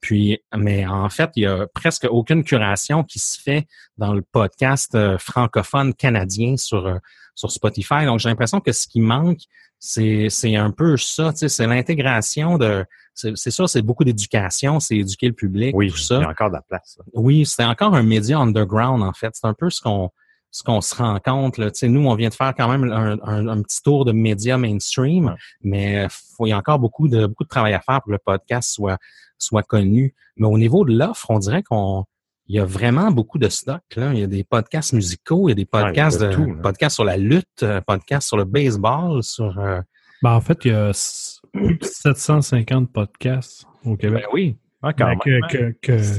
Puis, 0.01 0.39
mais 0.57 0.87
en 0.87 1.11
fait, 1.11 1.31
il 1.37 1.43
y 1.43 1.47
a 1.47 1.67
presque 1.75 2.07
aucune 2.11 2.43
curation 2.43 3.05
qui 3.05 3.19
se 3.19 3.41
fait 3.41 3.67
dans 3.99 4.15
le 4.15 4.23
podcast 4.23 4.95
euh, 4.95 5.19
francophone 5.19 5.93
canadien 5.93 6.57
sur 6.57 6.87
euh, 6.87 6.97
sur 7.35 7.51
Spotify. 7.51 8.05
Donc, 8.05 8.21
j'ai 8.21 8.29
l'impression 8.29 8.61
que 8.61 8.73
ce 8.73 8.87
qui 8.87 9.01
manque, 9.01 9.41
c'est 9.81 10.57
un 10.57 10.71
peu 10.71 10.97
ça, 10.97 11.33
c'est 11.35 11.67
l'intégration 11.67 12.59
de... 12.59 12.85
C'est 13.15 13.51
sûr, 13.51 13.69
c'est 13.69 13.83
beaucoup 13.83 14.05
d'éducation, 14.05 14.81
c'est 14.81 14.97
éduquer 14.97 15.27
le 15.27 15.35
public, 15.35 15.75
oui, 15.77 15.91
tout 15.91 15.99
ça. 15.99 16.19
il 16.19 16.23
y 16.23 16.25
a 16.25 16.29
encore 16.29 16.49
de 16.49 16.55
la 16.55 16.63
place. 16.63 16.99
Oui, 17.13 17.45
c'est 17.45 17.65
encore 17.65 17.95
un 17.95 18.03
média 18.03 18.39
underground, 18.39 19.03
en 19.03 19.13
fait. 19.13 19.31
C'est 19.35 19.47
un 19.47 19.53
peu 19.53 19.69
ce 19.69 19.81
qu'on 19.83 20.11
ce 20.53 20.63
qu'on 20.63 20.81
se 20.81 20.95
rend 20.95 21.19
compte. 21.21 21.59
Là. 21.59 21.71
Nous, 21.83 22.07
on 22.07 22.15
vient 22.15 22.29
de 22.29 22.35
faire 22.35 22.55
quand 22.57 22.69
même 22.69 22.91
un, 22.91 23.49
un, 23.49 23.63
petit 23.63 23.83
tour 23.83 24.05
de 24.05 24.13
médias 24.13 24.57
mainstream, 24.57 25.37
mais 25.63 26.09
il 26.41 26.49
y 26.49 26.53
a 26.53 26.57
encore 26.57 26.79
beaucoup 26.79 27.09
de 27.09 27.27
beaucoup 27.27 27.45
de 27.45 27.49
travail 27.49 27.75
à 27.75 27.81
faire 27.81 28.01
pour 28.01 28.07
que 28.07 28.13
le 28.13 28.19
podcast 28.19 28.73
soit 28.73 28.99
soit 29.39 29.63
connu. 29.63 30.15
Mais 30.37 30.47
au 30.47 30.59
niveau 30.59 30.85
de 30.85 30.97
l'offre, 30.97 31.31
on 31.31 31.39
dirait 31.39 31.63
qu'on 31.63 32.05
il 32.51 32.55
y 32.55 32.59
a 32.59 32.65
vraiment 32.65 33.13
beaucoup 33.13 33.39
de 33.39 33.49
stock. 33.49 33.83
Là. 33.95 34.13
Il 34.13 34.19
y 34.19 34.25
a 34.25 34.27
des 34.27 34.43
podcasts 34.43 34.93
musicaux, 34.93 35.49
il 35.49 35.51
y 35.51 35.53
a 35.53 35.55
des 35.55 35.67
podcasts, 35.67 36.21
de, 36.21 36.33
tout, 36.33 36.57
podcasts 36.61 36.97
sur 36.97 37.05
la 37.05 37.17
lutte, 37.17 37.63
euh, 37.63 37.81
podcasts 37.81 38.27
sur 38.27 38.37
le 38.37 38.45
baseball, 38.45 39.23
sur. 39.23 39.57
Euh, 39.61 39.81
ben, 40.21 40.33
en 40.33 40.41
fait, 40.41 40.59
il 40.65 40.73
y 40.73 40.75
a 40.75 40.91
750 40.93 42.93
podcasts 42.93 43.67
au 43.85 43.97
Québec. 43.97 44.25
Ben 44.25 44.31
oui. 44.33 44.57
Ah, 44.83 44.93
ben, 44.93 45.17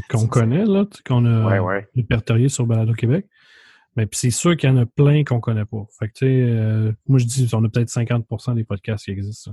qu'on 0.09 0.27
connaît, 0.27 0.63
là, 0.63 0.85
qu'on 1.05 1.25
a 1.25 1.81
répertorié 1.97 2.47
sur 2.47 2.65
Balado 2.65 2.93
Québec. 2.93 3.25
Mais 3.97 4.05
puis 4.05 4.17
c'est 4.17 4.31
sûr 4.31 4.55
qu'il 4.55 4.69
y 4.69 4.71
en 4.71 4.77
a 4.77 4.85
plein 4.85 5.25
qu'on 5.25 5.41
connaît 5.41 5.65
pas. 5.65 5.85
Fait 5.99 6.07
que, 6.07 6.13
tu 6.13 6.25
sais, 6.25 6.45
euh, 6.47 6.93
moi, 7.07 7.19
je 7.19 7.25
dis, 7.25 7.49
on 7.51 7.61
a 7.65 7.67
peut-être 7.67 7.89
50% 7.89 8.55
des 8.55 8.63
podcasts 8.63 9.03
qui 9.03 9.11
existent. 9.11 9.51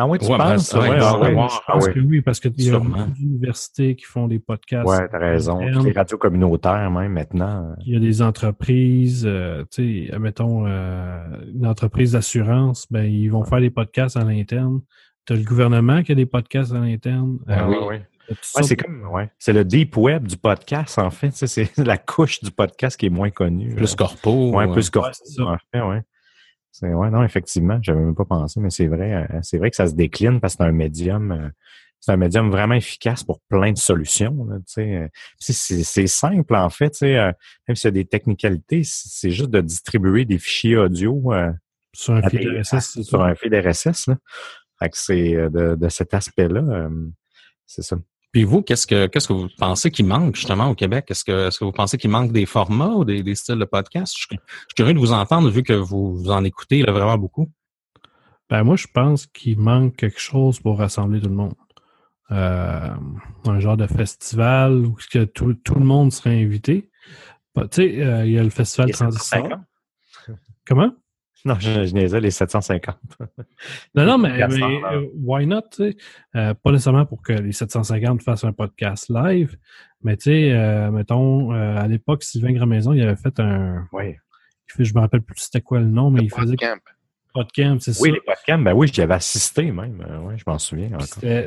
Ah 0.00 0.06
oui, 0.06 0.18
tu 0.18 0.28
penses? 0.28 0.72
Ouais, 0.74 1.00
je 1.00 1.58
pense 1.66 1.88
que 1.88 1.98
oui, 1.98 2.20
parce 2.22 2.38
qu'il 2.38 2.52
y 2.62 2.70
a 2.70 2.78
beaucoup 2.78 3.10
d'universités 3.10 3.96
qui 3.96 4.04
font 4.04 4.28
des 4.28 4.38
podcasts. 4.38 4.88
Oui, 4.88 4.96
tu 5.10 5.16
as 5.16 5.18
raison. 5.18 5.58
Les 5.58 5.92
radios 5.92 6.18
communautaires, 6.18 6.90
même, 6.90 7.12
maintenant. 7.12 7.74
Il 7.84 7.94
y 7.94 7.96
a 7.96 8.00
des 8.00 8.22
entreprises, 8.22 9.24
euh, 9.26 9.64
tu 9.70 10.06
sais, 10.08 10.18
mettons, 10.18 10.66
euh, 10.66 11.18
une 11.52 11.66
entreprise 11.66 12.12
d'assurance, 12.12 12.86
ben, 12.90 13.02
ils 13.02 13.28
vont 13.28 13.44
faire 13.44 13.60
des 13.60 13.70
podcasts 13.70 14.16
à 14.16 14.22
l'interne. 14.22 14.80
Tu 15.26 15.32
as 15.32 15.36
le 15.36 15.42
gouvernement 15.42 16.02
qui 16.02 16.12
a 16.12 16.14
des 16.14 16.26
podcasts 16.26 16.72
à 16.72 16.78
l'interne. 16.78 17.38
Ah, 17.48 17.68
oui, 17.68 17.76
oui. 17.88 17.96
Ouais, 18.30 18.62
c'est 18.62 18.76
comme, 18.76 19.08
ouais. 19.10 19.30
C'est 19.38 19.52
le 19.52 19.64
deep 19.64 19.96
web 19.96 20.26
du 20.26 20.36
podcast, 20.36 20.98
en 20.98 21.10
fait. 21.10 21.30
C'est 21.32 21.76
la 21.78 21.98
couche 21.98 22.40
du 22.40 22.50
podcast 22.50 22.98
qui 22.98 23.06
est 23.06 23.10
moins 23.10 23.30
connue. 23.30 23.74
Plus 23.74 23.94
corpo. 23.94 24.50
Ouais, 24.52 24.70
plus 24.70 24.90
corpo. 24.90 25.10
en 25.40 25.56
fait, 25.72 25.80
ouais. 25.80 26.02
Ouais, 26.82 27.10
non, 27.10 27.22
effectivement, 27.22 27.78
j'avais 27.82 28.00
même 28.00 28.14
pas 28.14 28.24
pensé, 28.24 28.60
mais 28.60 28.70
c'est 28.70 28.86
vrai, 28.86 29.26
euh, 29.30 29.38
c'est 29.42 29.58
vrai 29.58 29.70
que 29.70 29.76
ça 29.76 29.86
se 29.86 29.94
décline 29.94 30.40
parce 30.40 30.54
que 30.54 30.64
c'est 30.64 30.68
un 30.68 30.72
médium, 30.72 31.32
euh, 31.32 31.48
c'est 32.00 32.12
un 32.12 32.16
médium 32.16 32.50
vraiment 32.50 32.74
efficace 32.74 33.24
pour 33.24 33.40
plein 33.48 33.72
de 33.72 33.78
solutions. 33.78 34.48
Euh. 34.78 35.08
c'est 35.38 36.06
simple 36.06 36.54
en 36.54 36.70
fait, 36.70 37.00
même 37.02 37.34
s'il 37.74 37.84
y 37.84 37.88
a 37.88 37.90
des 37.90 38.04
technicalités, 38.04 38.82
c'est 38.84 39.30
juste 39.30 39.50
de 39.50 39.60
distribuer 39.60 40.24
des 40.24 40.38
fichiers 40.38 40.76
audio 40.76 41.32
sur 41.92 42.14
un 42.14 42.22
fil 42.28 42.60
RSS. 42.60 43.02
Sur 43.02 43.22
un 43.22 43.34
fil 43.34 43.54
RSS. 43.54 44.10
c'est 44.92 45.32
de, 45.32 45.74
de 45.74 45.88
cet 45.88 46.14
aspect-là, 46.14 46.88
c'est 47.66 47.82
ça. 47.82 47.96
Puis 48.32 48.44
vous, 48.44 48.62
qu'est-ce 48.62 48.86
que 48.86 49.06
qu'est-ce 49.06 49.28
que 49.28 49.32
vous 49.32 49.48
pensez 49.58 49.90
qu'il 49.90 50.06
manque 50.06 50.36
justement 50.36 50.68
au 50.68 50.74
Québec? 50.74 51.06
Est-ce 51.08 51.24
que, 51.24 51.48
est-ce 51.48 51.58
que 51.58 51.64
vous 51.64 51.72
pensez 51.72 51.96
qu'il 51.96 52.10
manque 52.10 52.32
des 52.32 52.46
formats 52.46 52.92
ou 52.94 53.04
des, 53.04 53.34
styles 53.34 53.58
de 53.58 53.64
podcast? 53.64 54.14
Je, 54.18 54.26
suis 54.26 54.38
curieux 54.76 54.94
de 54.94 54.98
vous 54.98 55.12
entendre 55.12 55.48
vu 55.48 55.62
que 55.62 55.72
vous, 55.72 56.24
en 56.28 56.44
écoutez 56.44 56.82
vraiment 56.82 57.16
beaucoup. 57.16 57.50
Ben 58.50 58.64
moi, 58.64 58.76
je 58.76 58.86
pense 58.92 59.26
qu'il 59.26 59.58
manque 59.58 59.96
quelque 59.96 60.20
chose 60.20 60.60
pour 60.60 60.78
rassembler 60.78 61.20
tout 61.20 61.28
le 61.28 61.34
monde. 61.34 61.54
Euh, 62.30 62.94
un 63.46 63.60
genre 63.60 63.78
de 63.78 63.86
festival 63.86 64.84
où 64.84 64.96
que 65.10 65.24
tout, 65.24 65.56
le 65.74 65.84
monde 65.84 66.12
serait 66.12 66.42
invité. 66.42 66.90
Tu 67.56 67.62
sais, 67.72 68.02
euh, 68.02 68.26
il 68.26 68.32
y 68.32 68.38
a 68.38 68.42
le 68.42 68.50
festival 68.50 68.90
Transistor. 68.90 69.48
Comment? 70.66 70.92
Non, 71.44 71.56
je, 71.60 71.86
je 71.86 72.16
les 72.16 72.30
750. 72.30 72.96
non, 73.94 74.04
non, 74.04 74.18
mais, 74.18 74.42
euh, 74.42 75.06
why 75.14 75.46
not? 75.46 75.62
Euh, 75.80 76.54
pas 76.54 76.72
nécessairement 76.72 77.06
pour 77.06 77.22
que 77.22 77.32
les 77.32 77.52
750 77.52 78.22
fassent 78.22 78.44
un 78.44 78.52
podcast 78.52 79.08
live, 79.08 79.56
mais 80.02 80.16
tu 80.16 80.24
sais, 80.24 80.52
euh, 80.52 80.90
mettons, 80.90 81.52
à 81.52 81.86
l'époque, 81.86 82.24
Sylvain 82.24 82.52
Grandmaison, 82.52 82.92
il 82.92 83.02
avait 83.02 83.16
fait 83.16 83.38
un. 83.40 83.86
Oui. 83.92 84.16
Je 84.78 84.92
me 84.94 85.00
rappelle 85.00 85.22
plus 85.22 85.36
c'était 85.38 85.60
quoi 85.60 85.78
le 85.78 85.86
nom, 85.86 86.10
mais 86.10 86.22
il 86.22 86.30
faisait. 86.30 86.56
Podcamp. 86.56 86.80
Podcamp, 87.32 87.78
c'est 87.80 87.92
ça. 87.92 88.02
Oui, 88.02 88.10
les 88.10 88.20
podcamps, 88.20 88.58
ben 88.58 88.72
oui, 88.74 88.90
j'y 88.92 89.00
avais 89.00 89.14
assisté 89.14 89.70
même. 89.70 90.04
oui, 90.24 90.34
je 90.36 90.44
m'en 90.46 90.58
souviens 90.58 90.88
encore. 90.88 91.06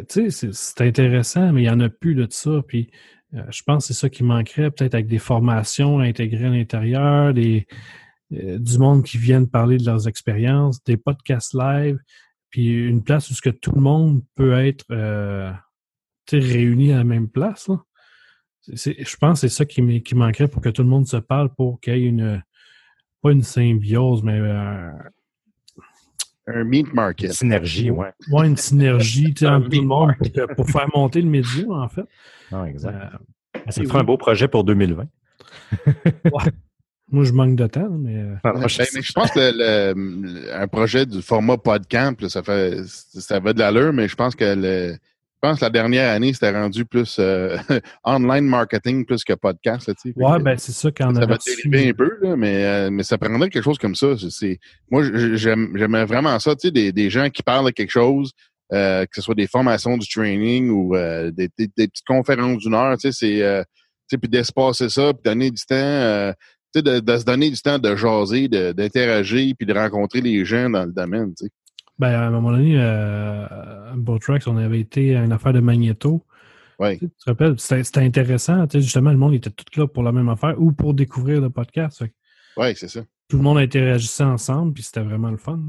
Tu 0.09 0.31
sais, 0.31 0.49
c'était 0.53 0.87
intéressant, 0.87 1.51
mais 1.51 1.63
il 1.63 1.65
n'y 1.65 1.69
en 1.69 1.79
a 1.81 1.89
plus 1.89 2.15
de 2.15 2.25
ça. 2.29 2.61
Puis 2.65 2.89
je 3.33 3.61
pense 3.63 3.87
que 3.87 3.93
c'est 3.93 3.99
ça 3.99 4.09
qui 4.09 4.23
manquerait, 4.23 4.71
peut-être 4.71 4.93
avec 4.93 5.07
des 5.07 5.19
formations 5.19 5.99
intégrées 5.99 6.45
à 6.45 6.49
l'intérieur, 6.49 7.33
des 7.33 7.67
euh, 8.33 8.57
du 8.57 8.77
monde 8.77 9.03
qui 9.03 9.17
viennent 9.17 9.47
parler 9.47 9.77
de 9.77 9.85
leurs 9.85 10.07
expériences, 10.07 10.83
des 10.83 10.97
podcasts 10.97 11.53
live, 11.53 11.99
puis 12.49 12.87
une 12.87 13.03
place 13.03 13.29
où 13.29 13.33
ce 13.33 13.41
que 13.41 13.49
tout 13.49 13.71
le 13.73 13.81
monde 13.81 14.21
peut 14.35 14.53
être 14.53 14.85
euh, 14.91 15.51
réuni 16.31 16.91
à 16.91 16.97
la 16.97 17.03
même 17.03 17.29
place. 17.29 17.69
Je 18.67 19.15
pense 19.17 19.41
que 19.41 19.47
c'est 19.47 19.55
ça 19.55 19.65
qui, 19.65 20.03
qui, 20.03 20.15
manquerait 20.15 20.47
pour 20.47 20.61
que 20.61 20.69
tout 20.69 20.83
le 20.83 20.89
monde 20.89 21.07
se 21.07 21.17
parle, 21.17 21.53
pour 21.53 21.79
qu'il 21.79 21.97
y 21.97 22.05
ait 22.05 22.07
une, 22.07 22.43
pas 23.21 23.31
une 23.31 23.43
symbiose, 23.43 24.23
mais 24.23 24.39
euh, 24.39 24.91
un 26.47 26.63
meat 26.63 26.93
market. 26.93 27.27
Une 27.27 27.33
synergie, 27.33 27.91
ouais. 27.91 28.11
Ouais, 28.31 28.47
une 28.47 28.57
synergie 28.57 29.33
entre 29.43 29.69
tout 29.69 29.81
le 29.81 29.87
monde 29.87 30.13
pour, 30.55 30.69
faire 30.69 30.87
monter 30.93 31.21
le 31.21 31.29
média, 31.29 31.65
en 31.69 31.87
fait. 31.87 32.05
Non, 32.51 32.65
exact. 32.65 32.95
Euh, 32.95 33.59
ça 33.69 33.83
ferait 33.83 33.99
un 33.99 34.03
beau 34.03 34.17
projet 34.17 34.47
pour 34.47 34.63
2020. 34.63 35.05
ouais. 35.87 36.51
Moi, 37.11 37.25
je 37.25 37.33
manque 37.33 37.57
de 37.57 37.67
temps, 37.67 37.89
mais. 37.89 38.15
Euh, 38.15 38.67
je, 38.67 39.11
pense 39.11 39.31
que 39.31 39.39
le, 39.39 40.53
un 40.53 40.67
projet 40.67 41.05
du 41.05 41.21
format 41.21 41.57
podcamp, 41.57 42.15
ça 42.29 42.41
fait 42.41 42.83
ça 42.85 43.39
va 43.39 43.51
de 43.51 43.59
l'allure, 43.59 43.91
mais 43.91 44.07
je 44.07 44.15
pense 44.15 44.33
que 44.33 44.55
le, 44.55 44.93
je 44.93 45.39
pense 45.41 45.59
que 45.59 45.65
la 45.65 45.69
dernière 45.69 46.09
année, 46.09 46.31
c'était 46.31 46.51
rendu 46.51 46.85
plus 46.85 47.17
euh, 47.19 47.57
online 48.05 48.45
marketing 48.45 49.05
plus 49.05 49.25
que 49.25 49.33
podcast. 49.33 49.91
Ouais, 50.15 50.39
ben 50.39 50.57
c'est 50.57 50.71
ça 50.71 50.89
quand 50.89 51.13
Ça 51.13 51.25
va 51.25 51.37
dériver 51.45 51.89
un 51.89 51.93
peu, 51.93 52.17
là, 52.21 52.37
mais, 52.37 52.63
euh, 52.63 52.89
mais 52.89 53.03
ça 53.03 53.17
prendrait 53.17 53.49
quelque 53.49 53.63
chose 53.63 53.77
comme 53.77 53.95
ça. 53.95 54.15
C'est, 54.29 54.59
moi, 54.89 55.03
j'aimais 55.33 56.05
vraiment 56.05 56.39
ça, 56.39 56.55
tu 56.55 56.67
sais, 56.67 56.71
des, 56.71 56.93
des 56.93 57.09
gens 57.09 57.29
qui 57.29 57.43
parlent 57.43 57.65
de 57.65 57.71
quelque 57.71 57.91
chose, 57.91 58.31
que 58.71 59.07
ce 59.11 59.21
soit 59.21 59.35
des 59.35 59.47
formations 59.47 59.97
du 59.97 60.07
training 60.07 60.69
ou 60.69 60.95
des, 60.95 61.49
des, 61.57 61.67
petites 61.67 62.07
conférences 62.07 62.59
d'une 62.59 62.73
heure, 62.73 62.97
tu 62.97 63.11
sais, 63.11 63.65
c'est 64.07 64.17
puis 64.17 64.29
d'espacer 64.29 64.87
ça, 64.87 65.13
puis 65.13 65.21
donner 65.25 65.51
du 65.51 65.65
temps 65.65 66.33
de, 66.75 66.99
de, 66.99 67.17
se 67.17 67.25
donner 67.25 67.49
du 67.49 67.61
temps 67.61 67.79
de 67.79 67.95
jaser, 67.95 68.47
d'interagir, 68.47 69.53
puis 69.57 69.65
de 69.65 69.73
rencontrer 69.73 70.21
les 70.21 70.45
gens 70.45 70.69
dans 70.69 70.85
le 70.85 70.91
domaine. 70.91 71.33
sais. 71.35 71.49
Ben, 71.99 72.13
à 72.13 72.27
un 72.27 72.31
moment 72.31 72.51
donné, 72.51 72.79
euh, 72.79 73.45
à 73.45 73.93
Botrax, 73.95 74.47
on 74.47 74.57
avait 74.57 74.79
été 74.79 75.15
à 75.15 75.23
une 75.23 75.31
affaire 75.31 75.53
de 75.53 75.59
Magneto. 75.59 76.25
Ouais. 76.79 76.97
Tu 76.97 77.07
te 77.09 77.29
rappelles, 77.29 77.59
c'était 77.59 77.99
intéressant. 77.99 78.65
Justement, 78.73 79.11
le 79.11 79.17
monde 79.17 79.35
était 79.35 79.51
tout 79.51 79.79
là 79.79 79.87
pour 79.87 80.01
la 80.01 80.11
même 80.11 80.27
affaire 80.29 80.59
ou 80.59 80.71
pour 80.71 80.95
découvrir 80.95 81.41
le 81.41 81.51
podcast. 81.51 82.03
Oui, 82.57 82.73
c'est 82.75 82.87
ça. 82.87 83.01
Tout 83.27 83.37
le 83.37 83.43
monde 83.43 83.59
interagissait 83.59 84.23
ensemble, 84.23 84.73
puis 84.73 84.81
c'était 84.83 85.01
vraiment 85.01 85.29
le 85.29 85.37
fun. 85.37 85.59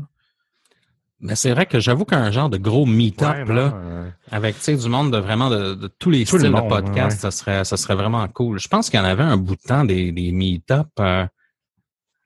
Mais 1.23 1.37
c'est 1.37 1.53
vrai 1.53 1.67
que 1.67 1.79
j'avoue 1.79 2.05
qu'un 2.05 2.33
genre 2.33 2.51
de 2.51 2.59
gros 2.59 2.85
meet-up, 2.85 3.49
là, 3.49 4.13
avec 4.31 4.57
du 4.67 4.89
monde 4.89 5.13
de 5.13 5.19
vraiment 5.19 5.51
de, 5.51 5.87
tous 5.99 6.11
les 6.11 6.25
styles 6.25 6.43
de 6.43 6.69
podcast, 6.69 7.21
ça, 7.21 7.31
serait, 7.31 7.65
ça 7.65 7.77
serait 7.77 7.95
vraiment 7.95 8.27
cool. 8.29 8.59
Je 8.59 8.69
pense 8.69 8.91
qu'il 8.91 8.99
y 8.99 9.03
en 9.03 9.07
avait 9.07 9.23
un 9.23 9.37
bout 9.37 9.55
de 9.55 9.63
temps 9.63 9.85
des, 9.85 10.11
des 10.11 10.33
meet-up. 10.33 10.89
Euh, 10.99 11.27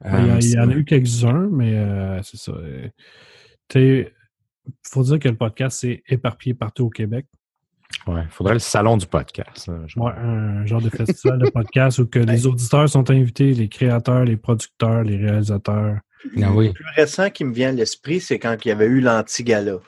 ben, 0.03 0.39
il, 0.41 0.51
y, 0.51 0.59
en 0.59 0.71
a 0.71 0.75
eu 0.75 0.85
quelques-uns, 0.85 1.49
mais 1.51 1.77
euh, 1.77 2.23
c'est 2.23 2.39
ça. 2.39 2.53
Il 3.75 4.11
faut 4.83 5.03
dire 5.03 5.19
que 5.19 5.29
le 5.29 5.37
podcast 5.37 5.85
est 5.85 6.03
éparpillé 6.09 6.55
partout 6.55 6.87
au 6.87 6.91
Québec. 6.91 7.27
Ouais, 8.07 8.23
il 8.23 8.31
faudrait 8.31 8.55
le 8.55 8.61
salon 8.61 8.97
du 8.97 9.07
podcast. 9.07 9.71
Ouais, 9.97 10.13
un 10.13 10.65
genre 10.65 10.81
de 10.81 10.91
festival 10.91 11.39
de 11.39 11.51
podcast 11.55 11.99
où 11.99 12.07
que 12.07 12.19
les 12.19 12.47
auditeurs 12.47 12.89
sont 12.89 13.11
invités, 13.11 13.53
les 13.53 13.69
créateurs, 13.69 14.25
les 14.25 14.37
producteurs, 14.37 15.03
les 15.03 15.17
réalisateurs. 15.17 15.99
Ah 16.25 16.51
le 16.51 16.73
plus 16.73 16.85
récent 16.95 17.31
qui 17.31 17.45
me 17.45 17.53
vient 17.53 17.71
à 17.71 17.73
l'esprit, 17.73 18.21
c'est 18.21 18.39
quand 18.39 18.57
il 18.65 18.69
y 18.69 18.71
avait 18.71 18.87
eu 18.87 19.01
l'anti-gala. 19.01 19.79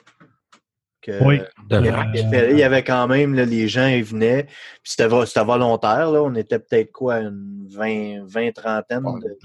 oui. 1.21 1.41
il, 1.71 2.57
y 2.57 2.63
avait, 2.63 2.83
quand 2.83 3.07
même, 3.07 3.33
les 3.33 3.67
gens 3.67 3.87
ils 3.87 4.03
venaient, 4.03 4.43
puis 4.43 4.91
c'était 4.91 5.07
volontaire. 5.07 6.11
Là, 6.11 6.21
on 6.21 6.35
était 6.35 6.59
peut-être 6.59 6.91
quoi, 6.91 7.17
une 7.17 7.67
20, 7.69 8.25
20 8.25 8.51
trentaine 8.51 9.03
de, 9.03 9.37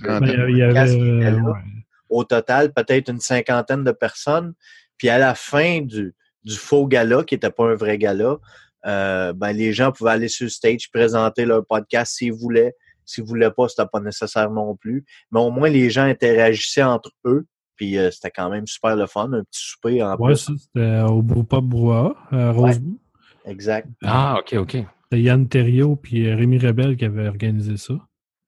Au 2.09 2.25
total, 2.25 2.73
peut-être 2.73 3.11
une 3.11 3.21
cinquantaine 3.21 3.85
de 3.85 3.93
personnes. 3.93 4.55
Puis 4.99 5.09
à 5.09 5.19
la 5.19 5.35
fin 5.35 5.81
du, 5.81 6.15
du 6.45 6.57
faux 6.57 6.87
gala, 6.87 7.25
qui 7.25 7.35
n'était 7.35 7.51
pas 7.51 7.65
un 7.65 7.75
vrai 7.75 7.99
gala, 7.99 8.39
euh, 8.87 9.33
ben, 9.33 9.53
les 9.53 9.73
gens 9.73 9.93
pouvaient 9.93 10.13
aller 10.13 10.29
sur 10.29 10.45
le 10.45 10.51
stage, 10.51 10.91
présenter 10.93 11.47
leur 11.47 11.65
podcast 11.67 12.17
s'ils 12.17 12.33
voulaient. 12.33 12.75
S'ils 13.07 13.25
ne 13.25 13.29
voulaient 13.29 13.51
pas, 13.51 13.69
c'était 13.69 13.89
pas 13.91 14.01
nécessaire 14.01 14.51
non 14.51 14.77
plus. 14.77 15.05
Mais 15.31 15.41
au 15.41 15.51
moins, 15.51 15.69
les 15.69 15.91
gens 15.91 16.05
interagissaient 16.05 16.83
entre 16.83 17.11
eux. 17.25 17.47
Puis 17.77 17.99
euh, 17.99 18.11
c'était 18.11 18.31
quand 18.31 18.51
même 18.51 18.67
super 18.67 18.97
le 18.97 19.07
fun, 19.07 19.33
un 19.33 19.43
petit 19.43 19.61
souper 19.61 20.03
en 20.03 20.17
ouais, 20.17 20.35
plus. 20.35 20.51
c'était 20.59 21.01
au 21.01 21.23
Brewpub 21.23 21.65
Brouhaha, 21.65 22.15
à 22.31 22.53
Rosebud. 22.53 22.99
exact. 23.47 23.89
Ah, 24.05 24.39
OK, 24.39 24.55
OK. 24.55 24.77
C'était 25.05 25.23
Yann 25.23 25.49
Thériault 25.49 25.97
puis 25.97 26.29
euh, 26.29 26.37
Rémi 26.37 26.59
Rebel 26.59 26.97
qui 26.97 27.05
avaient 27.05 27.27
organisé 27.27 27.77
ça. 27.77 27.95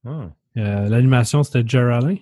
Ah. 0.07 0.30
Euh, 0.57 0.88
l'animation, 0.88 1.42
c'était 1.42 1.66
Jerry 1.66 1.92
Alain. 1.92 2.16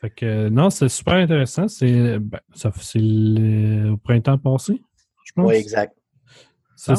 Fait 0.00 0.10
que 0.10 0.48
non, 0.48 0.70
c'est 0.70 0.88
super 0.88 1.14
intéressant. 1.14 1.68
C'est 1.68 2.18
ben, 2.18 2.40
au 3.92 3.96
printemps 3.98 4.38
passé, 4.38 4.80
je 5.24 5.32
pense. 5.32 5.48
Oui, 5.48 5.56
exact. 5.56 5.94
Ah, 6.88 6.94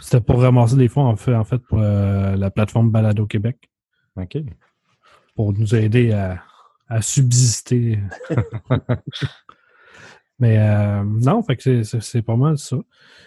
c'était 0.00 0.20
pour 0.20 0.40
ramasser 0.40 0.76
des 0.76 0.88
fonds 0.88 1.06
en 1.06 1.16
fait, 1.16 1.34
en 1.34 1.44
fait 1.44 1.58
pour 1.58 1.80
euh, 1.80 2.36
la 2.36 2.50
plateforme 2.50 2.90
Balado 2.90 3.26
Québec. 3.26 3.70
OK. 4.16 4.38
Pour 5.34 5.52
nous 5.52 5.74
aider 5.74 6.12
à, 6.12 6.42
à 6.88 7.02
subsister. 7.02 7.98
Mais 10.38 10.58
euh, 10.58 11.02
non, 11.04 11.42
fait 11.42 11.56
que 11.56 11.82
c'est 11.82 12.22
pas 12.22 12.36
mal 12.36 12.58
ça. 12.58 12.76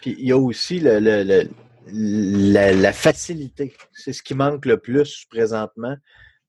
Puis 0.02 0.16
il 0.20 0.28
y 0.28 0.32
a 0.32 0.38
aussi 0.38 0.80
le, 0.80 1.00
le, 1.00 1.50
la, 1.92 2.72
la, 2.72 2.94
facilité. 2.94 3.74
C'est 3.92 4.14
ce 4.14 4.22
qui 4.22 4.36
manque 4.36 4.66
le 4.66 4.78
plus 4.78 5.26
présentement. 5.30 5.96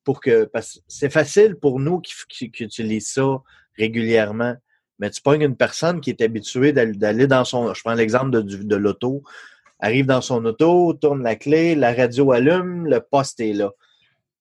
Pour 0.04 0.20
que, 0.20 0.44
parce 0.44 0.80
c'est 0.88 1.10
facile 1.10 1.56
pour 1.56 1.78
nous 1.80 2.00
qui, 2.00 2.50
qui, 2.50 2.64
utilisent 2.64 3.08
ça 3.08 3.38
régulièrement. 3.78 4.54
Mais 4.98 5.10
tu 5.10 5.22
pognes 5.22 5.42
une 5.42 5.56
personne 5.56 6.00
qui 6.00 6.10
est 6.10 6.20
habituée 6.20 6.72
d'aller 6.72 7.26
dans 7.26 7.44
son. 7.44 7.72
Je 7.72 7.80
prends 7.82 7.94
l'exemple 7.94 8.30
de, 8.30 8.42
de 8.42 8.76
l'auto. 8.76 9.22
Arrive 9.80 10.06
dans 10.06 10.20
son 10.20 10.44
auto, 10.44 10.92
tourne 10.94 11.22
la 11.22 11.36
clé, 11.36 11.74
la 11.74 11.92
radio 11.92 12.32
allume, 12.32 12.86
le 12.86 13.00
poste 13.00 13.40
est 13.40 13.54
là. 13.54 13.70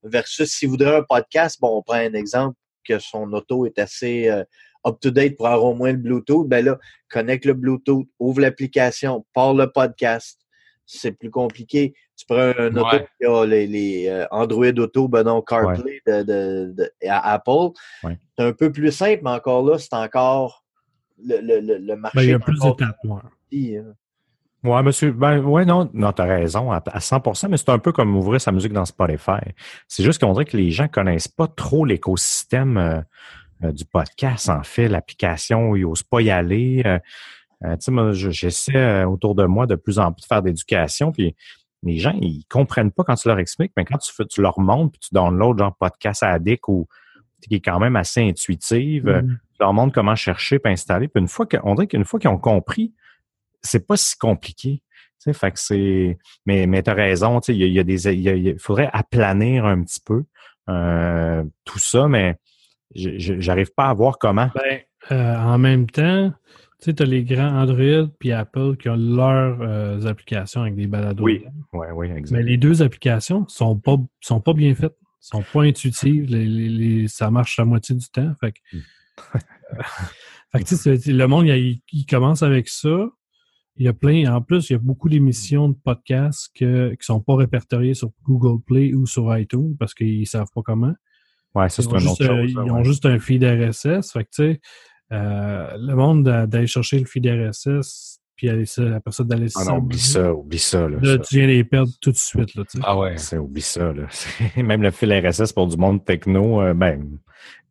Versus 0.04 0.50
s'il 0.50 0.70
voudrait 0.70 0.98
un 0.98 1.04
podcast, 1.04 1.60
bon, 1.62 1.78
on 1.78 1.82
prend 1.82 1.96
un 1.96 2.14
exemple 2.14 2.56
que 2.86 3.00
son 3.00 3.32
auto 3.34 3.66
est 3.66 3.80
assez 3.80 4.30
euh, 4.30 4.44
up-to-date 4.86 5.38
pour 5.38 5.48
avoir 5.48 5.66
au 5.66 5.76
moins 5.76 5.92
le 5.92 5.98
Bluetooth, 5.98 6.48
ben 6.48 6.66
là, 6.66 6.78
connecte 7.10 7.46
le 7.46 7.54
Bluetooth, 7.54 8.08
ouvre 8.20 8.42
l'application, 8.42 9.26
parle 9.34 9.60
le 9.60 9.72
podcast. 9.72 10.40
C'est 10.86 11.12
plus 11.12 11.30
compliqué. 11.30 11.94
Tu 12.18 12.26
prends 12.26 12.52
un 12.58 12.76
auto 12.76 12.98
qui 13.20 13.26
a 13.26 13.46
les, 13.46 14.08
euh, 14.08 14.26
Android 14.32 14.66
Auto, 14.66 15.08
ben 15.08 15.24
non, 15.24 15.42
CarPlay 15.42 16.02
de, 16.08 16.92
à 17.08 17.34
Apple. 17.34 17.78
C'est 18.04 18.44
un 18.44 18.54
peu 18.54 18.72
plus 18.72 18.92
simple, 18.92 19.22
mais 19.24 19.30
encore 19.30 19.64
là, 19.64 19.78
c'est 19.78 19.94
encore 19.94 20.66
le, 21.24 21.40
le, 21.42 21.78
le 21.78 21.96
marché. 21.96 22.18
Ben, 22.18 22.24
il 22.24 22.30
y 22.30 22.34
a 22.34 22.40
plus 22.40 22.60
d'étapes. 22.60 22.98
Hein. 23.06 23.22
Oui, 24.64 24.84
monsieur. 24.84 25.12
Ben, 25.12 25.39
ouais, 25.39 25.64
non, 25.64 25.89
non, 25.93 26.12
t'as 26.12 26.26
raison, 26.26 26.72
à, 26.72 26.80
100% 26.80 27.47
mais 27.49 27.57
c'est 27.57 27.70
un 27.70 27.80
peu 27.80 27.91
comme 27.93 28.16
ouvrir 28.16 28.41
sa 28.41 28.51
musique 28.51 28.74
dans 28.74 28.86
Spotify. 28.86 29.39
C'est 29.88 30.03
juste 30.03 30.22
qu'on 30.22 30.34
dirait 30.34 30.45
que 30.45 30.57
les 30.57 30.72
gens 30.72 30.88
connaissent 30.88 31.30
pas 31.30 31.47
trop 31.47 31.86
l'écosystème 31.86 32.78
euh, 32.78 33.01
euh, 33.64 33.72
du 33.74 33.84
podcast, 33.84 34.49
en 34.49 34.64
fait, 34.64 34.88
l'application, 34.88 35.76
ils 35.76 35.82
n'osent 35.82 36.03
pas 36.03 36.22
y 36.22 36.30
aller. 36.30 36.82
Euh, 36.86 36.99
euh, 37.66 37.76
tu 37.76 37.86
sais, 37.86 37.91
moi, 37.91 38.14
j'essaie 38.14 39.03
autour 39.03 39.36
de 39.36 39.45
moi 39.45 39.66
de 39.66 39.76
plus 39.76 39.99
en 39.99 40.14
plus 40.14 40.22
de 40.22 40.28
faire 40.28 40.41
d'éducation, 40.41 41.12
puis 41.12 41.36
les 41.84 41.97
gens, 41.97 42.18
ils 42.22 42.45
comprennent 42.49 42.91
pas 42.91 43.03
quand 43.03 43.16
tu 43.16 43.28
leur 43.28 43.39
expliques, 43.39 43.74
mais 43.76 43.84
quand 43.84 43.97
tu, 43.97 44.14
fais, 44.14 44.26
tu 44.26 44.41
leur 44.41 44.60
montres, 44.60 44.91
puis 44.91 44.99
tu 44.99 45.14
downloads 45.14 45.57
genre 45.57 45.76
podcast 45.76 46.24
addict 46.24 46.64
ou 46.68 46.88
qui 47.41 47.55
est 47.55 47.60
quand 47.60 47.80
même 47.80 47.97
assez 47.97 48.22
intuitive, 48.22 49.05
mm-hmm. 49.05 49.28
tu 49.28 49.57
leur 49.60 49.74
montres 49.74 49.93
comment 49.93 50.16
chercher 50.16 50.60
puis 50.60 50.72
installer. 50.72 51.10
Puis 51.10 51.22
une 51.22 51.28
fois 51.28 51.45
qu'on 51.45 51.76
dirait 51.76 51.88
qu'une 51.88 52.05
fois 52.05 52.20
qu'ils 52.20 52.30
ont 52.30 52.38
compris, 52.38 52.93
c'est 53.62 53.86
pas 53.86 53.97
si 53.97 54.18
compliqué. 54.18 54.82
Fait 55.34 55.51
que 55.51 55.60
c'est. 55.60 56.18
Mais, 56.45 56.66
mais 56.66 56.82
tu 56.82 56.89
as 56.89 56.93
raison, 56.93 57.39
il 57.49 57.55
y 57.55 57.80
a, 57.80 57.84
des. 57.84 58.07
Il, 58.07 58.57
faudrait 58.57 58.89
aplanir 58.93 59.66
un 59.66 59.84
petit 59.84 59.99
peu 59.99 60.24
tout 61.66 61.80
ça, 61.80 62.07
mais 62.07 62.38
J'arrive 62.95 63.72
pas 63.76 63.89
à 63.89 63.93
voir 63.93 64.18
comment. 64.18 64.49
Ben, 64.55 64.80
euh, 65.12 65.36
en 65.36 65.57
même 65.57 65.89
temps, 65.89 66.34
tu 66.82 66.93
as 66.97 67.05
les 67.05 67.24
grands 67.24 67.62
Android 67.62 68.07
puis 68.20 68.32
Apple 68.32 68.78
qui 68.78 68.89
ont 68.89 68.95
leurs 68.95 69.62
euh, 69.62 70.05
applications 70.05 70.62
avec 70.62 70.76
des 70.76 70.88
balados. 70.88 71.24
Oui, 71.24 71.45
oui, 71.74 71.88
oui, 71.93 72.07
exactement. 72.07 72.39
Mais 72.39 72.43
les 72.43 72.57
deux 72.57 72.82
applications 72.82 73.47
sont 73.47 73.78
pas, 73.78 73.97
sont 74.22 74.41
pas 74.41 74.53
bien 74.53 74.74
faites, 74.74 74.95
sont 75.20 75.43
pas 75.53 75.64
intuitives. 75.64 76.26
Les, 76.30 77.07
ça 77.07 77.30
marche 77.30 77.57
la 77.57 77.66
moitié 77.66 77.95
du 77.95 78.10
temps. 78.10 78.34
Fait 78.39 78.53
que, 78.53 78.60
hmm. 78.74 78.82
fait 80.64 80.64
que 80.64 81.12
le 81.12 81.28
monde, 81.28 81.45
il, 81.45 82.05
commence 82.10 82.41
avec 82.41 82.70
ça. 82.70 83.10
Il 83.80 83.86
y 83.86 83.88
a 83.88 83.94
plein, 83.94 84.32
en 84.34 84.42
plus, 84.42 84.70
il 84.70 84.74
y 84.74 84.76
a 84.76 84.80
beaucoup 84.80 85.10
d'émissions 85.10 85.70
de 85.70 85.76
podcasts 85.84 86.52
que, 86.54 86.90
qui 86.90 87.06
sont 87.06 87.22
pas 87.22 87.36
répertoriées 87.36 87.94
sur 87.94 88.12
Google 88.24 88.62
Play 88.64 88.94
ou 88.94 89.08
sur 89.08 89.36
iTunes 89.38 89.76
parce 89.78 89.94
qu'ils 89.94 90.28
savent 90.28 90.52
pas 90.54 90.62
comment. 90.64 90.94
Ouais, 91.56 91.70
ça, 91.70 91.82
c'est 91.82 91.90
une 91.90 92.08
autre 92.08 92.24
chose. 92.24 92.52
Ils 92.52 92.72
ont 92.72 92.84
juste 92.84 93.06
un 93.06 93.18
feed 93.20 93.44
RSS. 93.44 94.12
Fait 94.12 94.26
que, 94.26 94.30
tu 94.32 94.44
sais, 94.44 94.62
euh, 95.12 95.76
le 95.78 95.96
monde 95.96 96.24
d'aller 96.24 96.68
chercher 96.68 97.00
le 97.00 97.06
feed 97.06 97.26
RSS, 97.26 98.20
puis 98.36 98.50
aller 98.50 98.66
ça, 98.66 98.84
après 98.96 99.12
ça, 99.12 99.24
d'aller 99.24 99.48
Ah 99.56 99.66
non, 99.66 99.78
oublie 99.78 99.98
ça, 99.98 100.34
oublie 100.34 100.60
ça. 100.60 100.88
Là, 100.88 100.98
là 101.02 101.18
tu 101.18 101.38
viens 101.38 101.48
les 101.48 101.64
perdre 101.64 101.92
tout 102.00 102.12
de 102.12 102.18
suite. 102.18 102.56
Là, 102.56 102.64
ah 102.84 102.98
ouais, 102.98 103.18
c'est 103.18 103.38
oublie 103.38 103.62
ça. 103.62 103.92
Là. 103.92 104.08
Même 104.62 104.82
le 104.82 104.92
fil 104.92 105.12
RSS 105.12 105.52
pour 105.52 105.68
du 105.68 105.78
monde 105.78 106.06
techno, 106.06 106.62
euh, 106.62 106.74
ben, 106.74 107.18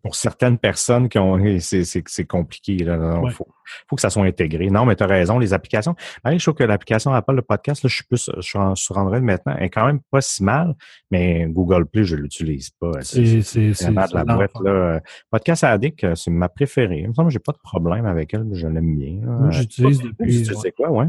pour 0.09 0.17
certaines 0.17 0.57
personnes 0.57 1.11
qui 1.11 1.19
ont 1.19 1.39
c'est 1.61 2.25
compliqué. 2.27 2.79
Il 2.81 3.31
faut, 3.31 3.47
faut 3.87 3.97
que 3.97 4.01
ça 4.01 4.09
soit 4.09 4.25
intégré. 4.25 4.71
Non, 4.71 4.87
mais 4.87 4.97
tu 4.97 5.03
as 5.03 5.07
raison, 5.07 5.39
les 5.39 5.53
applications. 5.53 5.95
je 6.25 6.39
trouve 6.39 6.55
que 6.55 6.65
l'application 6.65 7.13
Apple, 7.13 7.35
le 7.35 7.43
podcast, 7.43 7.83
là, 7.83 7.91
je 7.91 7.95
suis 7.95 8.05
plus 8.05 8.31
sur 8.41 8.97
Android 8.97 9.21
maintenant, 9.21 9.55
est 9.57 9.69
quand 9.69 9.85
même 9.85 10.01
pas 10.11 10.23
si 10.23 10.43
mal, 10.43 10.75
mais 11.11 11.47
Google 11.51 11.85
Play, 11.85 12.05
je 12.05 12.17
l'utilise 12.17 12.71
pas. 12.71 12.93
C'est 13.03 13.21
de 13.21 14.15
la 14.15 14.25
boîte. 14.25 14.51
Là. 14.65 15.01
Podcast 15.31 15.65
Addict, 15.65 16.03
euh, 16.05 16.15
c'est 16.15 16.31
ma 16.31 16.49
préférée. 16.49 17.01
Il 17.01 17.09
me 17.09 17.13
semble 17.13 17.29
que 17.29 17.35
j'ai 17.35 17.39
pas 17.39 17.53
de 17.53 17.61
problème 17.63 18.07
avec 18.07 18.33
elle, 18.33 18.47
je 18.53 18.67
l'aime 18.67 18.97
bien. 18.97 19.21
Moi, 19.27 19.51
j'utilise 19.51 20.01
depuis. 20.01 20.43
Tu 20.43 20.55
sais 20.55 20.73
quoi, 20.73 20.91
ouais? 20.91 21.07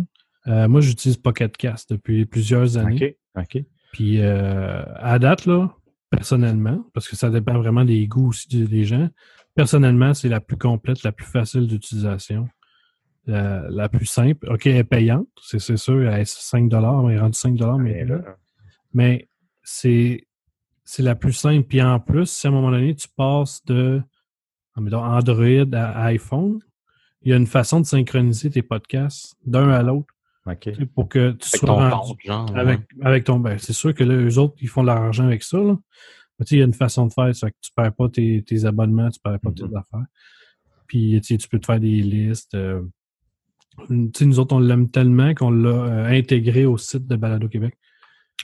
Euh, 0.48 0.68
moi, 0.68 0.82
j'utilise 0.82 1.16
Pocket 1.16 1.56
Cast 1.56 1.94
depuis 1.94 2.26
plusieurs 2.26 2.78
années. 2.78 3.18
OK, 3.38 3.46
OK. 3.56 3.64
Puis 3.94 4.22
euh, 4.22 4.84
à 4.98 5.20
date, 5.20 5.46
là, 5.46 5.70
personnellement, 6.10 6.86
parce 6.94 7.08
que 7.08 7.16
ça 7.16 7.30
dépend 7.30 7.58
vraiment 7.58 7.86
des 7.86 8.08
goûts 8.08 8.30
aussi 8.30 8.48
des 8.48 8.84
gens. 8.84 9.10
Personnellement, 9.56 10.14
c'est 10.14 10.30
la 10.30 10.40
plus 10.40 10.58
complète, 10.58 11.04
la 11.04 11.12
plus 11.12 11.26
facile 11.26 11.68
d'utilisation, 11.68 12.48
la, 13.26 13.90
plus 13.90 14.06
simple. 14.06 14.52
OK, 14.52 14.66
elle 14.68 14.78
est 14.78 14.84
payante, 14.84 15.28
c'est 15.42 15.60
sûr, 15.78 16.10
elle 16.10 16.22
est 16.22 16.26
5 16.26 16.72
elle 16.72 17.16
est 17.16 17.20
rendue 17.20 17.38
5 17.38 17.60
mais, 17.80 18.06
mais 18.94 19.28
c'est 19.64 20.26
c'est 20.84 21.04
la 21.04 21.14
plus 21.14 21.34
simple. 21.34 21.68
Puis 21.68 21.84
en 21.84 22.00
plus, 22.00 22.26
si 22.26 22.48
à 22.48 22.50
un 22.50 22.54
moment 22.54 22.72
donné, 22.72 22.96
tu 22.96 23.08
passes 23.16 23.64
de 23.66 24.02
Android 24.76 25.74
à 25.74 26.06
iPhone, 26.06 26.60
il 27.22 27.30
y 27.30 27.34
a 27.34 27.38
une 27.38 27.46
façon 27.46 27.80
de 27.80 27.86
synchroniser 27.86 28.50
tes 28.50 28.64
podcasts 28.64 29.36
d'un 29.46 29.70
à 29.70 29.84
l'autre 29.84 30.12
pour 30.96 31.10
que 31.10 31.32
tu 31.32 31.48
avec 31.48 31.60
sois 31.60 31.68
ton 31.68 31.90
compte, 31.90 32.18
genre, 32.24 32.56
avec, 32.56 32.82
avec 33.02 33.24
ton 33.24 33.40
ben, 33.40 33.58
c'est 33.58 33.74
sûr 33.74 33.94
que 33.94 34.04
là, 34.04 34.16
eux 34.16 34.38
autres, 34.38 34.56
ils 34.62 34.68
font 34.68 34.82
de 34.82 34.88
l'argent 34.88 35.26
avec 35.26 35.44
ça. 35.44 35.58
Là. 35.60 35.78
Mais 36.40 36.46
il 36.52 36.58
y 36.58 36.62
a 36.62 36.66
une 36.66 36.74
façon 36.74 37.08
de 37.08 37.14
faire, 37.14 37.36
ça 37.36 37.52
que 37.52 37.58
tu 37.62 37.72
perds 37.76 37.94
pas 37.94 38.10
tes, 38.10 38.44
tes 38.44 38.66
abonnements, 38.66 39.10
tu 39.10 39.20
perds 39.20 39.40
pas 39.40 39.52
tes 39.52 39.64
mm-hmm. 39.64 39.80
affaires. 39.80 40.06
Puis 40.88 41.22
tu 41.22 41.38
peux 41.50 41.60
te 41.60 41.66
faire 41.66 41.80
des 41.80 42.02
listes. 42.02 42.56
Euh, 42.56 42.82
nous 43.90 44.40
autres, 44.40 44.56
on 44.56 44.60
l'aime 44.60 44.90
tellement 44.90 45.34
qu'on 45.34 45.52
l'a 45.52 45.70
euh, 45.70 46.06
intégré 46.08 46.66
au 46.66 46.78
site 46.78 47.08
de 47.08 47.16
Balado 47.16 47.48
Québec. 47.48 47.78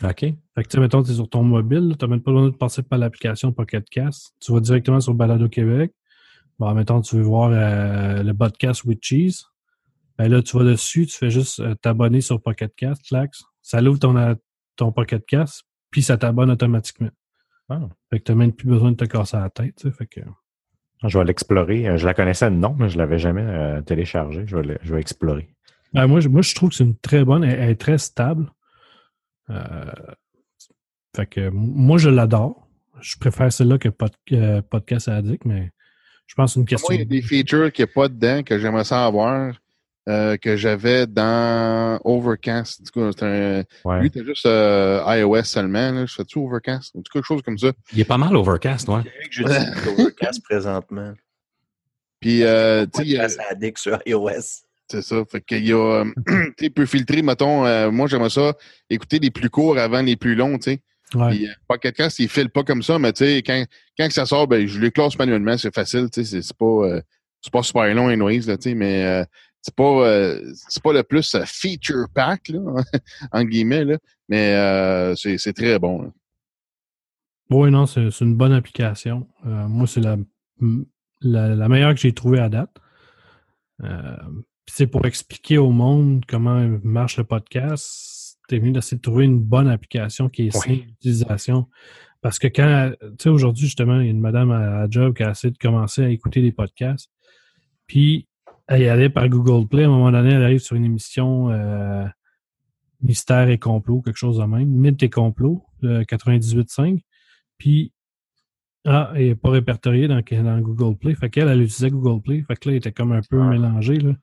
OK. 0.03 0.19
Fait 0.19 0.35
que, 0.55 0.67
tu 0.67 0.79
mettons, 0.79 1.03
tu 1.03 1.11
es 1.11 1.15
sur 1.15 1.29
ton 1.29 1.43
mobile, 1.43 1.95
tu 1.97 2.05
n'as 2.05 2.09
même 2.09 2.21
pas 2.21 2.31
besoin 2.31 2.49
de 2.49 2.55
passer 2.55 2.83
par 2.83 2.99
l'application 2.99 3.51
Pocket 3.53 3.89
Cast. 3.89 4.33
Tu 4.41 4.51
vas 4.51 4.59
directement 4.59 4.99
sur 4.99 5.13
Balado 5.13 5.47
Québec. 5.47 5.93
Bon, 6.59 6.73
mettons, 6.73 7.01
tu 7.01 7.15
veux 7.15 7.23
voir 7.23 7.51
euh, 7.53 8.23
le 8.23 8.33
podcast 8.33 8.83
with 8.83 8.99
cheese. 9.01 9.45
Ben 10.17 10.29
là, 10.29 10.41
tu 10.41 10.57
vas 10.57 10.63
dessus, 10.63 11.05
tu 11.07 11.17
fais 11.17 11.29
juste 11.29 11.59
euh, 11.59 11.75
t'abonner 11.75 12.21
sur 12.21 12.41
Pocket 12.41 12.73
Cast, 12.75 13.05
Flax. 13.07 13.43
Ça 13.61 13.81
l'ouvre 13.81 13.99
ton, 13.99 14.15
euh, 14.15 14.35
ton 14.75 14.91
Pocket 14.91 15.25
Cast, 15.25 15.63
puis 15.91 16.01
ça 16.01 16.17
t'abonne 16.17 16.51
automatiquement. 16.51 17.11
Ah. 17.69 17.81
Fait 18.09 18.19
que 18.19 18.25
t'as 18.25 18.35
même 18.35 18.53
plus 18.53 18.67
besoin 18.67 18.91
de 18.91 18.97
te 18.97 19.05
casser 19.05 19.37
la 19.37 19.49
tête, 19.49 19.75
tu 19.77 19.89
sais, 19.89 19.95
fait 19.95 20.05
que... 20.07 20.21
Ah, 21.03 21.07
je 21.07 21.17
vais 21.17 21.25
l'explorer. 21.25 21.87
Euh, 21.87 21.97
je 21.97 22.05
la 22.05 22.13
connaissais 22.13 22.49
de 22.49 22.55
nom, 22.55 22.75
mais 22.77 22.89
je 22.89 22.97
l'avais 22.97 23.19
jamais 23.19 23.43
euh, 23.43 23.81
téléchargée. 23.81 24.43
Je 24.47 24.57
vais, 24.57 24.79
je 24.81 24.93
vais 24.93 25.01
explorer. 25.01 25.49
Ben, 25.93 26.07
moi, 26.07 26.19
je, 26.19 26.29
moi, 26.29 26.41
je 26.41 26.55
trouve 26.55 26.69
que 26.69 26.75
c'est 26.75 26.83
une 26.83 26.97
très 26.97 27.23
bonne. 27.23 27.43
Elle, 27.43 27.69
est 27.69 27.79
très 27.79 27.97
stable. 27.97 28.51
Euh, 29.49 29.85
fait 31.15 31.25
que 31.25 31.49
moi, 31.49 31.97
je 31.97 32.09
l'adore. 32.09 32.67
Je 33.01 33.17
préfère 33.17 33.51
celle-là 33.51 33.77
que 33.77 33.89
Podcast 34.61 35.09
Addict, 35.09 35.45
mais 35.45 35.71
je 36.27 36.35
pense 36.35 36.51
que 36.51 36.53
c'est 36.53 36.59
une 36.61 36.65
question. 36.65 36.87
Moi, 36.89 36.95
il 36.95 36.99
y 36.99 37.01
a 37.01 37.05
des 37.05 37.21
features 37.21 37.71
qu'il 37.71 37.85
n'y 37.85 37.91
a 37.91 37.93
pas 37.93 38.07
dedans 38.07 38.41
que 38.41 38.57
j'aimerais 38.57 38.85
ça 38.85 39.05
avoir. 39.05 39.53
Euh, 40.07 40.37
que 40.37 40.55
j'avais 40.55 41.07
dans 41.07 41.99
Overcast. 42.03 42.83
Du 42.83 42.91
coup, 42.91 43.01
un, 43.01 43.63
ouais. 43.85 44.01
Lui, 44.01 44.11
c'était 44.13 44.23
juste 44.23 44.45
euh, 44.45 45.01
iOS 45.07 45.45
seulement. 45.45 45.91
Là. 45.91 46.05
Je 46.05 46.13
fais-tu 46.13 46.37
Overcast? 46.37 46.91
Ou 46.93 47.01
quelque 47.01 47.25
chose 47.25 47.41
comme 47.41 47.57
ça. 47.57 47.71
Il 47.91 48.01
est 48.01 48.05
pas 48.05 48.19
mal 48.19 48.35
Overcast, 48.35 48.87
ouais. 48.87 49.01
Je 49.31 49.43
dis 49.43 49.89
Overcast 49.89 50.43
présentement. 50.47 51.11
Puis, 52.19 52.43
euh, 52.43 52.85
tu 52.85 53.03
sais. 53.03 53.39
addict 53.49 53.79
sur 53.79 53.99
iOS. 54.05 54.65
C'est 54.91 55.01
ça. 55.01 55.23
Fait 55.25 55.41
qu'il 55.41 55.65
y 55.65 55.73
a. 55.73 56.03
tu 56.59 56.69
peux 56.69 56.85
filtrer, 56.85 57.23
mettons, 57.23 57.65
euh, 57.65 57.89
moi, 57.89 58.05
j'aimerais 58.05 58.29
ça, 58.29 58.53
écouter 58.91 59.17
les 59.17 59.31
plus 59.31 59.49
courts 59.49 59.79
avant 59.79 60.03
les 60.03 60.17
plus 60.17 60.35
longs, 60.35 60.59
tu 60.59 60.73
sais. 60.73 60.81
Ouais. 61.15 61.31
Puis, 61.31 61.47
Pocket 61.67 61.95
Cast, 61.95 62.19
il 62.19 62.29
file 62.29 62.51
pas 62.51 62.63
comme 62.63 62.83
ça, 62.83 62.99
mais 62.99 63.11
tu 63.11 63.25
sais, 63.25 63.37
quand, 63.41 63.65
quand 63.97 64.11
ça 64.11 64.27
sort, 64.27 64.47
ben, 64.47 64.67
je 64.67 64.79
les 64.79 64.91
classe 64.91 65.17
manuellement, 65.17 65.57
c'est 65.57 65.73
facile, 65.73 66.11
tu 66.11 66.23
sais, 66.23 66.43
c'est 66.43 66.57
pas, 66.57 66.99
c'est 67.41 67.53
pas 67.53 67.63
super 67.63 67.91
long, 67.95 68.09
anyways, 68.09 68.41
là, 68.41 68.57
tu 68.57 68.69
sais, 68.69 68.75
mais 68.75 69.25
c'est 69.65 69.73
pas 69.73 70.07
euh, 70.07 70.53
c'est 70.69 70.83
pas 70.83 70.93
le 70.93 71.01
plus 71.01 71.33
euh, 71.33 71.43
feature 71.43 72.05
pack 72.13 72.49
là, 72.49 72.59
en 73.31 73.43
guillemets 73.43 73.83
là, 73.83 73.97
mais 74.29 74.53
euh, 74.53 75.15
c'est 75.15 75.53
très 75.53 75.79
bon. 75.79 76.13
Oui, 77.49 77.71
non, 77.71 77.87
c'est 77.87 78.09
une 78.21 78.35
bonne 78.35 78.53
application. 78.53 79.27
moi, 79.43 79.87
c'est 79.87 80.01
la 80.01 80.17
la, 81.21 81.67
meilleure 81.67 81.95
que 81.95 81.99
j'ai 81.99 82.13
trouvée 82.13 82.39
à 82.39 82.49
date. 82.49 82.75
C'est 84.67 84.87
pour 84.87 85.05
expliquer 85.05 85.57
au 85.57 85.71
monde 85.71 86.23
comment 86.27 86.67
marche 86.83 87.17
le 87.17 87.23
podcast. 87.23 88.39
T'es 88.47 88.59
venu 88.59 88.71
d'essayer 88.71 88.97
de 88.97 89.01
trouver 89.01 89.25
une 89.25 89.39
bonne 89.39 89.67
application 89.67 90.29
qui 90.29 90.47
est 90.47 90.51
simple 90.51 90.85
d'utilisation. 90.85 91.67
Parce 92.21 92.39
que 92.39 92.47
quand, 92.47 92.91
tu 92.99 93.07
sais, 93.19 93.29
aujourd'hui, 93.29 93.65
justement, 93.65 93.99
il 93.99 94.05
y 94.05 94.07
a 94.07 94.11
une 94.11 94.19
madame 94.19 94.51
à, 94.51 94.87
Job 94.89 95.15
qui 95.15 95.23
a 95.23 95.31
essayé 95.31 95.51
de 95.51 95.57
commencer 95.57 96.03
à 96.03 96.09
écouter 96.09 96.41
des 96.41 96.51
podcasts. 96.51 97.09
Puis, 97.85 98.27
elle 98.67 98.81
y 98.81 98.87
allait 98.87 99.09
par 99.09 99.29
Google 99.29 99.67
Play. 99.67 99.83
À 99.83 99.87
un 99.87 99.91
moment 99.91 100.11
donné, 100.11 100.31
elle 100.31 100.43
arrive 100.43 100.59
sur 100.59 100.75
une 100.75 100.85
émission 100.85 101.49
euh, 101.51 102.05
Mystère 103.01 103.49
et 103.49 103.59
complot, 103.59 104.01
quelque 104.01 104.17
chose 104.17 104.37
de 104.37 104.43
même. 104.43 104.69
Mythe 104.69 105.03
et 105.03 105.09
complot, 105.09 105.65
le 105.81 106.03
98.5. 106.03 107.01
Puis, 107.57 107.93
ah, 108.85 109.11
elle 109.15 109.27
n'est 109.27 109.35
pas 109.35 109.49
répertoriée 109.49 110.07
dans, 110.07 110.21
dans, 110.21 110.59
Google 110.59 110.97
Play. 110.97 111.15
Fait 111.15 111.29
qu'elle, 111.29 111.47
elle 111.47 111.61
utilisait 111.61 111.89
Google 111.89 112.21
Play. 112.21 112.43
Fait 112.47 112.55
que 112.55 112.69
là, 112.69 112.75
il 112.75 112.77
était 112.77 112.91
comme 112.91 113.11
un 113.11 113.21
peu 113.29 113.41
ah. 113.41 113.49
mélangé. 113.49 113.97
Là. 113.97 114.13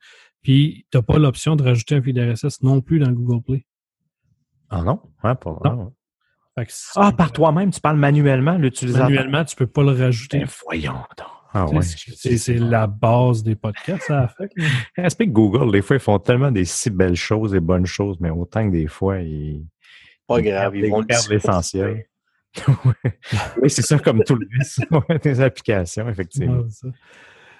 Puis, 0.41 0.85
tu 0.91 0.97
n'as 0.97 1.01
pas 1.01 1.17
l'option 1.17 1.55
de 1.55 1.63
rajouter 1.63 1.95
un 1.95 2.01
feed 2.01 2.17
RSS 2.17 2.61
non 2.61 2.81
plus 2.81 2.99
dans 2.99 3.11
Google 3.11 3.43
Play. 3.43 3.65
Ah 4.69 4.83
non? 4.83 4.99
Ouais, 5.23 5.35
pas 5.35 5.57
non. 5.65 5.93
ah, 6.95 7.11
par 7.11 7.31
toi-même, 7.31 7.71
tu 7.71 7.79
parles 7.79 7.97
manuellement, 7.97 8.57
l'utilisateur? 8.57 9.09
Manuellement, 9.09 9.45
tu 9.45 9.55
ne 9.55 9.57
peux 9.59 9.71
pas 9.71 9.83
le 9.83 9.91
rajouter. 9.91 10.39
Ben, 10.39 10.47
voyons 10.65 10.93
donc. 11.17 11.42
Ah, 11.53 11.67
ouais. 11.67 11.81
C'est 11.83 12.57
la 12.57 12.87
base 12.87 13.43
des 13.43 13.55
podcasts, 13.55 14.07
ça 14.07 14.27
fait. 14.27 14.51
Respect 14.97 15.27
Google, 15.27 15.71
des 15.71 15.83
fois, 15.83 15.97
ils 15.97 16.01
font 16.01 16.17
tellement 16.17 16.51
des 16.51 16.65
si 16.65 16.89
belles 16.89 17.15
choses 17.15 17.53
et 17.53 17.59
bonnes 17.59 17.85
choses, 17.85 18.17
mais 18.19 18.31
autant 18.31 18.65
que 18.67 18.71
des 18.71 18.87
fois, 18.87 19.19
ils. 19.19 19.65
Pas 20.27 20.41
grave, 20.41 20.75
ils, 20.75 20.89
vont 20.89 21.03
perdre 21.03 21.29
l'essentiel. 21.29 22.05
oui, 23.61 23.69
c'est 23.69 23.81
ça 23.81 23.99
comme 23.99 24.23
tout 24.23 24.35
le 24.35 24.47
reste 24.57 24.81
des 25.23 25.41
applications, 25.41 26.09
effectivement. 26.09 26.63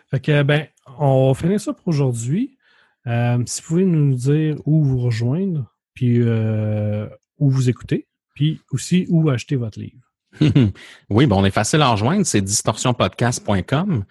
fait 0.10 0.20
que, 0.20 0.44
ben, 0.44 0.68
on 0.98 1.32
va 1.32 1.40
finir 1.40 1.60
ça 1.60 1.74
pour 1.74 1.88
aujourd'hui. 1.88 2.58
Euh, 3.06 3.44
si 3.46 3.62
vous 3.62 3.68
pouvez 3.68 3.86
nous 3.86 4.16
dire 4.16 4.56
où 4.66 4.84
vous 4.84 5.00
rejoindre, 5.00 5.72
puis 5.94 6.20
euh, 6.22 7.08
où 7.38 7.50
vous 7.50 7.70
écoutez, 7.70 8.08
puis 8.34 8.62
aussi 8.72 9.06
où 9.10 9.30
acheter 9.30 9.56
votre 9.56 9.80
livre. 9.80 10.13
oui, 11.10 11.26
bon, 11.26 11.42
on 11.42 11.46
est 11.46 11.52
facile 11.52 11.82
à 11.82 11.90
rejoindre, 11.90 12.26
c'est 12.26 12.42
distorsionpodcast.com. 12.42 14.04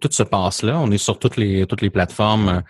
Tout 0.00 0.08
se 0.10 0.22
passe 0.22 0.62
là. 0.62 0.78
On 0.80 0.90
est 0.90 0.98
sur 0.98 1.18
toutes 1.18 1.36
les 1.36 1.66
toutes 1.66 1.82
les 1.82 1.90
plateformes, 1.90 2.62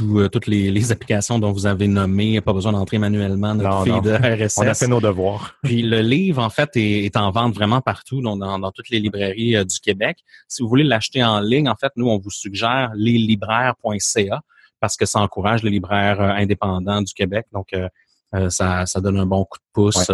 euh, 0.00 0.28
toutes 0.28 0.46
les, 0.46 0.92
applications 0.92 1.38
dont 1.38 1.52
vous 1.52 1.66
avez 1.66 1.88
nommé. 1.88 2.40
Pas 2.40 2.52
besoin 2.52 2.72
d'entrer 2.72 2.98
manuellement 2.98 3.54
notre 3.54 3.84
feed 3.84 4.06
RSS. 4.06 4.58
On 4.58 4.66
a 4.66 4.74
fait 4.74 4.88
nos 4.88 5.00
devoirs. 5.00 5.54
Puis 5.62 5.82
le 5.82 6.00
livre, 6.00 6.42
en 6.42 6.50
fait, 6.50 6.70
est, 6.74 7.16
en 7.16 7.30
vente 7.30 7.54
vraiment 7.54 7.80
partout, 7.80 8.20
dans, 8.20 8.36
dans, 8.36 8.70
toutes 8.72 8.90
les 8.90 9.00
librairies 9.00 9.64
du 9.64 9.80
Québec. 9.80 10.18
Si 10.48 10.62
vous 10.62 10.68
voulez 10.68 10.84
l'acheter 10.84 11.24
en 11.24 11.40
ligne, 11.40 11.68
en 11.68 11.76
fait, 11.76 11.92
nous, 11.96 12.08
on 12.08 12.18
vous 12.18 12.30
suggère 12.30 12.90
leslibraires.ca 12.94 14.42
parce 14.82 14.96
que 14.96 15.06
ça 15.06 15.20
encourage 15.20 15.62
les 15.62 15.70
libraires 15.70 16.20
euh, 16.20 16.30
indépendants 16.30 17.00
du 17.00 17.14
Québec. 17.14 17.46
Donc, 17.52 17.72
euh, 17.72 17.88
euh, 18.34 18.50
ça, 18.50 18.84
ça 18.84 19.00
donne 19.00 19.16
un 19.16 19.26
bon 19.26 19.44
coup 19.44 19.58
de 19.58 19.72
pouce. 19.72 20.10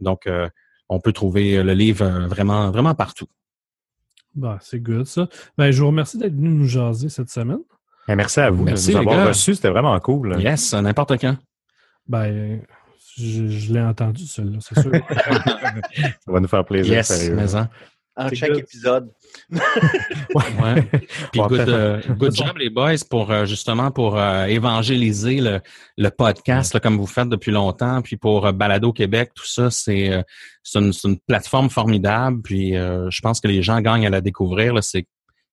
donc, 0.00 0.28
on 0.90 1.00
peut 1.00 1.12
trouver 1.12 1.62
le 1.62 1.72
livre 1.72 2.04
vraiment, 2.26 2.70
vraiment 2.70 2.94
partout. 2.94 3.26
Bah, 4.34 4.58
c'est 4.60 4.80
good, 4.80 5.06
ça. 5.06 5.28
Ben, 5.56 5.70
je 5.70 5.80
vous 5.80 5.88
remercie 5.88 6.18
d'être 6.18 6.34
venu 6.34 6.50
nous 6.50 6.66
jaser 6.66 7.08
cette 7.08 7.30
semaine. 7.30 7.60
Ben, 8.06 8.16
merci 8.16 8.40
à 8.40 8.50
vous 8.50 8.64
merci, 8.64 8.88
de 8.88 8.94
nous 8.94 9.08
avoir 9.08 9.28
reçus. 9.28 9.54
C'était 9.54 9.70
vraiment 9.70 9.98
cool. 10.00 10.36
Yes, 10.40 10.74
n'importe 10.74 11.18
quand. 11.20 11.36
Ben, 12.08 12.60
je, 13.16 13.72
l'ai 13.72 13.80
entendu, 13.80 14.26
celui-là, 14.26 14.58
c'est 14.60 14.80
sûr. 14.80 14.90
ça 16.04 16.32
va 16.32 16.40
nous 16.40 16.48
faire 16.48 16.64
plaisir. 16.64 16.94
Yes, 16.94 17.30
mais 17.30 17.54
hein 17.54 17.68
en 18.16 18.28
chaque 18.34 18.56
épisode. 18.56 19.10
ouais. 19.50 20.82
Puis 21.32 21.40
good, 21.40 21.68
euh, 21.68 22.00
good 22.16 22.34
job 22.34 22.56
les 22.58 22.70
boys 22.70 22.96
pour 23.08 23.30
euh, 23.30 23.44
justement 23.44 23.90
pour 23.90 24.18
euh, 24.18 24.44
évangéliser 24.46 25.40
le, 25.40 25.60
le 25.96 26.10
podcast 26.10 26.78
comme 26.80 26.96
vous 26.96 27.06
faites 27.06 27.28
depuis 27.28 27.52
longtemps. 27.52 28.02
Puis 28.02 28.16
pour 28.16 28.52
Balado 28.52 28.92
Québec, 28.92 29.30
tout 29.34 29.46
ça, 29.46 29.70
c'est 29.70 30.24
une, 30.74 30.92
une, 31.04 31.18
plateforme 31.18 31.70
formidable. 31.70 32.42
Puis 32.42 32.72
je 32.72 33.20
pense 33.20 33.40
que 33.40 33.48
les 33.48 33.62
gens 33.62 33.80
gagnent 33.80 34.06
à 34.06 34.10
la 34.10 34.20
découvrir. 34.20 34.82
C'est 34.82 35.06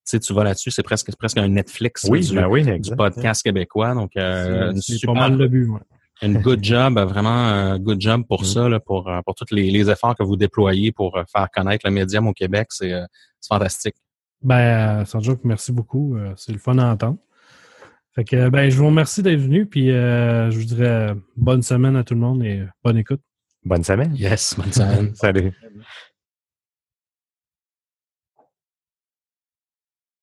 tu 0.10 0.20
tu 0.22 0.34
vas 0.34 0.45
là-dessus, 0.45 0.72
c'est 0.72 0.84
presque 0.84 1.14
presque 1.18 1.38
un 1.38 1.49
Netflix 1.49 2.05
oui, 2.10 2.26
ben 2.34 2.47
oui, 2.47 2.80
du 2.80 2.95
podcast 2.95 3.43
québécois. 3.43 3.93
Donc, 3.93 4.12
c'est 4.16 5.05
pas 5.05 5.14
mal 5.14 5.38
le 5.38 5.47
but. 5.49 5.68
Ouais 5.68 5.82
une 6.22 6.41
good 6.41 6.63
job, 6.63 6.97
vraiment 6.99 7.30
un 7.30 7.80
good 7.80 8.01
job 8.01 8.24
pour 8.28 8.41
mm. 8.41 8.45
ça, 8.45 8.70
là, 8.70 8.80
pour, 8.80 9.09
euh, 9.09 9.22
pour 9.26 9.36
tous 9.36 9.53
les, 9.53 9.70
les, 9.70 9.89
efforts 9.89 10.15
que 10.15 10.24
vous 10.24 10.36
déployez 10.36 10.91
pour 10.91 11.18
euh, 11.18 11.24
faire 11.32 11.47
connaître 11.51 11.86
le 11.88 11.93
médium 11.93 12.28
au 12.28 12.34
Québec. 12.34 12.68
C'est 12.72 12.93
euh, 12.93 13.05
fantastique. 13.47 13.95
Ben, 14.41 15.05
sans 15.05 15.20
joke, 15.20 15.41
merci 15.43 15.72
beaucoup. 15.72 16.15
C'est 16.36 16.51
le 16.51 16.59
fun 16.59 16.78
à 16.78 16.91
entendre. 16.91 17.18
Fait 18.13 18.24
que, 18.24 18.49
ben, 18.49 18.70
je 18.70 18.78
vous 18.78 18.86
remercie 18.86 19.24
d'être 19.24 19.39
venu, 19.39 19.65
puis 19.65 19.88
je 19.88 20.55
vous 20.55 20.63
dirais 20.63 21.15
bonne 21.36 21.63
semaine 21.63 21.95
à 21.95 22.03
tout 22.03 22.13
le 22.13 22.20
monde 22.20 22.43
et 22.43 22.63
bonne 22.84 22.97
écoute. 22.97 23.22
Bonne 23.65 23.84
semaine. 23.84 24.15
Yes, 24.15 24.55
bonne 24.55 24.72
semaine. 24.72 25.11
Salut. 25.15 25.51